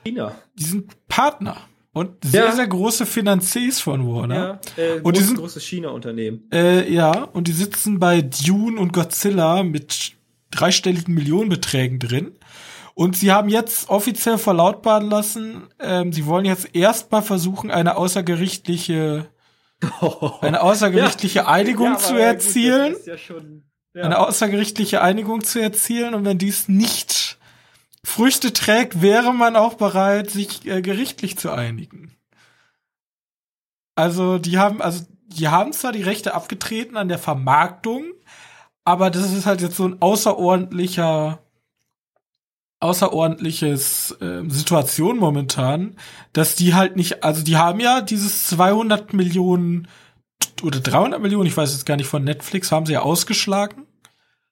China. 0.03 0.35
Die 0.55 0.63
sind 0.63 1.07
Partner 1.07 1.57
und 1.97 2.23
sehr, 2.23 2.45
ja. 2.45 2.51
sehr 2.51 2.67
große 2.67 3.05
Finanziers 3.05 3.79
von 3.79 4.07
Warner. 4.07 4.59
Ja, 4.77 4.83
äh, 4.83 4.99
und 5.01 5.17
die 5.17 5.23
sind 5.23 5.37
großes 5.37 5.63
China-Unternehmen. 5.63 6.47
Äh, 6.51 6.91
ja, 6.91 7.23
und 7.23 7.47
die 7.47 7.51
sitzen 7.51 7.99
bei 7.99 8.21
Dune 8.21 8.79
und 8.79 8.93
Godzilla 8.93 9.63
mit 9.63 10.13
dreistelligen 10.51 11.13
Millionenbeträgen 11.13 11.99
drin. 11.99 12.37
Und 12.93 13.15
sie 13.15 13.31
haben 13.31 13.49
jetzt 13.49 13.89
offiziell 13.89 14.37
verlautbaren 14.37 15.09
lassen, 15.09 15.67
ähm, 15.79 16.11
sie 16.11 16.25
wollen 16.25 16.45
jetzt 16.45 16.75
erstmal 16.75 17.21
versuchen, 17.21 17.69
eine 17.69 17.95
außergerichtliche 17.95 19.27
eine 20.41 20.61
außergerichtliche 20.61 21.39
ja. 21.39 21.47
Einigung 21.47 21.93
ja, 21.93 21.97
zu 21.97 22.15
erzielen. 22.15 22.95
Ja 23.05 23.17
schon, 23.17 23.63
eine 23.93 24.19
außergerichtliche 24.19 25.01
Einigung 25.01 25.43
zu 25.43 25.59
erzielen 25.59 26.13
und 26.13 26.25
wenn 26.25 26.37
dies 26.37 26.67
nicht 26.67 27.36
Früchte 28.07 28.53
trägt, 28.53 29.01
wäre 29.01 29.33
man 29.33 29.57
auch 29.57 29.73
bereit, 29.73 30.31
sich 30.31 30.65
äh, 30.65 30.81
gerichtlich 30.81 31.37
zu 31.37 31.51
einigen. 31.51 32.15
Also 33.95 34.37
die 34.37 34.57
haben, 34.57 34.81
also 34.81 35.05
die 35.27 35.49
haben 35.49 35.73
zwar 35.73 35.91
die 35.91 36.03
Rechte 36.03 36.33
abgetreten 36.33 36.95
an 36.95 37.09
der 37.09 37.19
Vermarktung, 37.19 38.05
aber 38.85 39.09
das 39.09 39.33
ist 39.33 39.45
halt 39.45 39.61
jetzt 39.61 39.75
so 39.75 39.85
ein 39.85 40.01
außerordentlicher 40.01 41.39
außerordentliches 42.79 44.11
äh, 44.21 44.43
Situation 44.47 45.17
momentan, 45.17 45.97
dass 46.31 46.55
die 46.55 46.75
halt 46.75 46.95
nicht, 46.95 47.25
also 47.25 47.43
die 47.43 47.57
haben 47.57 47.81
ja 47.81 47.99
dieses 47.99 48.47
200 48.47 49.13
Millionen 49.13 49.89
oder 50.63 50.79
300 50.79 51.21
Millionen, 51.21 51.47
ich 51.47 51.57
weiß 51.57 51.73
jetzt 51.73 51.85
gar 51.85 51.97
nicht 51.97 52.07
von 52.07 52.23
Netflix, 52.23 52.71
haben 52.71 52.85
sie 52.85 52.93
ja 52.93 53.01
ausgeschlagen. 53.01 53.85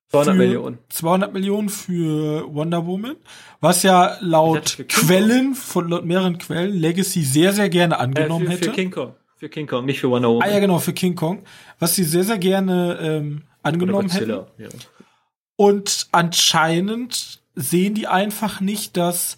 200 0.09 0.35
Millionen. 0.35 0.77
200 0.89 1.33
Millionen 1.33 1.69
für 1.69 2.53
Wonder 2.53 2.85
Woman, 2.85 3.15
was 3.59 3.83
ja 3.83 4.17
laut 4.21 4.77
Quellen, 4.87 5.55
von 5.55 5.89
laut 5.89 6.05
mehreren 6.05 6.37
Quellen, 6.37 6.73
Legacy 6.73 7.23
sehr, 7.23 7.53
sehr 7.53 7.69
gerne 7.69 7.99
angenommen 7.99 8.45
äh, 8.45 8.47
für, 8.47 8.53
hätte. 8.53 8.65
Für 8.65 8.71
King 8.71 8.91
Kong. 8.91 9.15
Für 9.37 9.49
King 9.49 9.67
Kong, 9.67 9.85
nicht 9.85 9.99
für 9.99 10.09
Wonder 10.09 10.29
Woman. 10.29 10.47
Ah 10.47 10.51
ja, 10.51 10.59
genau, 10.59 10.79
für 10.79 10.93
King 10.93 11.15
Kong. 11.15 11.43
Was 11.79 11.95
sie 11.95 12.03
sehr, 12.03 12.23
sehr 12.23 12.37
gerne 12.37 12.97
ähm, 13.01 13.43
angenommen 13.63 14.09
hätten. 14.09 14.29
Ja. 14.29 14.69
Und 15.57 16.07
anscheinend 16.11 17.41
sehen 17.55 17.93
die 17.95 18.07
einfach 18.07 18.61
nicht, 18.61 18.97
dass 18.97 19.37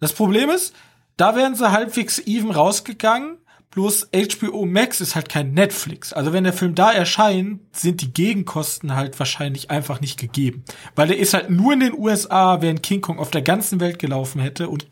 das 0.00 0.12
Problem 0.12 0.50
ist, 0.50 0.74
da 1.16 1.34
wären 1.34 1.54
sie 1.54 1.70
halbwegs 1.70 2.20
even 2.26 2.50
rausgegangen. 2.50 3.38
Bloß 3.70 4.08
HBO 4.12 4.64
Max 4.64 5.00
ist 5.00 5.14
halt 5.14 5.28
kein 5.28 5.52
Netflix. 5.52 6.12
Also 6.12 6.32
wenn 6.32 6.44
der 6.44 6.54
Film 6.54 6.74
da 6.74 6.90
erscheint, 6.90 7.60
sind 7.76 8.00
die 8.00 8.12
Gegenkosten 8.12 8.94
halt 8.94 9.18
wahrscheinlich 9.18 9.70
einfach 9.70 10.00
nicht 10.00 10.18
gegeben. 10.18 10.64
Weil 10.94 11.08
der 11.08 11.18
ist 11.18 11.34
halt 11.34 11.50
nur 11.50 11.74
in 11.74 11.80
den 11.80 11.92
USA, 11.92 12.62
während 12.62 12.82
King 12.82 13.02
Kong 13.02 13.18
auf 13.18 13.30
der 13.30 13.42
ganzen 13.42 13.78
Welt 13.78 13.98
gelaufen 13.98 14.40
hätte. 14.40 14.68
Und 14.68 14.86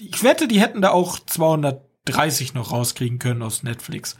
ich 0.00 0.22
wette, 0.22 0.48
die 0.48 0.60
hätten 0.60 0.82
da 0.82 0.90
auch 0.90 1.18
230 1.18 2.54
noch 2.54 2.72
rauskriegen 2.72 3.18
können 3.18 3.42
aus 3.42 3.62
Netflix. 3.62 4.16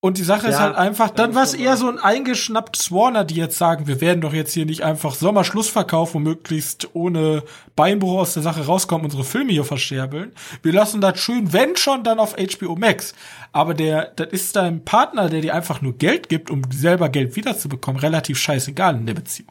Und 0.00 0.16
die 0.16 0.22
Sache 0.22 0.44
ja, 0.44 0.50
ist 0.50 0.60
halt 0.60 0.76
einfach, 0.76 1.10
dann 1.10 1.34
war 1.34 1.42
es 1.42 1.54
eher 1.54 1.76
so 1.76 1.88
ein 1.88 1.98
eingeschnapptes 1.98 2.92
Warner, 2.92 3.24
die 3.24 3.34
jetzt 3.34 3.58
sagen, 3.58 3.88
wir 3.88 4.00
werden 4.00 4.20
doch 4.20 4.32
jetzt 4.32 4.52
hier 4.52 4.64
nicht 4.64 4.84
einfach 4.84 5.12
Sommerschlussverkauf, 5.12 6.14
wo 6.14 6.20
möglichst 6.20 6.94
ohne 6.94 7.42
Beinbruch 7.74 8.20
aus 8.20 8.34
der 8.34 8.44
Sache 8.44 8.64
rauskommen, 8.64 9.06
unsere 9.06 9.24
Filme 9.24 9.50
hier 9.50 9.64
verscherbeln. 9.64 10.30
Wir 10.62 10.72
lassen 10.72 11.00
das 11.00 11.18
schön, 11.18 11.52
wenn 11.52 11.76
schon, 11.76 12.04
dann 12.04 12.20
auf 12.20 12.36
HBO 12.36 12.76
Max. 12.76 13.12
Aber 13.50 13.74
der, 13.74 14.12
das 14.14 14.28
ist 14.28 14.54
dein 14.54 14.84
Partner, 14.84 15.28
der 15.28 15.40
dir 15.40 15.54
einfach 15.54 15.82
nur 15.82 15.94
Geld 15.94 16.28
gibt, 16.28 16.48
um 16.48 16.62
selber 16.72 17.08
Geld 17.08 17.34
wiederzubekommen, 17.34 18.00
relativ 18.00 18.38
scheißegal 18.38 18.94
in 18.94 19.06
der 19.06 19.14
Beziehung. 19.14 19.50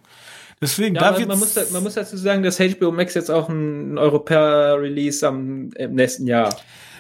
Deswegen, 0.62 0.96
ja, 0.96 1.02
da 1.02 1.12
man, 1.12 1.28
man, 1.28 1.40
muss, 1.40 1.72
man 1.72 1.84
muss 1.84 1.96
dazu 1.96 2.16
sagen, 2.16 2.42
dass 2.42 2.58
HBO 2.58 2.94
Max 2.94 3.16
jetzt 3.16 3.30
auch 3.30 3.50
ein 3.50 3.98
Europäer-Release 3.98 5.28
am 5.28 5.72
im 5.76 5.94
nächsten 5.96 6.26
Jahr 6.26 6.56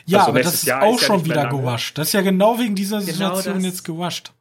ja, 0.07 0.19
also 0.19 0.31
aber 0.31 0.41
das 0.41 0.53
ist 0.55 0.65
Jahr 0.65 0.83
auch 0.83 0.95
ist 0.95 1.05
schon 1.05 1.19
ja 1.19 1.25
wieder 1.25 1.47
gewascht. 1.47 1.97
Das 1.97 2.07
ist 2.07 2.13
ja 2.13 2.21
genau 2.21 2.57
wegen 2.59 2.75
dieser 2.75 2.99
genau 2.99 3.11
Situation 3.11 3.55
das, 3.55 3.63
jetzt 3.63 3.83
gewascht. 3.83 4.31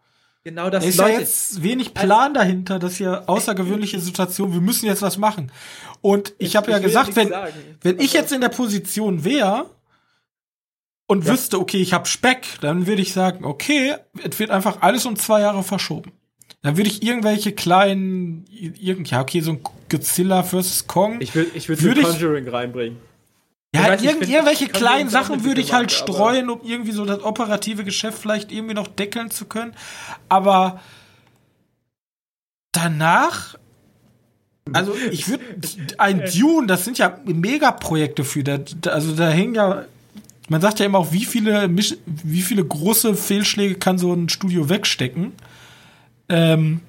Genau 0.44 0.70
das. 0.70 0.84
Da 0.84 0.88
ist 0.88 0.96
Leute, 0.98 1.12
ja 1.12 1.18
jetzt 1.18 1.62
wenig 1.62 1.92
Plan 1.92 2.32
dahinter, 2.32 2.78
dass 2.78 2.96
hier 2.96 3.24
außergewöhnliche 3.28 3.98
Situation, 3.98 4.52
wir 4.52 4.60
müssen 4.60 4.86
jetzt 4.86 5.02
was 5.02 5.18
machen. 5.18 5.50
Und 6.02 6.34
ich, 6.38 6.48
ich 6.48 6.56
habe 6.56 6.70
ja 6.70 6.78
gesagt, 6.78 7.16
wenn, 7.16 7.32
wenn 7.82 7.98
ich 7.98 8.12
jetzt 8.12 8.32
in 8.32 8.40
der 8.40 8.48
Position 8.48 9.24
wäre 9.24 9.68
und 11.08 11.24
ja. 11.24 11.32
wüsste, 11.32 11.58
okay, 11.58 11.78
ich 11.78 11.92
habe 11.92 12.06
Speck, 12.06 12.46
dann 12.60 12.86
würde 12.86 13.02
ich 13.02 13.12
sagen, 13.12 13.44
okay, 13.44 13.96
es 14.22 14.38
wird 14.38 14.50
einfach 14.50 14.82
alles 14.82 15.04
um 15.04 15.16
zwei 15.16 15.40
Jahre 15.40 15.64
verschoben. 15.64 16.12
Dann 16.62 16.76
würde 16.76 16.90
ich 16.90 17.02
irgendwelche 17.02 17.50
kleinen, 17.50 18.44
irgend, 18.50 19.10
ja, 19.10 19.20
okay, 19.20 19.40
so 19.40 19.52
ein 19.52 19.60
Godzilla 19.88 20.44
vs. 20.44 20.86
Kong. 20.86 21.20
Ich 21.20 21.34
würde 21.34 21.50
ich 21.54 21.68
würd 21.68 21.82
würd 21.82 22.02
Conjuring 22.02 22.48
reinbringen. 22.48 22.98
Ja, 23.74 23.88
weiß, 23.88 24.02
irgend, 24.02 24.28
irgendwelche 24.28 24.68
kleinen 24.68 25.10
Sachen 25.10 25.44
würde 25.44 25.60
ich 25.60 25.72
halt 25.72 25.92
streuen, 25.92 26.48
um 26.48 26.60
irgendwie 26.62 26.92
so 26.92 27.04
das 27.04 27.22
operative 27.22 27.84
Geschäft 27.84 28.18
vielleicht 28.18 28.50
irgendwie 28.52 28.74
noch 28.74 28.88
deckeln 28.88 29.30
zu 29.30 29.44
können. 29.44 29.74
Aber 30.28 30.80
danach, 32.72 33.56
also 34.72 34.94
ich 35.10 35.28
würde 35.28 35.44
ein 35.98 36.24
Dune, 36.34 36.66
das 36.66 36.84
sind 36.84 36.98
ja 36.98 37.18
Megaprojekte 37.24 38.24
für, 38.24 38.44
da, 38.44 38.58
also 38.90 39.14
da 39.14 39.28
hängen 39.28 39.54
ja, 39.54 39.84
man 40.48 40.60
sagt 40.60 40.78
ja 40.78 40.86
immer 40.86 40.98
auch, 40.98 41.12
wie 41.12 41.24
viele, 41.24 41.68
wie 42.06 42.42
viele 42.42 42.64
große 42.64 43.14
Fehlschläge 43.14 43.74
kann 43.74 43.98
so 43.98 44.12
ein 44.12 44.28
Studio 44.28 44.68
wegstecken. 44.68 45.32
Ähm, 46.28 46.80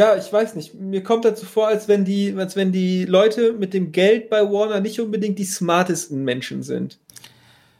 ja, 0.00 0.16
ich 0.16 0.32
weiß 0.32 0.54
nicht. 0.54 0.72
Mir 0.72 1.02
kommt 1.02 1.26
dazu 1.26 1.44
vor, 1.44 1.68
als 1.68 1.86
wenn 1.86 2.06
die, 2.06 2.34
als 2.34 2.56
wenn 2.56 2.72
die 2.72 3.04
Leute 3.04 3.52
mit 3.52 3.74
dem 3.74 3.92
Geld 3.92 4.30
bei 4.30 4.40
Warner 4.50 4.80
nicht 4.80 4.98
unbedingt 4.98 5.38
die 5.38 5.44
smartesten 5.44 6.24
Menschen 6.24 6.62
sind. 6.62 6.98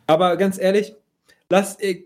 Aber 0.07 0.37
ganz 0.37 0.59
ehrlich, 0.59 0.95
lass, 1.49 1.81
äh, 1.81 2.03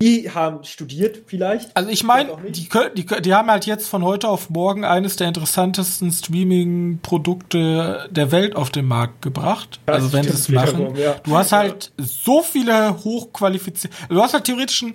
die 0.00 0.30
haben 0.30 0.64
studiert 0.64 1.24
vielleicht. 1.26 1.76
Also 1.76 1.90
ich 1.90 2.02
meine, 2.02 2.34
die, 2.48 2.70
die, 2.96 3.04
die 3.04 3.34
haben 3.34 3.50
halt 3.50 3.66
jetzt 3.66 3.88
von 3.90 4.02
heute 4.02 4.26
auf 4.26 4.48
morgen 4.48 4.86
eines 4.86 5.16
der 5.16 5.28
interessantesten 5.28 6.10
Streaming-Produkte 6.10 8.08
der 8.10 8.32
Welt 8.32 8.56
auf 8.56 8.70
den 8.70 8.86
Markt 8.86 9.20
gebracht. 9.20 9.80
Das 9.84 9.96
also 9.96 10.14
wenn 10.14 10.22
sie 10.22 10.30
es 10.30 10.48
machen. 10.48 10.96
Ja. 10.96 11.16
Du 11.22 11.36
hast 11.36 11.52
halt 11.52 11.92
so 11.98 12.40
viele 12.40 13.04
hochqualifizierte. 13.04 13.94
Du 14.08 14.22
hast 14.22 14.32
halt 14.32 14.44
theoretisch 14.44 14.80
ein 14.80 14.94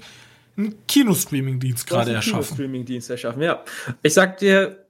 einen 0.58 0.86
Kinostreaming-Dienst 0.88 1.88
gerade 1.88 2.14
erschaffen. 2.14 2.44
Kinostreaming-Dienst 2.46 3.10
erschaffen, 3.10 3.42
ja. 3.42 3.64
Ich 4.04 4.14
sag 4.14 4.38
dir, 4.38 4.86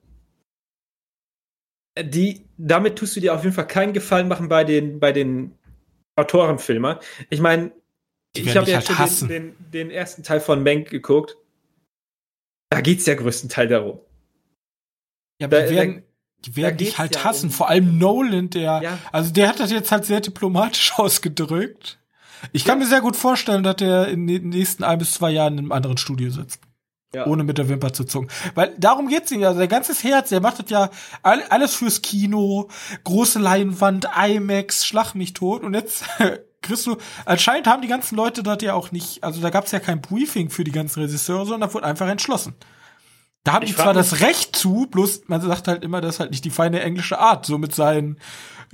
die, 1.98 2.44
damit 2.58 2.96
tust 2.96 3.16
du 3.16 3.20
dir 3.20 3.34
auf 3.34 3.42
jeden 3.42 3.54
Fall 3.54 3.66
keinen 3.66 3.92
Gefallen 3.92 4.28
machen 4.28 4.48
bei 4.48 4.64
den, 4.64 5.00
bei 5.00 5.12
den 5.12 5.56
Autorenfilmer. 6.16 7.00
Ich 7.30 7.40
meine, 7.40 7.72
ich 8.36 8.54
habe 8.56 8.70
ja 8.70 8.80
halt 8.86 9.20
den, 9.22 9.28
den, 9.28 9.54
den, 9.72 9.90
ersten 9.90 10.22
Teil 10.22 10.40
von 10.40 10.62
Mank 10.62 10.90
geguckt. 10.90 11.36
Da 12.70 12.80
geht's 12.82 13.06
ja 13.06 13.14
größtenteils 13.14 13.70
darum. 13.70 14.00
Ja, 15.40 15.46
aber 15.46 15.60
Da- 15.62 15.66
die 15.68 15.74
werden, 15.74 16.02
die 16.40 16.56
werden 16.56 16.76
dich 16.76 16.98
halt 16.98 17.14
ja 17.16 17.24
hassen. 17.24 17.46
um- 17.46 17.52
Vor 17.52 17.68
allem 17.70 17.96
Nolan, 17.98 18.50
der, 18.50 18.80
Ja. 18.82 18.98
also 19.10 19.32
der 19.32 19.48
hat 19.48 19.58
das 19.60 19.70
jetzt 19.70 19.90
halt 19.90 20.04
sehr 20.04 20.20
diplomatisch 20.20 20.92
ausgedrückt. 20.98 21.98
Ich 22.52 22.64
kann 22.64 22.78
mir 22.78 22.86
sehr 22.86 23.00
gut 23.00 23.16
vorstellen, 23.16 23.62
dass 23.62 23.76
der 23.76 24.08
in 24.08 24.26
den 24.26 24.48
nächsten 24.50 24.84
ein 24.84 24.98
bis 24.98 25.12
zwei 25.12 25.30
Jahren 25.30 25.54
in 25.54 25.58
einem 25.60 25.72
anderen 25.72 25.96
Studio 25.96 26.30
sitzt. 26.30 26.60
Ja. 27.14 27.26
Ohne 27.26 27.44
mit 27.44 27.56
der 27.56 27.68
Wimper 27.68 27.92
zu 27.92 28.04
zucken. 28.04 28.28
Weil 28.54 28.74
darum 28.78 29.08
geht's 29.08 29.30
ihm 29.30 29.40
ja. 29.40 29.48
Also 29.48 29.60
sein 29.60 29.68
ganzes 29.68 30.04
Herz, 30.04 30.28
der 30.28 30.40
macht 30.40 30.58
das 30.58 30.70
ja 30.70 30.90
all, 31.22 31.42
alles 31.44 31.74
fürs 31.74 32.02
Kino, 32.02 32.68
große 33.04 33.38
Leinwand, 33.38 34.08
IMAX, 34.16 34.84
schlag 34.84 35.14
mich 35.14 35.32
tot. 35.32 35.62
Und 35.62 35.74
jetzt 35.74 36.04
kriegst 36.62 36.86
du, 36.86 36.96
anscheinend 37.24 37.68
haben 37.68 37.80
die 37.80 37.88
ganzen 37.88 38.16
Leute 38.16 38.42
das 38.42 38.58
ja 38.62 38.74
auch 38.74 38.92
nicht, 38.92 39.24
also 39.24 39.40
da 39.40 39.50
gab's 39.50 39.70
ja 39.70 39.78
kein 39.78 40.02
Briefing 40.02 40.50
für 40.50 40.64
die 40.64 40.72
ganzen 40.72 41.00
Regisseure, 41.00 41.46
sondern 41.46 41.68
da 41.68 41.74
wurde 41.74 41.86
einfach 41.86 42.08
entschlossen. 42.08 42.54
Da 43.44 43.52
haben 43.52 43.62
Ich 43.62 43.70
die 43.70 43.76
zwar 43.76 43.94
das 43.94 44.20
Recht 44.20 44.56
zu, 44.56 44.88
bloß 44.90 45.28
man 45.28 45.40
sagt 45.40 45.68
halt 45.68 45.84
immer, 45.84 46.00
das 46.00 46.16
ist 46.16 46.20
halt 46.20 46.32
nicht 46.32 46.44
die 46.44 46.50
feine 46.50 46.80
englische 46.80 47.20
Art, 47.20 47.46
so 47.46 47.58
mit 47.58 47.74
seinen 47.74 48.18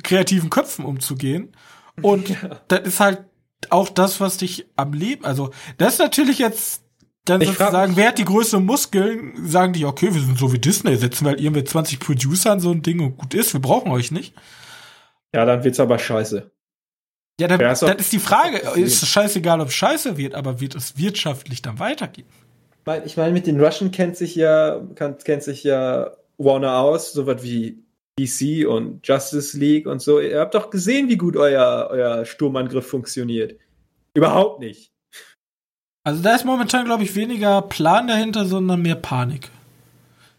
kreativen 0.02 0.48
Köpfen 0.48 0.86
umzugehen. 0.86 1.54
Und 2.00 2.34
das 2.68 2.80
ist 2.80 3.00
halt 3.00 3.26
auch 3.70 3.88
das, 3.88 4.20
was 4.20 4.38
dich 4.38 4.66
am 4.76 4.92
Leben, 4.92 5.24
also 5.24 5.50
das 5.78 5.94
ist 5.94 5.98
natürlich 6.00 6.38
jetzt 6.38 6.82
dann 7.24 7.40
Ich 7.40 7.48
sozusagen, 7.48 7.94
wer 7.96 8.08
hat 8.08 8.18
die 8.18 8.24
größeren 8.24 8.64
Muskeln, 8.64 9.46
sagen 9.48 9.72
die, 9.72 9.84
okay, 9.84 10.12
wir 10.12 10.20
sind 10.20 10.38
so 10.38 10.52
wie 10.52 10.58
Disney, 10.58 10.96
setzen 10.96 11.24
wir 11.24 11.30
halt 11.30 11.40
irgendwie 11.40 11.62
20 11.62 12.00
Producer 12.00 12.50
an 12.50 12.58
so 12.60 12.72
ein 12.72 12.82
Ding 12.82 12.98
und 13.00 13.16
gut 13.16 13.34
ist, 13.34 13.52
wir 13.52 13.60
brauchen 13.60 13.92
euch 13.92 14.10
nicht. 14.10 14.34
Ja, 15.34 15.44
dann 15.44 15.62
wird's 15.62 15.78
aber 15.78 15.98
scheiße. 15.98 16.50
Ja, 17.40 17.48
dann, 17.48 17.60
Ja, 17.60 17.74
doch- 17.74 17.94
ist 17.94 18.12
die 18.12 18.18
Frage, 18.18 18.58
ist 18.58 19.02
es 19.02 19.08
scheißegal, 19.08 19.60
ob 19.60 19.68
es 19.68 19.74
scheiße 19.74 20.16
wird, 20.16 20.34
aber 20.34 20.60
wird 20.60 20.74
es 20.74 20.98
wirtschaftlich 20.98 21.62
dann 21.62 21.78
weitergehen? 21.78 22.26
Weil, 22.84 23.06
ich 23.06 23.16
meine, 23.16 23.32
mit 23.32 23.46
den 23.46 23.60
Russian 23.60 23.92
kennt 23.92 24.16
sich 24.16 24.34
ja, 24.34 24.80
kennt 24.96 25.42
sich 25.44 25.62
ja 25.62 26.10
Warner 26.38 26.78
aus, 26.78 27.12
so 27.12 27.26
was 27.26 27.42
wie 27.42 27.81
DC 28.18 28.66
und 28.66 29.06
Justice 29.06 29.56
League 29.58 29.86
und 29.86 30.02
so. 30.02 30.20
Ihr 30.20 30.40
habt 30.40 30.54
doch 30.54 30.70
gesehen, 30.70 31.08
wie 31.08 31.16
gut 31.16 31.36
euer, 31.36 31.88
euer 31.90 32.24
Sturmangriff 32.24 32.86
funktioniert. 32.86 33.58
Überhaupt 34.14 34.60
nicht. 34.60 34.90
Also 36.04 36.22
da 36.22 36.34
ist 36.34 36.44
momentan, 36.44 36.84
glaube 36.84 37.04
ich, 37.04 37.14
weniger 37.14 37.62
Plan 37.62 38.06
dahinter, 38.08 38.44
sondern 38.44 38.82
mehr 38.82 38.96
Panik. 38.96 39.50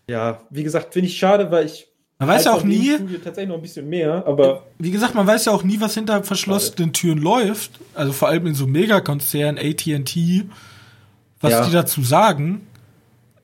Ja, 0.10 0.42
wie 0.50 0.64
gesagt, 0.64 0.94
finde 0.94 1.08
ich 1.08 1.18
schade, 1.18 1.50
weil 1.50 1.66
ich 1.66 1.88
Man 2.20 2.28
weiß 2.28 2.46
ja 2.46 2.54
auch 2.54 2.64
nie, 2.64 2.98
tatsächlich 3.24 3.48
noch 3.48 3.56
ein 3.56 3.62
bisschen 3.62 3.88
mehr, 3.90 4.28
aber 4.28 4.64
wie 4.78 4.92
gesagt, 4.92 5.16
man 5.16 5.26
weiß 5.26 5.46
ja 5.46 5.54
auch 5.54 5.64
nie, 5.64 5.80
was 5.80 5.94
hinter 5.94 6.22
verschlossenen 6.24 6.92
Türen 6.92 7.20
läuft. 7.20 7.80
Also 7.96 8.12
vor 8.12 8.28
allem 8.28 8.46
in 8.48 8.56
so 8.56 8.68
Megakonzernen, 8.68 9.58
AT&T, 9.58 10.44
was 11.40 11.52
Ja. 11.52 11.66
die 11.66 11.72
dazu 11.72 12.04
sagen. 12.04 12.68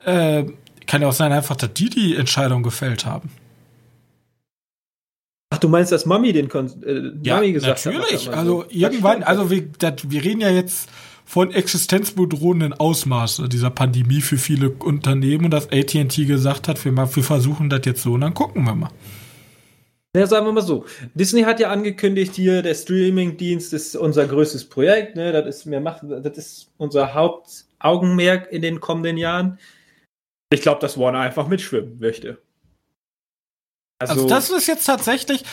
Äh, 0.04 0.44
kann 0.86 1.02
ja 1.02 1.08
auch 1.08 1.12
sein, 1.12 1.32
einfach, 1.32 1.56
dass 1.56 1.72
die 1.72 1.88
die 1.88 2.16
Entscheidung 2.16 2.62
gefällt 2.62 3.06
haben. 3.06 3.30
Ach, 5.50 5.58
du 5.58 5.68
meinst, 5.68 5.92
dass 5.92 6.06
Mami 6.06 6.32
den 6.32 6.48
Kon 6.48 6.66
äh, 6.82 7.28
Mami 7.28 7.52
gesagt 7.52 7.84
hat? 7.84 7.94
natürlich. 7.94 8.26
er 8.26 8.32
mal 8.32 8.38
also 8.38 8.62
so- 8.62 8.66
irgendwann, 8.70 9.22
also 9.22 9.50
wir, 9.50 9.62
dat, 9.78 10.10
wir 10.10 10.24
reden 10.24 10.40
ja 10.40 10.50
jetzt 10.50 10.88
von 11.24 11.52
existenzbedrohenden 11.52 12.72
Ausmaße 12.72 13.48
dieser 13.48 13.70
Pandemie 13.70 14.20
für 14.20 14.36
viele 14.38 14.70
Unternehmen 14.70 15.44
und 15.44 15.50
dass 15.52 15.70
AT&T 15.70 16.24
gesagt 16.24 16.66
hat, 16.66 16.84
wir, 16.84 16.90
mal, 16.92 17.14
wir 17.14 17.22
versuchen 17.22 17.68
das 17.70 17.82
jetzt 17.84 18.02
so 18.02 18.14
und 18.14 18.22
dann 18.22 18.34
gucken 18.34 18.64
wir 18.64 18.74
mal. 18.74 18.90
Ja, 20.16 20.26
sagen 20.26 20.44
wir 20.46 20.52
mal 20.52 20.62
so. 20.62 20.86
Disney 21.14 21.42
hat 21.42 21.60
ja 21.60 21.70
angekündigt, 21.70 22.34
hier, 22.34 22.62
der 22.62 22.74
Streaming-Dienst 22.74 23.72
ist 23.72 23.94
unser 23.94 24.26
größtes 24.26 24.64
Projekt, 24.64 25.14
ne? 25.14 25.30
Das 25.30 25.46
ist, 25.46 25.70
wir 25.70 25.80
machen, 25.80 26.20
das 26.20 26.36
ist 26.36 26.72
unser 26.78 27.14
Hauptaugenmerk 27.14 28.50
in 28.50 28.62
den 28.62 28.80
kommenden 28.80 29.16
Jahren. 29.16 29.60
Ich 30.52 30.62
glaube, 30.62 30.80
dass 30.80 30.98
Warner 30.98 31.20
einfach 31.20 31.46
mitschwimmen 31.46 32.00
möchte. 32.00 32.38
Also, 34.00 34.26
das 34.26 34.50
ist 34.50 34.66
jetzt 34.66 34.84
tatsächlich, 34.84 35.44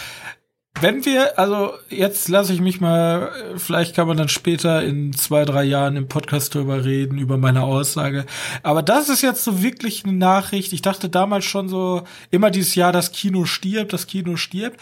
wenn 0.79 1.05
wir, 1.05 1.37
also 1.39 1.73
jetzt 1.89 2.29
lasse 2.29 2.53
ich 2.53 2.61
mich 2.61 2.79
mal, 2.79 3.31
vielleicht 3.57 3.95
kann 3.95 4.07
man 4.07 4.17
dann 4.17 4.29
später 4.29 4.83
in 4.83 5.13
zwei, 5.13 5.43
drei 5.43 5.63
Jahren 5.63 5.95
im 5.95 6.07
Podcast 6.07 6.53
drüber 6.55 6.85
reden, 6.85 7.17
über 7.17 7.37
meine 7.37 7.63
Aussage. 7.63 8.25
Aber 8.63 8.83
das 8.83 9.09
ist 9.09 9.21
jetzt 9.21 9.43
so 9.43 9.61
wirklich 9.63 10.05
eine 10.05 10.13
Nachricht. 10.13 10.73
Ich 10.73 10.81
dachte 10.81 11.09
damals 11.09 11.45
schon 11.45 11.67
so, 11.67 12.03
immer 12.31 12.51
dieses 12.51 12.75
Jahr, 12.75 12.91
das 12.91 13.11
Kino 13.11 13.45
stirbt, 13.45 13.93
das 13.93 14.07
Kino 14.07 14.35
stirbt. 14.35 14.79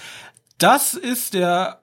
Das 0.58 0.94
ist 0.94 1.34
der 1.34 1.82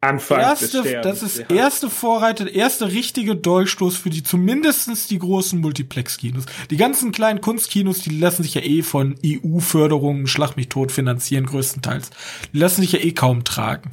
Anfang 0.00 0.38
erste, 0.38 1.00
das 1.02 1.24
ist 1.24 1.38
ja. 1.38 1.46
erste 1.50 1.90
Vorreiter, 1.90 2.44
der 2.44 2.54
erste 2.54 2.86
richtige 2.92 3.34
Dolchstoß 3.34 3.96
für 3.96 4.10
die 4.10 4.22
zumindestens 4.22 5.08
die 5.08 5.18
großen 5.18 5.60
Multiplex-Kinos. 5.60 6.44
Die 6.70 6.76
ganzen 6.76 7.10
kleinen 7.10 7.40
Kunstkinos, 7.40 7.98
die 7.98 8.16
lassen 8.16 8.44
sich 8.44 8.54
ja 8.54 8.62
eh 8.62 8.82
von 8.82 9.16
EU-Förderungen, 9.26 10.28
Schlag 10.28 10.56
mich 10.56 10.68
tot 10.68 10.92
finanzieren, 10.92 11.46
größtenteils. 11.46 12.10
Die 12.52 12.58
lassen 12.58 12.82
sich 12.82 12.92
ja 12.92 13.00
eh 13.00 13.10
kaum 13.10 13.42
tragen. 13.42 13.90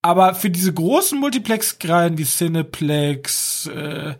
Aber 0.00 0.34
für 0.34 0.48
diese 0.48 0.72
großen 0.72 1.20
Multiplex-Reihen 1.20 2.16
wie 2.16 2.24
Cineplex, 2.24 3.66
äh, 3.66 4.14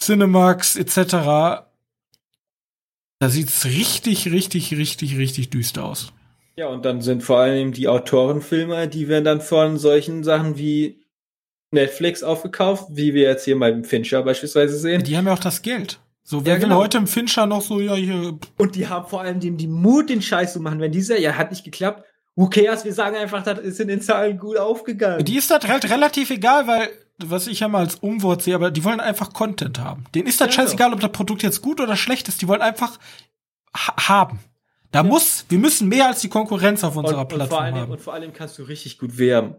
Cinemax 0.00 0.76
etc., 0.76 1.66
da 3.18 3.28
sieht's 3.28 3.64
richtig, 3.64 4.30
richtig, 4.30 4.72
richtig, 4.76 5.16
richtig 5.18 5.50
düster 5.50 5.84
aus. 5.84 6.12
Ja, 6.56 6.68
und 6.68 6.84
dann 6.84 7.00
sind 7.00 7.22
vor 7.22 7.38
allem 7.38 7.72
die 7.72 7.88
Autorenfilme, 7.88 8.88
die 8.88 9.08
werden 9.08 9.24
dann 9.24 9.40
von 9.40 9.78
solchen 9.78 10.24
Sachen 10.24 10.58
wie 10.58 11.00
Netflix 11.70 12.22
aufgekauft, 12.22 12.86
wie 12.90 13.14
wir 13.14 13.22
jetzt 13.22 13.44
hier 13.44 13.58
beim 13.58 13.84
Fincher 13.84 14.22
beispielsweise 14.22 14.76
sehen. 14.76 15.02
Die 15.04 15.16
haben 15.16 15.26
ja 15.26 15.32
auch 15.34 15.38
das 15.38 15.62
Geld. 15.62 16.00
So, 16.22 16.38
Ja, 16.38 16.44
wer 16.46 16.54
will 16.56 16.62
genau. 16.64 16.76
heute 16.76 16.98
im 16.98 17.06
Fincher 17.06 17.46
noch 17.46 17.62
so, 17.62 17.80
ja, 17.80 17.94
hier, 17.94 18.38
Und 18.58 18.74
die 18.74 18.88
haben 18.88 19.06
vor 19.08 19.22
allem 19.22 19.40
den, 19.40 19.56
die 19.56 19.68
Mut, 19.68 20.10
den 20.10 20.20
Scheiß 20.22 20.52
zu 20.52 20.60
machen. 20.60 20.80
Wenn 20.80 20.92
dieser, 20.92 21.18
ja, 21.18 21.34
hat 21.36 21.50
nicht 21.50 21.64
geklappt, 21.64 22.04
who 22.34 22.48
cares? 22.48 22.84
Wir 22.84 22.92
sagen 22.92 23.16
einfach, 23.16 23.42
das 23.42 23.60
ist 23.60 23.80
in 23.80 23.88
den 23.88 24.00
Zahlen 24.00 24.38
gut 24.38 24.56
aufgegangen. 24.58 25.24
Die 25.24 25.36
ist 25.36 25.50
das 25.50 25.66
halt 25.66 25.88
relativ 25.90 26.30
egal, 26.30 26.66
weil, 26.66 26.88
was 27.18 27.46
ich 27.46 27.60
ja 27.60 27.68
mal 27.68 27.80
als 27.80 27.96
Umwort 27.96 28.42
sehe, 28.42 28.54
aber 28.54 28.70
die 28.70 28.84
wollen 28.84 29.00
einfach 29.00 29.32
Content 29.32 29.78
haben. 29.80 30.04
Denen 30.14 30.26
ist 30.28 30.40
das 30.40 30.48
Ja, 30.48 30.62
scheißegal, 30.62 30.92
ob 30.92 31.00
das 31.00 31.12
Produkt 31.12 31.42
jetzt 31.42 31.62
gut 31.62 31.80
oder 31.80 31.96
schlecht 31.96 32.28
ist, 32.28 32.42
die 32.42 32.48
wollen 32.48 32.62
einfach 32.62 32.98
ha 33.74 34.08
haben. 34.08 34.40
Da 34.92 35.02
muss, 35.02 35.44
wir 35.48 35.58
müssen 35.58 35.88
mehr 35.88 36.08
als 36.08 36.20
die 36.20 36.28
Konkurrenz 36.28 36.82
auf 36.82 36.96
und, 36.96 37.04
unserer 37.04 37.20
und, 37.20 37.30
vor 37.30 37.38
Plattform 37.38 37.62
allem, 37.62 37.74
haben. 37.76 37.92
und 37.92 38.00
vor 38.00 38.14
allem 38.14 38.32
kannst 38.32 38.58
du 38.58 38.64
richtig 38.64 38.98
gut 38.98 39.18
werben. 39.18 39.54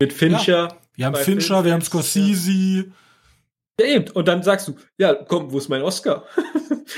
Mit 0.00 0.12
Fincher. 0.12 0.76
Wir 0.94 1.06
haben 1.06 1.16
Fincher, 1.16 1.64
wir 1.64 1.72
haben 1.72 1.82
Scorsese. 1.82 2.52
Ja, 2.52 2.84
eben. 3.80 4.10
Und 4.12 4.28
dann 4.28 4.42
sagst 4.42 4.68
du, 4.68 4.74
ja, 4.98 5.14
komm, 5.14 5.52
wo 5.52 5.58
ist 5.58 5.68
mein 5.68 5.82
Oscar? 5.82 6.24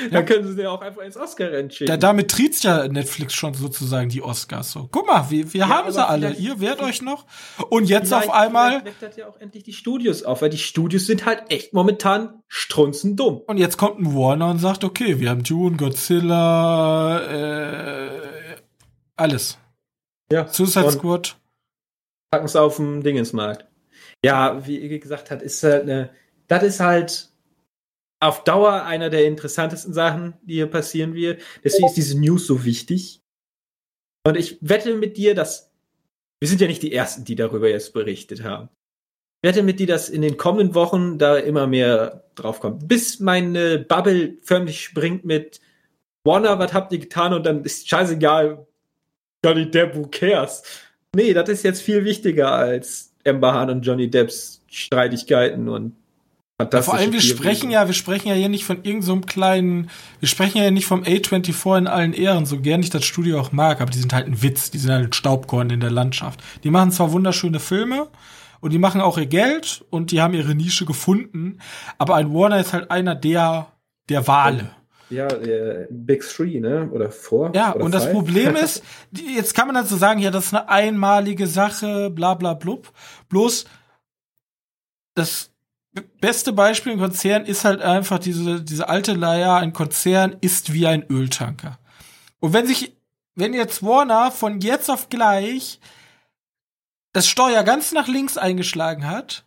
Ja. 0.02 0.08
dann 0.10 0.26
können 0.26 0.46
sie 0.48 0.56
dir 0.56 0.70
auch 0.70 0.82
einfach 0.82 1.02
ins 1.02 1.16
Oscar-Rennen 1.16 1.70
schicken. 1.70 1.88
Da, 1.88 1.96
damit 1.96 2.30
triezt 2.30 2.64
ja 2.64 2.86
Netflix 2.88 3.32
schon 3.34 3.54
sozusagen 3.54 4.10
die 4.10 4.20
Oscars 4.20 4.72
so. 4.72 4.88
Guck 4.90 5.06
mal, 5.06 5.30
wir, 5.30 5.50
wir 5.54 5.60
Ja, 5.60 5.68
haben 5.68 5.90
sie 5.90 6.04
alle. 6.06 6.32
Ihr 6.34 6.60
wehrt 6.60 6.82
euch 6.82 7.00
noch. 7.02 7.24
Und 7.70 7.88
jetzt 7.88 8.12
auf 8.12 8.28
einmal, 8.28 8.80
vielleicht 8.80 8.86
weckt 8.86 9.02
das 9.02 9.16
ja 9.16 9.28
auch 9.28 9.38
endlich 9.40 9.62
die 9.62 9.72
Studios 9.72 10.22
auf, 10.24 10.42
weil 10.42 10.50
die 10.50 10.58
Studios 10.58 11.06
sind 11.06 11.24
halt 11.24 11.44
echt 11.50 11.72
momentan 11.72 12.42
strunzendumm. 12.48 13.38
und 13.46 13.56
jetzt 13.58 13.78
kommt 13.78 14.00
ein 14.00 14.14
Warner 14.14 14.50
und 14.50 14.58
sagt, 14.58 14.84
okay, 14.84 15.18
wir 15.20 15.30
haben 15.30 15.44
Dune, 15.44 15.76
Godzilla, 15.76 17.20
äh, 17.20 18.56
alles. 19.16 19.56
Ja. 20.30 20.46
Suicide 20.48 20.90
Squad. 20.90 21.36
packen 22.30 22.46
es 22.46 22.56
auf 22.56 22.76
dem 22.76 23.02
Dingensmarkt. 23.02 23.66
Ja, 24.24 24.66
wie 24.66 24.78
Iggy 24.82 24.98
gesagt 24.98 25.30
hat, 25.30 25.42
ist 25.42 25.62
halt 25.62 25.82
eine, 25.84 26.10
das 26.48 26.62
ist 26.62 26.80
halt 26.80 27.30
auf 28.20 28.44
Dauer 28.44 28.84
einer 28.84 29.10
der 29.10 29.26
interessantesten 29.26 29.92
Sachen, 29.92 30.34
die 30.42 30.54
hier 30.54 30.66
passieren 30.66 31.14
wird. 31.14 31.42
Deswegen 31.62 31.86
ist 31.86 31.96
diese 31.96 32.18
News 32.18 32.46
so 32.46 32.64
wichtig. 32.64 33.20
Und 34.26 34.36
ich 34.36 34.58
wette 34.60 34.94
mit 34.96 35.16
dir, 35.16 35.34
dass 35.34 35.70
wir 36.40 36.48
sind 36.48 36.60
ja 36.60 36.66
nicht 36.66 36.82
die 36.82 36.92
Ersten, 36.92 37.24
die 37.24 37.34
darüber 37.34 37.68
jetzt 37.68 37.92
berichtet 37.92 38.42
haben. 38.42 38.68
Ich 39.42 39.48
wette 39.48 39.62
mit 39.62 39.80
dir, 39.80 39.86
dass 39.86 40.08
in 40.08 40.22
den 40.22 40.36
kommenden 40.36 40.74
Wochen 40.74 41.18
da 41.18 41.36
immer 41.36 41.66
mehr 41.66 42.24
drauf 42.34 42.60
kommt. 42.60 42.88
Bis 42.88 43.20
meine 43.20 43.78
Bubble 43.78 44.36
förmlich 44.42 44.82
springt 44.82 45.24
mit 45.24 45.60
Warner, 46.24 46.58
was 46.58 46.72
habt 46.72 46.92
ihr 46.92 46.98
getan? 46.98 47.32
Und 47.32 47.46
dann 47.46 47.64
ist 47.64 47.88
scheißegal, 47.88 48.66
Johnny 49.44 49.70
Depp, 49.70 49.94
who 49.94 50.08
cares? 50.10 50.62
Nee, 51.14 51.32
das 51.32 51.48
ist 51.48 51.62
jetzt 51.62 51.82
viel 51.82 52.04
wichtiger 52.04 52.50
als 52.50 53.14
Amber 53.24 53.54
Hahn 53.54 53.70
und 53.70 53.82
Johnny 53.82 54.10
Depps 54.10 54.62
Streitigkeiten 54.68 55.68
und 55.68 55.96
Ja, 56.58 56.80
vor 56.80 56.94
allem, 56.94 57.12
wir 57.12 57.20
sprechen 57.20 57.70
ja, 57.70 57.86
wir 57.86 57.92
sprechen 57.92 58.28
ja 58.28 58.34
hier 58.34 58.48
nicht 58.48 58.64
von 58.64 58.78
irgendeinem 58.78 59.02
so 59.02 59.20
kleinen, 59.20 59.90
wir 60.20 60.28
sprechen 60.28 60.56
ja 60.56 60.70
nicht 60.70 60.86
vom 60.86 61.02
A24 61.02 61.78
in 61.78 61.86
allen 61.86 62.14
Ehren, 62.14 62.46
so 62.46 62.58
gern 62.58 62.80
ich 62.80 62.88
das 62.88 63.04
Studio 63.04 63.38
auch 63.38 63.52
mag, 63.52 63.82
aber 63.82 63.90
die 63.90 63.98
sind 63.98 64.14
halt 64.14 64.26
ein 64.26 64.42
Witz, 64.42 64.70
die 64.70 64.78
sind 64.78 64.90
halt 64.90 65.04
ein 65.04 65.12
Staubkorn 65.12 65.68
in 65.68 65.80
der 65.80 65.90
Landschaft. 65.90 66.40
Die 66.64 66.70
machen 66.70 66.92
zwar 66.92 67.12
wunderschöne 67.12 67.60
Filme 67.60 68.08
und 68.60 68.72
die 68.72 68.78
machen 68.78 69.02
auch 69.02 69.18
ihr 69.18 69.26
Geld 69.26 69.84
und 69.90 70.12
die 70.12 70.22
haben 70.22 70.32
ihre 70.32 70.54
Nische 70.54 70.86
gefunden, 70.86 71.58
aber 71.98 72.14
ein 72.14 72.32
Warner 72.32 72.58
ist 72.58 72.72
halt 72.72 72.90
einer 72.90 73.14
der, 73.14 73.66
der 74.08 74.26
Wale. 74.26 74.70
Ja, 75.10 75.28
äh, 75.28 75.86
Big 75.90 76.26
Three, 76.26 76.58
ne? 76.58 76.88
Oder 76.90 77.10
Four? 77.10 77.52
Ja, 77.54 77.74
oder 77.74 77.84
und 77.84 77.92
das 77.94 78.04
five? 78.04 78.12
Problem 78.12 78.56
ist, 78.64 78.82
jetzt 79.12 79.54
kann 79.54 79.66
man 79.66 79.74
dann 79.74 79.86
so 79.86 79.96
sagen, 79.98 80.20
ja, 80.20 80.30
das 80.30 80.46
ist 80.46 80.54
eine 80.54 80.70
einmalige 80.70 81.46
Sache, 81.46 82.10
bla 82.10 82.32
bla 82.32 82.54
blub. 82.54 82.90
Bloß, 83.28 83.66
das 85.14 85.50
beste 86.02 86.52
Beispiel 86.52 86.92
im 86.92 86.98
Konzern 86.98 87.44
ist 87.44 87.64
halt 87.64 87.82
einfach 87.82 88.18
diese, 88.18 88.62
diese 88.62 88.88
alte 88.88 89.12
Leier, 89.12 89.56
ein 89.56 89.72
Konzern 89.72 90.36
ist 90.40 90.72
wie 90.72 90.86
ein 90.86 91.04
Öltanker. 91.10 91.78
Und 92.40 92.52
wenn 92.52 92.66
sich, 92.66 92.96
wenn 93.34 93.54
jetzt 93.54 93.82
Warner 93.82 94.30
von 94.30 94.60
jetzt 94.60 94.90
auf 94.90 95.08
gleich 95.08 95.80
das 97.12 97.28
Steuer 97.28 97.62
ganz 97.62 97.92
nach 97.92 98.08
links 98.08 98.36
eingeschlagen 98.36 99.06
hat, 99.06 99.44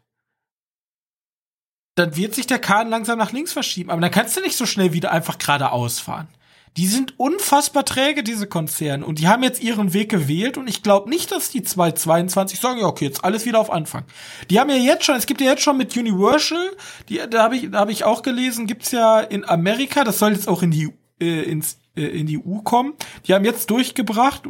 dann 1.96 2.16
wird 2.16 2.34
sich 2.34 2.48
der 2.48 2.60
Kahn 2.60 2.90
langsam 2.90 3.20
nach 3.20 3.32
links 3.32 3.54
verschieben. 3.54 3.90
Aber 3.90 4.02
dann 4.02 4.12
kannst 4.12 4.36
du 4.38 4.42
nicht 4.42 4.56
so 4.56 4.66
schnell 4.66 4.94
wieder 4.94 5.12
einfach 5.12 5.38
geradeaus 5.38 6.00
fahren. 6.00 6.30
Die 6.78 6.88
sind 6.88 7.20
unfassbar 7.20 7.86
träge, 7.86 8.24
diese 8.24 8.48
Konzerne. 8.48 9.06
Und 9.06 9.20
die 9.20 9.28
haben 9.28 9.44
jetzt 9.44 9.62
ihren 9.62 9.94
Weg 9.94 10.10
gewählt. 10.10 10.58
Und 10.58 10.70
ich 10.70 10.84
glaube 10.84 11.10
nicht, 11.10 11.32
dass 11.32 11.50
die 11.50 11.64
222 11.64 12.60
sagen, 12.60 12.80
ja, 12.80 12.88
okay, 12.88 13.06
jetzt 13.06 13.24
alles 13.24 13.46
wieder 13.46 13.60
auf 13.60 13.72
Anfang. 13.72 14.06
Die 14.50 14.60
haben 14.60 14.70
ja 14.70 14.76
jetzt 14.76 15.06
schon, 15.06 15.16
es 15.16 15.26
gibt 15.26 15.42
ja 15.42 15.52
jetzt 15.52 15.64
schon 15.64 15.78
mit 15.78 15.96
Universal, 15.98 16.72
die, 17.10 17.20
da 17.30 17.44
habe 17.44 17.58
ich, 17.58 17.72
da 17.72 17.80
hab 17.80 17.90
ich 17.90 18.04
auch 18.04 18.22
gelesen, 18.22 18.68
gibt's 18.68 18.92
ja 18.92 19.20
in 19.20 19.48
Amerika, 19.48 20.04
das 20.04 20.20
soll 20.20 20.34
jetzt 20.34 20.48
auch 20.48 20.62
in 20.62 20.72
die, 20.72 20.90
äh, 21.20 21.44
ins, 21.44 21.80
äh, 21.96 22.06
in 22.06 22.28
die 22.28 22.38
EU 22.38 22.60
kommen. 22.64 22.94
Die 23.28 23.34
haben 23.34 23.46
jetzt 23.46 23.70
durchgebracht, 23.70 24.44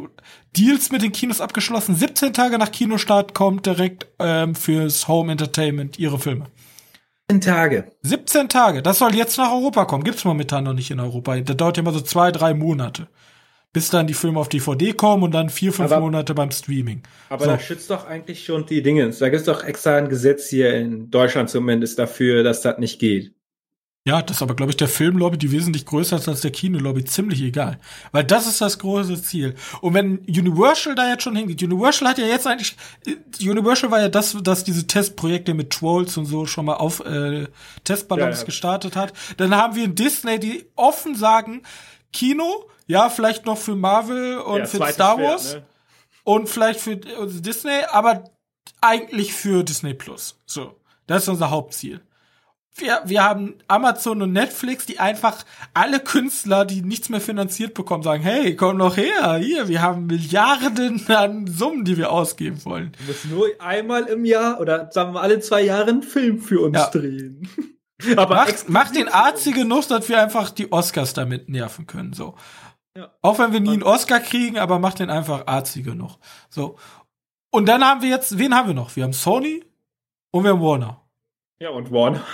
Deals 0.56 0.90
mit 0.90 1.02
den 1.02 1.12
Kinos 1.12 1.40
abgeschlossen. 1.40 1.94
17 1.94 2.32
Tage 2.32 2.58
nach 2.58 2.72
Kinostart 2.72 3.34
kommt 3.34 3.66
direkt 3.66 4.06
ähm, 4.18 4.54
fürs 4.54 5.08
Home 5.08 5.32
Entertainment 5.32 5.98
ihre 5.98 6.18
Filme. 6.18 6.46
17 7.30 7.40
Tage. 7.40 7.92
17 8.02 8.48
Tage. 8.48 8.82
Das 8.82 8.98
soll 8.98 9.14
jetzt 9.14 9.38
nach 9.38 9.52
Europa 9.52 9.84
kommen. 9.84 10.02
Gibt's 10.02 10.24
momentan 10.24 10.64
noch 10.64 10.72
nicht 10.72 10.90
in 10.90 10.98
Europa. 10.98 11.38
Das 11.38 11.56
dauert 11.56 11.76
ja 11.76 11.82
immer 11.82 11.92
so 11.92 12.00
zwei, 12.00 12.32
drei 12.32 12.54
Monate. 12.54 13.06
Bis 13.72 13.88
dann 13.88 14.08
die 14.08 14.14
Filme 14.14 14.40
auf 14.40 14.48
DVD 14.48 14.92
kommen 14.94 15.22
und 15.22 15.32
dann 15.32 15.48
vier, 15.48 15.72
fünf 15.72 15.92
aber, 15.92 16.00
Monate 16.00 16.34
beim 16.34 16.50
Streaming. 16.50 17.04
Aber 17.28 17.44
so. 17.44 17.50
da 17.52 17.58
schützt 17.60 17.88
doch 17.88 18.04
eigentlich 18.04 18.44
schon 18.44 18.66
die 18.66 18.82
Dinge. 18.82 19.08
Da 19.10 19.28
gibt's 19.28 19.46
doch 19.46 19.62
extra 19.62 19.96
ein 19.96 20.08
Gesetz 20.08 20.48
hier 20.48 20.74
in 20.74 21.08
Deutschland 21.10 21.50
zumindest 21.50 22.00
dafür, 22.00 22.42
dass 22.42 22.62
das 22.62 22.78
nicht 22.78 22.98
geht. 22.98 23.32
Ja, 24.10 24.22
das 24.22 24.38
ist 24.38 24.42
aber, 24.42 24.56
glaube 24.56 24.70
ich, 24.70 24.76
der 24.76 24.88
Filmlobby, 24.88 25.38
die 25.38 25.52
wesentlich 25.52 25.86
größer 25.86 26.16
ist 26.16 26.28
als 26.28 26.40
der 26.40 26.50
Kinolobby, 26.50 27.04
ziemlich 27.04 27.40
egal. 27.42 27.78
Weil 28.10 28.24
das 28.24 28.48
ist 28.48 28.60
das 28.60 28.80
große 28.80 29.22
Ziel. 29.22 29.54
Und 29.82 29.94
wenn 29.94 30.18
Universal 30.26 30.96
da 30.96 31.08
jetzt 31.08 31.22
schon 31.22 31.36
hingeht, 31.36 31.62
Universal 31.62 32.08
hat 32.08 32.18
ja 32.18 32.26
jetzt 32.26 32.44
eigentlich, 32.44 32.76
Universal 33.40 33.92
war 33.92 34.00
ja 34.00 34.08
das, 34.08 34.36
das 34.42 34.64
diese 34.64 34.84
Testprojekte 34.88 35.54
mit 35.54 35.70
Trolls 35.70 36.16
und 36.16 36.26
so 36.26 36.44
schon 36.44 36.64
mal 36.64 36.74
auf 36.74 36.98
äh, 37.06 37.46
Testballons 37.84 38.38
ja, 38.38 38.40
ja. 38.40 38.46
gestartet 38.46 38.96
hat. 38.96 39.12
Dann 39.36 39.54
haben 39.54 39.76
wir 39.76 39.86
Disney, 39.86 40.40
die 40.40 40.66
offen 40.74 41.14
sagen, 41.14 41.62
Kino, 42.12 42.68
ja, 42.88 43.10
vielleicht 43.10 43.46
noch 43.46 43.58
für 43.58 43.76
Marvel 43.76 44.38
und 44.38 44.58
ja, 44.58 44.66
für 44.66 44.92
Star 44.92 45.18
Wars 45.18 45.52
Schwert, 45.52 45.62
ne? 45.62 45.66
und 46.24 46.48
vielleicht 46.48 46.80
für 46.80 46.94
äh, 46.94 47.28
Disney, 47.28 47.84
aber 47.92 48.24
eigentlich 48.80 49.32
für 49.34 49.62
Disney 49.62 49.94
Plus. 49.94 50.40
So, 50.46 50.80
das 51.06 51.22
ist 51.22 51.28
unser 51.28 51.50
Hauptziel 51.50 52.00
wir, 52.74 53.02
wir 53.04 53.22
haben 53.22 53.56
Amazon 53.68 54.22
und 54.22 54.32
Netflix, 54.32 54.86
die 54.86 54.98
einfach 54.98 55.44
alle 55.74 56.00
Künstler, 56.00 56.64
die 56.64 56.82
nichts 56.82 57.08
mehr 57.08 57.20
finanziert 57.20 57.74
bekommen, 57.74 58.02
sagen, 58.02 58.22
hey, 58.22 58.56
komm 58.56 58.76
noch 58.76 58.96
her, 58.96 59.36
hier, 59.36 59.68
wir 59.68 59.82
haben 59.82 60.06
Milliarden 60.06 61.04
an 61.08 61.46
Summen, 61.46 61.84
die 61.84 61.96
wir 61.96 62.10
ausgeben 62.10 62.64
wollen. 62.64 62.92
Du 62.98 63.04
musst 63.04 63.24
nur 63.26 63.48
einmal 63.58 64.04
im 64.04 64.24
Jahr 64.24 64.60
oder 64.60 64.90
sagen 64.92 65.14
wir 65.14 65.20
alle 65.20 65.40
zwei 65.40 65.62
Jahre 65.62 65.90
einen 65.90 66.02
Film 66.02 66.40
für 66.40 66.60
uns 66.60 66.78
ja. 66.78 66.88
drehen. 66.88 67.48
Aber 68.16 68.34
mach, 68.34 68.52
mach 68.68 68.90
den 68.90 69.08
Arzi 69.08 69.52
genug, 69.52 69.86
dass 69.88 70.08
wir 70.08 70.22
einfach 70.22 70.50
die 70.50 70.72
Oscars 70.72 71.12
damit 71.12 71.50
nerven 71.50 71.86
können, 71.86 72.14
so. 72.14 72.34
Ja. 72.96 73.12
Auch 73.20 73.38
wenn 73.38 73.52
wir 73.52 73.60
nie 73.60 73.74
einen 73.74 73.82
Oscar 73.84 74.18
kriegen, 74.18 74.58
aber 74.58 74.80
mach 74.80 74.94
den 74.94 75.10
einfach 75.10 75.46
Arzi 75.46 75.82
genug. 75.82 76.16
So. 76.48 76.76
Und 77.52 77.66
dann 77.68 77.84
haben 77.84 78.02
wir 78.02 78.08
jetzt, 78.08 78.36
wen 78.36 78.52
haben 78.52 78.68
wir 78.68 78.74
noch? 78.74 78.96
Wir 78.96 79.04
haben 79.04 79.12
Sony 79.12 79.62
und 80.32 80.42
wir 80.42 80.50
haben 80.50 80.60
Warner. 80.60 81.00
Ja, 81.60 81.70
und 81.70 81.92
Warner 81.92 82.24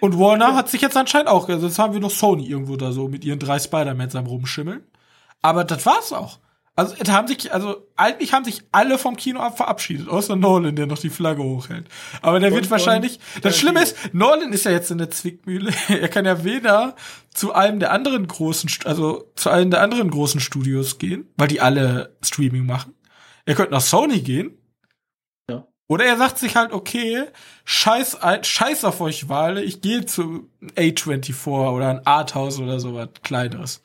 und 0.00 0.18
Warner 0.18 0.54
hat 0.54 0.68
sich 0.68 0.80
jetzt 0.80 0.96
anscheinend 0.96 1.28
auch, 1.28 1.48
also 1.48 1.66
jetzt 1.66 1.78
haben 1.78 1.92
wir 1.92 2.00
noch 2.00 2.10
Sony 2.10 2.46
irgendwo 2.46 2.76
da 2.76 2.92
so 2.92 3.08
mit 3.08 3.24
ihren 3.24 3.38
drei 3.38 3.58
Spider-Mans 3.58 4.14
am 4.16 4.26
rumschimmeln. 4.26 4.82
Aber 5.42 5.64
das 5.64 5.86
war's 5.86 6.12
auch. 6.12 6.38
Also, 6.76 6.94
es 6.98 7.10
haben 7.10 7.28
sich, 7.28 7.52
also, 7.52 7.86
eigentlich 7.96 8.32
haben 8.32 8.44
sich 8.44 8.62
alle 8.72 8.96
vom 8.96 9.16
Kino 9.16 9.40
ab 9.40 9.56
verabschiedet, 9.56 10.08
außer 10.08 10.36
Nolan, 10.36 10.76
der 10.76 10.86
noch 10.86 10.98
die 10.98 11.10
Flagge 11.10 11.42
hochhält. 11.42 11.86
Aber 12.22 12.40
der 12.40 12.50
und, 12.50 12.54
wird 12.54 12.70
wahrscheinlich, 12.70 13.20
das 13.42 13.58
Schlimme 13.58 13.82
ist, 13.82 14.14
Nolan 14.14 14.52
ist 14.52 14.64
ja 14.64 14.70
jetzt 14.70 14.90
in 14.90 14.98
der 14.98 15.10
Zwickmühle. 15.10 15.72
er 15.88 16.08
kann 16.08 16.24
ja 16.24 16.42
weder 16.44 16.94
zu 17.34 17.52
einem 17.52 17.80
der 17.80 17.92
anderen 17.92 18.26
großen, 18.26 18.70
also, 18.86 19.30
zu 19.34 19.50
einem 19.50 19.70
der 19.70 19.82
anderen 19.82 20.10
großen 20.10 20.40
Studios 20.40 20.98
gehen, 20.98 21.28
weil 21.36 21.48
die 21.48 21.60
alle 21.60 22.16
Streaming 22.22 22.64
machen. 22.64 22.94
Er 23.44 23.56
könnte 23.56 23.72
nach 23.72 23.82
Sony 23.82 24.20
gehen, 24.20 24.56
oder 25.90 26.04
er 26.04 26.16
sagt 26.16 26.38
sich 26.38 26.54
halt, 26.54 26.70
okay, 26.70 27.24
scheiß, 27.64 28.18
scheiß 28.42 28.84
auf 28.84 29.00
euch 29.00 29.28
Wale, 29.28 29.60
ich 29.60 29.80
gehe 29.80 30.06
zu 30.06 30.48
A24 30.76 31.68
oder 31.68 31.88
ein 31.88 32.06
Arthouse 32.06 32.60
oder 32.60 32.78
sowas 32.78 33.08
kleineres. 33.24 33.82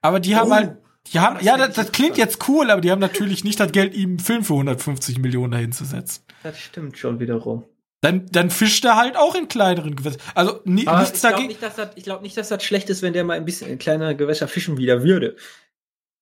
Aber 0.00 0.18
die 0.18 0.34
haben 0.34 0.50
oh, 0.50 0.54
halt, 0.54 0.78
die 1.12 1.20
haben, 1.20 1.44
ja, 1.44 1.58
das, 1.58 1.74
das 1.74 1.92
klingt 1.92 2.16
jetzt 2.16 2.48
cool, 2.48 2.70
aber 2.70 2.80
die 2.80 2.90
haben 2.90 3.00
natürlich 3.00 3.44
nicht 3.44 3.60
das 3.60 3.70
Geld, 3.70 3.92
ihm 3.92 4.12
einen 4.12 4.18
Film 4.18 4.44
für 4.44 4.54
150 4.54 5.18
Millionen 5.18 5.52
dahinzusetzen. 5.52 6.24
Das 6.42 6.58
stimmt 6.58 6.96
schon 6.96 7.20
wiederum. 7.20 7.64
Dann, 8.00 8.24
dann 8.32 8.48
fischt 8.48 8.86
er 8.86 8.96
halt 8.96 9.18
auch 9.18 9.34
in 9.34 9.46
kleineren 9.46 9.94
Gewässern. 9.94 10.22
Also 10.34 10.62
ni 10.64 10.86
aber 10.86 11.00
nichts 11.00 11.16
ich 11.16 11.20
dagegen. 11.20 11.48
Nicht, 11.48 11.62
dass 11.62 11.76
das, 11.76 11.90
ich 11.96 12.04
glaube 12.04 12.22
nicht, 12.22 12.34
dass 12.38 12.48
das 12.48 12.64
schlecht 12.64 12.88
ist, 12.88 13.02
wenn 13.02 13.12
der 13.12 13.24
mal 13.24 13.36
ein 13.36 13.44
bisschen 13.44 13.68
in 13.68 13.78
kleinere 13.78 14.16
Gewässer 14.16 14.48
fischen 14.48 14.78
wieder 14.78 15.02
würde. 15.02 15.36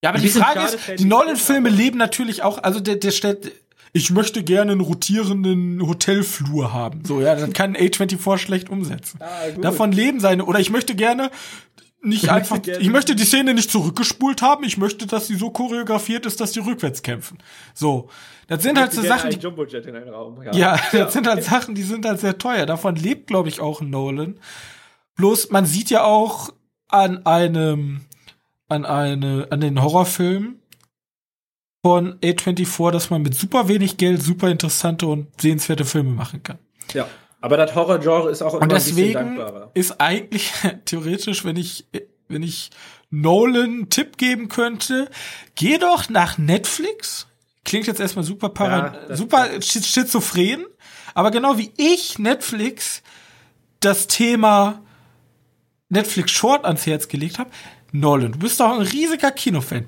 Ja, 0.03 0.11
aber 0.11 0.19
die 0.19 0.29
Frage 0.29 0.61
ist, 0.63 0.99
die 0.99 1.05
Nolan-Filme 1.05 1.69
leben 1.69 1.99
natürlich 1.99 2.43
auch, 2.43 2.59
also 2.59 2.81
der, 2.81 2.97
der 2.97 3.13
stellt, 3.13 3.53
ich 3.93 4.11
möchte 4.11 4.45
gerne 4.45 4.73
einen 4.73 4.81
rotierenden 4.81 5.87
Hotelflur 5.87 6.73
haben. 6.73 7.05
So, 7.05 7.21
ja, 7.21 7.35
dann 7.35 7.53
kann 7.53 7.77
A24 7.77 8.39
schlecht 8.39 8.71
umsetzen. 8.71 9.19
Ah, 9.21 9.51
Davon 9.61 9.93
leben 9.93 10.21
seine, 10.21 10.45
oder 10.45 10.61
ich 10.61 10.71
möchte 10.71 10.95
gerne 10.95 11.31
nicht 12.03 12.25
ich 12.25 12.31
einfach, 12.31 12.57
möchte 12.57 12.81
ich 12.81 12.89
möchte 12.89 13.15
die 13.15 13.25
Szene 13.25 13.53
nicht 13.53 13.71
zurückgespult 13.71 14.43
haben, 14.43 14.65
ich 14.65 14.79
möchte, 14.79 15.07
dass 15.07 15.27
sie 15.27 15.35
so 15.35 15.51
choreografiert 15.51 16.25
ist, 16.25 16.41
dass 16.41 16.53
die 16.53 16.61
rückwärts 16.61 17.03
kämpfen. 17.03 17.39
So. 17.75 18.09
Das 18.47 18.63
sind 18.63 18.79
halt 18.79 18.93
so 18.93 19.03
Sachen, 19.03 19.31
die, 19.31 19.39
Raum, 19.47 20.43
ja. 20.43 20.53
ja, 20.53 20.73
das 20.93 20.93
ja. 20.93 21.11
sind 21.11 21.27
halt 21.27 21.45
Sachen, 21.45 21.75
die 21.75 21.83
sind 21.83 22.05
halt 22.05 22.21
sehr 22.21 22.39
teuer. 22.39 22.67
Davon 22.67 22.97
lebt, 22.97 23.27
glaube 23.27 23.49
ich, 23.49 23.61
auch 23.61 23.81
Nolan. 23.81 24.39
Bloß, 25.17 25.51
man 25.51 25.67
sieht 25.67 25.91
ja 25.91 26.03
auch 26.05 26.51
an 26.89 27.27
einem, 27.27 28.01
an 28.69 28.87
eine, 28.87 29.49
an 29.51 29.61
den 29.61 29.83
Horrorfilmen, 29.83 30.60
von 31.83 32.19
A24, 32.21 32.91
dass 32.91 33.11
man 33.11 33.23
mit 33.23 33.35
super 33.35 33.69
wenig 33.69 33.97
Geld 33.97 34.23
super 34.23 34.49
interessante 34.49 35.07
und 35.07 35.29
sehenswerte 35.41 35.85
Filme 35.85 36.11
machen 36.11 36.43
kann. 36.43 36.59
Ja. 36.93 37.09
Aber 37.41 37.57
das 37.57 37.75
Horror-Genre 37.75 38.31
ist 38.31 38.43
auch 38.43 38.55
immer 38.55 38.63
und 38.63 38.73
deswegen 38.73 39.17
ein 39.17 39.27
bisschen 39.27 39.37
dankbarer. 39.37 39.71
Ist 39.75 40.01
eigentlich 40.01 40.53
theoretisch, 40.85 41.45
wenn 41.45 41.57
ich, 41.57 41.87
wenn 42.29 42.43
ich 42.43 42.71
Nolan 43.11 43.65
einen 43.65 43.91
Tipp 43.91 44.19
geben 44.19 44.49
könnte, 44.49 45.09
geh 45.55 45.79
doch 45.79 46.11
nach 46.11 46.37
Netflix. 46.37 47.27
Klingt 47.65 47.87
jetzt 47.87 48.01
erstmal 48.01 48.25
super 48.25 48.51
para, 48.51 48.95
ja, 49.09 49.17
super 49.17 49.49
schizophren. 49.61 50.67
Aber 51.15 51.31
genau 51.31 51.57
wie 51.57 51.73
ich 51.77 52.19
Netflix 52.19 53.03
das 53.81 54.07
Thema 54.07 54.83
Netflix 55.89 56.31
Short 56.31 56.65
ans 56.65 56.87
Herz 56.87 57.09
gelegt 57.09 57.39
habe, 57.39 57.51
Nolan, 57.93 58.33
du 58.33 58.39
bist 58.39 58.61
doch 58.61 58.73
ein 58.73 58.83
riesiger 58.83 59.33
Kinofan 59.33 59.87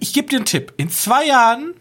ich, 0.00 0.12
gebe 0.12 0.28
dir 0.28 0.36
einen 0.36 0.44
Tipp. 0.44 0.72
In 0.76 0.90
zwei 0.90 1.26
Jahren 1.26 1.74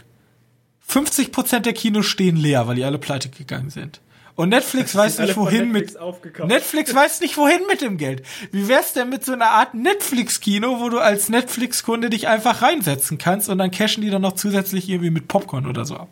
50% 0.88 1.60
der 1.60 1.74
Kinos 1.74 2.06
stehen 2.06 2.36
leer, 2.36 2.68
weil 2.68 2.76
die 2.76 2.84
alle 2.84 2.98
pleite 2.98 3.30
gegangen 3.30 3.70
sind. 3.70 4.02
Und 4.36 4.50
Netflix 4.50 4.96
weiß 4.96 5.20
nicht 5.20 5.36
wohin 5.36 5.74
Netflix 5.74 5.96
mit 6.00 6.48
Netflix 6.48 6.96
weiß 6.96 7.20
nicht 7.20 7.36
wohin 7.36 7.60
mit 7.68 7.82
dem 7.82 7.98
Geld. 7.98 8.24
Wie 8.52 8.70
wär's 8.70 8.94
denn 8.94 9.10
mit 9.10 9.26
so 9.26 9.34
einer 9.34 9.50
Art 9.50 9.74
Netflix 9.74 10.40
Kino, 10.40 10.80
wo 10.80 10.88
du 10.88 11.00
als 11.00 11.28
Netflix 11.28 11.84
Kunde 11.84 12.10
dich 12.10 12.30
einfach 12.30 12.62
reinsetzen 12.62 13.18
kannst 13.18 13.50
und 13.50 13.58
dann 13.58 13.70
cashen 13.70 14.02
die 14.02 14.10
dann 14.10 14.22
noch 14.22 14.36
zusätzlich 14.36 14.88
irgendwie 14.88 15.10
mit 15.10 15.28
Popcorn 15.28 15.66
oder 15.66 15.84
so 15.84 15.96
ab. 15.96 16.08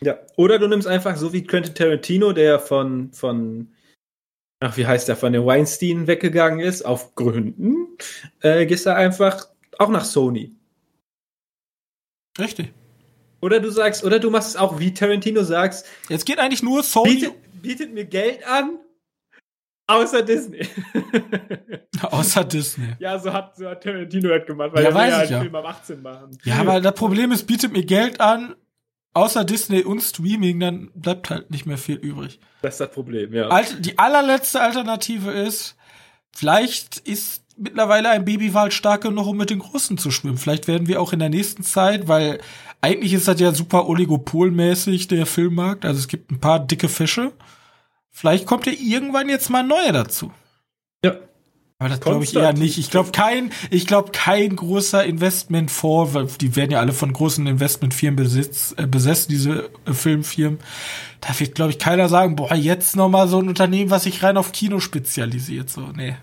Ja, 0.00 0.18
oder 0.34 0.58
du 0.58 0.66
nimmst 0.66 0.88
einfach 0.88 1.16
so 1.16 1.32
wie 1.32 1.44
Quentin 1.44 1.74
Tarantino, 1.74 2.32
der 2.32 2.58
von 2.58 3.12
von 3.12 3.68
ach, 4.60 4.76
wie 4.76 4.86
heißt 4.86 5.08
der, 5.08 5.16
von 5.16 5.32
den 5.32 5.46
Weinstein 5.46 6.06
weggegangen 6.06 6.60
ist, 6.60 6.82
auf 6.82 7.14
Gründen, 7.14 7.96
äh, 8.40 8.66
gehst 8.66 8.86
du 8.86 8.94
einfach 8.94 9.48
auch 9.78 9.88
nach 9.88 10.04
Sony. 10.04 10.52
Richtig. 12.38 12.72
Oder 13.40 13.60
du 13.60 13.70
sagst, 13.70 14.04
oder 14.04 14.18
du 14.18 14.30
machst 14.30 14.50
es 14.50 14.56
auch 14.56 14.78
wie 14.78 14.92
Tarantino 14.94 15.42
sagst. 15.42 15.86
Jetzt 16.08 16.26
geht 16.26 16.38
eigentlich 16.38 16.62
nur 16.62 16.82
Sony. 16.82 17.14
Bietet, 17.14 17.62
bietet 17.62 17.94
mir 17.94 18.04
Geld 18.04 18.46
an, 18.46 18.78
außer 19.86 20.22
Disney. 20.22 20.66
außer 22.02 22.44
Disney. 22.44 22.96
Ja, 22.98 23.18
so 23.18 23.32
hat, 23.32 23.56
so 23.56 23.68
hat 23.68 23.82
Tarantino 23.82 24.30
halt 24.30 24.46
gemacht, 24.46 24.70
weil 24.72 24.84
ja, 24.84 24.90
er 24.90 24.94
weiß 24.94 25.10
ja 25.10 25.18
einen 25.18 25.30
ja. 25.30 25.40
Film 25.40 25.54
ab 25.54 25.64
18 25.66 26.02
machen. 26.02 26.38
Ja, 26.44 26.56
aber 26.56 26.80
das 26.80 26.94
Problem 26.94 27.32
ist, 27.32 27.46
bietet 27.46 27.72
mir 27.72 27.84
Geld 27.84 28.20
an, 28.20 28.56
außer 29.12 29.44
Disney 29.44 29.82
und 29.82 30.00
Streaming, 30.00 30.60
dann 30.60 30.90
bleibt 30.94 31.30
halt 31.30 31.50
nicht 31.50 31.66
mehr 31.66 31.78
viel 31.78 31.96
übrig. 31.96 32.40
Das 32.62 32.74
ist 32.74 32.80
das 32.80 32.90
Problem, 32.90 33.32
ja. 33.32 33.62
Die 33.78 33.98
allerletzte 33.98 34.60
Alternative 34.60 35.30
ist, 35.30 35.76
vielleicht 36.32 36.98
ist 36.98 37.45
mittlerweile 37.56 38.10
ein 38.10 38.24
Babywal 38.24 38.70
stark 38.70 39.02
genug, 39.02 39.26
um 39.26 39.36
mit 39.36 39.50
den 39.50 39.58
Großen 39.58 39.98
zu 39.98 40.10
schwimmen. 40.10 40.38
Vielleicht 40.38 40.68
werden 40.68 40.88
wir 40.88 41.00
auch 41.00 41.12
in 41.12 41.18
der 41.18 41.28
nächsten 41.28 41.62
Zeit, 41.62 42.08
weil 42.08 42.38
eigentlich 42.80 43.12
ist 43.12 43.28
das 43.28 43.40
ja 43.40 43.52
super 43.52 43.88
oligopolmäßig, 43.88 45.08
der 45.08 45.26
Filmmarkt. 45.26 45.84
Also 45.84 45.98
es 45.98 46.08
gibt 46.08 46.30
ein 46.30 46.40
paar 46.40 46.60
dicke 46.60 46.88
Fische. 46.88 47.32
Vielleicht 48.10 48.46
kommt 48.46 48.66
ja 48.66 48.72
irgendwann 48.72 49.28
jetzt 49.28 49.50
mal 49.50 49.60
ein 49.60 49.68
neuer 49.68 49.92
dazu. 49.92 50.32
Ja. 51.04 51.16
Aber 51.78 51.90
das 51.90 52.00
glaube 52.00 52.24
ich 52.24 52.34
eher 52.34 52.54
nicht. 52.54 52.78
Ich 52.78 52.90
glaube 52.90 53.10
kein, 53.10 53.52
ich 53.70 53.86
glaube 53.86 54.10
kein 54.12 54.56
großer 54.56 55.04
Investmentfonds, 55.04 56.14
weil 56.14 56.26
die 56.40 56.56
werden 56.56 56.70
ja 56.70 56.80
alle 56.80 56.94
von 56.94 57.12
großen 57.12 57.46
Investmentfirmen 57.46 58.16
besitz, 58.16 58.74
äh, 58.78 58.86
besessen, 58.86 59.28
diese 59.28 59.68
äh, 59.84 59.92
Filmfirmen. 59.92 60.58
Da 61.20 61.38
wird, 61.38 61.54
glaube 61.54 61.72
ich, 61.72 61.78
keiner 61.78 62.08
sagen, 62.08 62.36
boah, 62.36 62.54
jetzt 62.54 62.96
noch 62.96 63.10
mal 63.10 63.28
so 63.28 63.40
ein 63.40 63.48
Unternehmen, 63.48 63.90
was 63.90 64.04
sich 64.04 64.22
rein 64.22 64.38
auf 64.38 64.52
Kino 64.52 64.80
spezialisiert. 64.80 65.68
So, 65.68 65.82
nee. 65.94 66.16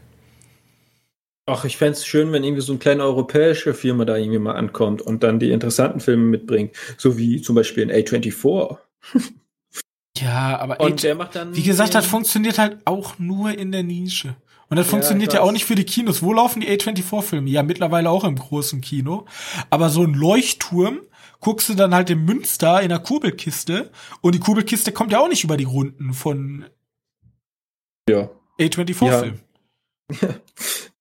Ach, 1.46 1.66
ich 1.66 1.76
fände 1.76 1.94
es 1.94 2.06
schön, 2.06 2.32
wenn 2.32 2.44
irgendwie 2.44 2.62
so 2.62 2.72
eine 2.72 2.80
kleine 2.80 3.04
europäische 3.04 3.74
Firma 3.74 4.06
da 4.06 4.16
irgendwie 4.16 4.40
mal 4.40 4.56
ankommt 4.56 5.02
und 5.02 5.24
dann 5.24 5.40
die 5.40 5.52
interessanten 5.52 6.00
Filme 6.00 6.24
mitbringt. 6.24 6.76
So 6.98 7.18
wie 7.18 7.42
zum 7.42 7.56
Beispiel 7.56 7.84
in 7.84 7.92
A24. 7.92 8.78
ja, 10.18 10.58
aber 10.58 10.80
und 10.80 11.04
der 11.04 11.16
macht 11.16 11.36
dann 11.36 11.54
wie 11.54 11.64
gesagt, 11.64 11.96
das 11.96 12.06
funktioniert 12.06 12.60
halt 12.60 12.78
auch 12.86 13.20
nur 13.20 13.58
in 13.58 13.74
der 13.74 13.84
Nische. 13.84 14.38
Und 14.70 14.78
das 14.78 14.88
ja, 14.88 14.92
funktioniert 14.92 15.34
ja 15.34 15.42
auch 15.42 15.52
nicht 15.52 15.66
für 15.66 15.76
die 15.76 15.84
Kinos. 15.84 16.24
Wo 16.24 16.32
laufen 16.32 16.62
die 16.62 16.70
A24-Filme? 16.70 17.50
Ja, 17.50 17.62
mittlerweile 17.62 18.10
auch 18.10 18.24
im 18.24 18.38
großen 18.38 18.80
Kino. 18.80 19.26
Aber 19.70 19.90
so 19.90 20.04
ein 20.04 20.14
Leuchtturm 20.14 21.02
guckst 21.42 21.68
du 21.68 21.74
dann 21.74 21.94
halt 21.94 22.10
in 22.10 22.24
Münster 22.24 22.82
in 22.82 22.90
der 22.90 23.00
Kurbelkiste 23.00 23.92
und 24.22 24.34
die 24.34 24.40
Kurbelkiste 24.40 24.94
kommt 24.94 25.12
ja 25.12 25.20
auch 25.20 25.28
nicht 25.28 25.44
über 25.44 25.58
die 25.58 25.66
Runden 25.66 26.14
von 26.14 26.66
ja. 28.08 28.30
A24-Film. 28.60 29.40
Ja. 30.22 30.30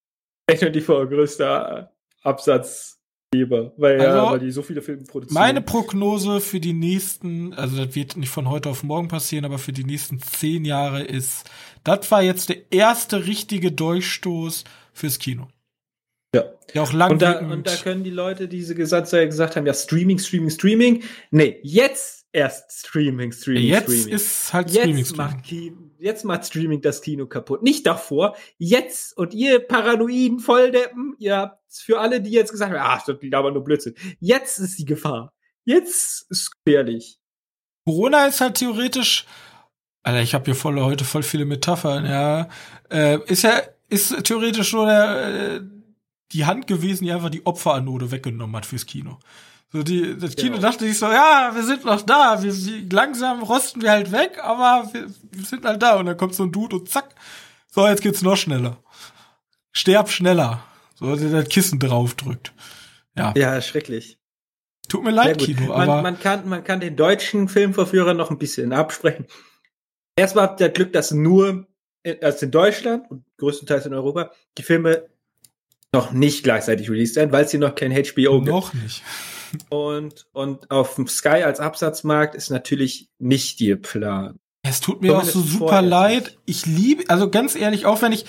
A24 0.52 1.06
größter 1.06 1.92
Absatzgeber, 2.22 3.72
weil, 3.76 4.00
also, 4.00 4.18
ja, 4.18 4.30
weil 4.32 4.38
die 4.40 4.50
so 4.50 4.62
viele 4.62 4.82
Filme 4.82 5.04
produzieren. 5.04 5.40
Meine 5.40 5.60
Prognose 5.60 6.40
für 6.40 6.60
die 6.60 6.72
nächsten, 6.72 7.52
also 7.54 7.84
das 7.84 7.94
wird 7.94 8.16
nicht 8.16 8.30
von 8.30 8.48
heute 8.48 8.68
auf 8.68 8.82
morgen 8.82 9.08
passieren, 9.08 9.44
aber 9.44 9.58
für 9.58 9.72
die 9.72 9.84
nächsten 9.84 10.20
zehn 10.20 10.64
Jahre 10.64 11.02
ist, 11.02 11.50
das 11.84 12.10
war 12.10 12.22
jetzt 12.22 12.48
der 12.48 12.72
erste 12.72 13.26
richtige 13.26 13.72
Durchstoß 13.72 14.64
fürs 14.92 15.18
Kino. 15.18 15.48
Ja. 16.34 16.44
Ja, 16.72 16.82
auch 16.82 16.92
lang. 16.92 17.12
Und 17.12 17.22
da, 17.22 17.38
und 17.40 17.66
da 17.66 17.76
können 17.76 18.04
die 18.04 18.10
Leute, 18.10 18.48
die 18.48 18.56
diese 18.58 18.74
gesagt 18.74 19.12
haben, 19.12 19.66
ja, 19.66 19.74
Streaming, 19.74 20.18
Streaming, 20.18 20.50
Streaming. 20.50 21.02
Nee, 21.30 21.58
jetzt 21.62 22.26
erst 22.32 22.86
Streaming, 22.86 23.32
Streaming, 23.32 23.64
jetzt 23.64 23.82
Streaming. 23.84 24.08
Jetzt 24.08 24.22
ist 24.22 24.52
halt 24.54 24.70
Streaming, 24.70 24.96
jetzt 24.96 25.08
Streaming. 25.10 25.34
Macht 25.34 25.44
jetzt 26.02 26.24
macht 26.24 26.46
Streaming 26.46 26.80
das 26.80 27.00
Kino 27.00 27.26
kaputt. 27.26 27.62
Nicht 27.62 27.86
davor, 27.86 28.36
jetzt. 28.58 29.16
Und 29.16 29.34
ihr 29.34 29.60
paranoiden 29.60 30.40
Volldeppen, 30.40 31.14
ihr 31.18 31.36
habt 31.36 31.62
für 31.72 32.00
alle, 32.00 32.20
die 32.20 32.30
jetzt 32.30 32.52
gesagt 32.52 32.72
haben, 32.72 32.80
ach, 32.82 33.04
das 33.04 33.20
liegt 33.20 33.34
aber 33.34 33.50
nur 33.50 33.64
Blödsinn. 33.64 33.94
Jetzt 34.20 34.58
ist 34.58 34.78
die 34.78 34.84
Gefahr. 34.84 35.32
Jetzt 35.64 36.26
ist 36.30 36.50
gefährlich. 36.64 37.18
Corona 37.86 38.26
ist 38.26 38.40
halt 38.40 38.56
theoretisch, 38.56 39.26
Alter, 40.02 40.22
ich 40.22 40.34
habe 40.34 40.44
hier 40.46 40.54
voll 40.54 40.80
heute 40.80 41.04
voll 41.04 41.22
viele 41.22 41.44
Metaphern, 41.44 42.04
ja. 42.04 42.48
Äh, 42.90 43.18
ist 43.26 43.42
ja, 43.42 43.62
ist 43.88 44.24
theoretisch 44.24 44.72
nur 44.72 44.86
der, 44.86 45.54
äh, 45.54 45.60
die 46.32 46.44
Hand 46.44 46.66
gewesen, 46.66 47.04
die 47.04 47.12
einfach 47.12 47.30
die 47.30 47.46
Opferanode 47.46 48.10
weggenommen 48.10 48.56
hat 48.56 48.66
fürs 48.66 48.86
Kino. 48.86 49.18
So 49.72 49.82
die, 49.82 50.18
das 50.18 50.36
Kino 50.36 50.56
genau. 50.56 50.68
dachte 50.68 50.84
sich 50.84 50.98
so, 50.98 51.06
ja, 51.06 51.50
wir 51.54 51.62
sind 51.62 51.84
noch 51.86 52.02
da, 52.02 52.42
wir, 52.42 52.54
wir, 52.54 52.88
langsam 52.90 53.42
rosten 53.42 53.80
wir 53.80 53.90
halt 53.90 54.12
weg, 54.12 54.38
aber 54.42 54.92
wir, 54.92 55.06
wir 55.30 55.44
sind 55.44 55.64
halt 55.64 55.82
da. 55.82 55.96
Und 55.98 56.06
dann 56.06 56.16
kommt 56.18 56.34
so 56.34 56.42
ein 56.42 56.52
Dude 56.52 56.76
und 56.76 56.90
zack, 56.90 57.14
so 57.68 57.86
jetzt 57.86 58.02
geht's 58.02 58.20
noch 58.20 58.36
schneller. 58.36 58.76
Sterb 59.72 60.10
schneller. 60.10 60.62
So, 60.94 61.16
der 61.16 61.30
das 61.30 61.48
Kissen 61.48 61.78
draufdrückt. 61.78 62.52
Ja. 63.16 63.32
Ja, 63.34 63.60
schrecklich. 63.62 64.18
Tut 64.88 65.04
mir 65.04 65.10
leid, 65.10 65.38
Kino, 65.38 65.68
man, 65.68 65.88
aber. 65.88 66.02
Man 66.02 66.20
kann, 66.20 66.46
man 66.48 66.64
kann 66.64 66.80
den 66.80 66.96
deutschen 66.96 67.48
Filmverführern 67.48 68.16
noch 68.16 68.30
ein 68.30 68.38
bisschen 68.38 68.74
absprechen. 68.74 69.26
Erstmal 70.16 70.44
habt 70.44 70.60
ihr 70.60 70.68
Glück, 70.68 70.92
dass 70.92 71.12
nur, 71.12 71.66
also 72.20 72.44
in 72.44 72.50
Deutschland 72.50 73.10
und 73.10 73.24
größtenteils 73.38 73.86
in 73.86 73.94
Europa, 73.94 74.32
die 74.58 74.62
Filme 74.62 75.08
noch 75.94 76.12
nicht 76.12 76.44
gleichzeitig 76.44 76.90
released 76.90 77.16
werden, 77.16 77.32
weil 77.32 77.46
es 77.46 77.50
hier 77.50 77.60
noch 77.60 77.74
kein 77.74 77.92
HBO 77.92 78.40
gibt. 78.40 78.48
Noch 78.48 78.74
nicht. 78.74 79.02
Und, 79.68 80.26
und 80.32 80.70
auf 80.70 80.94
dem 80.94 81.06
Sky 81.06 81.42
als 81.42 81.60
Absatzmarkt 81.60 82.34
ist 82.34 82.50
natürlich 82.50 83.08
nicht 83.18 83.60
ihr 83.60 83.80
Plan. 83.80 84.38
Es 84.64 84.80
tut 84.80 85.02
mir 85.02 85.18
auch 85.18 85.24
so 85.24 85.40
super 85.40 85.82
leid. 85.82 86.38
Ich 86.46 86.66
liebe, 86.66 87.02
also 87.08 87.28
ganz 87.28 87.56
ehrlich, 87.56 87.84
auch 87.84 88.00
wenn 88.00 88.12
ich, 88.12 88.24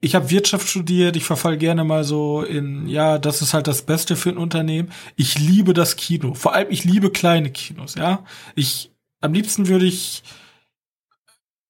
ich 0.00 0.14
habe 0.14 0.30
Wirtschaft 0.30 0.68
studiert, 0.68 1.16
ich 1.16 1.24
verfall 1.24 1.56
gerne 1.56 1.84
mal 1.84 2.04
so 2.04 2.42
in, 2.42 2.86
ja, 2.86 3.18
das 3.18 3.40
ist 3.40 3.54
halt 3.54 3.66
das 3.66 3.82
Beste 3.82 4.14
für 4.14 4.28
ein 4.28 4.36
Unternehmen. 4.36 4.92
Ich 5.16 5.38
liebe 5.38 5.72
das 5.72 5.96
Kino. 5.96 6.34
Vor 6.34 6.52
allem, 6.52 6.70
ich 6.70 6.84
liebe 6.84 7.10
kleine 7.10 7.50
Kinos, 7.50 7.94
ja. 7.94 8.24
Ich, 8.54 8.92
am 9.22 9.32
liebsten 9.32 9.68
würde 9.68 9.86
ich, 9.86 10.22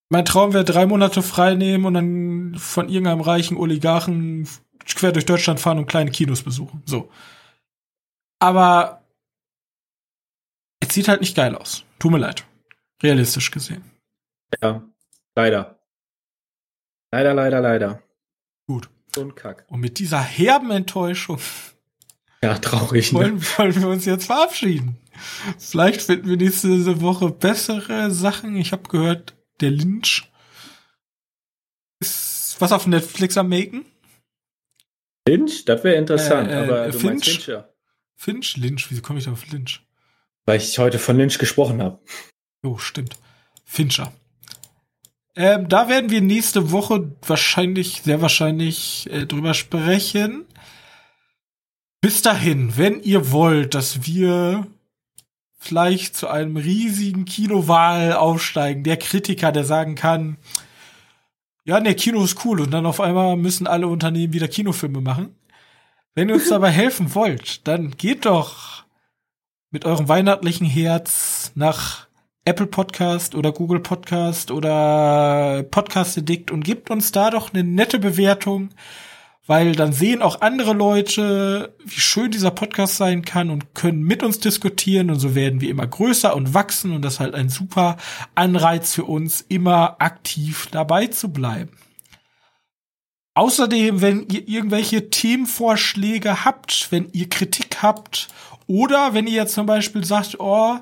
mein 0.09 0.25
Traum 0.25 0.51
wäre 0.51 0.65
drei 0.65 0.85
Monate 0.85 1.21
frei 1.21 1.55
nehmen 1.55 1.85
und 1.85 1.93
dann 1.93 2.55
von 2.57 2.89
irgendeinem 2.89 3.21
reichen 3.21 3.55
Oligarchen 3.55 4.45
quer 4.85 5.13
durch 5.13 5.25
Deutschland 5.25 5.61
fahren 5.61 5.77
und 5.77 5.85
kleine 5.85 6.11
Kinos 6.11 6.41
besuchen. 6.41 6.83
So. 6.85 7.09
Aber 8.41 9.05
es 10.79 10.93
sieht 10.93 11.07
halt 11.07 11.21
nicht 11.21 11.35
geil 11.35 11.55
aus. 11.55 11.85
Tut 11.99 12.11
mir 12.11 12.17
leid. 12.17 12.43
Realistisch 13.03 13.51
gesehen. 13.51 13.83
Ja, 14.61 14.81
leider. 15.35 15.79
Leider, 17.11 17.33
leider, 17.35 17.61
leider. 17.61 18.03
Gut. 18.67 18.89
Und 19.15 19.35
Kack. 19.35 19.65
Und 19.67 19.79
mit 19.81 19.99
dieser 19.99 20.21
herben 20.21 20.71
Enttäuschung. 20.71 21.39
Ja, 22.43 22.57
traurig. 22.57 23.11
Ne? 23.11 23.19
Wollen, 23.19 23.41
wollen 23.57 23.81
wir 23.81 23.87
uns 23.89 24.05
jetzt 24.05 24.25
verabschieden. 24.25 24.97
Vielleicht 25.59 26.01
finden 26.01 26.27
wir 26.27 26.37
nächste 26.37 27.01
Woche 27.01 27.29
bessere 27.29 28.09
Sachen. 28.09 28.55
Ich 28.55 28.71
habe 28.71 28.89
gehört, 28.89 29.35
der 29.59 29.69
Lynch 29.69 30.31
ist 31.99 32.59
was 32.59 32.71
auf 32.71 32.87
Netflix 32.87 33.37
am 33.37 33.49
Maken. 33.49 33.85
Lynch? 35.27 35.65
Das 35.65 35.83
wäre 35.83 35.97
interessant, 35.97 36.49
äh, 36.49 36.53
äh, 36.53 36.63
aber 36.63 36.85
du 36.87 36.93
Finch? 36.93 37.03
meinst 37.03 37.25
Fincher. 37.25 37.70
Finch? 38.21 38.55
Lynch? 38.55 38.91
Wieso 38.91 39.01
komme 39.01 39.17
ich 39.17 39.25
da 39.25 39.31
auf 39.31 39.51
Lynch? 39.51 39.81
Weil 40.45 40.57
ich 40.57 40.77
heute 40.77 40.99
von 40.99 41.17
Lynch 41.17 41.39
gesprochen 41.39 41.81
habe. 41.81 41.99
Oh, 42.61 42.77
stimmt. 42.77 43.17
Fincher. 43.65 44.13
Ähm, 45.35 45.67
da 45.67 45.89
werden 45.89 46.11
wir 46.11 46.21
nächste 46.21 46.71
Woche 46.71 47.15
wahrscheinlich, 47.25 48.03
sehr 48.03 48.21
wahrscheinlich 48.21 49.09
äh, 49.11 49.25
drüber 49.25 49.55
sprechen. 49.55 50.45
Bis 51.99 52.21
dahin, 52.21 52.77
wenn 52.77 53.01
ihr 53.01 53.31
wollt, 53.31 53.73
dass 53.73 54.05
wir 54.05 54.67
vielleicht 55.57 56.15
zu 56.15 56.27
einem 56.27 56.57
riesigen 56.57 57.25
Kinowahl 57.25 58.13
aufsteigen, 58.13 58.83
der 58.83 58.97
Kritiker, 58.97 59.51
der 59.51 59.63
sagen 59.63 59.95
kann, 59.95 60.37
ja, 61.65 61.79
ne, 61.79 61.95
Kino 61.95 62.23
ist 62.23 62.45
cool 62.45 62.61
und 62.61 62.69
dann 62.69 62.85
auf 62.85 63.01
einmal 63.01 63.35
müssen 63.35 63.65
alle 63.65 63.87
Unternehmen 63.87 64.33
wieder 64.33 64.47
Kinofilme 64.47 65.01
machen. 65.01 65.35
Wenn 66.13 66.29
ihr 66.29 66.35
uns 66.35 66.49
dabei 66.49 66.69
helfen 66.69 67.15
wollt, 67.15 67.67
dann 67.67 67.91
geht 67.91 68.25
doch 68.25 68.83
mit 69.69 69.85
eurem 69.85 70.09
weihnachtlichen 70.09 70.67
Herz 70.67 71.51
nach 71.55 72.07
Apple 72.43 72.67
Podcast 72.67 73.35
oder 73.35 73.51
Google 73.51 73.79
Podcast 73.79 74.51
oder 74.51 75.63
Podcast 75.63 76.17
Addict 76.17 76.51
und 76.51 76.63
gebt 76.63 76.89
uns 76.89 77.11
da 77.11 77.29
doch 77.29 77.53
eine 77.53 77.63
nette 77.63 77.99
Bewertung 77.99 78.69
weil 79.47 79.75
dann 79.75 79.91
sehen 79.91 80.21
auch 80.21 80.41
andere 80.41 80.73
Leute, 80.73 81.75
wie 81.83 81.99
schön 81.99 82.31
dieser 82.31 82.51
Podcast 82.51 82.97
sein 82.97 83.23
kann 83.23 83.49
und 83.49 83.73
können 83.73 84.01
mit 84.01 84.23
uns 84.23 84.39
diskutieren 84.39 85.09
und 85.09 85.19
so 85.19 85.35
werden 85.35 85.61
wir 85.61 85.69
immer 85.69 85.87
größer 85.87 86.35
und 86.35 86.53
wachsen 86.53 86.93
und 86.93 87.01
das 87.01 87.15
ist 87.15 87.19
halt 87.19 87.35
ein 87.35 87.49
super 87.49 87.97
Anreiz 88.35 88.93
für 88.93 89.03
uns, 89.03 89.41
immer 89.41 89.97
aktiv 89.99 90.67
dabei 90.71 91.07
zu 91.07 91.33
bleiben. 91.33 91.71
Außerdem, 93.33 94.01
wenn 94.01 94.27
ihr 94.27 94.47
irgendwelche 94.47 95.09
Themenvorschläge 95.09 96.43
habt, 96.43 96.91
wenn 96.91 97.07
ihr 97.13 97.29
Kritik 97.29 97.81
habt 97.81 98.27
oder 98.67 99.13
wenn 99.13 99.27
ihr 99.27 99.33
jetzt 99.33 99.53
zum 99.53 99.65
Beispiel 99.65 100.03
sagt, 100.03 100.39
oh, 100.39 100.77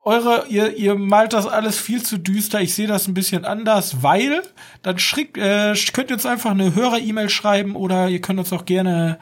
eure, 0.00 0.46
ihr, 0.48 0.76
ihr 0.76 0.94
malt 0.94 1.32
das 1.32 1.46
alles 1.46 1.78
viel 1.78 2.02
zu 2.02 2.18
düster, 2.18 2.60
ich 2.60 2.74
sehe 2.74 2.86
das 2.86 3.08
ein 3.08 3.14
bisschen 3.14 3.44
anders, 3.44 4.02
weil, 4.02 4.42
dann 4.82 4.98
schrick, 4.98 5.38
äh, 5.38 5.74
könnt 5.92 6.10
ihr 6.10 6.16
uns 6.16 6.26
einfach 6.26 6.50
eine 6.50 6.74
Hörer-E-Mail 6.74 7.30
schreiben 7.30 7.74
oder 7.74 8.08
ihr 8.08 8.20
könnt 8.20 8.38
uns 8.38 8.52
auch 8.52 8.66
gerne 8.66 9.18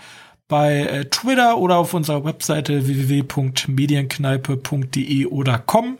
bei 0.49 0.81
äh, 0.81 1.05
Twitter 1.07 1.59
oder 1.59 1.77
auf 1.77 1.95
unserer 1.95 2.25
Webseite 2.25 2.87
www.medienkneipe.de 2.87 5.27
oder 5.27 5.59
com 5.59 5.99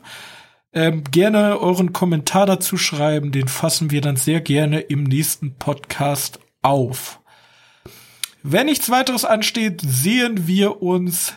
ähm, 0.73 1.03
gerne 1.05 1.59
euren 1.59 1.93
Kommentar 1.93 2.45
dazu 2.45 2.77
schreiben, 2.77 3.31
den 3.31 3.47
fassen 3.47 3.91
wir 3.91 4.01
dann 4.01 4.15
sehr 4.15 4.41
gerne 4.41 4.79
im 4.79 5.03
nächsten 5.03 5.55
Podcast 5.55 6.39
auf. 6.61 7.19
Wenn 8.41 8.65
nichts 8.65 8.89
weiteres 8.89 9.23
ansteht, 9.23 9.81
sehen 9.81 10.47
wir 10.47 10.81
uns 10.81 11.33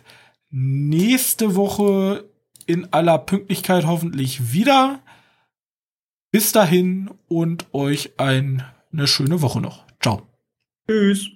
nächste 0.51 1.55
Woche 1.55 2.29
in 2.67 2.93
aller 2.93 3.19
Pünktlichkeit 3.19 3.87
hoffentlich 3.87 4.53
wieder. 4.53 5.01
Bis 6.33 6.53
dahin 6.53 7.11
und 7.29 7.73
euch 7.73 8.19
ein, 8.19 8.65
eine 8.93 9.07
schöne 9.07 9.41
Woche 9.41 9.61
noch. 9.61 9.85
Ciao. 10.01 10.27
Tschüss. 10.89 11.36